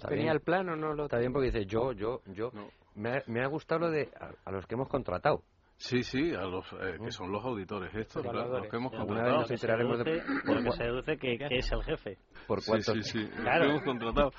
¿Tenía 0.07 0.31
el 0.31 0.41
plan 0.41 0.69
o 0.69 0.75
no 0.75 0.93
lo 0.93 1.05
Está 1.05 1.17
bien 1.17 1.33
porque 1.33 1.47
dice 1.47 1.65
yo, 1.65 1.93
yo, 1.93 2.21
yo. 2.27 2.51
No. 2.53 2.69
Me, 2.95 3.09
ha, 3.09 3.23
me 3.25 3.41
ha 3.41 3.47
gustado 3.47 3.81
lo 3.81 3.91
de 3.91 4.09
a, 4.19 4.31
a 4.45 4.51
los 4.51 4.67
que 4.67 4.75
hemos 4.75 4.87
contratado. 4.87 5.43
Sí, 5.81 6.03
sí, 6.03 6.33
a 6.35 6.41
los 6.41 6.65
eh, 6.73 6.97
que 7.03 7.09
son 7.11 7.31
los 7.31 7.43
auditores 7.43 7.89
estos, 7.95 8.21
claro, 8.21 8.49
los 8.59 8.67
que 8.67 8.75
hemos 8.75 8.91
contratado. 8.91 9.29
vez 9.39 9.39
nos 9.39 9.51
enteraremos 9.51 9.97
de 9.99 10.03
deduce- 10.21 10.45
por, 10.45 10.55
lo 10.57 10.61
que 10.61 10.67
cua- 10.69 10.75
se 10.77 10.83
deduce 10.83 11.17
que, 11.17 11.37
que 11.37 11.55
es 11.57 11.71
el 11.71 11.83
jefe. 11.83 12.17
por 12.47 12.59
cuánto, 12.65 12.93
sí, 12.95 13.03
sí, 13.03 13.19
los 13.27 13.39
Claro. 13.39 13.63
hemos 13.65 13.83
contratado. 13.83 14.31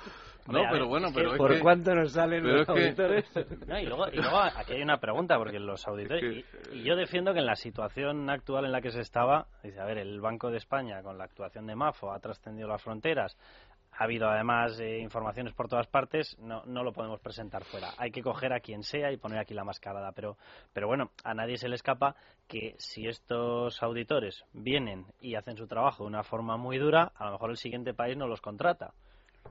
No, 0.47 0.59
pero 0.71 0.87
bueno, 0.87 1.07
es 1.07 1.13
que 1.13 1.19
pero 1.19 1.31
es 1.33 1.37
por 1.37 1.53
que... 1.53 1.59
cuánto 1.59 1.95
nos 1.95 2.11
salen 2.13 2.43
pero 2.43 2.57
los 2.57 2.65
que- 2.67 2.71
auditores. 2.71 3.31
No, 3.67 3.79
y, 3.79 3.85
luego, 3.85 4.07
y 4.11 4.17
luego 4.17 4.37
aquí 4.39 4.73
hay 4.73 4.81
una 4.83 4.97
pregunta, 4.99 5.37
porque 5.37 5.59
los 5.59 5.87
auditores. 5.87 6.45
Y, 6.71 6.77
y 6.77 6.83
yo 6.83 6.95
defiendo 6.95 7.33
que 7.33 7.39
en 7.39 7.45
la 7.47 7.55
situación 7.55 8.29
actual 8.29 8.65
en 8.65 8.71
la 8.71 8.81
que 8.81 8.91
se 8.91 9.01
estaba, 9.01 9.47
dice, 9.63 9.79
a 9.79 9.85
ver, 9.85 9.97
el 9.97 10.19
Banco 10.21 10.51
de 10.51 10.57
España 10.57 11.01
con 11.01 11.17
la 11.17 11.23
actuación 11.25 11.65
de 11.67 11.75
MAFO 11.75 12.11
ha 12.13 12.19
trascendido 12.19 12.67
las 12.67 12.83
fronteras, 12.83 13.35
ha 13.91 14.03
habido 14.05 14.29
además 14.29 14.79
eh, 14.79 14.99
informaciones 14.99 15.53
por 15.53 15.67
todas 15.67 15.87
partes, 15.87 16.37
no, 16.39 16.63
no 16.65 16.83
lo 16.83 16.93
podemos 16.93 17.19
presentar 17.19 17.63
fuera. 17.65 17.89
Hay 17.97 18.11
que 18.11 18.21
coger 18.21 18.53
a 18.53 18.59
quien 18.59 18.83
sea 18.83 19.11
y 19.11 19.17
poner 19.17 19.39
aquí 19.39 19.53
la 19.53 19.63
mascarada. 19.63 20.11
Pero, 20.13 20.37
pero 20.73 20.87
bueno, 20.87 21.11
a 21.23 21.33
nadie 21.33 21.57
se 21.57 21.67
le 21.67 21.75
escapa 21.75 22.15
que 22.47 22.75
si 22.77 23.07
estos 23.07 23.81
auditores 23.83 24.43
vienen 24.53 25.05
y 25.19 25.35
hacen 25.35 25.57
su 25.57 25.67
trabajo 25.67 26.03
de 26.03 26.09
una 26.09 26.23
forma 26.23 26.57
muy 26.57 26.77
dura, 26.77 27.11
a 27.15 27.25
lo 27.25 27.31
mejor 27.33 27.51
el 27.51 27.57
siguiente 27.57 27.93
país 27.93 28.17
no 28.17 28.27
los 28.27 28.41
contrata. 28.41 28.93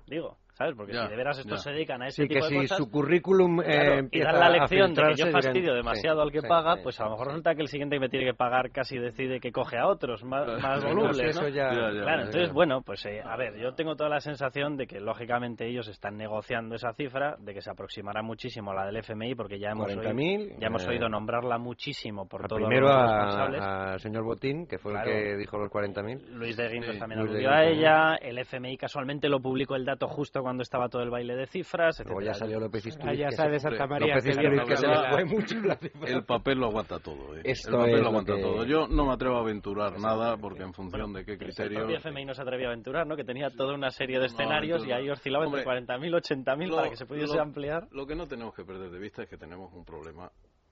Digo, 0.06 0.38
¿sabes? 0.60 0.74
Porque 0.76 0.92
Ya, 0.92 1.04
si 1.04 1.08
de 1.08 1.16
veras 1.16 1.38
estos 1.38 1.64
ya. 1.64 1.70
se 1.70 1.70
dedican 1.72 2.02
a 2.02 2.08
ese 2.08 2.22
Sí, 2.22 2.28
que 2.28 2.34
tipo 2.34 2.44
de 2.44 2.50
si 2.50 2.56
cosas... 2.56 2.76
su 2.76 2.90
currículum 2.90 3.60
eh, 3.62 3.64
Claro, 3.64 4.08
y 4.12 4.20
dan 4.20 4.38
la 4.38 4.46
a 4.46 4.50
lección 4.50 4.92
de 4.94 5.02
que 5.02 5.14
yo 5.14 5.26
fastidio 5.30 5.70
sí, 5.70 5.76
demasiado 5.76 6.20
al 6.20 6.30
que 6.30 6.42
sí, 6.42 6.46
paga, 6.46 6.76
sí, 6.76 6.80
pues 6.82 7.00
a 7.00 7.04
lo 7.04 7.10
mejor 7.12 7.26
sí. 7.26 7.30
resulta 7.30 7.54
que 7.54 7.62
el 7.62 7.68
siguiente 7.68 7.96
que 7.96 8.00
me 8.00 8.08
tiene 8.10 8.26
que 8.26 8.34
pagar 8.34 8.70
casi 8.70 8.98
decide 8.98 9.40
que 9.40 9.52
coge 9.52 9.78
a 9.78 9.86
otros 9.86 10.22
más, 10.22 10.46
más 10.46 10.80
Claro, 10.80 10.88
volubles, 10.94 11.30
eso 11.30 11.42
¿no? 11.42 11.48
ya- 11.48 11.70
Ya, 11.72 11.90
ya, 11.92 12.02
Claro, 12.02 12.04
ya, 12.04 12.24
entonces, 12.26 12.48
ya. 12.48 12.52
bueno, 12.52 12.82
pues 12.82 13.06
eh, 13.06 13.22
a 13.24 13.36
ver, 13.38 13.56
yo 13.58 13.72
tengo 13.74 13.96
toda 13.96 14.10
la 14.10 14.20
sensación 14.20 14.76
de 14.76 14.86
que 14.86 15.00
lógicamente 15.00 15.66
ellos 15.66 15.88
están 15.88 16.18
negociando 16.18 16.74
esa 16.74 16.92
cifra, 16.92 17.36
de 17.38 17.54
que 17.54 17.62
se 17.62 17.70
aproximará 17.70 18.20
muchísimo 18.22 18.72
a 18.72 18.74
la 18.74 18.84
del 18.86 18.98
FMI, 18.98 19.34
porque 19.34 19.58
ya 19.58 19.70
hemos, 19.70 19.86
oído, 19.88 20.02
40.000, 20.02 20.58
ya 20.60 20.66
hemos 20.66 20.84
eh, 20.84 20.90
oído 20.90 21.08
nombrarla 21.08 21.56
muchísimo 21.56 22.28
por 22.28 22.46
todos 22.46 22.60
primero 22.60 22.86
los 22.86 23.02
responsables. 23.02 23.62
al 23.62 24.00
señor 24.00 24.24
Botín, 24.24 24.66
que 24.66 24.76
fue 24.78 24.92
Claro. 24.92 25.10
el 25.10 25.16
que 25.16 25.36
dijo 25.38 25.56
los 25.56 25.70
40.000. 25.70 26.26
Luis 26.34 26.54
de 26.56 26.68
Guindos 26.68 26.90
Sí, 26.94 26.98
también 26.98 27.20
aludió 27.20 27.50
a 27.50 27.64
ella, 27.64 28.16
el 28.16 28.36
FMI 28.38 28.76
casualmente 28.76 29.28
lo 29.28 29.40
publicó 29.40 29.76
el 29.76 29.84
dato 29.84 30.08
justo 30.08 30.42
cuando 30.42 30.49
estaba 30.58 30.88
todo 30.88 31.02
el 31.02 31.10
baile 31.10 31.36
de 31.36 31.46
cifras, 31.46 31.98
Luego 32.04 32.20
etcétera. 32.20 32.32
ya 32.32 32.38
salió 32.38 32.60
López 32.60 32.82
se- 32.82 32.90
Santa 32.90 33.06
María 33.06 33.26
López 33.26 34.24
que 34.24 34.76
se 34.76 34.86
le 34.88 35.10
fue 35.10 35.24
mucho 35.24 35.54
la 35.60 35.76
cifra. 35.76 36.08
El 36.08 36.24
papel 36.24 36.58
lo 36.58 36.66
aguanta 36.66 36.98
todo, 36.98 37.36
¿eh? 37.36 37.42
Esto 37.44 37.68
el 37.70 37.76
papel 37.76 37.94
es 37.94 38.00
lo 38.02 38.08
aguanta 38.08 38.34
que- 38.34 38.42
todo. 38.42 38.64
Yo 38.64 38.88
no 38.88 39.06
me 39.06 39.12
atrevo 39.12 39.36
a 39.36 39.40
aventurar 39.40 39.98
nada 40.00 40.36
porque 40.36 40.62
en 40.62 40.72
función 40.74 41.12
de 41.12 41.24
qué 41.24 41.32
El 41.32 41.38
criterio... 41.38 41.78
propio 41.80 41.96
FMI 41.98 42.24
no 42.24 42.34
se 42.34 42.42
atrevía 42.42 42.66
a 42.66 42.70
aventurar, 42.70 43.06
¿no? 43.06 43.16
Que 43.16 43.24
tenía 43.24 43.50
toda 43.50 43.74
una 43.74 43.90
serie 43.90 44.18
de 44.18 44.26
escenarios 44.26 44.86
y 44.86 44.92
ahí 44.92 45.08
oscilaba 45.10 45.44
entre 45.44 45.60
Hombre, 45.60 45.84
40.000 45.86 46.14
80.000 46.14 46.68
lo- 46.68 46.76
para 46.76 46.90
que 46.90 46.96
se 46.96 47.06
pudiese 47.06 47.34
lo- 47.36 47.42
ampliar. 47.42 47.88
Lo 47.92 48.06
que 48.06 48.14
no 48.16 48.26
tenemos 48.26 48.54
que 48.54 48.64
perder 48.64 48.90
de 48.90 48.98
vista 48.98 49.22
es 49.22 49.28
que 49.28 49.36
tenemos 49.36 49.72
un 49.72 49.84
problema 49.84 50.30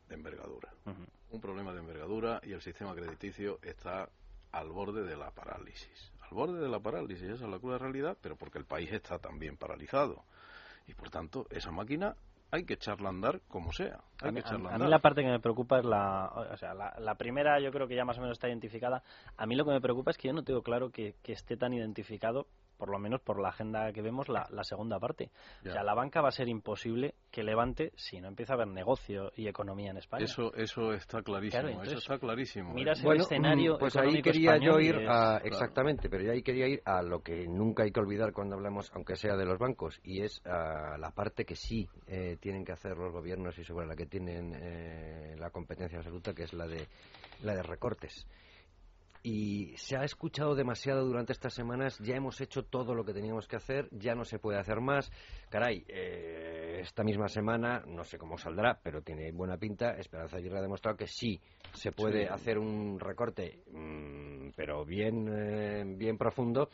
de 0.08 0.14
envergadura. 0.14 0.70
Un 1.30 1.40
problema 1.40 1.72
de 1.72 1.80
envergadura 1.80 2.40
y 2.42 2.52
el 2.52 2.60
sistema 2.62 2.94
crediticio 2.94 3.58
está 3.62 4.08
al 4.52 4.70
borde 4.70 5.02
de 5.04 5.14
la 5.16 5.30
parálisis. 5.30 6.12
Al 6.30 6.34
borde 6.36 6.60
de 6.60 6.68
la 6.68 6.80
parálisis, 6.80 7.22
esa 7.28 7.44
es 7.44 7.50
la 7.50 7.58
cruda 7.58 7.78
realidad, 7.78 8.16
pero 8.20 8.36
porque 8.36 8.58
el 8.58 8.64
país 8.64 8.92
está 8.92 9.18
también 9.18 9.56
paralizado. 9.56 10.24
Y 10.86 10.94
por 10.94 11.10
tanto, 11.10 11.46
esa 11.50 11.70
máquina 11.70 12.14
hay 12.50 12.64
que 12.64 12.74
echarla 12.74 13.08
a 13.08 13.12
andar 13.12 13.40
como 13.48 13.72
sea. 13.72 14.00
Hay 14.22 14.28
A 14.28 14.32
mí, 14.32 14.34
que 14.34 14.40
echarla 14.40 14.70
a- 14.70 14.74
andar. 14.74 14.86
mí 14.86 14.90
la 14.90 14.98
parte 15.00 15.22
que 15.22 15.28
me 15.28 15.40
preocupa 15.40 15.78
es 15.78 15.84
la, 15.84 16.30
o 16.52 16.56
sea, 16.56 16.74
la, 16.74 16.94
la 16.98 17.14
primera 17.16 17.60
yo 17.60 17.70
creo 17.72 17.86
que 17.88 17.94
ya 17.94 18.04
más 18.04 18.16
o 18.18 18.20
menos 18.22 18.36
está 18.36 18.48
identificada. 18.48 19.02
A 19.36 19.46
mí 19.46 19.54
lo 19.54 19.64
que 19.64 19.70
me 19.72 19.80
preocupa 19.80 20.10
es 20.10 20.16
que 20.18 20.28
yo 20.28 20.34
no 20.34 20.44
tengo 20.44 20.62
claro 20.62 20.90
que, 20.90 21.14
que 21.22 21.32
esté 21.32 21.56
tan 21.56 21.72
identificado, 21.74 22.46
por 22.78 22.90
lo 22.90 22.98
menos 22.98 23.20
por 23.20 23.40
la 23.40 23.48
agenda 23.50 23.92
que 23.92 24.00
vemos, 24.00 24.28
la, 24.28 24.46
la 24.50 24.64
segunda 24.64 24.98
parte. 24.98 25.30
Ya. 25.64 25.70
O 25.70 25.74
sea, 25.74 25.82
la 25.82 25.94
banca 25.94 26.20
va 26.22 26.28
a 26.28 26.32
ser 26.32 26.48
imposible 26.48 27.14
que 27.30 27.42
levante 27.42 27.92
si 27.96 28.20
no 28.20 28.28
empieza 28.28 28.54
a 28.54 28.56
haber 28.56 28.68
negocio 28.68 29.32
y 29.36 29.48
economía 29.48 29.90
en 29.90 29.98
España. 29.98 30.24
Eso, 30.24 30.54
eso 30.54 30.92
está 30.92 31.22
clarísimo. 31.22 31.60
Claro, 31.60 31.68
entonces, 31.68 31.92
eso 31.94 31.98
está 32.12 32.18
clarísimo. 32.18 32.70
¿eh? 32.70 32.74
miras 32.74 32.98
el 33.00 33.04
Bueno, 33.04 33.22
escenario 33.24 33.74
mm, 33.74 33.78
pues 33.78 33.96
ahí 33.96 34.22
quería 34.22 34.56
yo 34.58 34.78
ir 34.80 34.94
es- 34.96 35.08
a, 35.10 35.38
exactamente, 35.38 36.08
pero 36.08 36.30
ahí 36.32 36.42
quería 36.42 36.68
ir 36.68 36.80
a 36.84 37.02
lo 37.02 37.20
que 37.22 37.46
nunca 37.48 37.82
hay 37.82 37.90
que 37.90 38.00
olvidar 38.00 38.32
cuando 38.32 38.54
hablamos, 38.54 38.90
aunque 38.94 39.16
sea 39.16 39.36
de 39.36 39.44
los 39.44 39.58
bancos, 39.58 40.00
y 40.04 40.22
es 40.22 40.40
a 40.46 40.96
la 40.98 41.10
parte 41.10 41.44
que 41.44 41.56
sí 41.56 41.88
eh, 42.06 42.36
tienen 42.40 42.64
que 42.64 42.72
hacer 42.72 42.96
los 42.96 43.12
gobiernos 43.12 43.58
y 43.58 43.64
sobre 43.64 43.86
la 43.86 43.96
que 43.96 44.06
tienen 44.06 44.54
eh, 44.54 45.34
la 45.38 45.50
competencia 45.50 45.98
absoluta, 45.98 46.32
que 46.32 46.44
es 46.44 46.52
la 46.52 46.66
de 46.66 46.86
la 47.42 47.54
de 47.54 47.62
recortes. 47.62 48.26
Y 49.22 49.76
se 49.76 49.96
ha 49.96 50.04
escuchado 50.04 50.54
demasiado 50.54 51.04
durante 51.04 51.32
estas 51.32 51.52
semanas, 51.52 51.98
ya 51.98 52.14
hemos 52.16 52.40
hecho 52.40 52.62
todo 52.62 52.94
lo 52.94 53.04
que 53.04 53.12
teníamos 53.12 53.48
que 53.48 53.56
hacer, 53.56 53.88
ya 53.90 54.14
no 54.14 54.24
se 54.24 54.38
puede 54.38 54.58
hacer 54.58 54.80
más. 54.80 55.10
Caray, 55.50 55.84
eh, 55.88 56.78
esta 56.80 57.02
misma 57.02 57.28
semana, 57.28 57.82
no 57.86 58.04
sé 58.04 58.16
cómo 58.16 58.38
saldrá, 58.38 58.78
pero 58.82 59.02
tiene 59.02 59.32
buena 59.32 59.56
pinta. 59.56 59.92
Esperanza 59.98 60.36
Aguirre 60.36 60.58
ha 60.58 60.62
demostrado 60.62 60.96
que 60.96 61.06
sí 61.08 61.40
se 61.72 61.92
puede 61.92 62.26
Sí. 62.26 62.32
hacer 62.32 62.58
un 62.58 62.98
recorte, 63.00 63.58
mm, 63.72 64.50
pero 64.56 64.84
bien, 64.84 65.28
eh, 65.28 65.84
bien 65.84 66.16
profundo. 66.16 66.68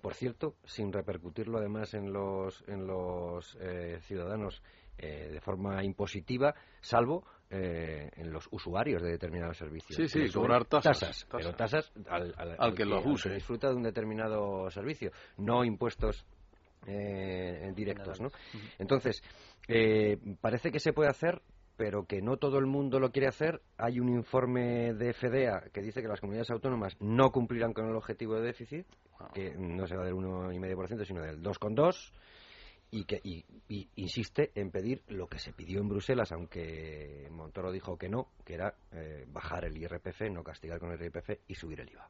Por 0.00 0.14
cierto, 0.14 0.56
sin 0.64 0.92
repercutirlo 0.92 1.58
además 1.58 1.94
en 1.94 2.12
los, 2.12 2.62
en 2.68 2.86
los 2.86 3.56
eh, 3.60 3.98
ciudadanos 4.02 4.62
eh, 4.98 5.30
de 5.32 5.40
forma 5.40 5.82
impositiva, 5.82 6.54
salvo 6.80 7.24
eh, 7.56 8.10
en 8.16 8.32
los 8.32 8.48
usuarios 8.50 9.00
de 9.02 9.10
determinados 9.12 9.56
servicios. 9.56 9.96
Sí, 9.96 10.08
sí, 10.08 10.32
cobrar 10.32 10.64
tasas, 10.64 10.98
tasas, 10.98 11.26
pero 11.30 11.54
tasas. 11.54 11.90
tasas 11.92 12.06
al, 12.12 12.34
al- 12.36 12.56
Al 12.58 12.74
que 12.74 12.84
los 12.84 13.04
al 13.04 13.12
use. 13.12 13.30
disfruta 13.32 13.68
de 13.68 13.74
un 13.76 13.82
determinado 13.84 14.68
servicio, 14.70 15.10
no 15.38 15.64
impuestos 15.64 16.26
eh, 16.86 17.72
directos, 17.74 18.20
¿no? 18.20 18.28
Entonces, 18.78 19.22
eh, 19.68 20.18
parece 20.40 20.70
que 20.70 20.80
se 20.80 20.92
puede 20.92 21.08
hacer, 21.10 21.40
pero 21.76 22.04
que 22.06 22.20
no 22.20 22.36
todo 22.36 22.58
el 22.58 22.66
mundo 22.66 22.98
lo 23.00 23.10
quiere 23.10 23.28
hacer. 23.28 23.60
Hay 23.78 24.00
un 24.00 24.08
informe 24.08 24.92
de 24.94 25.12
FEDEA 25.12 25.64
que 25.72 25.80
dice 25.80 26.02
que 26.02 26.08
las 26.08 26.20
comunidades 26.20 26.50
autónomas 26.50 26.96
no 27.00 27.30
cumplirán 27.30 27.72
con 27.72 27.88
el 27.88 27.96
objetivo 27.96 28.34
de 28.34 28.42
déficit, 28.42 28.86
que 29.32 29.54
no 29.56 29.86
será 29.86 30.04
del 30.04 30.14
1,5%, 30.14 31.04
sino 31.04 31.22
del 31.22 31.42
2,2%. 31.42 32.12
Y 32.96 33.04
que 33.04 33.20
y, 33.24 33.44
y 33.68 33.88
insiste 33.96 34.52
en 34.54 34.70
pedir 34.70 35.02
lo 35.08 35.26
que 35.26 35.38
se 35.38 35.52
pidió 35.52 35.80
en 35.80 35.88
Bruselas, 35.88 36.30
aunque 36.30 37.28
Montoro 37.30 37.72
dijo 37.72 37.96
que 37.98 38.08
no, 38.08 38.28
que 38.44 38.54
era 38.54 38.74
eh, 38.92 39.26
bajar 39.28 39.64
el 39.64 39.76
IRPF, 39.76 40.30
no 40.30 40.44
castigar 40.44 40.78
con 40.78 40.92
el 40.92 41.02
IRPF 41.02 41.30
y 41.48 41.54
subir 41.54 41.80
el 41.80 41.90
IVA 41.90 42.08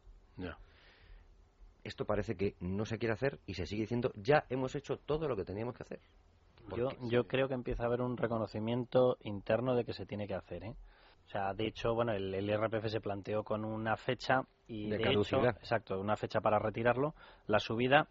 esto 1.84 2.06
parece 2.06 2.34
que 2.34 2.56
no 2.60 2.86
se 2.86 2.98
quiere 2.98 3.12
hacer 3.12 3.38
y 3.46 3.54
se 3.54 3.66
sigue 3.66 3.82
diciendo 3.82 4.10
ya 4.16 4.44
hemos 4.48 4.74
hecho 4.74 4.96
todo 4.96 5.28
lo 5.28 5.36
que 5.36 5.44
teníamos 5.44 5.76
que 5.76 5.82
hacer. 5.82 6.00
Yo, 6.74 6.88
yo 7.02 7.26
creo 7.26 7.46
que 7.46 7.54
empieza 7.54 7.82
a 7.82 7.86
haber 7.86 8.00
un 8.00 8.16
reconocimiento 8.16 9.18
interno 9.22 9.76
de 9.76 9.84
que 9.84 9.92
se 9.92 10.06
tiene 10.06 10.26
que 10.26 10.34
hacer, 10.34 10.64
¿eh? 10.64 10.74
O 11.26 11.28
sea, 11.28 11.52
de 11.52 11.66
hecho, 11.66 11.94
bueno, 11.94 12.12
el, 12.12 12.34
el 12.34 12.48
IRPF 12.48 12.86
se 12.88 13.00
planteó 13.00 13.44
con 13.44 13.64
una 13.64 13.96
fecha 13.96 14.42
y 14.66 14.88
De 14.90 14.98
de, 14.98 15.10
hecho, 15.10 15.44
exacto, 15.46 16.00
una 16.00 16.16
fecha 16.16 16.40
para 16.40 16.58
retirarlo, 16.58 17.14
la 17.46 17.58
subida 17.58 18.08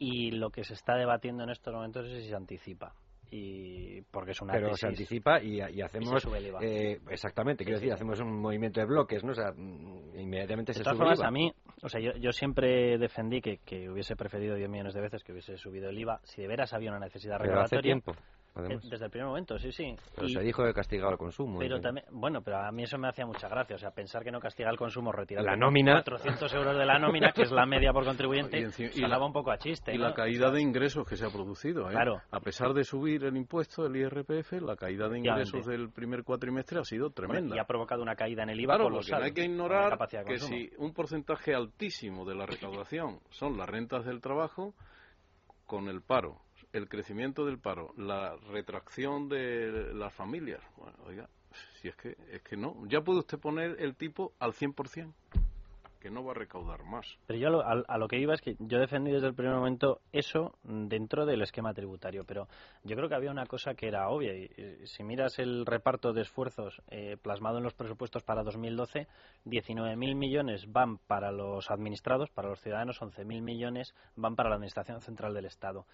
y 0.00 0.32
lo 0.32 0.50
que 0.50 0.64
se 0.64 0.72
está 0.74 0.96
debatiendo 0.96 1.44
en 1.44 1.50
estos 1.50 1.72
momentos 1.72 2.06
es 2.08 2.24
si 2.24 2.28
se 2.30 2.34
anticipa 2.34 2.92
y 3.30 4.00
porque 4.10 4.32
es 4.32 4.40
una 4.42 4.54
Pero 4.54 4.68
tesis 4.70 4.80
se 4.80 4.86
anticipa 4.88 5.40
y, 5.40 5.58
y 5.60 5.82
hacemos 5.82 6.20
sube 6.20 6.38
el 6.38 6.46
IVA. 6.48 6.58
eh, 6.64 7.00
exactamente, 7.10 7.62
quiero 7.64 7.78
Sí, 7.78 7.84
decir, 7.84 7.90
sí. 7.92 7.94
hacemos 7.94 8.18
un 8.20 8.40
movimiento 8.40 8.80
de 8.80 8.86
bloques, 8.86 9.22
¿no? 9.22 9.30
O 9.30 9.34
sea, 9.36 9.52
inmediatamente 9.56 10.72
De 10.72 10.78
se 10.78 10.82
todas 10.82 10.98
sube 10.98 11.10
el 11.10 11.16
formas, 11.16 11.18
IVA. 11.20 11.28
a 11.28 11.30
mí, 11.30 11.52
o 11.82 11.88
sea, 11.88 12.00
yo, 12.00 12.10
yo 12.18 12.32
siempre 12.32 12.98
defendí 12.98 13.40
que, 13.40 13.58
que 13.58 13.88
hubiese 13.88 14.16
preferido 14.16 14.56
10 14.56 14.68
millones 14.68 14.94
de 14.94 15.00
veces 15.00 15.22
que 15.22 15.30
hubiese 15.30 15.56
subido 15.58 15.90
el 15.90 15.98
IVA 16.00 16.20
si 16.24 16.42
de 16.42 16.48
veras 16.48 16.72
había 16.72 16.90
una 16.90 16.98
necesidad 16.98 17.36
pero 17.38 17.60
hace 17.60 17.76
regulatoria. 17.76 17.82
tiempo, 17.82 18.12
Eh, 18.12 18.16
además. 18.54 18.88
Desde 18.88 19.04
el 19.04 19.10
primer 19.10 19.28
momento, 19.28 19.58
sí, 19.58 19.72
sí. 19.72 19.94
Pero 20.14 20.26
Y- 20.28 20.32
se 20.32 20.40
dijo 20.40 20.64
que 20.64 20.72
castigaba 20.74 21.12
el 21.12 21.18
consumo. 21.18 21.58
Pero 21.58 21.80
también, 21.80 22.06
bueno, 22.10 22.42
pero 22.42 22.58
a 22.58 22.70
mí 22.72 22.82
eso 22.82 22.98
me 22.98 23.08
hacía 23.08 23.26
mucha 23.26 23.48
gracia. 23.48 23.76
O 23.76 23.78
sea, 23.78 23.90
pensar 23.90 24.22
que 24.24 24.30
no 24.30 24.40
castiga 24.40 24.70
el 24.70 24.76
consumo 24.76 25.12
retirando 25.12 25.50
La 25.50 25.56
nómina. 25.56 26.02
400 26.02 26.52
euros 26.54 26.76
de 26.76 26.84
la 26.86 26.98
nómina, 26.98 27.32
que 27.32 27.42
es 27.42 27.50
la 27.52 27.66
media 27.66 27.92
por 27.92 28.04
contribuyente, 28.04 28.58
Y 28.58 28.62
encima- 28.64 28.88
y 28.90 28.92
sonaba 29.00 29.18
la- 29.20 29.26
un 29.26 29.32
poco 29.32 29.50
a 29.50 29.58
chiste. 29.58 29.94
Y 29.94 29.98
¿no? 29.98 30.04
la 30.08 30.14
caída 30.14 30.50
de 30.50 30.60
ingresos 30.60 31.06
que 31.08 31.16
se 31.16 31.26
ha 31.26 31.30
producido. 31.30 31.88
¿eh? 31.88 31.92
Claro. 31.92 32.20
A 32.30 32.40
pesar 32.40 32.72
de 32.74 32.84
subir 32.84 33.24
el 33.24 33.36
impuesto 33.36 33.82
del 33.84 33.96
IRPF, 33.96 34.60
la 34.60 34.76
caída 34.76 35.08
de 35.08 35.18
ingresos 35.18 35.66
del 35.66 35.90
primer 35.90 36.24
cuatrimestre 36.24 36.78
ha 36.80 36.84
sido 36.84 37.10
Bueno, 37.10 37.14
tremenda. 37.14 37.56
y 37.56 37.58
ha 37.58 37.64
provocado 37.64 38.02
una 38.02 38.14
caída 38.16 38.42
en 38.42 38.50
el 38.50 38.60
IVA 38.60 38.74
Claro, 38.74 38.84
porque 38.84 38.94
colosal. 39.10 39.18
no 39.20 39.24
hay 39.26 39.32
que 39.32 39.40
con 39.42 39.48
la 39.48 39.54
ignorar 39.54 39.90
capacidad 39.90 40.24
de 40.24 40.28
que 40.32 40.38
si 40.38 40.70
un 40.78 40.92
porcentaje 40.92 41.54
altísimo 41.54 42.24
de 42.24 42.34
la 42.34 42.46
recaudación 42.46 43.20
son 43.30 43.56
las 43.56 43.68
rentas 43.68 44.04
del 44.04 44.20
trabajo, 44.20 44.74
con 45.66 45.88
el 45.88 46.02
paro, 46.02 46.38
el 46.72 46.88
crecimiento 46.88 47.44
del 47.44 47.58
paro, 47.58 47.92
la 47.96 48.36
retracción 48.50 49.28
de 49.28 49.92
las 49.94 50.12
familias, 50.14 50.60
bueno, 50.76 50.96
oiga, 51.06 51.28
si 51.80 51.88
es 51.88 51.96
que 51.96 52.16
es 52.30 52.42
que 52.42 52.56
no, 52.56 52.76
ya 52.86 53.00
puede 53.02 53.20
usted 53.20 53.38
poner 53.38 53.76
el 53.80 53.94
tipo 53.96 54.32
al 54.38 54.52
100%, 54.52 55.12
que 55.98 56.10
no 56.10 56.24
va 56.24 56.30
a 56.30 56.34
recaudar 56.34 56.82
más. 56.84 57.18
Pero 57.26 57.38
yo 57.38 57.48
a 57.48 57.74
lo, 57.74 57.84
a- 57.86 57.98
lo 57.98 58.08
que 58.08 58.18
iba 58.18 58.32
es 58.32 58.40
que 58.40 58.56
yo 58.58 58.78
defendí 58.78 59.10
desde 59.10 59.26
el 59.26 59.34
primer 59.34 59.54
momento 59.54 60.00
eso 60.12 60.54
dentro 60.62 61.26
del 61.26 61.42
esquema 61.42 61.74
tributario, 61.74 62.24
pero 62.24 62.48
yo 62.84 62.96
creo 62.96 63.08
que 63.10 63.14
había 63.16 63.30
una 63.30 63.44
cosa 63.44 63.74
que 63.74 63.86
era 63.88 64.08
obvia. 64.08 64.34
Y, 64.34 64.44
y 64.82 64.86
si 64.86 65.02
miras 65.04 65.38
el 65.38 65.66
reparto 65.66 66.14
de 66.14 66.22
esfuerzos 66.22 66.80
eh, 66.88 67.18
plasmado 67.20 67.58
en 67.58 67.64
los 67.64 67.74
presupuestos 67.74 68.22
para 68.22 68.42
2012, 68.44 69.08
19.000 69.44 70.14
millones 70.14 70.72
van 70.72 70.96
para 70.96 71.32
los 71.32 71.70
administrados, 71.70 72.30
para 72.30 72.48
los 72.48 72.60
ciudadanos, 72.62 73.02
11.000 73.02 73.42
millones 73.42 73.94
van 74.16 74.36
para 74.36 74.48
la 74.48 74.54
Administración 74.54 75.02
Central 75.02 75.34
del 75.34 75.44
Estado. 75.44 75.84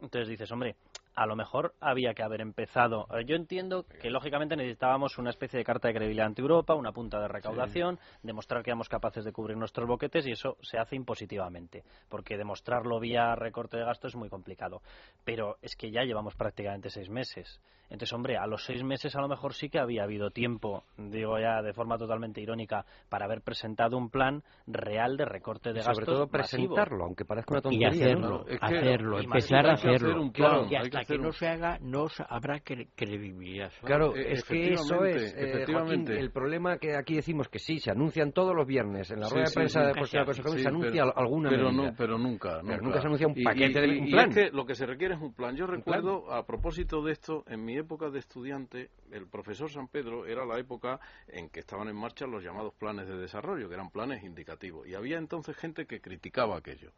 Entonces 0.00 0.28
dices, 0.28 0.50
hombre, 0.52 0.76
a 1.14 1.26
lo 1.26 1.36
mejor 1.36 1.74
había 1.80 2.14
que 2.14 2.22
haber 2.22 2.40
empezado. 2.40 3.06
Yo 3.26 3.36
entiendo 3.36 3.84
que 3.84 4.10
lógicamente 4.10 4.56
necesitábamos 4.56 5.18
una 5.18 5.30
especie 5.30 5.58
de 5.58 5.64
carta 5.64 5.88
de 5.88 5.94
credibilidad 5.94 6.26
ante 6.26 6.42
Europa, 6.42 6.74
una 6.74 6.92
punta 6.92 7.20
de 7.20 7.28
recaudación, 7.28 7.98
demostrar 8.22 8.62
que 8.62 8.70
éramos 8.70 8.88
capaces 8.88 9.24
de 9.24 9.32
cubrir 9.32 9.56
nuestros 9.56 9.86
boquetes 9.86 10.26
y 10.26 10.32
eso 10.32 10.56
se 10.60 10.78
hace 10.78 10.96
impositivamente, 10.96 11.84
porque 12.08 12.36
demostrarlo 12.36 12.98
vía 12.98 13.34
recorte 13.36 13.76
de 13.76 13.84
gasto 13.84 14.08
es 14.08 14.16
muy 14.16 14.28
complicado. 14.28 14.82
Pero 15.24 15.56
es 15.62 15.76
que 15.76 15.90
ya 15.90 16.02
llevamos 16.02 16.34
prácticamente 16.34 16.90
seis 16.90 17.08
meses. 17.08 17.60
Entonces, 17.90 18.12
hombre, 18.12 18.36
a 18.36 18.46
los 18.46 18.64
seis 18.64 18.82
meses 18.82 19.14
a 19.14 19.20
lo 19.20 19.28
mejor 19.28 19.52
sí 19.54 19.68
que 19.68 19.78
había 19.78 20.02
habido 20.04 20.30
tiempo, 20.30 20.84
digo 20.96 21.38
ya 21.38 21.62
de 21.62 21.72
forma 21.72 21.96
totalmente 21.98 22.40
irónica, 22.40 22.84
para 23.08 23.26
haber 23.26 23.42
presentado 23.42 23.96
un 23.96 24.10
plan 24.10 24.42
real 24.66 25.16
de 25.16 25.24
recorte 25.24 25.70
de 25.72 25.76
Y 25.80 25.82
gastos. 25.82 25.96
sobre 25.96 26.06
todo 26.06 26.28
masivo. 26.32 26.74
presentarlo, 26.74 27.04
aunque 27.04 27.24
parezca 27.24 27.52
una 27.54 27.58
Y 27.60 27.62
tontería. 27.62 27.88
hacerlo, 27.88 28.28
¿no? 28.28 28.40
Es 28.48 28.58
que- 28.60 28.66
hacerlo, 28.78 29.20
y 29.20 29.24
empezar 29.24 29.66
a 29.66 29.72
hacer 29.74 29.94
hacerlo. 29.94 30.32
plan, 30.32 30.64
y 30.64 30.68
que 30.70 30.76
hasta 30.78 30.90
que, 30.90 30.98
hacer 30.98 31.20
no 31.20 31.26
un- 31.28 31.32
se 31.32 31.46
haga, 31.48 31.78
no 31.80 32.06
habrá 32.28 32.58
cre- 32.64 32.88
credibilidad. 32.96 33.70
Claro, 33.84 34.16
Eh, 34.16 34.32
es 34.32 34.44
que 34.44 34.72
eso 34.72 35.04
es, 35.04 35.34
efectivamente, 35.36 36.12
eh, 36.12 36.16
Joaquín, 36.16 36.24
el 36.24 36.30
problema 36.32 36.78
que 36.78 36.96
aquí 36.96 37.14
decimos 37.14 37.48
que 37.48 37.58
sí, 37.58 37.78
se 37.78 37.90
anuncian 37.90 38.32
todos 38.32 38.54
los 38.54 38.66
viernes 38.66 39.10
en 39.10 39.20
la 39.20 39.28
rueda 39.28 39.46
sí, 39.46 39.52
de 39.52 39.54
prensa 39.54 39.80
sí. 39.80 39.86
de 39.86 39.92
Sí, 39.92 39.98
Consejo, 40.24 40.58
se 40.58 40.68
anuncia 40.68 41.02
pero- 41.04 41.18
alguna 41.18 41.50
pero 41.50 41.70
medida. 41.70 41.90
no 41.90 41.94
pero 41.96 42.18
nunca 42.18 42.60
Pero 42.66 42.82
nunca 42.82 43.00
se 43.00 43.06
anuncia 43.06 43.26
un 43.26 43.34
Y- 43.38 43.44
paquete 43.44 43.78
y, 43.78 43.82
de- 43.82 43.86
y- 43.94 43.98
un 44.00 44.08
y 44.08 44.10
plan. 44.10 44.28
es 44.30 44.34
que 44.34 44.50
lo 44.50 44.64
que 44.66 44.74
se 44.74 44.86
requiere 44.86 45.14
es 45.14 45.20
un 45.20 45.32
plan 45.34 45.54
yo 45.56 45.66
recuerdo 45.66 46.32
a 46.32 46.44
propósito 46.46 47.02
de 47.02 47.12
esto 47.12 47.44
en 47.48 47.64
mi 47.64 47.73
época 47.76 48.10
de 48.10 48.18
estudiante 48.18 48.90
el 49.10 49.26
profesor 49.26 49.70
San 49.70 49.88
Pedro 49.88 50.26
era 50.26 50.44
la 50.44 50.58
época 50.58 51.00
en 51.28 51.48
que 51.50 51.60
estaban 51.60 51.88
en 51.88 51.96
marcha 51.96 52.26
los 52.26 52.42
llamados 52.42 52.74
planes 52.74 53.06
de 53.08 53.16
desarrollo 53.16 53.68
que 53.68 53.74
eran 53.74 53.90
planes 53.90 54.22
indicativos 54.24 54.86
y 54.88 54.94
había 54.94 55.18
entonces 55.18 55.56
gente 55.56 55.86
que 55.86 56.00
criticaba 56.00 56.56
aquello 56.56 56.92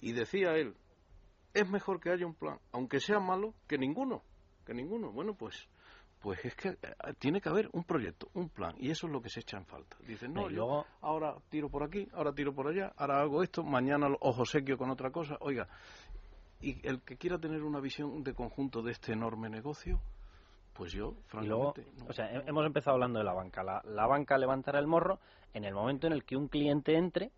y 0.00 0.12
decía 0.12 0.56
él 0.56 0.74
es 1.54 1.68
mejor 1.68 2.00
que 2.00 2.10
haya 2.10 2.26
un 2.26 2.34
plan 2.34 2.58
aunque 2.72 3.00
sea 3.00 3.20
malo 3.20 3.54
que 3.66 3.78
ninguno 3.78 4.22
que 4.64 4.74
ninguno 4.74 5.12
bueno 5.12 5.34
pues 5.34 5.68
pues 6.20 6.44
es 6.44 6.54
que 6.56 6.70
eh, 6.70 6.76
tiene 7.18 7.40
que 7.40 7.48
haber 7.50 7.68
un 7.72 7.84
proyecto, 7.84 8.28
un 8.32 8.48
plan, 8.48 8.74
y 8.78 8.90
eso 8.90 9.06
es 9.06 9.12
lo 9.12 9.20
que 9.20 9.28
se 9.28 9.40
echa 9.40 9.58
en 9.58 9.66
falta. 9.66 9.96
Dicen, 10.08 10.32
no, 10.32 10.48
yo 10.50 10.84
ahora 11.02 11.36
tiro 11.50 11.68
por 11.68 11.84
aquí, 11.84 12.08
ahora 12.14 12.32
tiro 12.32 12.52
por 12.54 12.66
allá, 12.66 12.92
ahora 12.96 13.20
hago 13.20 13.42
esto, 13.44 13.62
mañana 13.62 14.08
lo- 14.08 14.16
ojo 14.22 14.44
sequio 14.44 14.76
con 14.78 14.90
otra 14.90 15.10
cosa. 15.12 15.36
Oiga, 15.40 15.68
y 16.60 16.84
el 16.88 17.02
que 17.02 17.16
quiera 17.16 17.38
tener 17.38 17.62
una 17.62 17.80
visión 17.80 18.24
de 18.24 18.34
conjunto 18.34 18.82
de 18.82 18.92
este 18.92 19.12
enorme 19.12 19.50
negocio, 19.50 20.00
pues 20.76 20.92
yo, 20.92 21.14
luego, 21.32 21.72
francamente, 21.74 21.86
no. 21.98 22.06
o 22.10 22.12
sea, 22.12 22.30
he- 22.32 22.48
hemos 22.48 22.66
empezado 22.66 22.94
hablando 22.94 23.18
de 23.18 23.24
la 23.24 23.32
banca. 23.32 23.62
La, 23.62 23.82
la 23.84 24.06
banca 24.06 24.36
levantará 24.38 24.78
el 24.78 24.86
morro 24.86 25.18
en 25.54 25.64
el 25.64 25.74
momento 25.74 26.06
en 26.06 26.12
el 26.12 26.24
que 26.24 26.36
un 26.36 26.48
cliente 26.48 26.96
entre 26.96 27.30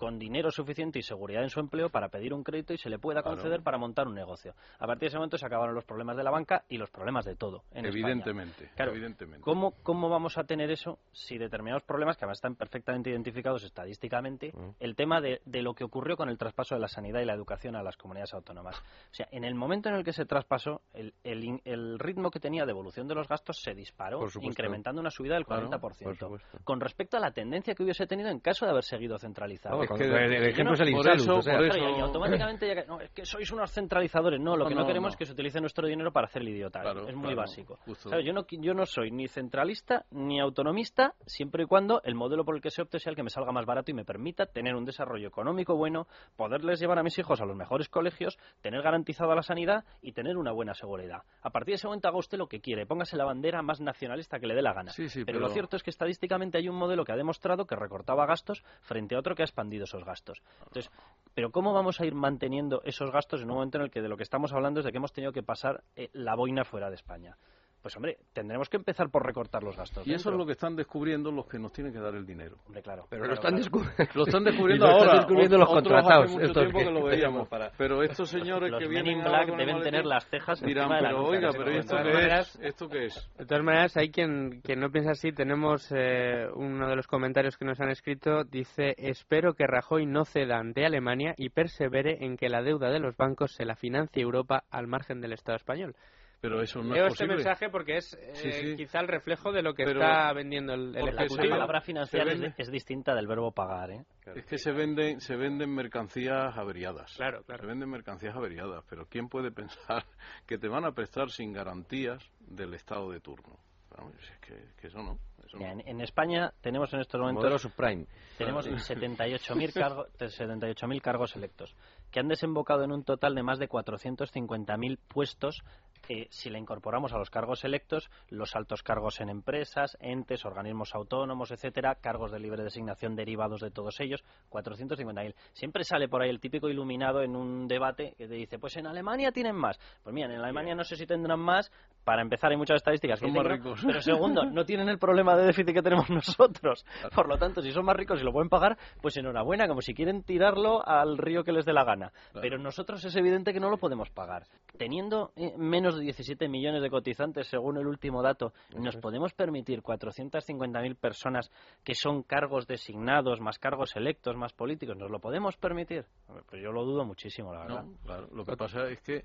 con 0.00 0.18
dinero 0.18 0.50
suficiente 0.50 0.98
y 0.98 1.02
seguridad 1.02 1.42
en 1.42 1.50
su 1.50 1.60
empleo 1.60 1.90
para 1.90 2.08
pedir 2.08 2.32
un 2.32 2.42
crédito 2.42 2.72
y 2.72 2.78
se 2.78 2.88
le 2.88 2.98
pueda 2.98 3.20
Claro. 3.20 3.36
conceder 3.36 3.62
para 3.62 3.76
montar 3.76 4.08
un 4.08 4.14
negocio. 4.14 4.54
A 4.78 4.86
partir 4.86 5.00
de 5.02 5.06
ese 5.08 5.16
momento 5.18 5.36
se 5.36 5.44
acabaron 5.44 5.74
los 5.74 5.84
problemas 5.84 6.16
de 6.16 6.22
la 6.24 6.30
banca 6.30 6.64
y 6.70 6.78
los 6.78 6.88
problemas 6.88 7.26
de 7.26 7.36
todo. 7.36 7.64
En 7.72 7.84
España. 7.84 7.88
evidentemente, 8.08 8.70
Claro, 8.76 8.92
evidentemente. 8.92 9.42
¿Cómo, 9.44 9.72
¿Cómo 9.82 10.08
vamos 10.08 10.38
a 10.38 10.44
tener 10.44 10.70
eso 10.70 10.98
si 11.12 11.36
determinados 11.36 11.82
problemas, 11.82 12.16
que 12.16 12.24
además 12.24 12.38
están 12.38 12.54
perfectamente 12.54 13.10
identificados 13.10 13.62
estadísticamente, 13.62 14.52
Mm. 14.54 14.70
el 14.80 14.96
tema 14.96 15.20
de, 15.20 15.42
de 15.44 15.60
lo 15.60 15.74
que 15.74 15.84
ocurrió 15.84 16.16
con 16.16 16.30
el 16.30 16.38
traspaso 16.38 16.74
de 16.76 16.80
la 16.80 16.88
sanidad 16.88 17.20
y 17.20 17.26
la 17.26 17.34
educación 17.34 17.76
a 17.76 17.82
las 17.82 17.98
comunidades 17.98 18.32
autónomas? 18.32 18.78
O 18.78 19.14
sea, 19.14 19.28
en 19.32 19.44
el 19.44 19.54
momento 19.54 19.90
en 19.90 19.96
el 19.96 20.04
que 20.04 20.14
se 20.14 20.24
traspasó, 20.24 20.80
el, 20.94 21.12
el 21.24 21.44
in- 21.44 21.60
el 21.66 21.98
ritmo 21.98 22.30
que 22.30 22.40
tenía 22.40 22.64
de 22.64 22.70
evolución 22.70 23.06
de 23.06 23.14
los 23.16 23.28
gastos 23.28 23.60
se 23.60 23.74
disparó, 23.74 24.20
Por 24.20 24.30
incrementando 24.42 24.98
una 25.02 25.10
subida 25.10 25.34
del 25.34 25.44
Claro, 25.44 25.68
40%. 25.68 25.78
por 25.80 25.94
supuesto. 25.94 26.58
con 26.64 26.80
respecto 26.80 27.18
a 27.18 27.20
la 27.20 27.32
tendencia 27.32 27.74
que 27.74 27.82
hubiese 27.82 28.06
tenido 28.06 28.30
en 28.30 28.40
caso 28.40 28.64
de 28.64 28.70
haber 28.70 28.84
seguido 28.84 29.18
centralizado. 29.18 29.89
Es 29.94 29.98
que- 30.00 30.04
el, 30.36 30.44
ejemplo 30.44 30.64
no- 30.64 30.74
es 30.74 30.80
el 30.80 30.88
Insalud, 30.90 31.20
eso- 31.20 31.36
o 31.36 31.42
sea, 31.42 31.56
por 31.56 31.64
Claro, 31.66 31.82
y- 31.82 31.86
eso- 31.90 31.98
y 31.98 32.00
automáticamente 32.02 32.66
ya 32.68 32.74
que, 32.82 32.86
no, 32.86 33.00
es 33.00 33.10
que 33.10 33.24
sois 33.24 33.50
unos 33.52 33.70
centralizadores. 33.72 34.40
No, 34.40 34.56
lo 34.56 34.64
No, 34.64 34.68
que 34.68 34.74
no, 34.74 34.80
no, 34.82 34.86
queremos 34.86 35.08
no. 35.08 35.12
es 35.12 35.16
que 35.16 35.26
se 35.26 35.32
utilice 35.32 35.60
nuestro 35.60 35.86
dinero 35.86 36.12
para 36.12 36.26
hacer 36.26 36.42
el 36.42 36.48
idiota. 36.48 36.80
Claro, 36.80 37.08
es 37.08 37.14
muy 37.14 37.34
claro, 37.34 37.36
básico. 37.42 37.78
Yo, 38.22 38.32
no, 38.32 38.44
yo 38.48 38.74
no 38.74 38.86
soy 38.86 39.10
ni 39.10 39.28
centralista 39.28 40.04
ni 40.10 40.40
autonomista, 40.40 41.14
siempre 41.26 41.64
y 41.64 41.66
cuando 41.66 42.00
el 42.04 42.14
modelo 42.14 42.44
por 42.44 42.54
el 42.56 42.60
que 42.62 42.70
se 42.70 42.82
opte 42.82 42.98
sea 42.98 43.10
el 43.10 43.16
que 43.16 43.22
me 43.22 43.30
salga 43.30 43.52
más 43.52 43.66
barato 43.66 43.90
y 43.90 43.94
me 43.94 44.04
permita 44.04 44.46
tener 44.46 44.74
un 44.74 44.84
desarrollo 44.84 45.28
económico 45.28 45.74
bueno, 45.76 46.06
poderles 46.36 46.80
llevar 46.80 46.98
a 46.98 47.02
mis 47.02 47.18
hijos 47.18 47.40
a 47.40 47.44
los 47.44 47.56
mejores 47.56 47.88
colegios, 47.88 48.38
tener 48.60 48.82
garantizada 48.82 49.34
la 49.34 49.42
sanidad 49.42 49.84
y 50.02 50.12
tener 50.12 50.36
una 50.36 50.52
buena 50.52 50.74
seguridad. 50.74 51.22
A 51.42 51.50
partir 51.50 51.72
de 51.72 51.76
ese 51.76 51.86
momento 51.86 52.08
haga 52.08 52.18
usted 52.18 52.38
lo 52.38 52.46
que 52.48 52.60
quiere, 52.60 52.86
póngase 52.86 53.16
la 53.16 53.24
bandera 53.24 53.62
más 53.62 53.80
nacionalista 53.80 54.38
que 54.38 54.46
le 54.46 54.54
dé 54.54 54.62
la 54.62 54.72
gana. 54.72 54.90
Sí, 54.92 55.08
sí, 55.08 55.24
pero, 55.24 55.40
lo 55.40 55.48
cierto 55.48 55.76
es 55.76 55.82
que 55.82 55.90
estadísticamente 55.90 56.58
hay 56.58 56.68
un 56.68 56.76
modelo 56.76 57.04
que 57.04 57.12
ha 57.12 57.16
demostrado 57.16 57.66
que 57.66 57.76
recortaba 57.76 58.26
gastos 58.26 58.62
frente 58.82 59.14
a 59.14 59.18
otro 59.18 59.34
que 59.34 59.42
ha 59.42 59.44
expandido 59.46 59.79
esos 59.84 60.04
gastos. 60.04 60.42
Entonces, 60.66 60.90
pero 61.34 61.50
¿cómo 61.50 61.72
vamos 61.72 62.00
a 62.00 62.06
ir 62.06 62.14
manteniendo 62.14 62.82
esos 62.84 63.10
gastos 63.10 63.42
en 63.42 63.50
un 63.50 63.56
momento 63.56 63.78
en 63.78 63.84
el 63.84 63.90
que 63.90 64.02
de 64.02 64.08
lo 64.08 64.16
que 64.16 64.22
estamos 64.22 64.52
hablando 64.52 64.80
es 64.80 64.86
de 64.86 64.92
que 64.92 64.98
hemos 64.98 65.12
tenido 65.12 65.32
que 65.32 65.42
pasar 65.42 65.84
eh, 65.96 66.10
la 66.12 66.34
boina 66.34 66.64
fuera 66.64 66.88
de 66.88 66.96
España? 66.96 67.36
Pues 67.82 67.96
hombre, 67.96 68.18
tendremos 68.34 68.68
que 68.68 68.76
empezar 68.76 69.08
por 69.08 69.24
recortar 69.24 69.62
los 69.62 69.74
gastos. 69.74 70.06
Y 70.06 70.12
eso 70.12 70.30
es 70.30 70.36
lo 70.36 70.44
que 70.44 70.52
están 70.52 70.76
descubriendo 70.76 71.32
los 71.32 71.46
que 71.46 71.58
nos 71.58 71.72
tienen 71.72 71.92
que 71.94 71.98
dar 71.98 72.14
el 72.14 72.26
dinero. 72.26 72.58
Hombre, 72.66 72.82
claro. 72.82 73.06
pero 73.08 73.24
lo 73.26 73.32
están 73.32 73.56
descubriendo. 73.56 74.04
Lo 74.14 74.24
están 74.24 74.44
descubriendo 74.44 74.84
lo 74.86 74.92
están 74.92 75.08
ahora. 75.08 75.18
descubriendo 75.20 75.56
los 75.56 75.68
otros 75.70 75.82
contratados, 75.82 76.24
Hace 76.24 76.32
mucho 76.34 76.46
estos 76.46 76.62
tiempo 76.62 76.78
que 76.78 76.84
que 76.84 76.90
lo 76.90 77.04
veíamos. 77.06 77.48
para- 77.48 77.70
Pero 77.78 78.02
estos 78.02 78.28
señores 78.28 78.70
Los 78.70 78.80
que 78.82 78.88
vienen 78.88 79.16
in 79.18 79.20
ahora 79.26 79.44
Black 79.46 79.56
deben 79.58 79.80
tener 79.82 80.04
las 80.04 80.26
cejas 80.28 80.60
dirán, 80.60 80.92
encima 80.92 80.96
de 81.08 81.14
la 81.14 81.20
oiga, 81.22 81.52
se 81.52 81.58
pero 81.58 81.70
¿esto 81.70 81.96
qué 81.96 82.02
todas 82.02 82.06
es? 82.06 82.14
maneras- 82.14 82.58
¿Esto 82.60 82.88
qué 82.88 83.04
es? 83.06 83.30
De 83.38 83.46
todas 83.46 83.64
maneras, 83.64 83.96
hay 83.96 84.10
quien, 84.10 84.60
quien 84.60 84.80
no 84.80 84.90
piensa 84.90 85.12
así. 85.12 85.32
Tenemos 85.32 85.90
eh, 85.96 86.48
uno 86.54 86.86
de 86.86 86.96
los 86.96 87.06
comentarios 87.06 87.56
que 87.56 87.64
nos 87.64 87.80
han 87.80 87.88
escrito. 87.88 88.44
Dice, 88.44 88.94
espero 88.98 89.54
que 89.54 89.66
Rajoy 89.66 90.04
no 90.04 90.26
ceda 90.26 90.58
ante 90.58 90.84
Alemania 90.84 91.34
y 91.38 91.48
persevere 91.48 92.18
en 92.24 92.36
que 92.36 92.50
la 92.50 92.62
deuda 92.62 92.90
de 92.90 93.00
los 93.00 93.16
bancos 93.16 93.52
se 93.54 93.64
la 93.64 93.74
financie 93.74 94.22
Europa 94.22 94.64
al 94.70 94.86
margen 94.86 95.22
del 95.22 95.32
Estado 95.32 95.56
español. 95.56 95.94
Pero 96.40 96.62
eso 96.62 96.82
no 96.82 96.94
Leo 96.94 97.06
es 97.06 97.12
este 97.12 97.24
posible. 97.26 97.34
mensaje 97.44 97.68
porque 97.68 97.96
es 97.98 98.14
eh, 98.14 98.30
Sí, 98.34 98.50
sí. 98.52 98.76
quizá 98.76 99.00
el 99.00 99.08
reflejo 99.08 99.52
de 99.52 99.60
lo 99.62 99.74
que 99.74 99.84
Pero- 99.84 100.00
está 100.00 100.32
vendiendo 100.32 100.72
el, 100.72 100.94
el 100.96 101.00
porque 101.00 101.12
La 101.12 101.20
se- 101.20 101.26
Ejecutivo. 101.26 101.50
palabra 101.54 101.80
financiar 101.82 102.26
se 102.26 102.32
es, 102.32 102.40
vende- 102.40 102.54
es 102.56 102.70
distinta 102.70 103.14
del 103.14 103.26
verbo 103.26 103.52
pagar, 103.52 103.90
¿eh? 103.90 104.04
Es 104.34 104.46
que 104.46 104.56
se 104.56 104.72
venden, 104.72 105.20
se 105.20 105.36
venden 105.36 105.74
mercancías 105.74 106.56
averiadas. 106.56 107.12
Claro, 107.14 107.40
Se 107.40 107.44
claro. 107.46 107.68
venden 107.68 107.90
mercancías 107.90 108.34
averiadas, 108.34 108.82
pero 108.88 109.04
¿quién 109.06 109.28
puede 109.28 109.50
pensar 109.50 110.04
que 110.46 110.56
te 110.56 110.68
van 110.68 110.86
a 110.86 110.92
prestar 110.92 111.28
sin 111.30 111.52
garantías 111.52 112.22
del 112.40 112.72
estado 112.72 113.10
de 113.10 113.20
turno? 113.20 113.58
Vamos, 113.96 114.14
es 114.22 114.38
que, 114.38 114.54
que 114.80 114.86
eso 114.86 114.98
no. 115.02 115.18
Eso 115.44 115.58
Mira, 115.58 115.74
no. 115.74 115.80
en, 115.80 115.88
en 115.88 116.00
España 116.00 116.52
tenemos 116.62 116.94
en 116.94 117.00
estos 117.00 117.20
momentos 117.20 117.42
Modelo 117.42 117.58
subprime. 117.58 118.06
tenemos 118.38 118.64
78.000 118.66 119.72
cargo- 119.74 120.06
78.000 120.16 121.00
cargos 121.02 121.34
electos, 121.36 121.74
que 122.10 122.20
han 122.20 122.28
desembocado 122.28 122.84
en 122.84 122.92
un 122.92 123.02
total 123.04 123.34
de 123.34 123.42
más 123.42 123.58
de 123.58 123.68
450.000 123.68 124.96
puestos 125.08 125.60
que 126.00 126.28
si 126.30 126.50
le 126.50 126.58
incorporamos 126.58 127.12
a 127.12 127.18
los 127.18 127.30
cargos 127.30 127.64
electos, 127.64 128.10
los 128.28 128.56
altos 128.56 128.82
cargos 128.82 129.20
en 129.20 129.28
empresas, 129.28 129.96
entes, 130.00 130.44
organismos 130.44 130.94
autónomos, 130.94 131.50
etcétera, 131.50 131.96
cargos 131.96 132.32
de 132.32 132.40
libre 132.40 132.62
designación 132.62 133.16
derivados 133.16 133.60
de 133.60 133.70
todos 133.70 134.00
ellos, 134.00 134.24
450.000. 134.50 135.34
Siempre 135.52 135.84
sale 135.84 136.08
por 136.08 136.22
ahí 136.22 136.30
el 136.30 136.40
típico 136.40 136.68
iluminado 136.68 137.22
en 137.22 137.36
un 137.36 137.68
debate 137.68 138.14
que 138.16 138.26
te 138.26 138.34
dice, 138.34 138.58
pues 138.58 138.76
en 138.76 138.86
Alemania 138.86 139.32
tienen 139.32 139.56
más. 139.56 139.78
Pues 140.02 140.14
mira, 140.14 140.26
en 140.26 140.40
Alemania 140.40 140.74
no 140.74 140.84
sé 140.84 140.96
si 140.96 141.06
tendrán 141.06 141.40
más. 141.40 141.70
Para 142.04 142.22
empezar, 142.22 142.50
hay 142.50 142.56
muchas 142.56 142.76
estadísticas 142.76 143.20
que 143.20 143.26
Son 143.26 143.34
más 143.34 143.42
que 143.42 143.48
no, 143.48 143.54
ricos. 143.54 143.82
pero 143.86 144.00
segundo, 144.00 144.44
no 144.50 144.64
tienen 144.64 144.88
el 144.88 144.98
problema 144.98 145.36
de 145.36 145.46
déficit 145.46 145.74
que 145.74 145.82
tenemos 145.82 146.08
nosotros. 146.10 146.84
Por 147.14 147.28
lo 147.28 147.36
tanto, 147.36 147.62
si 147.62 147.72
son 147.72 147.84
más 147.84 147.96
ricos 147.96 148.20
y 148.20 148.24
lo 148.24 148.32
pueden 148.32 148.48
pagar, 148.48 148.76
pues 149.00 149.16
enhorabuena, 149.16 149.68
como 149.68 149.80
si 149.82 149.94
quieren 149.94 150.22
tirarlo 150.22 150.86
al 150.86 151.18
río 151.18 151.44
que 151.44 151.52
les 151.52 151.64
dé 151.64 151.72
la 151.72 151.84
gana. 151.84 152.12
Pero 152.40 152.58
nosotros 152.58 153.04
es 153.04 153.14
evidente 153.16 153.52
que 153.52 153.60
no 153.60 153.70
lo 153.70 153.76
podemos 153.78 154.10
pagar. 154.10 154.44
Teniendo 154.76 155.32
eh, 155.36 155.54
menos 155.56 155.96
de 155.96 156.02
17 156.02 156.48
millones 156.48 156.82
de 156.82 156.90
cotizantes, 156.90 157.48
según 157.48 157.76
el 157.76 157.86
último 157.86 158.22
dato, 158.22 158.52
¿nos 158.76 158.96
podemos 158.96 159.32
permitir 159.34 159.82
450.000 159.82 160.96
personas 160.96 161.50
que 161.84 161.94
son 161.94 162.22
cargos 162.22 162.66
designados, 162.66 163.40
más 163.40 163.58
cargos 163.58 163.94
electos, 163.96 164.36
más 164.36 164.52
políticos? 164.52 164.96
¿Nos 164.96 165.10
lo 165.10 165.20
podemos 165.20 165.56
permitir? 165.56 166.06
Pues 166.48 166.62
yo 166.62 166.72
lo 166.72 166.84
dudo 166.84 167.04
muchísimo, 167.04 167.52
la 167.52 167.60
verdad. 167.60 167.84
No, 167.84 167.92
claro. 168.04 168.28
Lo 168.32 168.44
que 168.44 168.56
pasa 168.56 168.88
es 168.88 169.00
que 169.00 169.24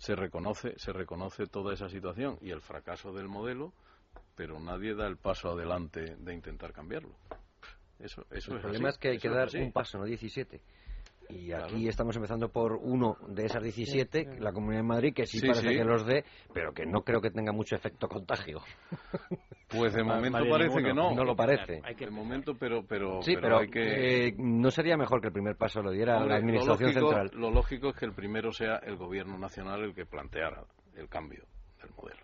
se 0.00 0.16
reconoce, 0.16 0.78
se 0.78 0.94
reconoce 0.94 1.46
toda 1.46 1.74
esa 1.74 1.90
situación 1.90 2.38
y 2.40 2.50
el 2.52 2.62
fracaso 2.62 3.12
del 3.12 3.28
modelo, 3.28 3.74
pero 4.34 4.58
nadie 4.58 4.94
da 4.94 5.06
el 5.06 5.18
paso 5.18 5.50
adelante 5.50 6.16
de 6.16 6.32
intentar 6.32 6.72
cambiarlo. 6.72 7.14
Eso, 7.98 8.24
eso 8.30 8.52
El 8.52 8.56
es 8.56 8.62
problema 8.62 8.88
así, 8.88 8.94
es 8.94 8.98
que 8.98 9.08
hay 9.10 9.18
que 9.18 9.28
dar 9.28 9.48
así. 9.48 9.58
un 9.58 9.72
paso, 9.72 9.98
no 9.98 10.04
17. 10.06 10.62
Y 11.30 11.46
Claro. 11.46 11.64
aquí 11.66 11.88
estamos 11.88 12.14
empezando 12.16 12.48
por 12.48 12.72
uno 12.74 13.16
de 13.28 13.46
esas 13.46 13.62
17, 13.62 14.40
la 14.40 14.52
Comunidad 14.52 14.80
de 14.82 14.86
Madrid, 14.88 15.14
que 15.14 15.26
sí, 15.26 15.38
Sí, 15.38 15.46
parece 15.46 15.68
sí. 15.68 15.74
que 15.76 15.84
los 15.84 16.04
dé, 16.06 16.24
pero 16.52 16.72
que 16.72 16.86
no 16.86 17.02
creo 17.02 17.20
que 17.20 17.30
tenga 17.30 17.52
mucho 17.52 17.76
efecto 17.76 18.08
contagio. 18.08 18.60
Pues 19.70 19.94
de 19.94 20.02
momento 20.02 20.36
parece 20.50 20.74
ninguno. 20.80 20.84
que 20.88 20.94
no. 20.94 21.14
No 21.14 21.24
lo 21.24 21.36
parece. 21.36 21.80
Hay 21.84 21.94
que 21.94 22.06
De 22.06 22.10
momento, 22.10 22.56
pero, 22.58 22.84
pero, 22.84 23.22
Sí, 23.22 23.36
pero, 23.40 23.58
hay 23.60 23.68
que... 23.70 24.26
eh, 24.26 24.34
no 24.36 24.68
sería 24.72 24.96
mejor 24.96 25.20
que 25.20 25.28
el 25.28 25.32
primer 25.32 25.54
paso 25.54 25.80
lo 25.80 25.92
diera 25.92 26.16
Hombre, 26.16 26.30
la 26.30 26.36
Administración 26.38 26.92
lo 26.92 27.00
lógico, 27.00 27.08
Central. 27.20 27.40
Lo 27.40 27.50
lógico 27.52 27.88
es 27.90 27.96
que 27.96 28.04
el 28.06 28.12
primero 28.12 28.50
sea 28.50 28.78
el 28.78 28.96
gobierno 28.96 29.38
nacional 29.38 29.84
el 29.84 29.94
que 29.94 30.06
planteara 30.06 30.64
el 30.96 31.08
cambio 31.08 31.44
del 31.80 31.90
modelo. 31.96 32.18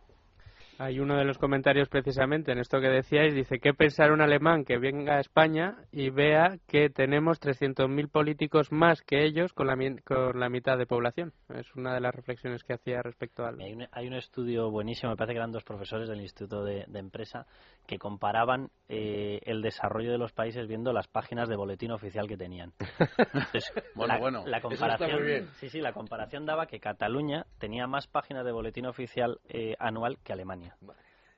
Hay 0.78 1.00
uno 1.00 1.16
de 1.16 1.24
los 1.24 1.38
comentarios 1.38 1.88
precisamente 1.88 2.52
en 2.52 2.58
esto 2.58 2.80
que 2.80 2.88
decíais, 2.88 3.34
dice, 3.34 3.58
¿qué 3.60 3.72
pensar 3.72 4.12
un 4.12 4.20
alemán 4.20 4.64
que 4.64 4.76
venga 4.76 5.16
a 5.16 5.20
España 5.20 5.78
y 5.90 6.10
vea 6.10 6.58
que 6.66 6.90
tenemos 6.90 7.40
300.000 7.40 8.10
políticos 8.10 8.70
más 8.70 9.00
que 9.00 9.24
ellos 9.24 9.54
con 9.54 9.68
la, 9.68 9.76
con 10.04 10.38
la 10.38 10.50
mitad 10.50 10.76
de 10.76 10.84
población? 10.84 11.32
Es 11.48 11.74
una 11.76 11.94
de 11.94 12.00
las 12.00 12.14
reflexiones 12.14 12.62
que 12.62 12.74
hacía 12.74 13.00
respecto 13.00 13.46
al... 13.46 13.58
Hay 13.60 13.72
un, 13.72 13.86
hay 13.90 14.06
un 14.06 14.14
estudio 14.14 14.70
buenísimo, 14.70 15.10
me 15.10 15.16
parece 15.16 15.32
que 15.32 15.38
eran 15.38 15.50
dos 15.50 15.64
profesores 15.64 16.10
del 16.10 16.20
Instituto 16.20 16.62
de, 16.62 16.84
Empresa, 16.92 17.46
que 17.86 17.98
comparaban 17.98 18.68
eh, 18.88 19.40
el 19.44 19.62
desarrollo 19.62 20.12
de 20.12 20.18
los 20.18 20.32
países 20.32 20.68
viendo 20.68 20.92
las 20.92 21.08
páginas 21.08 21.48
de 21.48 21.56
boletín 21.56 21.92
oficial 21.92 22.28
que 22.28 22.36
tenían. 22.36 22.72
bueno, 23.94 24.14
la, 24.14 24.18
bueno, 24.18 24.44
la 24.46 24.60
comparación, 24.60 25.48
Sí, 25.54 25.70
sí, 25.70 25.80
la 25.80 25.92
comparación 25.92 26.44
daba 26.44 26.66
que 26.66 26.80
Cataluña 26.80 27.46
tenía 27.58 27.86
más 27.86 28.06
páginas 28.06 28.44
de 28.44 28.52
boletín 28.52 28.86
oficial 28.86 29.38
eh, 29.48 29.74
anual 29.78 30.18
que 30.22 30.32
Alemania. 30.32 30.65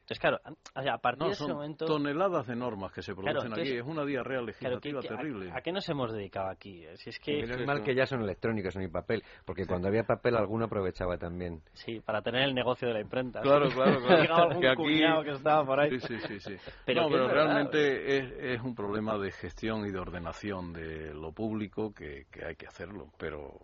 Entonces, 0.08 0.20
claro, 0.22 0.40
a 0.74 0.98
partir 0.98 1.26
de 1.26 1.32
ese 1.34 1.46
momento... 1.46 1.84
toneladas 1.84 2.46
de 2.46 2.56
normas 2.56 2.92
que 2.92 3.02
se 3.02 3.14
producen 3.14 3.52
aquí. 3.52 3.76
Es 3.76 3.84
una 3.84 4.06
diarrea 4.06 4.40
legislativa 4.40 5.02
terrible. 5.02 5.52
A, 5.52 5.60
qué 5.60 5.70
nos 5.70 5.86
hemos 5.86 6.10
dedicado 6.10 6.48
aquí? 6.48 6.82
Si 6.94 7.10
es 7.10 7.18
que... 7.18 7.40
es 7.40 7.66
mal 7.66 7.82
que 7.82 7.94
ya 7.94 8.06
son 8.06 8.22
electrónicos, 8.22 8.74
no 8.74 8.80
hay 8.80 8.88
papel. 8.88 9.22
Porque 9.44 9.66
cuando 9.66 9.86
había 9.86 10.04
papel, 10.04 10.36
alguno 10.36 10.64
aprovechaba 10.64 11.18
también. 11.18 11.60
Sí, 11.74 12.00
para 12.00 12.22
tener 12.22 12.44
el 12.44 12.54
negocio 12.54 12.88
de 12.88 12.94
la 12.94 13.00
imprenta. 13.02 13.42
Claro, 13.42 13.68
claro, 13.68 14.00
claro. 14.00 14.34
algún 14.48 14.62
que 14.62 14.68
aquí... 14.70 15.24
que 15.26 15.30
estaba 15.32 15.66
por 15.66 15.78
ahí. 15.78 16.00
Sí, 16.00 16.18
sí, 16.26 16.40
sí. 16.40 16.56
Pero, 16.86 17.02
no, 17.02 17.08
pero 17.10 17.28
realmente 17.28 18.16
es, 18.16 18.32
es, 18.56 18.62
un 18.62 18.74
problema 18.74 19.18
de 19.18 19.30
gestión 19.30 19.86
y 19.86 19.90
de 19.90 19.98
ordenación 19.98 20.72
de 20.72 21.12
lo 21.12 21.32
público 21.32 21.92
que, 21.92 22.24
que 22.30 22.46
hay 22.46 22.56
que 22.56 22.66
hacerlo. 22.66 23.08
Pero 23.18 23.60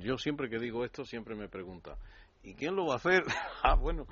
yo 0.00 0.18
siempre 0.18 0.50
que 0.50 0.58
digo 0.58 0.84
esto, 0.84 1.04
siempre 1.04 1.36
me 1.36 1.48
pregunta, 1.48 1.96
¿y 2.42 2.54
quién 2.54 2.74
lo 2.74 2.86
va 2.86 2.94
a 2.94 2.96
hacer? 2.96 3.22
ah, 3.62 3.76
bueno 3.76 4.06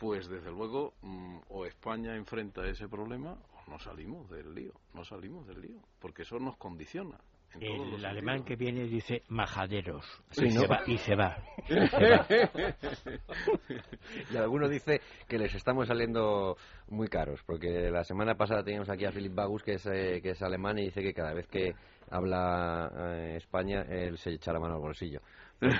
pues 0.00 0.28
desde 0.30 0.50
luego 0.50 0.94
mm, 1.02 1.40
o 1.50 1.66
España 1.66 2.16
enfrenta 2.16 2.66
ese 2.66 2.88
problema 2.88 3.36
o 3.54 3.70
no 3.70 3.78
salimos 3.78 4.30
del 4.30 4.54
lío, 4.54 4.72
no 4.94 5.04
salimos 5.04 5.46
del 5.46 5.60
lío, 5.60 5.78
porque 6.00 6.22
eso 6.22 6.38
nos 6.38 6.56
condiciona. 6.56 7.20
El 7.60 8.04
alemán 8.04 8.44
que 8.44 8.54
viene 8.54 8.84
dice 8.84 9.24
majaderos 9.28 10.04
y, 10.40 10.50
se 10.50 10.68
va, 10.68 10.82
y 10.86 10.96
se 10.98 11.16
va. 11.16 11.36
y 14.32 14.36
alguno 14.36 14.68
dice 14.68 15.00
que 15.28 15.36
les 15.36 15.52
estamos 15.56 15.88
saliendo 15.88 16.56
muy 16.88 17.08
caros, 17.08 17.42
porque 17.44 17.90
la 17.90 18.04
semana 18.04 18.36
pasada 18.36 18.62
teníamos 18.62 18.88
aquí 18.88 19.04
a 19.04 19.10
Philip 19.10 19.34
Bagus, 19.34 19.64
que 19.64 19.74
es, 19.74 19.86
eh, 19.86 20.20
que 20.22 20.30
es 20.30 20.40
alemán, 20.42 20.78
y 20.78 20.84
dice 20.84 21.02
que 21.02 21.12
cada 21.12 21.34
vez 21.34 21.48
que 21.48 21.74
habla 22.08 22.88
eh, 22.96 23.34
España, 23.38 23.82
él 23.82 24.16
se 24.16 24.30
echa 24.30 24.52
la 24.52 24.60
mano 24.60 24.76
al 24.76 24.80
bolsillo 24.80 25.20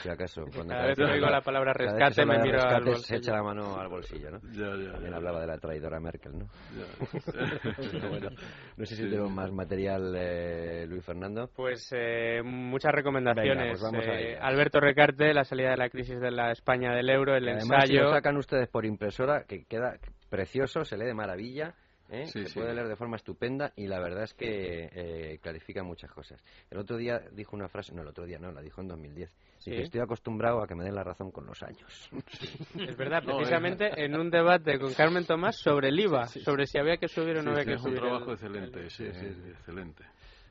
si 0.02 0.08
acaso. 0.08 0.44
Cuando 0.54 0.74
cada, 0.74 0.86
vez 0.86 0.96
que 0.96 1.04
oigo 1.04 1.26
la 1.26 1.40
palabra 1.40 1.72
rescate 1.72 2.24
me 2.24 2.38
miro 2.38 2.62
al 2.62 2.84
bolsillo. 2.84 3.06
Se 3.06 3.16
echa 3.16 3.32
la 3.32 3.42
mano 3.42 3.78
al 3.78 3.88
bolsillo, 3.88 4.30
¿no? 4.30 4.40
También 4.40 5.14
hablaba 5.14 5.40
de 5.40 5.46
la 5.46 5.58
traidora 5.58 6.00
Merkel, 6.00 6.38
¿no? 6.38 6.46
bueno, 8.08 8.30
no 8.76 8.84
sé 8.84 8.96
si 8.96 9.02
tenemos 9.04 9.30
más 9.30 9.50
material, 9.52 10.14
eh, 10.16 10.86
Luis 10.86 11.04
Fernando. 11.04 11.50
Pues 11.54 11.90
eh, 11.92 12.42
muchas 12.44 12.92
recomendaciones. 12.92 13.80
Pues 13.80 13.92
eh, 14.06 14.38
Alberto 14.40 14.80
Recarte, 14.80 15.32
la 15.32 15.44
salida 15.44 15.70
de 15.70 15.76
la 15.76 15.88
crisis 15.88 16.20
de 16.20 16.30
la 16.30 16.52
España 16.52 16.92
del 16.92 17.08
euro, 17.08 17.34
el 17.34 17.48
ensayo. 17.48 17.86
Si 17.86 17.96
lo 17.96 18.10
sacan 18.10 18.36
ustedes 18.36 18.68
por 18.68 18.84
impresora, 18.84 19.44
que 19.44 19.64
queda 19.64 19.96
precioso, 20.28 20.84
se 20.84 20.96
lee 20.96 21.06
de 21.06 21.14
maravilla. 21.14 21.74
¿Eh? 22.10 22.26
se 22.26 22.44
puede 22.52 22.74
leer 22.74 22.88
de 22.88 22.96
forma 22.96 23.16
estupenda 23.16 23.72
y 23.76 23.86
la 23.86 24.00
verdad 24.00 24.24
es 24.24 24.34
que 24.34 24.90
eh, 24.92 25.38
clarifica 25.42 25.82
muchas 25.82 26.10
cosas. 26.10 26.42
El 26.70 26.78
otro 26.78 26.96
día 26.96 27.20
dijo 27.32 27.56
una 27.56 27.68
frase, 27.68 27.94
no, 27.94 28.02
el 28.02 28.08
otro 28.08 28.26
día 28.26 28.38
no, 28.38 28.52
la 28.52 28.60
dijo 28.60 28.80
en 28.80 28.88
2010. 28.88 29.36
Dice, 29.64 29.82
estoy 29.82 30.00
acostumbrado 30.00 30.62
a 30.62 30.66
que 30.66 30.74
me 30.74 30.84
den 30.84 30.94
la 30.94 31.04
razón 31.04 31.30
con 31.30 31.46
los 31.46 31.62
años. 31.62 32.10
Es 32.80 32.96
verdad, 32.96 33.22
precisamente 33.24 33.90
en 34.04 34.16
un 34.16 34.30
debate 34.30 34.78
con 34.78 34.92
Carmen 34.94 35.26
Tomás 35.26 35.56
sobre 35.56 35.88
el 35.88 36.00
IVA, 36.00 36.26
sobre 36.26 36.66
si 36.66 36.78
había 36.78 36.96
que 36.96 37.08
subir 37.08 37.38
o 37.38 37.42
no 37.42 37.52
había 37.52 37.64
que 37.64 37.78
subir. 37.78 37.96
Es 37.96 38.02
un 38.02 38.08
trabajo 38.08 38.32
excelente, 38.32 38.90
sí, 38.90 39.06
sí, 39.12 39.26
excelente. 39.50 40.04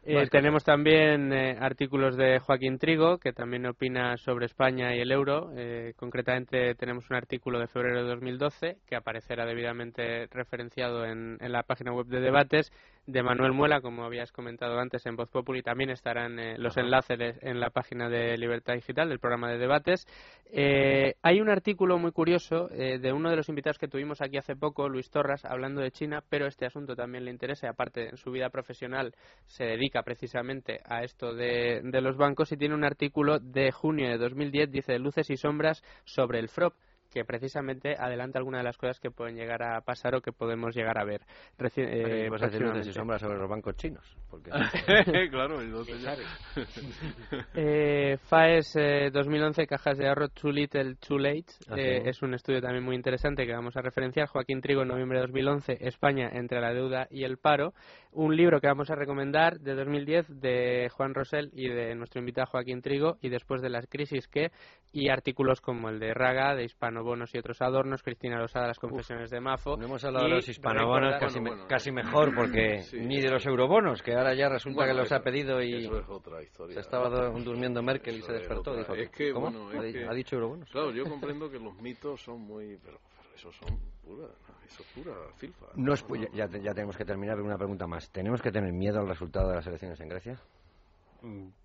Eh, 0.03 0.27
tenemos 0.31 0.63
también 0.63 1.33
eh, 1.33 1.57
artículos 1.59 2.15
de 2.15 2.39
Joaquín 2.39 2.79
Trigo, 2.79 3.17
que 3.17 3.33
también 3.33 3.65
opina 3.65 4.15
sobre 4.17 4.45
España 4.45 4.95
y 4.95 5.01
el 5.01 5.11
euro. 5.11 5.51
Eh, 5.55 5.93
concretamente 5.97 6.73
tenemos 6.75 7.09
un 7.09 7.17
artículo 7.17 7.59
de 7.59 7.67
febrero 7.67 8.03
de 8.03 8.09
2012 8.09 8.77
que 8.87 8.95
aparecerá 8.95 9.45
debidamente 9.45 10.27
referenciado 10.31 11.05
en, 11.05 11.37
en 11.41 11.51
la 11.51 11.63
página 11.63 11.91
web 11.91 12.07
de 12.07 12.21
debates 12.21 12.71
de 13.11 13.23
Manuel 13.23 13.53
Muela, 13.53 13.81
como 13.81 14.03
habías 14.03 14.31
comentado 14.31 14.79
antes 14.79 15.05
en 15.05 15.15
Voz 15.15 15.29
Populi, 15.29 15.63
también 15.63 15.89
estarán 15.89 16.37
eh, 16.37 16.57
los 16.57 16.77
enlaces 16.77 17.37
en 17.41 17.59
la 17.59 17.71
página 17.71 18.07
de 18.07 18.37
Libertad 18.37 18.75
Digital 18.75 19.09
del 19.09 19.19
programa 19.19 19.49
de 19.49 19.57
debates. 19.57 20.05
Eh, 20.51 21.15
hay 21.23 21.41
un 21.41 21.49
artículo 21.49 21.97
muy 21.97 22.11
curioso 22.11 22.69
eh, 22.71 22.99
de 22.99 23.11
uno 23.11 23.29
de 23.29 23.35
los 23.35 23.49
invitados 23.49 23.79
que 23.79 23.87
tuvimos 23.87 24.21
aquí 24.21 24.37
hace 24.37 24.55
poco, 24.55 24.87
Luis 24.87 25.09
Torras, 25.09 25.43
hablando 25.45 25.81
de 25.81 25.91
China, 25.91 26.23
pero 26.29 26.45
este 26.45 26.65
asunto 26.65 26.95
también 26.95 27.25
le 27.25 27.31
interesa, 27.31 27.69
aparte 27.69 28.09
en 28.09 28.17
su 28.17 28.31
vida 28.31 28.49
profesional 28.49 29.15
se 29.47 29.65
dedica 29.65 30.03
precisamente 30.03 30.81
a 30.85 31.03
esto 31.03 31.33
de, 31.33 31.81
de 31.83 32.01
los 32.01 32.15
bancos 32.15 32.51
y 32.51 32.57
tiene 32.57 32.75
un 32.75 32.83
artículo 32.83 33.39
de 33.39 33.71
junio 33.71 34.07
de 34.07 34.17
2010, 34.17 34.71
dice 34.71 34.99
Luces 34.99 35.29
y 35.29 35.37
Sombras 35.37 35.83
sobre 36.05 36.39
el 36.39 36.49
FROP 36.49 36.73
que 37.09 37.25
precisamente 37.25 37.95
adelanta 37.97 38.39
algunas 38.39 38.59
de 38.59 38.65
las 38.65 38.77
cosas 38.77 38.99
que 38.99 39.11
pueden 39.11 39.35
llegar 39.35 39.63
a 39.63 39.81
pasar 39.81 40.15
o 40.15 40.21
que 40.21 40.31
podemos 40.31 40.75
llegar 40.75 40.97
a 40.97 41.03
ver. 41.03 41.21
Reci 41.57 41.81
eh, 41.81 42.29
vas 42.29 42.43
a 42.43 42.47
decir 42.47 42.65
y 42.89 42.93
sombras 42.93 43.21
sobre 43.21 43.37
los 43.37 43.49
bancos 43.49 43.75
chinos. 43.75 44.15
Porque... 44.29 44.51
claro, 45.31 45.59
eh, 47.55 48.17
FAES 48.21 48.73
2011, 49.11 49.67
cajas 49.67 49.97
de 49.97 50.07
ahorro 50.07 50.29
Too 50.29 50.51
Little, 50.51 50.95
Too 50.95 51.17
Late. 51.17 51.45
Ah, 51.67 51.75
eh, 51.77 52.03
es 52.05 52.21
un 52.21 52.33
estudio 52.33 52.61
también 52.61 52.83
muy 52.83 52.95
interesante 52.95 53.45
que 53.45 53.53
vamos 53.53 53.75
a 53.75 53.81
referenciar. 53.81 54.27
Joaquín 54.27 54.61
Trigo, 54.61 54.83
en 54.83 54.89
noviembre 54.89 55.19
de 55.19 55.23
2011, 55.23 55.77
España 55.81 56.29
entre 56.31 56.61
la 56.61 56.73
deuda 56.73 57.07
y 57.09 57.23
el 57.23 57.37
paro. 57.37 57.73
Un 58.11 58.35
libro 58.35 58.59
que 58.59 58.67
vamos 58.67 58.89
a 58.89 58.95
recomendar 58.95 59.59
de 59.59 59.75
2010 59.75 60.41
de 60.41 60.89
Juan 60.91 61.13
Rosell 61.13 61.51
y 61.53 61.69
de 61.69 61.95
nuestro 61.95 62.19
invitado 62.19 62.47
Joaquín 62.47 62.81
Trigo 62.81 63.17
y 63.21 63.29
después 63.29 63.61
de 63.61 63.69
las 63.69 63.87
crisis 63.87 64.27
que 64.27 64.51
y 64.91 65.09
artículos 65.09 65.61
como 65.61 65.89
el 65.89 65.99
de 65.99 66.13
Raga, 66.13 66.55
de 66.55 66.63
Hispanobonos 66.99 67.33
y 67.33 67.37
otros 67.37 67.61
adornos, 67.61 68.03
Cristina 68.03 68.37
Losada, 68.37 68.67
las 68.67 68.79
confesiones 68.79 69.29
de 69.29 69.39
Mafo. 69.39 69.77
No 69.77 69.85
hemos 69.85 70.03
hablado 70.03 70.25
de 70.25 70.35
los 70.35 70.49
hispanobonos 70.49 71.15
casi, 71.17 71.39
casi 71.67 71.91
mejor, 71.91 72.35
porque 72.35 72.81
ni 72.93 73.21
de 73.21 73.29
los 73.29 73.45
eurobonos, 73.45 74.01
que 74.01 74.13
ahora 74.13 74.35
ya 74.35 74.49
resulta 74.49 74.85
que 74.85 74.93
los 74.93 75.11
ha 75.11 75.21
pedido 75.21 75.61
y 75.61 75.89
se 76.73 76.79
estaba 76.79 77.09
durmiendo 77.31 77.81
Merkel 77.81 78.17
y 78.17 78.21
se 78.21 78.33
despertó. 78.33 78.75
Dijo, 78.75 78.93
¿Cómo? 79.33 79.69
¿Ha 79.69 80.13
dicho 80.13 80.35
eurobonos? 80.35 80.69
Claro, 80.69 80.91
yo 80.91 81.03
comprendo 81.09 81.49
que 81.49 81.59
los 81.59 81.73
mitos 81.81 82.21
son 82.21 82.41
muy... 82.41 82.77
Pero, 82.83 82.99
esos 83.33 83.55
son 83.55 83.79
pura, 84.03 84.27
eso 84.67 84.83
es 84.83 84.89
pura 84.93 85.13
filfa. 85.37 85.67
No 85.75 85.93
ya, 86.33 86.47
ya 86.47 86.73
tenemos 86.73 86.97
que 86.97 87.05
terminar, 87.05 87.39
una 87.39 87.57
pregunta 87.57 87.87
más. 87.87 88.11
¿Tenemos 88.11 88.41
que 88.41 88.51
tener 88.51 88.73
miedo 88.73 88.99
al 88.99 89.07
resultado 89.07 89.47
de 89.49 89.55
las 89.55 89.67
elecciones 89.67 89.99
en 90.01 90.09
Grecia? 90.09 90.37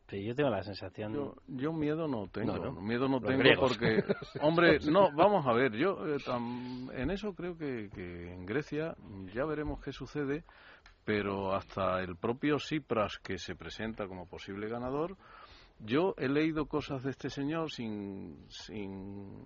Sí, 0.08 0.22
yo 0.22 0.34
tengo 0.34 0.50
la 0.50 0.62
sensación. 0.62 1.34
Yo, 1.46 1.72
miedo 1.72 2.06
no 2.06 2.28
tengo. 2.28 2.72
Miedo 2.72 3.08
no 3.08 3.20
tengo 3.20 3.42
porque. 3.58 4.04
Hombre, 4.42 4.78
no, 4.80 5.10
vamos 5.12 5.46
a 5.46 5.52
ver. 5.52 5.72
Yo 5.72 6.06
eh, 6.06 6.18
en 6.92 7.10
eso 7.10 7.34
creo 7.34 7.56
que, 7.56 7.88
que, 7.94 8.32
en 8.32 8.44
Grecia 8.44 8.94
ya 9.34 9.46
veremos 9.46 9.82
qué 9.82 9.92
sucede, 9.92 10.44
pero 11.04 11.54
hasta 11.54 12.00
el 12.02 12.16
propio 12.16 12.58
Cipras, 12.58 13.18
que 13.18 13.38
se 13.38 13.54
presenta 13.54 14.06
como 14.06 14.26
posible 14.28 14.68
ganador, 14.68 15.16
yo 15.78 16.14
he 16.18 16.28
leído 16.28 16.66
cosas 16.66 17.02
de 17.02 17.10
este 17.10 17.30
señor 17.30 17.70
sin. 17.70 18.44
sin 18.48 19.42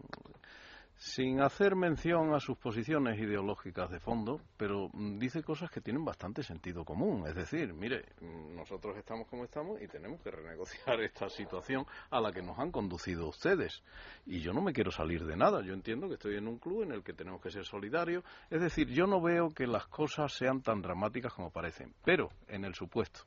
sin 0.98 1.40
hacer 1.40 1.76
mención 1.76 2.34
a 2.34 2.40
sus 2.40 2.58
posiciones 2.58 3.20
ideológicas 3.20 3.88
de 3.88 4.00
fondo, 4.00 4.40
pero 4.56 4.90
mm, 4.92 5.18
dice 5.18 5.44
cosas 5.44 5.70
que 5.70 5.80
tienen 5.80 6.04
bastante 6.04 6.42
sentido 6.42 6.84
común. 6.84 7.24
Es 7.28 7.36
decir, 7.36 7.72
mire, 7.72 8.04
mm, 8.20 8.56
nosotros 8.56 8.96
estamos 8.96 9.28
como 9.28 9.44
estamos 9.44 9.80
y 9.80 9.86
tenemos 9.86 10.20
que 10.20 10.32
renegociar 10.32 11.00
esta 11.02 11.28
situación 11.28 11.86
a 12.10 12.20
la 12.20 12.32
que 12.32 12.42
nos 12.42 12.58
han 12.58 12.72
conducido 12.72 13.28
ustedes. 13.28 13.84
Y 14.26 14.40
yo 14.40 14.52
no 14.52 14.60
me 14.60 14.72
quiero 14.72 14.90
salir 14.90 15.24
de 15.24 15.36
nada. 15.36 15.62
Yo 15.62 15.72
entiendo 15.72 16.08
que 16.08 16.14
estoy 16.14 16.36
en 16.36 16.48
un 16.48 16.58
club 16.58 16.82
en 16.82 16.90
el 16.90 17.04
que 17.04 17.12
tenemos 17.12 17.40
que 17.40 17.50
ser 17.50 17.64
solidarios. 17.64 18.24
Es 18.50 18.60
decir, 18.60 18.88
yo 18.88 19.06
no 19.06 19.20
veo 19.20 19.50
que 19.50 19.68
las 19.68 19.86
cosas 19.86 20.32
sean 20.32 20.62
tan 20.62 20.82
dramáticas 20.82 21.32
como 21.32 21.52
parecen. 21.52 21.94
Pero, 22.04 22.30
en 22.48 22.64
el 22.64 22.74
supuesto, 22.74 23.20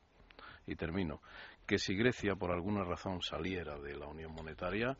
y 0.67 0.75
termino, 0.75 1.21
que 1.65 1.79
si 1.79 1.95
Grecia 1.95 2.35
por 2.35 2.51
alguna 2.51 2.83
razón 2.83 3.21
saliera 3.21 3.77
de 3.79 3.95
la 3.95 4.07
Unión 4.07 4.33
Monetaria, 4.33 4.97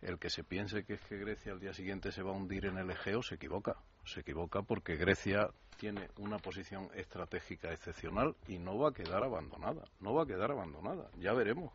el 0.00 0.18
que 0.18 0.30
se 0.30 0.44
piense 0.44 0.84
que 0.84 0.94
es 0.94 1.02
que 1.02 1.18
Grecia 1.18 1.52
al 1.52 1.60
día 1.60 1.72
siguiente 1.72 2.12
se 2.12 2.22
va 2.22 2.30
a 2.30 2.34
hundir 2.34 2.66
en 2.66 2.78
el 2.78 2.90
Egeo 2.90 3.22
se 3.22 3.34
equivoca. 3.34 3.76
Se 4.04 4.20
equivoca 4.20 4.62
porque 4.62 4.96
Grecia 4.96 5.48
tiene 5.78 6.08
una 6.18 6.38
posición 6.38 6.88
estratégica 6.94 7.72
excepcional 7.72 8.36
y 8.46 8.58
no 8.58 8.78
va 8.78 8.90
a 8.90 8.92
quedar 8.92 9.22
abandonada. 9.22 9.84
No 10.00 10.14
va 10.14 10.22
a 10.22 10.26
quedar 10.26 10.50
abandonada. 10.50 11.10
Ya 11.18 11.32
veremos 11.32 11.72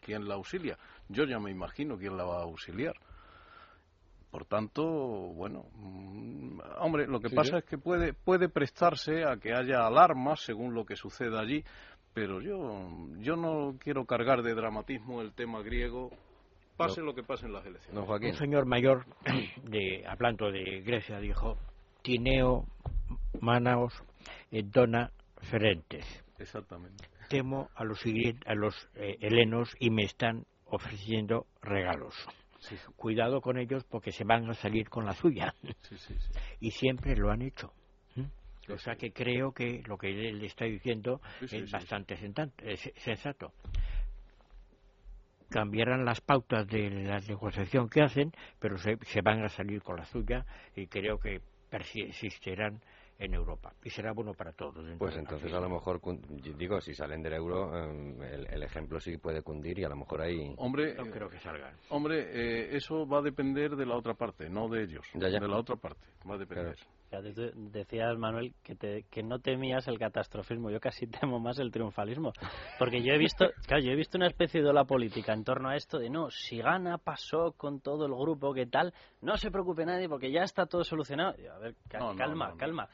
quién 0.00 0.28
la 0.28 0.34
auxilia. 0.34 0.78
Yo 1.08 1.24
ya 1.24 1.38
me 1.38 1.50
imagino 1.50 1.96
quién 1.96 2.16
la 2.16 2.24
va 2.24 2.38
a 2.38 2.44
auxiliar. 2.44 2.94
Por 4.30 4.44
tanto, 4.44 4.84
bueno, 4.84 5.64
mm, 5.74 6.60
hombre, 6.80 7.06
lo 7.06 7.18
que 7.18 7.30
pasa 7.30 7.58
es 7.58 7.64
que 7.64 7.78
puede, 7.78 8.12
puede 8.12 8.50
prestarse 8.50 9.24
a 9.24 9.38
que 9.38 9.54
haya 9.54 9.86
alarmas 9.86 10.40
según 10.40 10.74
lo 10.74 10.84
que 10.84 10.96
suceda 10.96 11.40
allí, 11.40 11.64
pero 12.18 12.40
yo, 12.40 12.88
yo 13.20 13.36
no 13.36 13.76
quiero 13.78 14.04
cargar 14.04 14.42
de 14.42 14.52
dramatismo 14.52 15.22
el 15.22 15.32
tema 15.34 15.62
griego, 15.62 16.10
pase 16.76 17.00
lo 17.00 17.14
que 17.14 17.22
pase 17.22 17.46
en 17.46 17.52
las 17.52 17.64
elecciones. 17.64 18.08
Un 18.08 18.34
señor 18.34 18.66
mayor, 18.66 19.06
de, 19.62 20.04
hablando 20.04 20.50
de 20.50 20.80
Grecia, 20.80 21.20
dijo, 21.20 21.56
Tineo, 22.02 22.66
Manaos, 23.40 23.94
Dona, 24.50 25.12
Ferentes. 25.42 26.04
Exactamente. 26.40 27.04
Temo 27.28 27.70
a 27.76 27.84
los, 27.84 28.04
a 28.46 28.54
los 28.56 28.88
eh, 28.96 29.16
helenos 29.20 29.72
y 29.78 29.90
me 29.90 30.02
están 30.02 30.44
ofreciendo 30.64 31.46
regalos. 31.62 32.16
Cuidado 32.96 33.40
con 33.40 33.58
ellos 33.58 33.84
porque 33.84 34.10
se 34.10 34.24
van 34.24 34.50
a 34.50 34.54
salir 34.54 34.88
con 34.88 35.06
la 35.06 35.12
suya. 35.12 35.54
y 36.58 36.72
siempre 36.72 37.14
lo 37.14 37.30
han 37.30 37.42
hecho. 37.42 37.72
O 38.70 38.78
sea 38.78 38.96
que 38.96 39.12
creo 39.12 39.52
que 39.52 39.82
lo 39.86 39.96
que 39.96 40.08
él 40.08 40.42
está 40.44 40.64
diciendo 40.64 41.20
es 41.40 41.70
bastante 41.70 42.16
sensato. 42.96 43.52
Cambiarán 45.48 46.04
las 46.04 46.20
pautas 46.20 46.66
de 46.66 46.90
la 46.90 47.20
negociación 47.20 47.88
que 47.88 48.02
hacen, 48.02 48.32
pero 48.58 48.76
se, 48.76 48.98
se 49.02 49.22
van 49.22 49.42
a 49.42 49.48
salir 49.48 49.82
con 49.82 49.96
la 49.96 50.04
suya 50.04 50.44
y 50.76 50.86
creo 50.86 51.18
que 51.18 51.40
persistirán 51.70 52.80
en 53.18 53.34
Europa 53.34 53.72
y 53.82 53.90
será 53.90 54.12
bueno 54.12 54.32
para 54.32 54.52
todos. 54.52 54.84
Pues 54.98 55.16
entonces 55.16 55.52
a 55.52 55.60
lo 55.60 55.68
mejor, 55.68 56.00
digo, 56.56 56.80
si 56.80 56.94
salen 56.94 57.22
del 57.22 57.34
euro, 57.34 57.76
em, 57.76 58.22
el, 58.22 58.62
ejemplo 58.62 59.00
sí 59.00 59.16
puede 59.18 59.42
cundir 59.42 59.78
y 59.78 59.84
a 59.84 59.88
lo 59.88 59.96
mejor 59.96 60.22
ahí... 60.22 60.54
Hombre, 60.56 60.94
no 60.94 61.10
creo 61.10 61.28
que 61.28 61.38
salgan. 61.38 61.74
Hombre, 61.90 62.28
eh, 62.30 62.76
eso 62.76 63.06
va 63.06 63.18
a 63.18 63.22
depender 63.22 63.74
de 63.74 63.86
la 63.86 63.96
otra 63.96 64.14
parte, 64.14 64.48
no 64.48 64.68
de 64.68 64.84
ellos, 64.84 65.04
de 65.14 65.30
la 65.30 65.58
otra 65.58 65.76
parte, 65.76 66.06
va 66.28 66.34
a 66.36 66.38
depender. 66.38 66.76
Decías, 67.10 68.18
Manuel, 68.18 68.54
que, 68.62 69.04
que 69.10 69.22
no 69.22 69.38
temías 69.38 69.88
el 69.88 69.98
catastrofismo. 69.98 70.70
Yo 70.70 70.80
casi 70.80 71.06
temo 71.20 71.40
más 71.40 71.58
el 71.58 71.70
triunfalismo. 71.70 72.32
Porque 72.78 73.02
yo 73.02 73.12
he 73.12 73.18
visto, 73.18 73.46
claro, 73.66 73.82
yo 73.82 73.92
he 73.92 73.96
visto 73.96 74.18
una 74.18 74.26
especie 74.26 74.62
de 74.62 74.68
ola 74.68 74.84
política 74.84 75.32
en 75.32 75.44
torno 75.44 75.70
a 75.70 75.76
esto 75.76 75.98
de 75.98 76.10
no, 76.10 76.30
si 76.30 76.58
gana, 76.58 76.98
pasó 76.98 77.52
con 77.56 77.80
todo 77.80 78.06
el 78.06 78.14
grupo, 78.14 78.52
¿qué 78.52 78.66
tal? 78.66 78.92
No 79.20 79.36
se 79.36 79.50
preocupe 79.50 79.84
nadie 79.84 80.08
porque 80.08 80.30
ya 80.30 80.42
está 80.42 80.66
todo 80.66 80.84
solucionado. 80.84 81.34
a 81.54 81.58
ver, 81.58 81.74
calma, 81.88 82.54
calma. 82.56 82.88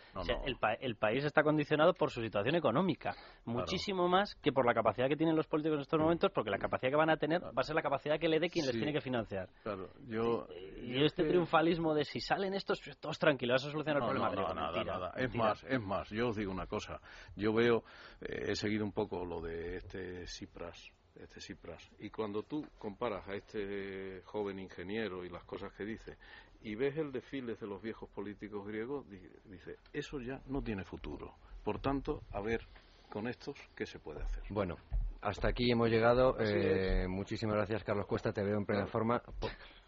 el, 0.47 0.57
el, 0.81 0.97
país 0.97 1.25
está 1.25 1.43
condicionado 1.43 1.95
por 1.95 2.11
su 2.11 2.23
situación 2.23 2.55
económica. 2.55 3.15
Muchísimo 3.45 4.09
más 4.09 4.35
que 4.37 4.53
por 4.53 4.65
la 4.65 4.75
capacidad 4.75 5.09
que 5.09 5.17
tienen 5.17 5.37
los 5.37 5.47
políticos 5.47 5.77
en 5.77 5.83
estos 5.83 6.01
momentos, 6.01 6.31
porque 6.33 6.51
la 6.51 6.59
capacidad 6.59 6.91
que 6.91 6.97
van 6.97 7.11
a 7.11 7.17
tener 7.17 7.43
va 7.43 7.61
a 7.61 7.63
ser 7.63 7.75
la 7.75 7.83
capacidad 7.83 8.19
que 8.19 8.29
le 8.29 8.39
dé 8.39 8.49
quien 8.49 8.67
les 8.67 8.75
tiene 8.75 8.93
que 8.93 9.01
financiar. 9.01 9.49
Claro, 9.63 9.91
yo. 10.07 10.47
Y, 10.83 11.05
este 11.05 11.25
triunfalismo 11.25 11.95
de 11.95 12.05
si 12.05 12.21
salen 12.21 12.55
estos, 12.55 12.81
todos 13.01 13.19
tranquilos, 13.19 13.63
eso 13.63 13.71
soluciona 13.71 14.04
no, 14.13 14.31
no, 14.31 14.55
nada, 14.55 14.85
nada. 14.85 15.13
Es 15.17 15.35
más, 15.35 15.65
es 15.65 15.81
más, 15.81 16.09
yo 16.11 16.29
os 16.29 16.37
digo 16.37 16.53
una 16.53 16.67
cosa. 16.67 17.01
Yo 17.37 17.53
veo, 17.53 17.85
eh, 18.21 18.47
he 18.49 18.57
seguido 18.57 18.85
un 18.85 18.93
poco 18.93 19.25
lo 19.25 19.41
de 19.41 19.77
este 19.77 20.27
Cipras, 20.27 20.93
este 21.15 21.41
Cipras, 21.41 21.91
y 21.99 22.11
cuando 22.11 22.43
tú 22.43 22.67
comparas 22.79 23.27
a 23.29 23.35
este 23.35 24.23
joven 24.25 24.59
ingeniero 24.59 25.25
y 25.25 25.31
las 25.31 25.45
cosas 25.45 25.73
que 25.73 25.85
dice, 25.85 26.17
y 26.63 26.75
ves 26.75 26.97
el 26.97 27.13
desfile 27.13 27.55
de 27.55 27.67
los 27.67 27.81
viejos 27.83 28.09
políticos 28.11 28.67
griegos, 28.67 29.07
dice, 29.45 29.79
eso 29.93 30.21
ya 30.21 30.41
no 30.47 30.63
tiene 30.63 30.85
futuro. 30.85 31.35
Por 31.63 31.79
tanto, 31.79 32.23
a 32.33 32.41
ver 32.41 32.67
con 33.11 33.29
estos 33.29 33.57
qué 33.77 33.87
se 33.87 33.99
puede 33.99 34.23
hacer. 34.23 34.43
Bueno, 34.49 34.77
hasta 35.25 35.49
aquí 35.49 35.71
hemos 35.71 35.89
llegado. 35.89 36.37
Eh, 36.39 37.07
muchísimas 37.09 37.57
gracias, 37.57 37.85
Carlos 37.85 38.07
Cuesta. 38.07 38.33
Te 38.33 38.43
veo 38.43 38.59
en 38.59 38.67
plena 38.67 38.87
forma. 38.87 39.23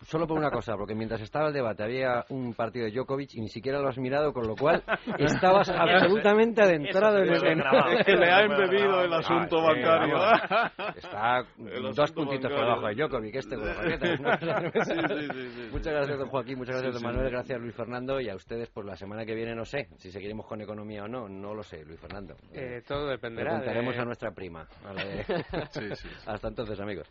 Solo 0.03 0.27
por 0.27 0.39
una 0.39 0.51
cosa, 0.51 0.77
porque 0.77 0.95
mientras 0.95 1.21
estaba 1.21 1.49
el 1.49 1.55
debate 1.55 1.83
había 1.83 2.25
un 2.29 2.55
partido 2.55 2.85
de 2.85 2.93
Djokovic 2.93 3.35
y 3.35 3.41
ni 3.41 3.49
siquiera 3.49 3.81
lo 3.81 3.89
has 3.89 3.99
mirado, 3.99 4.33
con 4.33 4.47
lo 4.47 4.55
cual 4.55 4.85
estabas 5.19 5.69
absolutamente 5.75 6.63
adentrado 6.63 7.19
en 7.19 7.33
el 7.33 8.05
que 8.05 8.15
le 8.15 8.31
ha 8.31 8.43
embebido 8.43 9.03
el 9.03 9.13
asunto 9.13 9.59
ah, 9.59 9.73
bancario. 9.73 10.17
está 10.97 11.45
dos 11.97 12.13
puntitos 12.13 12.53
por 12.53 12.61
debajo 12.61 12.87
de 12.87 12.95
Djokovic, 12.95 13.35
este 13.37 13.57
con 13.57 13.67
Muchas 15.73 15.93
gracias, 15.93 16.19
don 16.19 16.29
Joaquín, 16.29 16.59
muchas 16.59 16.77
gracias, 16.77 16.95
don 16.95 17.03
Manuel, 17.03 17.31
gracias, 17.31 17.61
Luis 17.61 17.75
Fernando, 17.75 18.21
y 18.21 18.29
a 18.29 18.35
ustedes, 18.35 18.69
por 18.69 18.85
la 18.85 18.97
semana 18.97 19.25
que 19.25 19.35
viene, 19.35 19.55
no 19.55 19.65
sé, 19.65 19.89
si 19.97 20.13
seguiremos 20.13 20.47
con 20.47 20.61
economía 20.61 21.05
o 21.05 21.09
no, 21.09 21.29
no 21.29 21.55
lo 21.55 21.63
sé, 21.63 21.85
Luis 21.85 21.99
Fernando. 21.99 22.37
Eh, 22.53 22.83
todo 22.87 23.09
dependerá. 23.09 23.51
Preguntaremos 23.51 23.99
a 23.99 24.05
nuestra 24.05 24.31
prima. 24.33 24.67
Hasta 26.27 26.49
entonces, 26.49 26.81
amigos. 26.81 27.11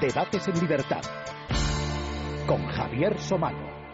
Debates 0.00 0.46
en 0.48 0.60
libertad 0.60 1.00
con 2.46 2.66
Javier 2.66 3.18
Somano. 3.18 3.85